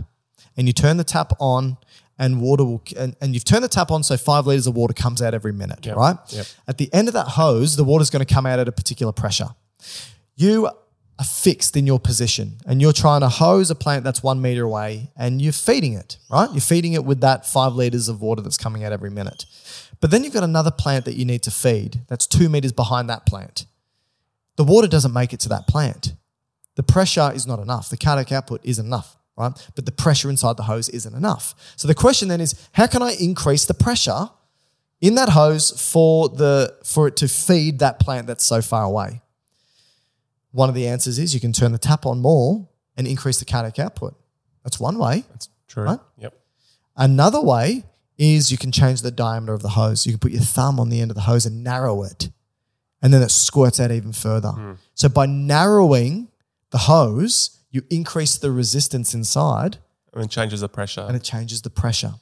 and 0.56 0.66
you 0.66 0.72
turn 0.72 0.96
the 0.96 1.04
tap 1.04 1.32
on 1.40 1.76
and 2.18 2.40
water 2.40 2.64
will 2.64 2.82
and, 2.96 3.16
and 3.20 3.34
you've 3.34 3.44
turned 3.44 3.64
the 3.64 3.68
tap 3.68 3.90
on 3.90 4.02
so 4.02 4.16
five 4.16 4.46
liters 4.46 4.66
of 4.66 4.76
water 4.76 4.92
comes 4.94 5.20
out 5.22 5.34
every 5.34 5.52
minute, 5.52 5.84
Yep. 5.84 5.96
right? 5.96 6.16
Yep. 6.28 6.46
At 6.68 6.78
the 6.78 6.92
end 6.94 7.08
of 7.08 7.14
that 7.14 7.28
hose, 7.28 7.76
the 7.76 7.84
water's 7.84 8.10
going 8.10 8.24
to 8.24 8.34
come 8.34 8.46
out 8.46 8.58
at 8.58 8.68
a 8.68 8.72
particular 8.72 9.12
pressure. 9.12 9.48
You 10.36 10.68
are 11.20 11.24
fixed 11.24 11.76
in 11.76 11.86
your 11.86 12.00
position 12.00 12.56
and 12.66 12.80
you're 12.80 12.94
trying 12.94 13.20
to 13.20 13.28
hose 13.28 13.70
a 13.70 13.74
plant 13.74 14.04
that's 14.04 14.22
one 14.22 14.40
meter 14.40 14.64
away 14.64 15.10
and 15.16 15.42
you're 15.42 15.52
feeding 15.52 15.92
it, 15.92 16.16
right? 16.30 16.48
You're 16.50 16.62
feeding 16.62 16.94
it 16.94 17.04
with 17.04 17.20
that 17.20 17.44
five 17.44 17.74
liters 17.74 18.08
of 18.08 18.22
water 18.22 18.40
that's 18.40 18.56
coming 18.56 18.84
out 18.84 18.92
every 18.92 19.10
minute. 19.10 19.44
But 20.00 20.10
then 20.10 20.24
you've 20.24 20.32
got 20.32 20.44
another 20.44 20.70
plant 20.70 21.04
that 21.04 21.16
you 21.16 21.26
need 21.26 21.42
to 21.42 21.50
feed 21.50 22.00
that's 22.08 22.26
two 22.26 22.48
meters 22.48 22.72
behind 22.72 23.10
that 23.10 23.26
plant. 23.26 23.66
The 24.56 24.64
water 24.64 24.88
doesn't 24.88 25.12
make 25.12 25.34
it 25.34 25.40
to 25.40 25.50
that 25.50 25.66
plant. 25.66 26.14
The 26.76 26.82
pressure 26.82 27.30
is 27.34 27.46
not 27.46 27.58
enough. 27.58 27.90
The 27.90 27.98
cardiac 27.98 28.32
output 28.32 28.62
isn't 28.64 28.86
enough, 28.86 29.18
right? 29.36 29.52
But 29.74 29.84
the 29.84 29.92
pressure 29.92 30.30
inside 30.30 30.56
the 30.56 30.62
hose 30.62 30.88
isn't 30.88 31.14
enough. 31.14 31.54
So 31.76 31.86
the 31.86 31.94
question 31.94 32.28
then 32.28 32.40
is, 32.40 32.54
how 32.72 32.86
can 32.86 33.02
I 33.02 33.14
increase 33.20 33.66
the 33.66 33.74
pressure 33.74 34.30
in 35.02 35.16
that 35.16 35.28
hose 35.30 35.70
for 35.92 36.30
the 36.30 36.78
for 36.82 37.08
it 37.08 37.16
to 37.16 37.28
feed 37.28 37.80
that 37.80 38.00
plant 38.00 38.26
that's 38.26 38.46
so 38.46 38.62
far 38.62 38.84
away? 38.84 39.20
One 40.52 40.68
of 40.68 40.74
the 40.74 40.86
answers 40.88 41.18
is 41.18 41.34
you 41.34 41.40
can 41.40 41.52
turn 41.52 41.72
the 41.72 41.78
tap 41.78 42.06
on 42.06 42.20
more 42.20 42.68
and 42.96 43.06
increase 43.06 43.38
the 43.38 43.44
cardiac 43.44 43.78
output. 43.78 44.14
That's 44.64 44.80
one 44.80 44.98
way. 44.98 45.24
That's 45.30 45.48
true. 45.68 45.84
Right? 45.84 45.98
Yep. 46.18 46.34
Another 46.96 47.40
way 47.40 47.84
is 48.18 48.50
you 48.52 48.58
can 48.58 48.72
change 48.72 49.02
the 49.02 49.10
diameter 49.10 49.54
of 49.54 49.62
the 49.62 49.70
hose. 49.70 50.06
You 50.06 50.12
can 50.12 50.18
put 50.18 50.32
your 50.32 50.42
thumb 50.42 50.78
on 50.78 50.90
the 50.90 51.00
end 51.00 51.10
of 51.10 51.14
the 51.14 51.22
hose 51.22 51.46
and 51.46 51.64
narrow 51.64 52.02
it, 52.02 52.28
and 53.00 53.14
then 53.14 53.22
it 53.22 53.30
squirts 53.30 53.80
out 53.80 53.90
even 53.90 54.12
further. 54.12 54.50
Hmm. 54.50 54.72
So 54.94 55.08
by 55.08 55.26
narrowing 55.26 56.28
the 56.70 56.78
hose, 56.78 57.58
you 57.70 57.82
increase 57.88 58.36
the 58.36 58.50
resistance 58.50 59.14
inside 59.14 59.78
And 60.12 60.24
it 60.24 60.30
changes 60.30 60.60
the 60.60 60.68
pressure. 60.68 61.02
and 61.02 61.16
it 61.16 61.22
changes 61.22 61.62
the 61.62 61.70
pressure. 61.70 62.14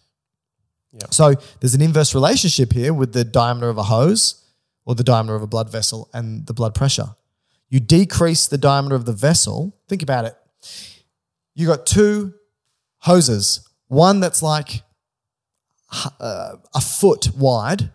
Yep. 0.92 1.12
So 1.12 1.34
there's 1.60 1.74
an 1.74 1.82
inverse 1.82 2.14
relationship 2.14 2.72
here 2.72 2.94
with 2.94 3.12
the 3.12 3.24
diameter 3.24 3.68
of 3.68 3.78
a 3.78 3.84
hose 3.84 4.44
or 4.84 4.94
the 4.94 5.04
diameter 5.04 5.34
of 5.34 5.42
a 5.42 5.46
blood 5.46 5.70
vessel 5.70 6.08
and 6.14 6.46
the 6.46 6.52
blood 6.54 6.74
pressure. 6.74 7.14
You 7.68 7.80
decrease 7.80 8.46
the 8.46 8.58
diameter 8.58 8.94
of 8.94 9.04
the 9.04 9.12
vessel. 9.12 9.76
Think 9.88 10.02
about 10.02 10.24
it. 10.24 10.34
You 11.54 11.66
got 11.66 11.86
two 11.86 12.34
hoses, 12.98 13.68
one 13.88 14.20
that's 14.20 14.42
like 14.42 14.82
uh, 16.20 16.56
a 16.74 16.80
foot 16.80 17.30
wide 17.36 17.90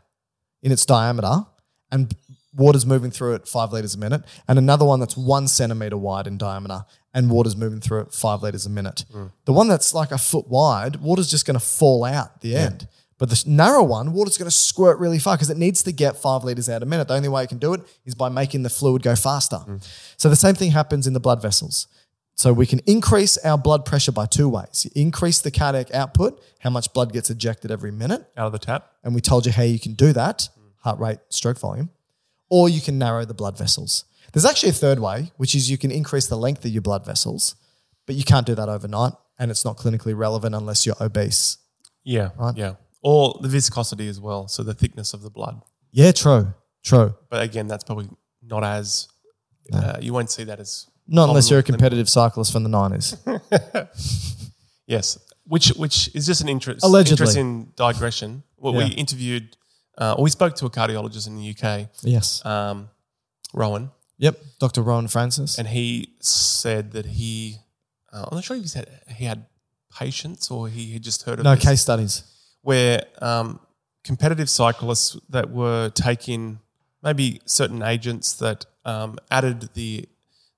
in 0.62 0.72
its 0.72 0.86
diameter 0.86 1.46
and 1.92 2.14
water's 2.56 2.86
moving 2.86 3.10
through 3.12 3.34
it 3.36 3.48
five 3.48 3.72
liters 3.72 3.96
a 3.96 3.98
minute, 3.98 4.24
and 4.48 4.60
another 4.60 4.86
one 4.86 5.00
that's 5.00 5.18
one 5.18 5.48
centimeter 5.48 5.98
wide 5.98 6.28
in 6.28 6.38
diameter 6.38 6.86
and 7.14 7.30
water's 7.30 7.56
moving 7.56 7.80
through 7.80 8.02
it 8.02 8.14
five 8.14 8.42
liters 8.42 8.66
a 8.66 8.70
minute. 8.70 9.06
The 9.46 9.54
one 9.54 9.68
that's 9.68 9.94
like 9.94 10.12
a 10.12 10.18
foot 10.18 10.48
wide, 10.48 10.98
water's 10.98 11.30
just 11.30 11.46
going 11.46 11.60
to 11.60 11.66
fall 11.66 12.04
out 12.04 12.42
the 12.42 12.56
end. 12.56 12.88
But 13.24 13.30
the 13.30 13.42
narrow 13.48 13.84
one, 13.84 14.12
water's 14.12 14.38
going 14.38 14.52
to 14.52 14.52
squirt 14.52 15.00
really 15.00 15.18
far 15.18 15.38
because 15.38 15.50
it 15.50 15.56
needs 15.56 15.82
to 15.84 15.94
get 15.94 16.18
five 16.18 16.44
liters 16.44 16.68
out 16.68 16.84
a 16.84 16.86
minute. 16.86 17.08
The 17.08 17.14
only 17.14 17.30
way 17.30 17.46
it 17.46 17.48
can 17.48 17.58
do 17.58 17.74
it 17.74 17.80
is 18.04 18.16
by 18.16 18.28
making 18.28 18.64
the 18.64 18.70
fluid 18.70 19.02
go 19.02 19.16
faster. 19.16 19.60
Mm. 19.66 19.82
So 20.18 20.28
the 20.28 20.36
same 20.36 20.56
thing 20.56 20.72
happens 20.72 21.08
in 21.08 21.14
the 21.14 21.22
blood 21.22 21.42
vessels. 21.42 21.88
So 22.36 22.52
we 22.52 22.66
can 22.66 22.80
increase 22.80 23.38
our 23.38 23.58
blood 23.58 23.86
pressure 23.86 24.12
by 24.12 24.26
two 24.26 24.50
ways. 24.50 24.86
You 24.94 25.02
increase 25.02 25.40
the 25.40 25.52
cardiac 25.52 25.94
output, 25.94 26.44
how 26.60 26.70
much 26.70 26.92
blood 26.92 27.14
gets 27.14 27.30
ejected 27.30 27.72
every 27.72 27.92
minute, 27.92 28.30
out 28.36 28.48
of 28.48 28.52
the 28.52 28.60
tap. 28.60 28.92
and 29.06 29.16
we 29.16 29.22
told 29.22 29.46
you 29.46 29.54
how 29.54 29.64
you 29.64 29.80
can 29.80 29.94
do 29.94 30.12
that 30.12 30.50
mm. 30.60 30.72
heart 30.80 31.00
rate, 31.00 31.20
stroke 31.30 31.58
volume, 31.58 31.92
or 32.50 32.68
you 32.68 32.82
can 32.82 33.00
narrow 33.00 33.24
the 33.24 33.34
blood 33.34 33.58
vessels. 33.58 34.04
There's 34.34 34.44
actually 34.44 34.72
a 34.72 34.74
third 34.74 35.00
way, 35.00 35.32
which 35.38 35.56
is 35.56 35.72
you 35.72 35.78
can 35.78 35.92
increase 35.92 36.28
the 36.28 36.36
length 36.36 36.66
of 36.66 36.72
your 36.72 36.82
blood 36.82 37.06
vessels, 37.06 37.56
but 38.06 38.16
you 38.16 38.26
can't 38.26 38.46
do 38.46 38.56
that 38.56 38.68
overnight, 38.68 39.14
and 39.40 39.50
it's 39.50 39.64
not 39.64 39.78
clinically 39.78 40.14
relevant 40.14 40.54
unless 40.54 40.86
you're 40.86 41.02
obese. 41.02 41.58
Yeah. 42.04 42.32
Right. 42.38 42.58
Yeah. 42.58 42.74
Or 43.04 43.38
the 43.42 43.50
viscosity 43.50 44.08
as 44.08 44.20
well. 44.20 44.48
So 44.48 44.64
the 44.64 44.74
thickness 44.74 45.14
of 45.14 45.22
the 45.22 45.30
blood. 45.30 45.62
Yeah, 45.92 46.12
true, 46.14 46.54
true. 46.84 47.14
But 47.30 47.44
again, 47.44 47.68
that's 47.68 47.84
probably 47.84 48.10
not 48.42 48.64
as, 48.64 49.08
uh, 49.74 49.98
you 50.02 50.14
won't 50.14 50.32
see 50.32 50.46
that 50.46 50.60
as. 50.60 50.88
Not 51.08 51.28
unless 51.30 51.50
you're 51.50 51.60
a 51.60 51.64
competitive 51.64 52.08
cyclist 52.10 52.52
from 52.54 52.64
the 52.64 52.70
90s. 52.70 53.18
Yes, 54.86 55.18
which 55.46 55.70
which 55.70 56.14
is 56.14 56.26
just 56.26 56.42
an 56.42 56.50
interest, 56.50 56.84
Allegedly. 56.84 57.14
interesting 57.14 57.72
digression. 57.78 58.44
Well, 58.58 58.74
we 58.74 58.86
interviewed, 58.88 59.56
uh, 59.98 60.16
or 60.18 60.24
we 60.26 60.30
spoke 60.30 60.56
to 60.56 60.66
a 60.66 60.70
cardiologist 60.70 61.26
in 61.28 61.38
the 61.38 61.50
UK, 61.56 61.88
yes. 62.02 62.46
um, 62.46 62.90
Rowan, 63.54 63.92
Yep. 64.18 64.40
Dr. 64.60 64.82
Rowan 64.82 65.08
Francis. 65.08 65.58
and 65.58 65.68
he 65.70 66.16
said 66.20 66.92
that 66.92 67.06
he, 67.06 67.58
uh, 68.12 68.26
I'm 68.30 68.36
not 68.36 68.44
sure 68.44 68.58
if 68.58 68.64
he 68.64 68.68
said 68.68 68.88
he 69.16 69.24
had 69.26 69.46
patients 69.98 70.52
or 70.52 70.68
he 70.68 70.94
had 70.94 71.02
just 71.02 71.24
heard 71.24 71.40
of 71.40 71.46
no 71.46 71.56
this, 71.56 71.64
case 71.66 71.82
studies. 71.82 72.24
Where 72.64 73.04
um, 73.22 73.60
competitive 74.04 74.50
cyclists 74.50 75.16
that 75.30 75.52
were 75.52 75.90
taking 75.90 76.60
maybe 77.04 77.40
certain 77.46 77.82
agents 77.84 78.34
that 78.34 78.66
um, 78.86 79.18
added 79.30 79.70
the 79.76 80.06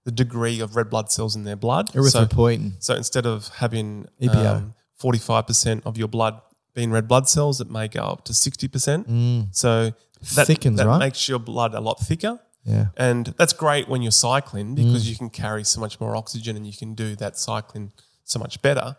the 0.06 0.12
degree 0.12 0.60
of 0.60 0.76
red 0.76 0.88
blood 0.90 1.12
cells 1.12 1.36
in 1.36 1.44
their 1.46 1.56
blood. 1.56 1.90
So, 1.92 2.00
Erythropoietin. 2.00 2.74
so 2.80 2.94
instead 2.94 3.26
of 3.26 3.48
having 3.56 4.08
EPO. 4.22 4.74
forty 4.96 5.18
five 5.20 5.46
percent 5.48 5.82
of 5.86 5.98
your 5.98 6.08
blood 6.08 6.40
being 6.76 6.92
red 6.92 7.08
blood 7.08 7.28
cells, 7.28 7.60
it 7.60 7.70
may 7.70 7.88
go 7.88 8.02
up 8.02 8.24
to 8.26 8.34
sixty 8.34 8.68
percent. 8.68 9.08
So 9.52 9.94
that, 10.36 10.48
Thickens, 10.48 10.78
that 10.78 10.88
right? 10.88 11.00
makes 11.00 11.28
your 11.28 11.40
blood 11.40 11.74
a 11.74 11.80
lot 11.82 12.00
thicker. 12.00 12.40
Yeah. 12.64 12.88
And 12.98 13.28
that's 13.38 13.54
great 13.54 13.88
when 13.88 14.02
you're 14.02 14.12
cycling 14.12 14.74
because 14.76 15.06
Mm. 15.06 15.10
you 15.10 15.16
can 15.16 15.30
carry 15.30 15.64
so 15.64 15.80
much 15.80 16.00
more 16.00 16.16
oxygen 16.16 16.56
and 16.56 16.66
you 16.66 16.74
can 16.74 16.96
do 16.96 17.16
that 17.18 17.38
cycling 17.38 17.92
so 18.24 18.40
much 18.40 18.60
better. 18.62 18.96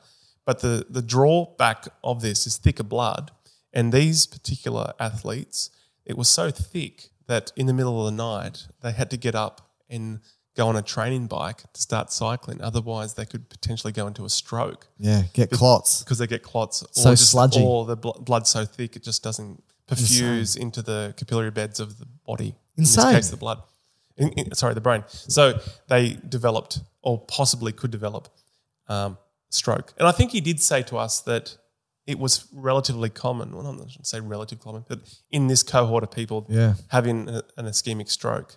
But 0.46 0.60
the, 0.60 0.86
the 0.88 1.02
drawback 1.02 1.88
of 2.02 2.22
this 2.22 2.46
is 2.46 2.56
thicker 2.56 2.82
blood. 2.84 3.32
And 3.74 3.92
these 3.92 4.24
particular 4.26 4.94
athletes, 4.98 5.68
it 6.06 6.16
was 6.16 6.28
so 6.28 6.50
thick 6.50 7.10
that 7.26 7.52
in 7.56 7.66
the 7.66 7.74
middle 7.74 7.98
of 8.06 8.06
the 8.16 8.16
night, 8.16 8.66
they 8.80 8.92
had 8.92 9.10
to 9.10 9.16
get 9.18 9.34
up 9.34 9.68
and 9.90 10.20
go 10.56 10.68
on 10.68 10.76
a 10.76 10.80
training 10.82 11.26
bike 11.26 11.58
to 11.74 11.80
start 11.82 12.10
cycling. 12.10 12.62
Otherwise, 12.62 13.14
they 13.14 13.26
could 13.26 13.50
potentially 13.50 13.92
go 13.92 14.06
into 14.06 14.24
a 14.24 14.30
stroke 14.30 14.86
Yeah. 14.98 15.24
Get 15.34 15.50
clots. 15.50 16.02
because 16.02 16.16
they 16.18 16.26
get 16.26 16.42
clots 16.42 16.82
So 16.92 17.10
or 17.10 17.12
just, 17.12 17.30
sludgy. 17.30 17.62
or 17.62 17.84
the 17.84 17.96
bl- 17.96 18.18
blood's 18.20 18.48
so 18.48 18.64
thick 18.64 18.96
it 18.96 19.02
just 19.02 19.22
doesn't 19.22 19.62
perfuse 19.86 20.56
into 20.56 20.80
the 20.80 21.12
capillary 21.16 21.50
beds 21.50 21.78
of 21.80 21.98
the 21.98 22.06
body. 22.24 22.54
In 22.78 22.84
this 22.84 22.96
case, 22.96 23.28
the 23.28 23.36
blood. 23.36 23.62
In- 24.16 24.30
in- 24.32 24.54
sorry, 24.54 24.72
the 24.74 24.80
brain. 24.80 25.04
So 25.08 25.60
they 25.88 26.16
developed, 26.26 26.80
or 27.02 27.18
possibly 27.18 27.72
could 27.72 27.90
develop, 27.90 28.28
um, 28.88 29.18
stroke. 29.50 29.92
And 29.98 30.06
I 30.08 30.12
think 30.12 30.32
he 30.32 30.40
did 30.40 30.60
say 30.60 30.82
to 30.84 30.96
us 30.96 31.20
that 31.22 31.56
it 32.06 32.18
was 32.18 32.46
relatively 32.52 33.10
common. 33.10 33.54
Well, 33.56 33.66
I 33.66 33.88
shouldn't 33.88 34.06
say 34.06 34.20
relatively 34.20 34.62
common, 34.62 34.84
but 34.88 35.00
in 35.30 35.48
this 35.48 35.62
cohort 35.62 36.02
of 36.04 36.10
people 36.10 36.46
Yeah. 36.48 36.74
having 36.88 37.28
a, 37.28 37.42
an 37.56 37.66
ischemic 37.66 38.08
stroke 38.08 38.56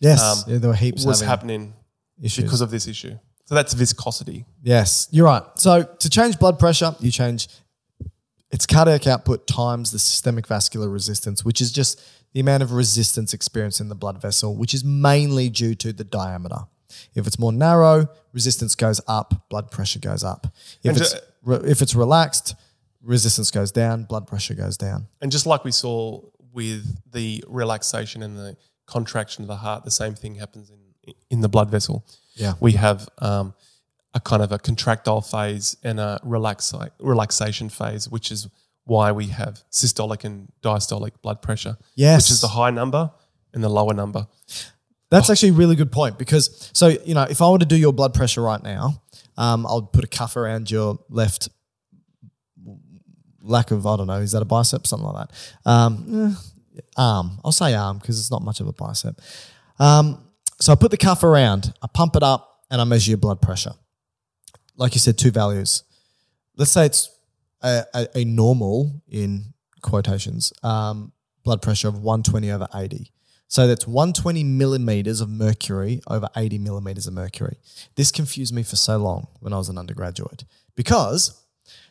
Yes. 0.00 0.20
um, 0.20 0.52
yeah, 0.52 0.58
there 0.58 0.68
were 0.70 0.76
heaps 0.76 1.04
was 1.06 1.20
happening 1.20 1.74
issues. 2.22 2.44
because 2.44 2.60
of 2.60 2.70
this 2.70 2.86
issue. 2.86 3.18
So 3.46 3.54
that's 3.54 3.72
viscosity. 3.74 4.44
Yes, 4.62 5.08
you're 5.10 5.26
right. 5.26 5.42
So 5.56 5.82
to 5.82 6.10
change 6.10 6.38
blood 6.38 6.58
pressure, 6.58 6.94
you 7.00 7.10
change 7.10 7.48
its 8.50 8.66
cardiac 8.66 9.06
output 9.06 9.46
times 9.46 9.90
the 9.92 9.98
systemic 9.98 10.46
vascular 10.46 10.88
resistance, 10.88 11.44
which 11.44 11.60
is 11.60 11.72
just 11.72 12.00
the 12.34 12.40
amount 12.40 12.62
of 12.62 12.72
resistance 12.72 13.32
experienced 13.32 13.80
in 13.80 13.88
the 13.88 13.94
blood 13.94 14.20
vessel, 14.20 14.54
which 14.54 14.74
is 14.74 14.84
mainly 14.84 15.48
due 15.48 15.74
to 15.76 15.92
the 15.92 16.04
diameter. 16.04 16.64
If 17.14 17.26
it's 17.26 17.38
more 17.38 17.52
narrow, 17.52 18.08
resistance 18.32 18.74
goes 18.74 19.00
up, 19.06 19.48
blood 19.48 19.70
pressure 19.70 19.98
goes 19.98 20.24
up. 20.24 20.46
If 20.82 20.90
And 20.90 21.00
it's 21.00 21.14
re- 21.42 21.60
if 21.64 21.82
it's 21.82 21.94
relaxed, 21.94 22.54
resistance 23.02 23.50
goes 23.50 23.70
down, 23.72 24.04
blood 24.04 24.26
pressure 24.26 24.54
goes 24.54 24.76
down. 24.76 25.08
And 25.20 25.32
just 25.32 25.46
like 25.46 25.64
we 25.64 25.72
saw 25.72 26.20
with 26.52 26.98
the 27.10 27.44
relaxation 27.48 28.22
and 28.22 28.36
the 28.36 28.56
contraction 28.86 29.42
of 29.44 29.48
the 29.48 29.56
heart, 29.56 29.84
the 29.84 29.90
same 29.90 30.14
thing 30.14 30.36
happens 30.36 30.70
in 30.70 30.78
in 31.30 31.40
the 31.40 31.48
blood 31.48 31.70
vessel. 31.70 32.06
Yeah. 32.34 32.54
we 32.60 32.72
have 32.72 33.08
um, 33.18 33.54
a 34.14 34.20
kind 34.20 34.42
of 34.42 34.52
a 34.52 34.58
contractile 34.58 35.20
phase 35.20 35.76
and 35.82 36.00
a 36.00 36.20
relaxi- 36.24 36.90
relaxation 36.98 37.68
phase, 37.68 38.08
which 38.08 38.30
is 38.30 38.48
why 38.84 39.12
we 39.12 39.26
have 39.26 39.62
systolic 39.70 40.24
and 40.24 40.50
diastolic 40.62 41.12
blood 41.22 41.42
pressure. 41.42 41.76
Yes. 41.94 42.22
which 42.24 42.30
is 42.30 42.40
the 42.40 42.48
high 42.48 42.70
number 42.70 43.10
and 43.52 43.62
the 43.62 43.68
lower 43.68 43.94
number. 43.94 44.26
That's 45.12 45.28
actually 45.28 45.50
a 45.50 45.52
really 45.52 45.76
good 45.76 45.92
point 45.92 46.18
because 46.18 46.70
so 46.72 46.88
you 46.88 47.14
know 47.14 47.24
if 47.24 47.42
I 47.42 47.50
were 47.50 47.58
to 47.58 47.66
do 47.66 47.76
your 47.76 47.92
blood 47.92 48.14
pressure 48.14 48.40
right 48.40 48.62
now, 48.62 49.02
um, 49.36 49.66
I'll 49.66 49.82
put 49.82 50.04
a 50.04 50.06
cuff 50.08 50.36
around 50.36 50.70
your 50.70 50.98
left 51.10 51.50
lack 53.42 53.70
of 53.70 53.86
I 53.86 53.96
don't 53.96 54.06
know 54.06 54.20
is 54.20 54.32
that 54.32 54.40
a 54.40 54.46
bicep 54.46 54.86
something 54.86 55.06
like 55.06 55.28
that 55.28 55.70
um, 55.70 56.36
eh, 56.76 56.80
arm 56.96 57.40
I'll 57.44 57.52
say 57.52 57.74
arm 57.74 57.98
because 57.98 58.18
it's 58.18 58.30
not 58.30 58.42
much 58.42 58.60
of 58.60 58.68
a 58.68 58.72
bicep. 58.72 59.20
Um, 59.78 60.24
so 60.58 60.72
I 60.72 60.76
put 60.76 60.90
the 60.90 60.96
cuff 60.96 61.24
around, 61.24 61.74
I 61.82 61.88
pump 61.92 62.16
it 62.16 62.22
up, 62.22 62.60
and 62.70 62.80
I 62.80 62.84
measure 62.84 63.10
your 63.10 63.18
blood 63.18 63.42
pressure. 63.42 63.74
Like 64.76 64.94
you 64.94 65.00
said, 65.00 65.18
two 65.18 65.30
values. 65.30 65.82
Let's 66.56 66.70
say 66.70 66.86
it's 66.86 67.10
a, 67.62 67.84
a, 67.92 68.06
a 68.18 68.24
normal 68.24 69.02
in 69.08 69.52
quotations 69.82 70.52
um, 70.62 71.12
blood 71.44 71.60
pressure 71.60 71.88
of 71.88 72.02
120 72.02 72.50
over 72.50 72.68
80. 72.74 73.11
So 73.52 73.66
that's 73.66 73.86
120 73.86 74.44
millimeters 74.44 75.20
of 75.20 75.28
mercury 75.28 76.00
over 76.06 76.26
80 76.34 76.56
millimeters 76.56 77.06
of 77.06 77.12
mercury. 77.12 77.58
This 77.96 78.10
confused 78.10 78.54
me 78.54 78.62
for 78.62 78.76
so 78.76 78.96
long 78.96 79.26
when 79.40 79.52
I 79.52 79.58
was 79.58 79.68
an 79.68 79.76
undergraduate 79.76 80.44
because 80.74 81.38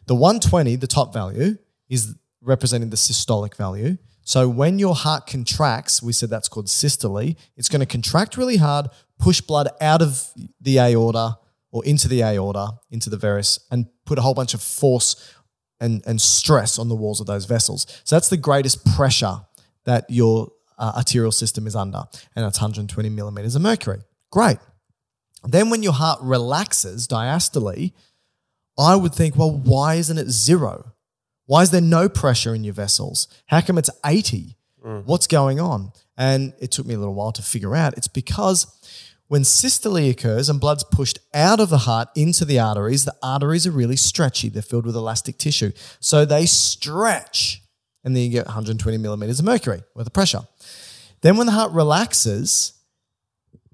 the 0.08 0.16
120, 0.16 0.76
the 0.78 0.88
top 0.88 1.14
value, 1.14 1.60
is 1.88 2.16
representing 2.42 2.90
the 2.90 2.96
systolic 2.96 3.54
value. 3.54 4.00
So 4.24 4.50
when 4.50 4.80
your 4.80 4.96
heart 4.96 5.28
contracts, 5.28 6.02
we 6.02 6.14
said 6.14 6.32
that's 6.32 6.50
called 6.50 6.68
systole, 6.68 7.36
it's 7.56 7.70
going 7.70 7.82
to 7.82 7.86
contract 7.86 8.38
really 8.38 8.58
hard, 8.58 8.88
push 9.20 9.40
blood 9.40 9.70
out 9.80 10.02
of 10.02 10.32
the 10.60 10.80
aorta 10.80 11.38
or 11.72 11.86
into 11.86 12.08
the 12.08 12.24
aorta, 12.24 12.72
into 12.90 13.12
the 13.12 13.18
varus, 13.18 13.60
and 13.70 13.86
put 14.08 14.18
a 14.18 14.24
whole 14.24 14.34
bunch 14.34 14.56
of 14.56 14.64
force 14.64 15.32
and, 15.80 16.02
and 16.08 16.22
stress 16.22 16.80
on 16.80 16.90
the 16.90 16.96
walls 16.96 17.22
of 17.22 17.28
those 17.28 17.46
vessels. 17.46 17.86
So 18.04 18.16
that's 18.16 18.30
the 18.30 18.38
greatest 18.38 18.84
pressure 18.96 19.42
that 19.86 20.06
your 20.10 20.50
uh, 20.82 20.94
arterial 20.98 21.32
system 21.32 21.68
is 21.68 21.76
under, 21.76 22.04
and 22.36 22.44
that's 22.44 22.60
120 22.60 23.10
millimeters 23.10 23.56
of 23.56 23.62
mercury. 23.62 24.00
Great. 24.32 24.58
Then 25.44 25.70
when 25.70 25.84
your 25.84 25.94
heart 25.94 26.20
relaxes 26.22 27.08
diastole, 27.08 27.94
I 28.78 28.96
would 28.96 29.14
think, 29.14 29.36
well, 29.36 29.52
why 29.52 29.96
isn't 29.96 30.18
it 30.18 30.30
zero? 30.30 30.94
Why 31.46 31.62
is 31.62 31.72
there 31.72 31.82
no 31.82 32.10
pressure 32.10 32.56
in 32.56 32.64
your 32.64 32.74
vessels? 32.74 33.28
How 33.48 33.62
come 33.62 33.78
it's 33.78 33.90
80? 34.06 34.58
What's 35.06 35.28
going 35.28 35.60
on? 35.60 35.92
And 36.18 36.54
it 36.60 36.72
took 36.72 36.86
me 36.86 36.96
a 36.96 36.98
little 36.98 37.14
while 37.14 37.32
to 37.34 37.44
figure 37.44 37.76
out. 37.76 37.96
It's 37.98 38.08
because 38.08 38.66
when 39.28 39.44
systole 39.44 40.10
occurs 40.10 40.50
and 40.50 40.60
blood's 40.60 40.84
pushed 40.84 41.20
out 41.34 41.60
of 41.60 41.70
the 41.70 41.80
heart 41.80 42.10
into 42.16 42.46
the 42.46 42.60
arteries, 42.60 43.06
the 43.06 43.16
arteries 43.22 43.68
are 43.68 43.72
really 43.72 43.96
stretchy. 43.96 44.50
They're 44.50 44.62
filled 44.62 44.86
with 44.86 44.96
elastic 44.96 45.38
tissue. 45.38 45.72
So 46.00 46.26
they 46.26 46.46
stretch, 46.46 47.62
and 48.04 48.16
then 48.16 48.24
you 48.24 48.30
get 48.30 48.46
120 48.46 48.98
millimeters 48.98 49.40
of 49.40 49.46
mercury 49.46 49.84
worth 49.96 50.08
of 50.08 50.14
pressure. 50.14 50.42
Then 51.22 51.38
when 51.38 51.48
the 51.48 51.54
heart 51.54 51.72
relaxes, 51.72 52.74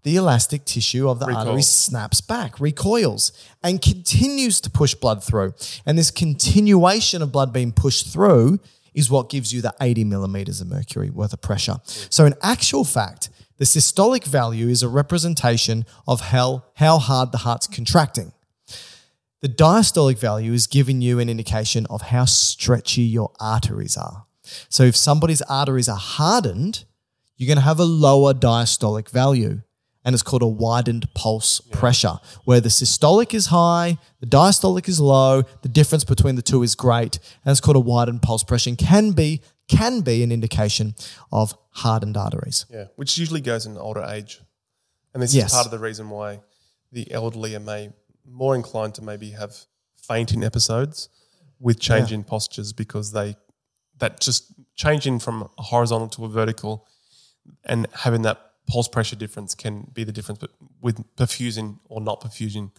the 0.04 0.16
elastic 0.16 0.64
tissue 0.64 1.10
of 1.10 1.20
the 1.20 1.26
Recoils. 1.26 1.46
artery 1.48 1.62
snaps 1.62 2.22
back, 2.22 2.60
recoils, 2.60 3.32
and 3.62 3.82
continues 3.82 4.62
to 4.62 4.70
push 4.70 4.94
blood 4.94 5.24
through. 5.24 5.54
And 5.86 5.98
this 5.98 6.12
continuation 6.12 7.22
of 7.22 7.32
blood 7.32 7.52
being 7.52 7.74
pushed 7.74 8.08
through 8.08 8.60
is 8.94 9.10
what 9.10 9.30
gives 9.30 9.54
you 9.54 9.62
the 9.62 9.76
80 9.82 10.06
millimeters 10.06 10.62
of 10.62 10.68
mercury 10.68 11.10
worth 11.10 11.34
of 11.34 11.42
pressure. 11.42 11.76
So, 11.84 12.26
in 12.26 12.36
actual 12.42 12.84
fact, 12.84 13.30
the 13.58 13.66
systolic 13.66 14.24
value 14.24 14.70
is 14.70 14.82
a 14.82 14.88
representation 14.88 15.86
of 16.08 16.22
how, 16.22 16.64
how 16.76 17.00
hard 17.00 17.32
the 17.32 17.40
heart's 17.40 17.68
contracting. 17.68 18.32
The 19.42 19.50
diastolic 19.50 20.20
value 20.20 20.54
is 20.54 20.68
giving 20.68 21.02
you 21.02 21.20
an 21.20 21.30
indication 21.30 21.86
of 21.90 22.04
how 22.04 22.26
stretchy 22.26 23.04
your 23.04 23.32
arteries 23.40 23.98
are. 23.98 24.26
So, 24.70 24.84
if 24.84 24.96
somebody's 24.96 25.42
arteries 25.44 25.90
are 25.90 25.98
hardened, 25.98 26.86
you're 27.38 27.48
going 27.48 27.58
to 27.58 27.64
have 27.64 27.80
a 27.80 27.86
lower 27.86 28.34
diastolic 28.34 29.10
value. 29.10 29.62
And 30.04 30.14
it's 30.14 30.24
called 30.24 30.42
a 30.42 30.48
widened 30.48 31.14
pulse 31.14 31.60
pressure, 31.60 32.20
where 32.46 32.62
the 32.62 32.70
systolic 32.70 33.34
is 33.34 33.48
high, 33.48 33.98
the 34.22 34.26
diastolic 34.26 34.88
is 34.88 35.02
low, 35.02 35.42
the 35.64 35.68
difference 35.68 36.06
between 36.06 36.36
the 36.36 36.42
two 36.42 36.64
is 36.64 36.76
great, 36.76 37.20
and 37.44 37.52
it's 37.52 37.60
called 37.60 37.76
a 37.76 37.82
widened 37.82 38.22
pulse 38.22 38.42
pressure 38.42 38.70
and 38.70 38.78
can 38.78 39.12
be 39.12 39.42
can 39.68 40.00
be 40.00 40.24
an 40.24 40.32
indication 40.32 40.96
of 41.30 41.54
hardened 41.72 42.16
arteries. 42.16 42.66
Yeah, 42.70 42.86
which 42.96 43.18
usually 43.18 43.42
goes 43.42 43.66
in 43.66 43.76
older 43.78 44.02
age, 44.02 44.40
and 45.14 45.22
this 45.22 45.34
Yes. 45.34 45.48
is 45.48 45.54
part 45.56 45.66
of 45.66 45.72
the 45.72 45.80
reason 45.80 46.10
why 46.10 46.40
the 46.94 47.12
elderly 47.12 47.54
are 47.54 47.60
may 47.60 47.92
more 48.26 48.56
inclined 48.56 48.96
to 48.96 49.02
maybe 49.02 49.32
have 49.32 49.66
fainting 49.98 50.42
episodes 50.42 51.10
with 51.60 51.82
change 51.82 52.14
in 52.14 52.24
postures 52.24 52.72
because 52.72 53.12
they 53.12 53.36
that 53.98 54.22
just 54.22 54.54
changing 54.76 55.20
from 55.20 55.50
a 55.58 55.64
horizontal 55.64 56.08
to 56.08 56.24
a 56.24 56.30
vertical 56.30 56.88
and 57.66 57.88
having 57.94 58.22
that 58.24 58.40
pulse 58.68 58.88
pressure 58.88 59.16
difference 59.16 59.56
can 59.56 59.90
be 59.94 60.04
the 60.04 60.12
difference 60.12 60.40
but 60.40 60.52
with 60.82 61.04
perfusing 61.16 61.80
or 61.88 62.02
not 62.02 62.22
perfusing 62.22 62.72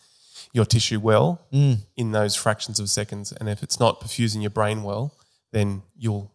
your 0.53 0.65
tissue 0.65 1.01
well 1.01 1.47
mm. 1.53 1.79
in 1.97 2.13
those 2.13 2.35
fractions 2.35 2.79
of 2.79 2.89
seconds 2.91 3.33
and 3.33 3.49
if 3.49 3.63
it's 3.63 3.81
not 3.81 4.01
perfusing 4.01 4.41
your 4.41 4.51
brain 4.51 4.83
well 4.83 5.15
then 5.53 5.83
you'll 5.97 6.31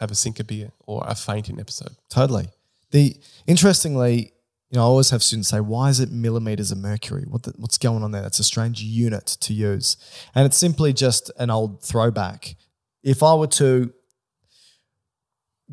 have 0.00 0.10
a 0.10 0.14
syncope 0.14 0.72
or 0.86 1.04
a 1.06 1.14
fainting 1.14 1.60
episode 1.60 1.96
Totally. 2.08 2.48
The 2.90 3.16
interestingly, 3.46 4.32
you 4.70 4.76
know, 4.76 4.82
I 4.82 4.84
always 4.84 5.10
have 5.10 5.22
students 5.22 5.48
say, 5.48 5.60
"Why 5.60 5.90
is 5.90 6.00
it 6.00 6.10
millimeters 6.10 6.70
of 6.70 6.78
mercury? 6.78 7.24
What 7.28 7.42
the, 7.42 7.52
what's 7.56 7.78
going 7.78 8.02
on 8.02 8.12
there?" 8.12 8.22
That's 8.22 8.38
a 8.38 8.44
strange 8.44 8.80
unit 8.80 9.26
to 9.40 9.52
use, 9.52 9.96
and 10.34 10.46
it's 10.46 10.56
simply 10.56 10.92
just 10.92 11.30
an 11.38 11.50
old 11.50 11.82
throwback. 11.82 12.56
If 13.02 13.22
I 13.22 13.34
were 13.34 13.48
to 13.48 13.92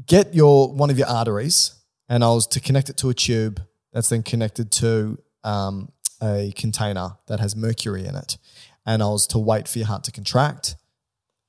get 0.05 0.33
your 0.33 0.73
one 0.73 0.89
of 0.89 0.97
your 0.97 1.07
arteries 1.07 1.75
and 2.09 2.23
I 2.23 2.29
was 2.29 2.47
to 2.47 2.59
connect 2.59 2.89
it 2.89 2.97
to 2.97 3.09
a 3.09 3.13
tube 3.13 3.61
that's 3.91 4.09
then 4.09 4.23
connected 4.23 4.71
to 4.71 5.19
um, 5.43 5.91
a 6.21 6.53
container 6.55 7.17
that 7.27 7.39
has 7.39 7.55
mercury 7.55 8.05
in 8.05 8.15
it, 8.15 8.37
and 8.85 9.03
I 9.03 9.07
was 9.07 9.27
to 9.27 9.39
wait 9.39 9.67
for 9.67 9.79
your 9.79 9.87
heart 9.87 10.03
to 10.05 10.11
contract 10.11 10.75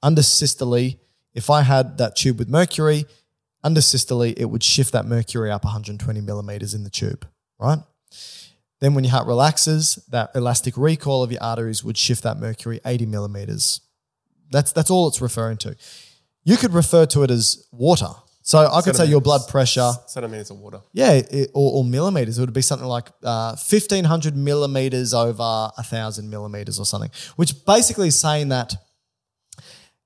under 0.05 0.22
systole, 0.22 0.93
if 1.32 1.51
I 1.51 1.62
had 1.62 1.98
that 1.98 2.14
tube 2.14 2.39
with 2.39 2.48
mercury, 2.48 3.06
under 3.64 3.81
systole, 3.81 4.22
it 4.22 4.44
would 4.44 4.62
shift 4.62 4.93
that 4.93 5.06
mercury 5.06 5.51
up 5.51 5.64
120 5.64 6.20
millimeters 6.20 6.74
in 6.74 6.85
the 6.85 6.90
tube, 6.90 7.26
right? 7.59 7.78
Then 8.81 8.94
when 8.94 9.02
your 9.02 9.12
heart 9.12 9.26
relaxes, 9.26 9.98
that 10.10 10.31
elastic 10.35 10.76
recoil 10.76 11.22
of 11.22 11.32
your 11.32 11.43
arteries 11.43 11.82
would 11.82 11.97
shift 11.97 12.22
that 12.24 12.39
mercury 12.39 12.81
80 12.85 13.06
millimeters. 13.06 13.81
That's 14.51 14.72
that's 14.72 14.90
all 14.90 15.09
it's 15.09 15.22
referring 15.22 15.56
to. 15.59 15.74
You 16.44 16.59
could 16.59 16.74
refer 16.74 17.06
to 17.06 17.22
it 17.22 17.31
as 17.31 17.66
water. 17.72 18.10
So 18.46 18.58
I 18.58 18.82
could 18.82 18.94
say 18.94 19.06
your 19.06 19.22
blood 19.22 19.40
pressure, 19.48 19.90
Centimeters 20.06 20.50
of 20.50 20.58
water. 20.58 20.80
yeah, 20.92 21.12
it, 21.12 21.50
or, 21.54 21.78
or 21.78 21.84
millimeters. 21.84 22.36
It 22.36 22.42
would 22.42 22.52
be 22.52 22.60
something 22.60 22.86
like 22.86 23.08
uh, 23.22 23.56
1500 23.56 24.36
millimeters 24.36 25.14
over 25.14 25.70
1000 25.76 26.28
millimeters 26.28 26.78
or 26.78 26.84
something, 26.84 27.10
which 27.36 27.64
basically 27.64 28.08
is 28.08 28.20
saying 28.20 28.50
that 28.50 28.74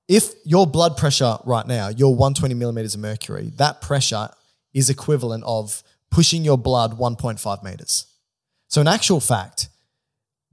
if 0.07 0.31
your 0.45 0.65
blood 0.65 0.95
pressure 0.95 1.35
right 1.43 1.67
now, 1.67 1.89
you're 1.89 2.15
120 2.15 2.53
millimeters 2.55 2.95
of 2.95 3.01
mercury, 3.01 3.51
that 3.57 3.81
pressure 3.81 4.29
is 4.73 4.89
equivalent 4.89 5.43
of 5.45 5.83
pushing 6.09 6.45
your 6.45 6.57
blood 6.57 6.97
1.5 6.97 7.61
meters. 7.61 8.05
So 8.69 8.79
in 8.79 8.87
actual 8.87 9.19
fact, 9.19 9.67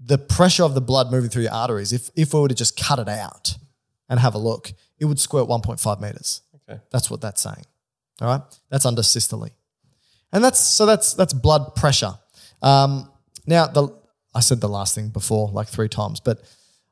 the 0.05 0.19
pressure 0.19 0.65
of 0.65 0.75
the 0.75 0.81
blood 0.81 1.13
moving 1.13 1.31
through 1.31 1.45
your 1.45 1.53
arteries, 1.53 1.93
if, 1.93 2.11
if 2.17 2.35
we 2.35 2.41
were 2.41 2.49
to 2.49 2.55
just 2.55 2.77
cut 2.77 2.99
it 2.99 3.09
out 3.09 3.57
and 4.09 4.19
have 4.19 4.35
a 4.35 4.39
look, 4.39 4.73
it 4.99 5.05
would 5.05 5.21
squirt 5.21 5.49
1.5 5.49 6.01
meters. 6.01 6.43
Okay. 6.69 6.81
That's 6.91 7.09
what 7.09 7.21
that's 7.21 7.41
saying. 7.41 7.65
All 8.21 8.29
right, 8.29 8.41
that's 8.71 8.87
under 8.87 9.03
systole, 9.03 9.49
and 10.33 10.43
that's 10.43 10.61
so 10.61 10.87
that's 10.87 11.15
that's 11.15 11.33
blood 11.33 11.75
pressure. 11.75 12.15
Um, 12.63 13.11
now 13.47 13.67
the 13.67 13.89
I 14.35 14.41
said 14.41 14.61
the 14.61 14.69
last 14.69 14.95
thing 14.95 15.09
before 15.09 15.49
like 15.51 15.69
three 15.69 15.89
times, 15.89 16.21
but 16.21 16.41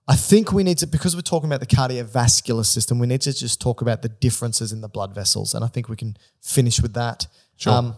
I 0.06 0.16
think 0.16 0.52
we 0.52 0.64
need 0.64 0.78
to 0.78 0.86
because 0.86 1.16
we're 1.16 1.22
talking 1.22 1.48
about 1.48 1.60
the 1.60 1.66
cardiovascular 1.66 2.64
system, 2.66 2.98
we 2.98 3.06
need 3.06 3.22
to 3.22 3.32
just 3.32 3.60
talk 3.60 3.80
about 3.80 4.02
the 4.02 4.10
differences 4.10 4.70
in 4.72 4.82
the 4.82 4.88
blood 4.88 5.14
vessels, 5.14 5.54
and 5.54 5.64
I 5.64 5.68
think 5.68 5.88
we 5.88 5.96
can 5.96 6.16
finish 6.42 6.80
with 6.80 6.94
that. 6.94 7.26
Um, 7.66 7.86
Sure. 7.86 7.96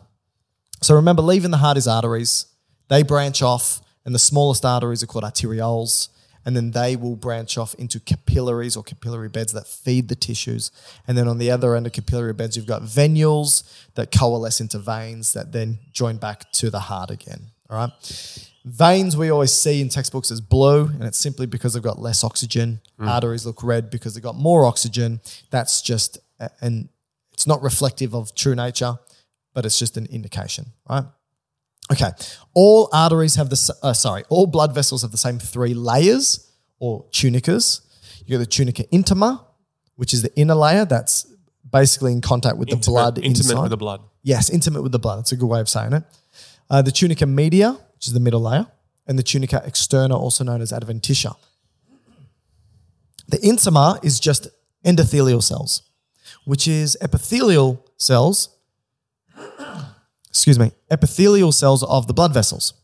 so 0.82 0.94
remember, 0.94 1.22
leaving 1.22 1.50
the 1.50 1.56
heart 1.56 1.76
is 1.76 1.88
arteries. 1.88 2.46
They 2.88 3.02
branch 3.02 3.42
off, 3.42 3.80
and 4.04 4.14
the 4.14 4.18
smallest 4.20 4.64
arteries 4.64 5.02
are 5.02 5.06
called 5.06 5.24
arterioles. 5.24 6.10
And 6.46 6.56
then 6.56 6.70
they 6.70 6.94
will 6.94 7.16
branch 7.16 7.58
off 7.58 7.74
into 7.74 7.98
capillaries 7.98 8.76
or 8.76 8.84
capillary 8.84 9.28
beds 9.28 9.52
that 9.52 9.66
feed 9.66 10.08
the 10.08 10.14
tissues. 10.14 10.70
And 11.06 11.18
then 11.18 11.26
on 11.26 11.38
the 11.38 11.50
other 11.50 11.74
end 11.74 11.86
of 11.86 11.92
capillary 11.92 12.32
beds, 12.32 12.56
you've 12.56 12.66
got 12.66 12.82
venules 12.82 13.64
that 13.96 14.12
coalesce 14.12 14.60
into 14.60 14.78
veins 14.78 15.32
that 15.32 15.50
then 15.50 15.80
join 15.92 16.18
back 16.18 16.52
to 16.52 16.70
the 16.70 16.78
heart 16.78 17.10
again. 17.10 17.48
All 17.68 17.76
right. 17.76 18.46
Veins 18.64 19.16
we 19.16 19.28
always 19.28 19.52
see 19.52 19.80
in 19.80 19.88
textbooks 19.88 20.30
as 20.30 20.40
blue, 20.40 20.86
and 20.86 21.02
it's 21.02 21.18
simply 21.18 21.46
because 21.46 21.74
they've 21.74 21.82
got 21.82 21.98
less 21.98 22.22
oxygen. 22.22 22.80
Mm. 22.98 23.08
Arteries 23.08 23.44
look 23.44 23.62
red 23.62 23.90
because 23.90 24.14
they've 24.14 24.22
got 24.22 24.36
more 24.36 24.64
oxygen. 24.66 25.20
That's 25.50 25.82
just, 25.82 26.18
and 26.60 26.88
it's 27.32 27.46
not 27.46 27.60
reflective 27.60 28.14
of 28.14 28.34
true 28.36 28.54
nature, 28.54 28.98
but 29.52 29.66
it's 29.66 29.78
just 29.78 29.96
an 29.96 30.06
indication, 30.06 30.66
right? 30.88 31.04
Okay, 31.92 32.10
all 32.54 32.88
arteries 32.92 33.36
have 33.36 33.48
the 33.48 33.74
uh, 33.82 33.92
sorry, 33.92 34.24
all 34.28 34.46
blood 34.46 34.74
vessels 34.74 35.02
have 35.02 35.12
the 35.12 35.18
same 35.18 35.38
three 35.38 35.72
layers 35.74 36.50
or 36.80 37.04
tunicas. 37.10 37.82
You 38.26 38.36
got 38.36 38.40
the 38.40 38.46
tunica 38.46 38.84
intima, 38.84 39.44
which 39.94 40.12
is 40.12 40.22
the 40.22 40.34
inner 40.36 40.54
layer 40.56 40.84
that's 40.84 41.26
basically 41.70 42.12
in 42.12 42.20
contact 42.20 42.56
with 42.56 42.70
the 42.70 42.76
blood 42.76 43.18
intimate 43.18 43.50
inside. 43.50 43.62
with 43.62 43.70
the 43.70 43.76
blood. 43.76 44.00
Yes, 44.22 44.50
intimate 44.50 44.82
with 44.82 44.90
the 44.92 44.98
blood. 44.98 45.18
That's 45.18 45.32
a 45.32 45.36
good 45.36 45.46
way 45.46 45.60
of 45.60 45.68
saying 45.68 45.92
it. 45.92 46.02
Uh, 46.68 46.82
the 46.82 46.90
tunica 46.90 47.24
media, 47.26 47.70
which 47.94 48.08
is 48.08 48.12
the 48.12 48.20
middle 48.20 48.40
layer, 48.40 48.66
and 49.06 49.16
the 49.16 49.22
tunica 49.22 49.62
externa, 49.64 50.18
also 50.18 50.42
known 50.42 50.60
as 50.60 50.72
adventitia. 50.72 51.36
The 53.28 53.38
intima 53.38 54.04
is 54.04 54.18
just 54.18 54.48
endothelial 54.84 55.42
cells, 55.42 55.82
which 56.44 56.66
is 56.66 56.96
epithelial 57.00 57.84
cells. 57.96 58.48
Excuse 60.36 60.58
me, 60.58 60.70
epithelial 60.90 61.50
cells 61.50 61.82
of 61.82 62.08
the 62.08 62.12
blood 62.12 62.34
vessels. 62.34 62.74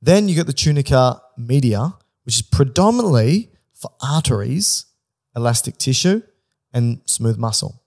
Then 0.00 0.28
you 0.28 0.36
get 0.36 0.46
the 0.46 0.52
tunica 0.52 1.20
media, 1.36 1.94
which 2.22 2.36
is 2.36 2.42
predominantly 2.42 3.50
for 3.74 3.90
arteries, 4.00 4.86
elastic 5.34 5.76
tissue, 5.76 6.22
and 6.72 7.00
smooth 7.04 7.36
muscle. 7.36 7.82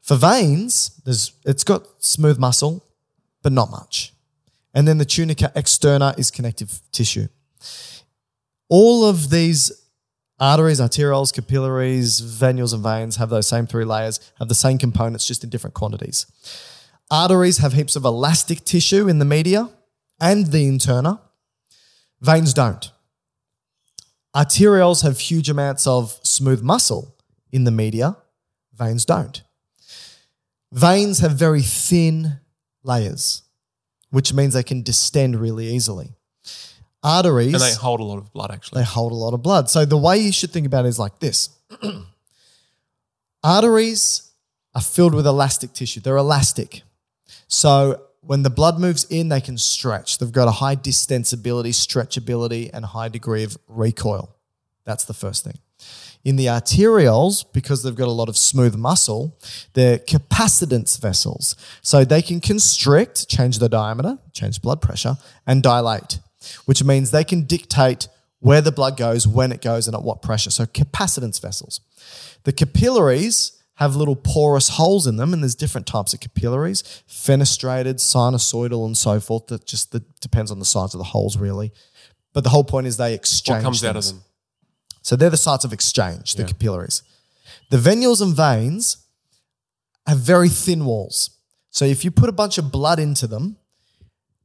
For 0.00 0.16
veins, 0.16 0.98
there's 1.04 1.34
it's 1.44 1.64
got 1.64 1.86
smooth 1.98 2.38
muscle, 2.38 2.82
but 3.42 3.52
not 3.52 3.70
much. 3.70 4.14
And 4.72 4.88
then 4.88 4.96
the 4.96 5.04
tunica 5.04 5.52
externa 5.54 6.18
is 6.18 6.30
connective 6.30 6.80
tissue. 6.92 7.28
All 8.70 9.04
of 9.04 9.28
these 9.28 9.70
arteries, 10.40 10.80
arterioles, 10.80 11.30
capillaries, 11.30 12.22
venules, 12.22 12.72
and 12.72 12.82
veins 12.82 13.16
have 13.16 13.28
those 13.28 13.46
same 13.46 13.66
three 13.66 13.84
layers, 13.84 14.18
have 14.38 14.48
the 14.48 14.54
same 14.54 14.78
components, 14.78 15.26
just 15.26 15.44
in 15.44 15.50
different 15.50 15.74
quantities. 15.74 16.24
Arteries 17.10 17.58
have 17.58 17.72
heaps 17.72 17.96
of 17.96 18.04
elastic 18.04 18.64
tissue 18.64 19.08
in 19.08 19.18
the 19.18 19.24
media 19.24 19.70
and 20.20 20.46
the 20.46 20.68
interna. 20.68 21.20
Veins 22.20 22.52
don't. 22.52 22.90
Arterioles 24.34 25.02
have 25.02 25.18
huge 25.18 25.48
amounts 25.48 25.86
of 25.86 26.18
smooth 26.22 26.62
muscle 26.62 27.14
in 27.52 27.64
the 27.64 27.70
media. 27.70 28.16
Veins 28.74 29.04
don't. 29.04 29.42
Veins 30.72 31.20
have 31.20 31.32
very 31.32 31.62
thin 31.62 32.40
layers, 32.82 33.42
which 34.10 34.32
means 34.34 34.54
they 34.54 34.62
can 34.62 34.82
distend 34.82 35.36
really 35.40 35.66
easily. 35.68 36.10
Arteries 37.02 37.54
And 37.54 37.62
they 37.62 37.72
hold 37.72 38.00
a 38.00 38.04
lot 38.04 38.18
of 38.18 38.32
blood, 38.32 38.50
actually. 38.50 38.80
they 38.80 38.84
hold 38.84 39.12
a 39.12 39.14
lot 39.14 39.32
of 39.32 39.42
blood. 39.42 39.70
So 39.70 39.84
the 39.84 39.96
way 39.96 40.18
you 40.18 40.32
should 40.32 40.50
think 40.50 40.66
about 40.66 40.84
it 40.84 40.88
is 40.88 40.98
like 40.98 41.18
this. 41.20 41.50
Arteries 43.44 44.32
are 44.74 44.80
filled 44.82 45.14
with 45.14 45.26
elastic 45.26 45.72
tissue. 45.72 46.00
They're 46.00 46.16
elastic. 46.16 46.82
So 47.48 48.02
when 48.20 48.42
the 48.42 48.50
blood 48.50 48.78
moves 48.78 49.04
in, 49.04 49.28
they 49.28 49.40
can 49.40 49.56
stretch. 49.56 50.18
They've 50.18 50.32
got 50.32 50.48
a 50.48 50.52
high 50.52 50.76
distensibility, 50.76 51.70
stretchability, 51.70 52.70
and 52.72 52.84
high 52.84 53.08
degree 53.08 53.44
of 53.44 53.56
recoil. 53.68 54.34
That's 54.84 55.04
the 55.04 55.14
first 55.14 55.44
thing. 55.44 55.58
In 56.24 56.34
the 56.34 56.46
arterioles, 56.46 57.44
because 57.52 57.84
they've 57.84 57.94
got 57.94 58.08
a 58.08 58.12
lot 58.12 58.28
of 58.28 58.36
smooth 58.36 58.74
muscle, 58.74 59.38
they're 59.74 59.98
capacitance 59.98 61.00
vessels. 61.00 61.54
So 61.82 62.04
they 62.04 62.20
can 62.20 62.40
constrict, 62.40 63.28
change 63.28 63.60
the 63.60 63.68
diameter, 63.68 64.18
change 64.32 64.60
blood 64.60 64.82
pressure, 64.82 65.18
and 65.46 65.62
dilate, 65.62 66.18
which 66.64 66.82
means 66.82 67.12
they 67.12 67.22
can 67.22 67.42
dictate 67.42 68.08
where 68.40 68.60
the 68.60 68.72
blood 68.72 68.96
goes, 68.96 69.26
when 69.26 69.52
it 69.52 69.62
goes, 69.62 69.86
and 69.86 69.94
at 69.96 70.02
what 70.02 70.20
pressure. 70.20 70.50
So 70.50 70.66
capacitance 70.66 71.40
vessels. 71.40 71.80
The 72.42 72.52
capillaries 72.52 73.55
have 73.76 73.94
little 73.96 74.16
porous 74.16 74.70
holes 74.70 75.06
in 75.06 75.16
them, 75.16 75.32
and 75.32 75.42
there's 75.42 75.54
different 75.54 75.86
types 75.86 76.12
of 76.14 76.20
capillaries, 76.20 76.82
fenestrated, 77.08 77.96
sinusoidal, 77.96 78.84
and 78.86 78.96
so 78.96 79.20
forth. 79.20 79.46
That 79.46 79.66
just 79.66 79.92
that 79.92 80.20
depends 80.20 80.50
on 80.50 80.58
the 80.58 80.64
size 80.64 80.94
of 80.94 80.98
the 80.98 81.04
holes, 81.04 81.36
really. 81.36 81.72
But 82.32 82.44
the 82.44 82.50
whole 82.50 82.64
point 82.64 82.86
is 82.86 82.96
they 82.96 83.14
exchange. 83.14 83.56
what 83.58 83.62
comes 83.62 83.84
out 83.84 83.96
of 83.96 84.04
them? 84.04 84.22
So 85.02 85.14
they're 85.16 85.30
the 85.30 85.36
sites 85.36 85.64
of 85.64 85.72
exchange, 85.72 86.34
the 86.34 86.42
Yeah. 86.42 86.48
capillaries. 86.48 87.02
The 87.70 87.76
venules 87.78 88.20
and 88.20 88.34
veins 88.34 88.96
have 90.06 90.18
very 90.18 90.48
thin 90.48 90.84
walls. 90.84 91.30
So 91.70 91.84
if 91.84 92.04
you 92.04 92.10
put 92.10 92.28
a 92.28 92.32
bunch 92.32 92.58
of 92.58 92.72
blood 92.72 92.98
into 92.98 93.26
them, 93.26 93.56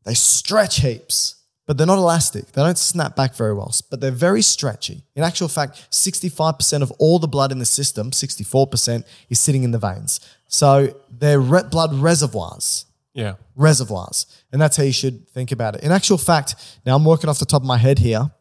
they 0.03 0.13
stretch 0.13 0.81
heaps, 0.81 1.35
but 1.71 1.77
they're 1.77 1.87
not 1.87 1.99
elastic. 1.99 2.51
They 2.51 2.61
don't 2.61 2.77
snap 2.77 3.15
back 3.15 3.33
very 3.33 3.53
well, 3.53 3.73
but 3.89 4.01
they're 4.01 4.11
very 4.11 4.41
stretchy. 4.41 5.05
In 5.15 5.23
actual 5.23 5.47
fact, 5.47 5.87
65% 5.89 6.81
of 6.81 6.91
all 6.99 7.17
the 7.17 7.29
blood 7.29 7.49
in 7.53 7.59
the 7.59 7.65
system, 7.65 8.11
64%, 8.11 9.05
is 9.29 9.39
sitting 9.39 9.63
in 9.63 9.71
the 9.71 9.77
veins. 9.77 10.19
So 10.49 10.93
they're 11.09 11.39
red 11.39 11.69
blood 11.69 11.93
reservoirs 11.93 12.87
Yeah. 13.13 13.35
reservoirs. 13.55 14.25
And 14.51 14.61
that's 14.61 14.75
how 14.75 14.83
you 14.83 14.91
should 14.91 15.29
think 15.29 15.53
about 15.53 15.75
it. 15.75 15.81
In 15.81 15.93
actual 15.93 16.17
fact, 16.17 16.55
now 16.85 16.93
I'm 16.97 17.05
working 17.05 17.29
off 17.29 17.39
the 17.39 17.45
top 17.45 17.61
of 17.61 17.67
my 17.69 17.77
head 17.77 17.99
here. 17.99 18.31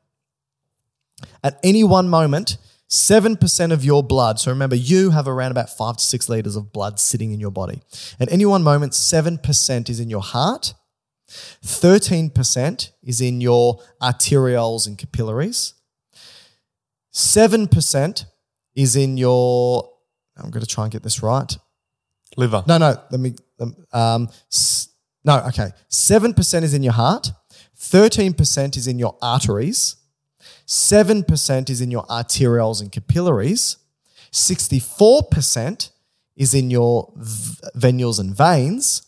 At 1.44 1.61
any 1.62 1.85
one 1.85 2.09
moment, 2.09 2.57
7% 2.89 3.70
of 3.73 3.85
your 3.85 4.02
blood, 4.02 4.40
so 4.40 4.51
remember, 4.51 4.74
you 4.74 5.11
have 5.11 5.28
around 5.28 5.52
about 5.52 5.70
five 5.70 5.98
to 5.98 6.02
six 6.02 6.28
liters 6.28 6.57
of 6.57 6.73
blood 6.73 6.98
sitting 6.98 7.31
in 7.31 7.39
your 7.39 7.52
body. 7.52 7.81
At 8.19 8.32
any 8.32 8.44
one 8.44 8.65
moment, 8.65 8.93
7% 8.93 9.89
is 9.89 10.01
in 10.01 10.11
your 10.11 10.23
heart, 10.23 10.74
13% 11.31 12.90
is 13.02 13.20
in 13.20 13.40
your 13.40 13.81
arterioles 14.02 14.86
and 14.86 14.98
capillaries, 14.98 15.74
7% 17.12 18.24
is 18.74 18.97
in 18.97 19.16
your, 19.16 19.90
I'm 20.36 20.51
going 20.51 20.65
to 20.65 20.66
try 20.66 20.85
and 20.85 20.93
get 20.93 21.02
this 21.02 21.23
right. 21.23 21.57
Liver. 22.36 22.62
No, 22.66 22.78
no. 22.78 22.94
Let 23.11 23.20
me. 23.20 23.35
Um, 23.93 24.28
s- 24.52 24.89
no, 25.24 25.39
okay. 25.48 25.70
Seven 25.89 26.32
percent 26.32 26.65
is 26.65 26.74
in 26.74 26.82
your 26.85 26.93
heart. 26.93 27.28
Thirteen 27.77 28.32
percent 28.35 28.77
is 28.77 28.86
in 28.86 29.01
your 29.01 29.16
arteries. 29.20 29.97
Seven 30.65 31.24
percent 31.24 31.69
is 31.69 31.81
in 31.81 31.90
your 31.90 32.05
arterioles 32.07 32.81
and 32.81 32.93
capillaries. 32.93 33.78
Sixty-four 34.31 35.24
percent 35.24 35.90
is 36.36 36.55
in 36.55 36.70
your 36.70 37.12
v- 37.16 37.57
venules 37.77 38.20
and 38.20 38.35
veins, 38.35 39.02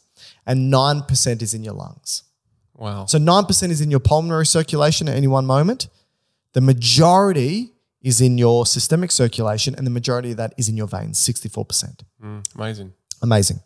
and 0.46 0.70
nine 0.70 1.02
percent 1.02 1.42
is 1.42 1.54
in 1.54 1.62
your 1.64 1.74
lungs. 1.74 2.24
Wow. 2.74 3.06
So 3.06 3.18
nine 3.18 3.44
percent 3.44 3.72
is 3.72 3.80
in 3.80 3.90
your 3.90 4.00
pulmonary 4.00 4.46
circulation 4.46 5.08
at 5.08 5.16
any 5.16 5.26
one 5.28 5.46
moment. 5.46 5.88
The 6.52 6.60
majority 6.60 7.72
is 8.02 8.20
in 8.20 8.36
your 8.38 8.66
systemic 8.66 9.10
circulation, 9.10 9.74
and 9.74 9.86
the 9.86 9.90
majority 9.90 10.32
of 10.32 10.36
that 10.38 10.52
is 10.56 10.68
in 10.68 10.76
your 10.76 10.88
veins, 10.88 11.18
64%. 11.20 12.02
Mm, 12.22 12.44
amazing. 12.56 12.92
Amazing. 13.22 13.60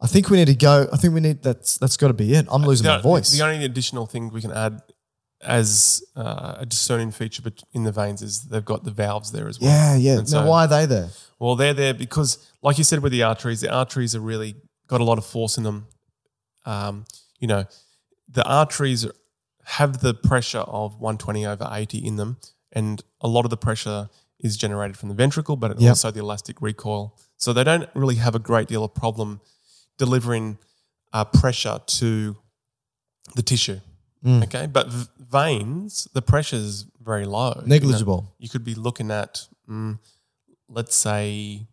I 0.00 0.06
think 0.06 0.30
we 0.30 0.36
need 0.36 0.46
to 0.46 0.54
go. 0.54 0.88
I 0.92 0.96
think 0.96 1.12
we 1.12 1.20
need 1.20 1.42
that's 1.42 1.76
that's 1.76 1.96
got 1.96 2.08
to 2.08 2.14
be 2.14 2.32
it. 2.34 2.46
I'm 2.50 2.62
losing 2.62 2.84
the, 2.84 2.90
my 2.96 3.00
voice. 3.02 3.30
The 3.36 3.44
only 3.44 3.64
additional 3.64 4.06
thing 4.06 4.30
we 4.32 4.40
can 4.40 4.52
add 4.52 4.80
as 5.42 6.02
uh, 6.16 6.56
a 6.58 6.66
discerning 6.66 7.10
feature 7.10 7.42
in 7.72 7.82
the 7.84 7.92
veins 7.92 8.22
is 8.22 8.42
they've 8.42 8.64
got 8.64 8.84
the 8.84 8.90
valves 8.90 9.32
there 9.32 9.48
as 9.48 9.60
well. 9.60 9.70
yeah, 9.70 9.96
yeah. 9.96 10.18
And 10.18 10.32
now, 10.32 10.42
so- 10.42 10.48
why 10.48 10.64
are 10.64 10.68
they 10.68 10.86
there? 10.86 11.08
Well, 11.40 11.54
they're 11.56 11.74
there 11.74 11.94
because, 11.94 12.38
like 12.62 12.78
you 12.78 12.84
said, 12.84 13.00
with 13.00 13.12
the 13.12 13.22
arteries, 13.22 13.60
the 13.60 13.72
arteries 13.72 14.14
are 14.16 14.20
really 14.20 14.54
got 14.88 15.00
a 15.00 15.04
lot 15.04 15.18
of 15.18 15.24
force 15.26 15.56
in 15.56 15.64
them. 15.64 15.86
Um, 16.66 17.04
you 17.38 17.46
know, 17.46 17.64
the 18.28 18.44
arteries 18.44 19.06
have 19.64 20.00
the 20.00 20.14
pressure 20.14 20.58
of 20.60 20.94
120 21.00 21.46
over 21.46 21.68
80 21.70 21.98
in 21.98 22.16
them, 22.16 22.38
and 22.72 23.02
a 23.20 23.28
lot 23.28 23.44
of 23.44 23.50
the 23.50 23.56
pressure 23.56 24.08
is 24.40 24.56
generated 24.56 24.96
from 24.96 25.08
the 25.08 25.14
ventricle, 25.14 25.56
but 25.56 25.80
Yep. 25.80 25.88
also 25.90 26.10
the 26.10 26.20
elastic 26.20 26.60
recoil. 26.62 27.16
So 27.36 27.52
they 27.52 27.64
don't 27.64 27.88
really 27.94 28.16
have 28.16 28.34
a 28.34 28.38
great 28.38 28.68
deal 28.68 28.84
of 28.84 28.94
problem 28.94 29.40
delivering 29.98 30.58
uh, 31.12 31.24
pressure 31.24 31.80
to 31.86 32.36
the 33.34 33.42
tissue. 33.42 33.80
Mm. 34.24 34.42
Okay, 34.44 34.66
but 34.66 34.88
v- 34.88 35.06
veins, 35.18 36.08
the 36.12 36.22
pressure 36.22 36.56
is 36.56 36.86
very 37.00 37.24
low. 37.26 37.50
You 37.56 37.60
know, 37.62 37.66
Negligible. 37.66 38.34
you 38.38 38.48
could 38.48 38.64
be 38.64 38.74
looking 38.74 39.10
at, 39.10 39.46
mm, 39.68 39.98
let's 40.68 40.94
say, 40.96 41.66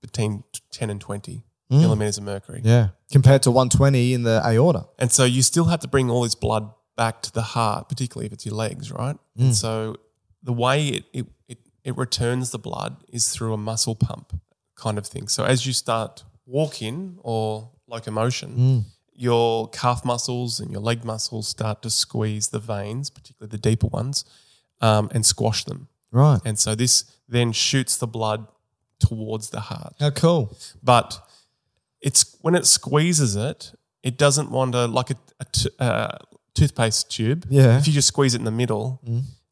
between 0.00 0.44
10 0.70 0.90
and 0.90 1.00
20 1.00 1.36
Mm. 1.36 1.42
Millimeters 1.80 2.18
of 2.18 2.24
mercury. 2.24 2.60
Yeah, 2.64 2.88
compared 3.12 3.42
to 3.44 3.50
120 3.50 4.12
in 4.14 4.22
the 4.22 4.42
aorta. 4.44 4.86
And 4.98 5.10
so 5.12 5.24
you 5.24 5.42
still 5.42 5.64
have 5.66 5.80
to 5.80 5.88
bring 5.88 6.10
all 6.10 6.22
this 6.22 6.34
blood 6.34 6.70
back 6.96 7.22
to 7.22 7.32
the 7.32 7.42
heart, 7.42 7.88
particularly 7.88 8.26
if 8.26 8.32
it's 8.32 8.46
your 8.46 8.54
legs, 8.54 8.90
right? 8.92 9.16
Mm. 9.38 9.44
And 9.46 9.54
so 9.56 9.96
the 10.42 10.52
way 10.52 10.86
it, 10.88 11.04
it, 11.12 11.26
it, 11.48 11.58
it 11.84 11.96
returns 11.96 12.50
the 12.50 12.58
blood 12.58 12.96
is 13.12 13.28
through 13.30 13.52
a 13.52 13.56
muscle 13.56 13.94
pump 13.94 14.40
kind 14.76 14.98
of 14.98 15.06
thing. 15.06 15.26
So 15.28 15.44
as 15.44 15.66
you 15.66 15.72
start 15.72 16.22
walking 16.46 17.18
or 17.22 17.70
locomotion, 17.88 18.56
Mm. 18.56 18.84
your 19.12 19.68
calf 19.70 20.04
muscles 20.04 20.60
and 20.60 20.70
your 20.70 20.80
leg 20.80 21.04
muscles 21.04 21.48
start 21.48 21.82
to 21.82 21.90
squeeze 21.90 22.48
the 22.48 22.58
veins, 22.58 23.10
particularly 23.10 23.50
the 23.50 23.58
deeper 23.58 23.86
ones, 23.88 24.24
um, 24.80 25.08
and 25.12 25.24
squash 25.26 25.64
them. 25.64 25.88
Right. 26.12 26.40
And 26.44 26.58
so 26.58 26.74
this 26.74 27.04
then 27.28 27.52
shoots 27.52 27.96
the 27.96 28.06
blood 28.06 28.46
towards 29.00 29.50
the 29.50 29.60
heart. 29.60 29.94
How 29.98 30.10
cool. 30.10 30.56
But 30.82 31.18
it's 32.04 32.36
when 32.42 32.54
it 32.54 32.66
squeezes 32.66 33.34
it, 33.34 33.72
it 34.02 34.16
doesn't 34.18 34.50
want 34.50 34.72
to 34.72 34.86
like 34.86 35.10
a, 35.10 35.16
a 35.40 35.44
t- 35.46 35.70
uh, 35.80 36.18
toothpaste 36.54 37.10
tube. 37.10 37.46
Yeah. 37.48 37.78
If 37.78 37.86
you 37.88 37.92
just 37.92 38.08
squeeze 38.08 38.34
it 38.34 38.38
in 38.38 38.44
the 38.44 38.50
middle, 38.52 39.00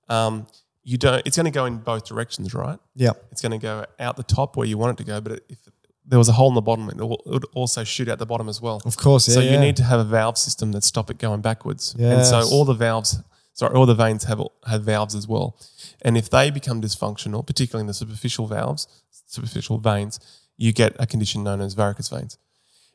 um, 0.09 0.47
you 0.85 0.99
don't. 0.99 1.23
It's 1.27 1.37
going 1.37 1.47
to 1.47 1.51
go 1.51 1.65
in 1.65 1.79
both 1.79 2.05
directions, 2.05 2.55
right? 2.55 2.79
Yep. 2.97 3.25
It's 3.33 3.41
going 3.41 3.53
to 3.53 3.59
go 3.59 3.87
out 3.99 4.17
the 4.17 4.23
top 4.23 4.57
where 4.57 4.67
you 4.67 4.77
want 4.79 5.01
it 5.01 5.03
to 5.03 5.07
go, 5.07 5.21
but 5.21 5.41
if 5.49 5.59
there 6.05 6.19
was 6.19 6.29
a 6.29 6.33
hole 6.33 6.49
in 6.49 6.55
the 6.55 6.61
bottom, 6.61 6.89
it 6.91 6.97
would 6.99 7.45
also 7.55 7.85
shoot 7.85 8.09
out 8.09 8.19
the 8.19 8.27
bottom 8.27 8.49
as 8.49 8.61
well. 8.61 8.83
Of 8.85 8.97
course. 8.97 9.29
Yeah. 9.29 9.35
so 9.35 9.41
you 9.41 9.59
need 9.59 9.77
to 9.77 9.85
have 9.85 10.01
a 10.01 10.05
valve 10.05 10.37
system 10.37 10.73
that 10.73 10.85
stop 10.85 11.11
it 11.11 11.19
going 11.19 11.41
backwards. 11.41 11.95
And 11.99 12.27
so 12.27 12.43
all 12.53 12.65
the 12.65 12.75
valves, 12.75 13.21
sorry, 13.55 13.75
all 13.75 13.87
the 13.87 13.95
veins 13.95 14.25
have 14.25 14.43
have 14.67 14.83
valves 14.83 15.15
as 15.15 15.27
well. 15.27 15.57
And 16.03 16.19
if 16.19 16.29
they 16.29 16.51
become 16.51 16.83
dysfunctional, 16.83 17.47
particularly 17.47 17.83
in 17.83 17.87
the 17.87 17.95
superficial 17.95 18.47
valves, 18.47 18.87
superficial 19.27 19.79
veins, 19.79 20.19
you 20.63 20.73
get 20.73 20.95
a 21.01 21.07
condition 21.07 21.43
known 21.43 21.61
as 21.61 21.75
varicose 21.75 22.09
veins. 22.09 22.39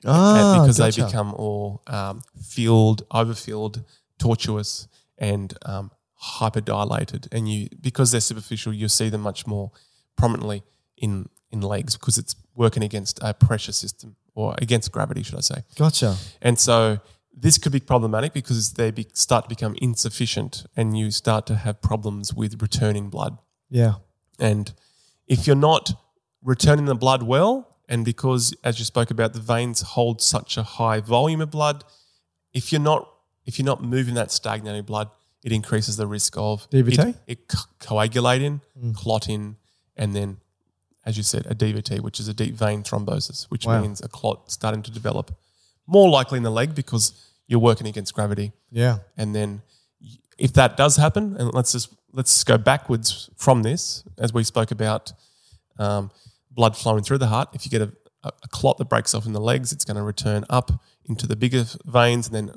And 0.03 0.11
ah, 0.13 0.59
because 0.61 0.77
gotcha. 0.77 1.01
they 1.01 1.05
become 1.05 1.33
all 1.33 1.81
um, 1.87 2.21
filled, 2.41 3.03
overfilled, 3.11 3.83
tortuous, 4.17 4.87
and 5.17 5.53
um, 5.65 5.91
hyperdilated. 6.39 7.27
And 7.33 7.51
you, 7.51 7.67
because 7.81 8.11
they're 8.11 8.21
superficial, 8.21 8.71
you'll 8.73 8.97
see 9.01 9.09
them 9.09 9.21
much 9.21 9.45
more 9.45 9.71
prominently 10.15 10.63
in 10.97 11.27
in 11.51 11.61
legs 11.61 11.97
because 11.97 12.17
it's 12.17 12.35
working 12.55 12.83
against 12.83 13.19
a 13.21 13.33
pressure 13.33 13.71
system 13.71 14.15
or 14.33 14.55
against 14.61 14.91
gravity, 14.91 15.23
should 15.23 15.37
I 15.37 15.41
say? 15.41 15.63
Gotcha. 15.75 16.15
And 16.41 16.57
so 16.59 16.99
this 17.33 17.57
could 17.57 17.71
be 17.71 17.79
problematic 17.79 18.33
because 18.33 18.73
they 18.73 18.91
be, 18.91 19.07
start 19.13 19.45
to 19.45 19.49
become 19.49 19.75
insufficient, 19.81 20.65
and 20.77 20.97
you 20.97 21.11
start 21.11 21.45
to 21.47 21.55
have 21.55 21.81
problems 21.81 22.33
with 22.33 22.61
returning 22.61 23.09
blood. 23.09 23.37
Yeah. 23.69 23.95
And 24.39 24.73
if 25.27 25.47
you're 25.47 25.55
not 25.71 25.93
returning 26.47 26.85
the 26.85 26.95
blood 26.95 27.21
well, 27.23 27.75
and 27.89 28.05
because 28.05 28.53
as 28.63 28.79
you 28.79 28.85
spoke 28.85 29.11
about, 29.11 29.33
the 29.33 29.39
veins 29.39 29.81
hold 29.81 30.21
such 30.21 30.57
a 30.57 30.63
high 30.63 30.99
volume 31.01 31.41
of 31.41 31.51
blood, 31.51 31.83
if 32.53 32.71
you're 32.71 32.81
not 32.81 33.01
if 33.45 33.57
you're 33.57 33.65
not 33.65 33.81
moving 33.83 34.13
that 34.15 34.29
stagnated 34.31 34.85
blood, 34.85 35.09
it 35.43 35.51
increases 35.53 35.95
the 35.97 36.05
risk 36.07 36.33
of 36.37 36.69
DVT? 36.69 37.09
it, 37.09 37.15
it 37.27 37.47
co- 37.47 37.69
coagulating, 37.79 38.59
clotting, 38.93 39.55
and 39.95 40.13
then, 40.15 40.37
as 41.05 41.15
you 41.15 41.23
said, 41.23 41.45
a 41.45 41.55
DVT, 41.55 42.01
which 42.01 42.19
is 42.19 42.27
a 42.27 42.33
deep 42.33 42.55
vein 42.55 42.83
thrombosis, 42.83 43.45
which 43.49 43.65
Wow. 43.65 43.81
means 43.81 44.01
a 44.01 44.09
clot 44.09 44.51
starting 44.51 44.81
to 44.83 44.91
develop. 44.91 45.33
More 45.85 46.09
likely 46.09 46.37
in 46.37 46.43
the 46.43 46.49
leg 46.51 46.75
because 46.75 47.13
you're 47.47 47.61
working 47.61 47.87
against 47.87 48.13
gravity 48.13 48.51
Yeah. 48.71 48.97
and 49.15 49.33
then 49.33 49.61
if 50.37 50.51
that 50.53 50.75
does 50.77 50.97
happen 50.97 51.35
and 51.39 51.53
let's 51.53 51.71
just 51.71 51.89
let's 52.11 52.43
go 52.43 52.57
backwards 52.57 53.29
from 53.37 53.63
this 53.63 54.03
as 54.17 54.33
we 54.33 54.43
spoke 54.43 54.71
about 54.71 55.13
um, 55.79 56.11
blood 56.57 56.75
flowing 56.75 57.03
through 57.03 57.19
the 57.19 57.27
heart 57.27 57.47
if 57.53 57.63
you 57.63 57.71
get 57.71 57.81
a, 57.81 57.91
a 58.23 58.47
clot 58.49 58.77
that 58.77 58.89
breaks 58.89 59.13
off 59.13 59.25
in 59.25 59.31
the 59.31 59.39
legs 59.39 59.71
it's 59.71 59.85
going 59.85 59.95
to 59.95 60.03
return 60.03 60.43
up 60.49 60.83
into 61.05 61.25
the 61.25 61.35
bigger 61.35 61.63
veins 61.85 62.27
and 62.27 62.35
then 62.35 62.55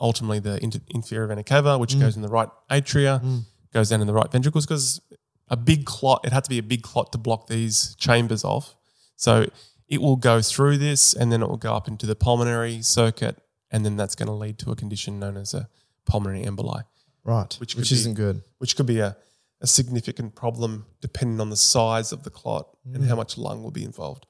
ultimately 0.00 0.38
the 0.40 0.62
inter- 0.62 0.80
inferior 0.90 1.26
vena 1.26 1.42
cava 1.42 1.78
which 1.78 1.94
mm. 1.94 2.00
goes 2.00 2.16
in 2.16 2.22
the 2.22 2.28
right 2.28 2.48
atria 2.70 3.22
mm. 3.22 3.40
goes 3.72 3.88
down 3.88 4.02
in 4.02 4.06
the 4.06 4.12
right 4.12 4.30
ventricles 4.30 4.66
because 4.66 5.00
a 5.48 5.56
big 5.56 5.86
clot 5.86 6.20
it 6.24 6.32
had 6.32 6.44
to 6.44 6.50
be 6.50 6.58
a 6.58 6.62
big 6.62 6.82
clot 6.82 7.10
to 7.12 7.16
block 7.16 7.46
these 7.46 7.94
chambers 7.94 8.44
off 8.44 8.76
so 9.16 9.46
it 9.88 10.02
will 10.02 10.16
go 10.16 10.42
through 10.42 10.76
this 10.76 11.14
and 11.14 11.32
then 11.32 11.42
it 11.42 11.48
will 11.48 11.56
go 11.56 11.74
up 11.74 11.88
into 11.88 12.04
the 12.04 12.16
pulmonary 12.16 12.82
circuit 12.82 13.40
and 13.70 13.86
then 13.86 13.96
that's 13.96 14.14
going 14.14 14.26
to 14.26 14.32
lead 14.32 14.58
to 14.58 14.70
a 14.70 14.76
condition 14.76 15.18
known 15.18 15.36
as 15.36 15.54
a 15.54 15.68
pulmonary 16.04 16.44
emboli 16.44 16.82
Right. 17.28 17.54
Which 17.60 17.76
Which, 17.76 17.90
be- 17.90 17.96
isn't 17.96 18.14
good. 18.14 18.42
which 18.56 18.74
could 18.74 18.86
be 18.86 19.00
a, 19.00 19.14
a 19.60 19.66
significant 19.66 20.34
problem 20.34 20.86
depending 21.00 21.40
on 21.40 21.50
the 21.50 21.56
size 21.56 22.12
of 22.12 22.22
the 22.22 22.30
clot 22.30 22.68
and 22.84 23.02
Mm. 23.04 23.08
how 23.08 23.16
much 23.16 23.36
lung 23.36 23.62
will 23.62 23.70
be 23.72 23.84
involved. 23.84 24.26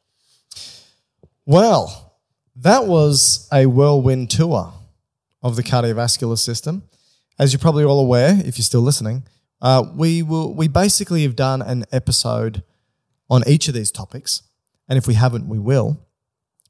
Well, 1.46 2.14
that 2.56 2.86
was 2.86 3.48
a 3.52 3.66
whirlwind 3.66 4.30
tour 4.30 4.72
of 5.42 5.56
the 5.56 5.62
cardiovascular 5.62 6.38
system. 6.38 6.82
As 7.38 7.52
you're 7.52 7.60
probably 7.60 7.84
all 7.84 8.00
aware, 8.00 8.40
if 8.44 8.58
you're 8.58 8.64
still 8.64 8.80
listening, 8.80 9.24
uh, 9.60 9.84
we 9.94 10.22
will 10.22 10.52
we 10.54 10.68
basically 10.68 11.22
have 11.22 11.36
done 11.36 11.62
an 11.62 11.84
episode 11.92 12.62
on 13.30 13.42
each 13.46 13.68
of 13.68 13.74
these 13.74 13.90
topics, 13.92 14.42
and 14.88 14.96
if 14.98 15.06
we 15.06 15.14
haven't, 15.14 15.48
we 15.48 15.58
will. 15.58 15.98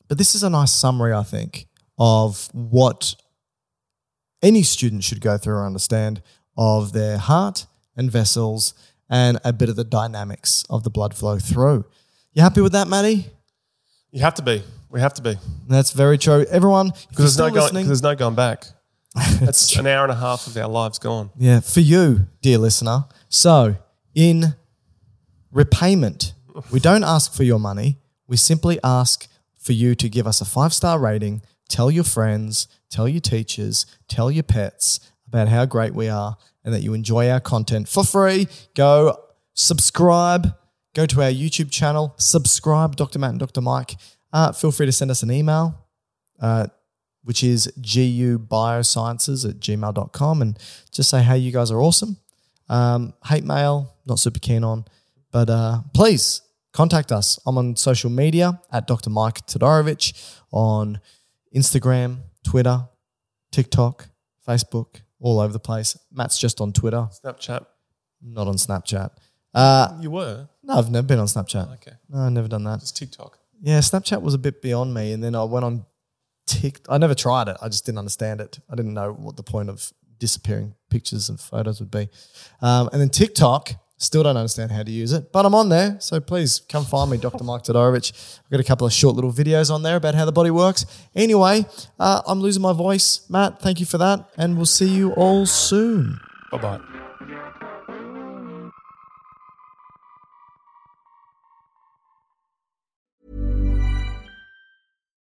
But 0.08 0.18
this 0.18 0.34
is 0.34 0.42
a 0.42 0.50
nice 0.50 0.72
summary, 0.72 1.12
I 1.12 1.22
think, 1.22 1.68
of 1.98 2.48
what 2.52 3.14
any 4.42 4.62
student 4.62 5.04
should 5.04 5.20
go 5.20 5.38
through 5.38 5.54
or 5.54 5.66
understand 5.66 6.22
of 6.56 6.92
their 6.92 7.18
heart 7.18 7.66
and 7.98 8.10
vessels 8.10 8.72
and 9.10 9.38
a 9.44 9.52
bit 9.52 9.68
of 9.68 9.76
the 9.76 9.84
dynamics 9.84 10.64
of 10.70 10.84
the 10.84 10.90
blood 10.90 11.14
flow 11.14 11.38
through. 11.38 11.84
You 12.32 12.42
happy 12.42 12.60
with 12.62 12.72
that, 12.72 12.88
Matty? 12.88 13.26
You 14.10 14.20
have 14.22 14.34
to 14.34 14.42
be. 14.42 14.62
We 14.90 15.00
have 15.00 15.12
to 15.14 15.22
be 15.22 15.36
That's 15.68 15.90
very 15.90 16.16
true. 16.16 16.46
Everyone, 16.50 16.92
because 17.10 17.36
there's 17.36 17.38
no 17.38 17.50
going. 17.50 17.86
there's 17.86 18.02
no 18.02 18.14
going 18.14 18.34
back. 18.34 18.64
That's 19.14 19.76
an 19.76 19.86
hour 19.86 20.04
and 20.04 20.12
a 20.12 20.16
half 20.16 20.46
of 20.46 20.56
our 20.56 20.68
lives 20.68 20.98
gone. 20.98 21.30
yeah, 21.36 21.60
for 21.60 21.80
you, 21.80 22.26
dear 22.40 22.58
listener. 22.58 23.04
So, 23.28 23.76
in 24.14 24.54
repayment, 25.50 26.32
we 26.70 26.80
don't 26.80 27.04
ask 27.04 27.34
for 27.34 27.42
your 27.42 27.58
money. 27.58 27.98
We 28.26 28.36
simply 28.36 28.78
ask 28.82 29.26
for 29.56 29.72
you 29.72 29.94
to 29.96 30.08
give 30.08 30.26
us 30.26 30.40
a 30.40 30.44
five 30.44 30.72
star 30.72 30.98
rating, 30.98 31.42
tell 31.68 31.90
your 31.90 32.04
friends, 32.04 32.68
tell 32.90 33.08
your 33.08 33.20
teachers, 33.20 33.84
tell 34.08 34.30
your 34.30 34.42
pets 34.42 35.00
about 35.26 35.48
how 35.48 35.66
great 35.66 35.94
we 35.94 36.08
are 36.08 36.36
and 36.68 36.74
that 36.74 36.82
you 36.82 36.92
enjoy 36.92 37.30
our 37.30 37.40
content 37.40 37.88
for 37.88 38.04
free. 38.04 38.46
Go 38.74 39.18
subscribe, 39.54 40.54
go 40.94 41.06
to 41.06 41.22
our 41.22 41.30
YouTube 41.30 41.70
channel, 41.70 42.12
subscribe, 42.18 42.94
Dr. 42.94 43.18
Matt 43.18 43.30
and 43.30 43.40
Dr. 43.40 43.62
Mike. 43.62 43.96
Uh, 44.34 44.52
feel 44.52 44.70
free 44.70 44.84
to 44.84 44.92
send 44.92 45.10
us 45.10 45.22
an 45.22 45.30
email. 45.30 45.86
Uh, 46.38 46.66
which 47.24 47.42
is 47.42 47.70
gubiosciences 47.80 49.48
at 49.48 49.60
gmail.com 49.60 50.42
and 50.42 50.58
just 50.90 51.10
say, 51.10 51.22
hey, 51.22 51.36
you 51.36 51.52
guys 51.52 51.70
are 51.70 51.80
awesome. 51.80 52.16
Um, 52.68 53.14
hate 53.26 53.44
mail, 53.44 53.96
not 54.06 54.18
super 54.18 54.38
keen 54.38 54.64
on, 54.64 54.84
but 55.30 55.50
uh, 55.50 55.82
please 55.92 56.42
contact 56.72 57.12
us. 57.12 57.38
I'm 57.46 57.58
on 57.58 57.76
social 57.76 58.10
media 58.10 58.60
at 58.72 58.86
Dr. 58.86 59.10
Mike 59.10 59.46
Todorovic 59.46 60.36
on 60.52 61.00
Instagram, 61.54 62.20
Twitter, 62.44 62.88
TikTok, 63.52 64.08
Facebook, 64.46 65.02
all 65.20 65.40
over 65.40 65.52
the 65.52 65.58
place. 65.58 65.96
Matt's 66.12 66.38
just 66.38 66.60
on 66.60 66.72
Twitter, 66.72 67.08
Snapchat. 67.24 67.66
not 68.22 68.46
on 68.48 68.54
Snapchat. 68.56 69.10
Uh, 69.54 69.98
You 70.00 70.10
were 70.10 70.48
no, 70.62 70.74
I've 70.74 70.90
never 70.90 71.06
been 71.06 71.18
on 71.18 71.26
Snapchat. 71.26 71.72
okay. 71.74 71.92
No, 72.08 72.20
I've 72.20 72.32
never 72.32 72.48
done 72.48 72.64
that. 72.64 72.80
Just 72.80 72.96
TikTok. 72.96 73.38
Yeah, 73.60 73.78
Snapchat 73.80 74.20
was 74.22 74.34
a 74.34 74.38
bit 74.38 74.60
beyond 74.62 74.92
me, 74.94 75.12
and 75.12 75.22
then 75.24 75.34
I 75.34 75.42
went 75.44 75.64
on 75.64 75.84
Tik. 76.46 76.80
I 76.88 76.98
never 76.98 77.14
tried 77.14 77.48
it. 77.48 77.56
I 77.60 77.68
just 77.68 77.84
didn't 77.86 77.98
understand 77.98 78.40
it. 78.40 78.58
I 78.70 78.74
didn't 78.76 78.94
know 78.94 79.12
what 79.12 79.36
the 79.36 79.42
point 79.42 79.68
of 79.70 79.92
disappearing 80.18 80.74
pictures 80.90 81.28
and 81.28 81.38
photos 81.40 81.80
would 81.80 81.90
be. 81.90 82.08
Um, 82.60 82.88
and 82.92 83.00
then 83.00 83.08
TikTok, 83.08 83.72
Still 84.00 84.22
don't 84.22 84.36
understand 84.36 84.70
how 84.70 84.84
to 84.84 84.90
use 84.92 85.12
it, 85.12 85.32
but 85.32 85.44
I'm 85.44 85.56
on 85.56 85.70
there. 85.70 85.96
So 85.98 86.20
please 86.20 86.60
come 86.68 86.84
find 86.84 87.10
me, 87.10 87.18
Dr. 87.18 87.42
Mike 87.42 87.64
Todorovic. 87.64 88.38
I've 88.44 88.50
got 88.50 88.60
a 88.60 88.64
couple 88.64 88.86
of 88.86 88.92
short 88.92 89.16
little 89.16 89.32
videos 89.32 89.74
on 89.74 89.82
there 89.82 89.96
about 89.96 90.14
how 90.14 90.24
the 90.24 90.30
body 90.30 90.52
works. 90.52 90.86
Anyway, 91.16 91.66
uh, 91.98 92.22
I'm 92.24 92.40
losing 92.40 92.62
my 92.62 92.72
voice. 92.72 93.28
Matt, 93.28 93.60
thank 93.60 93.80
you 93.80 93.86
for 93.86 93.98
that. 93.98 94.30
And 94.36 94.56
we'll 94.56 94.66
see 94.66 94.88
you 94.88 95.12
all 95.14 95.46
soon. 95.46 96.20
Bye 96.52 96.58
bye. 96.58 96.80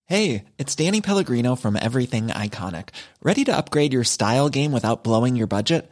Hey, 0.08 0.46
it's 0.58 0.76
Danny 0.76 1.02
Pellegrino 1.02 1.56
from 1.56 1.76
Everything 1.76 2.28
Iconic. 2.28 2.90
Ready 3.22 3.44
to 3.46 3.56
upgrade 3.56 3.92
your 3.92 4.04
style 4.04 4.50
game 4.50 4.72
without 4.72 5.04
blowing 5.04 5.36
your 5.36 5.48
budget? 5.48 5.92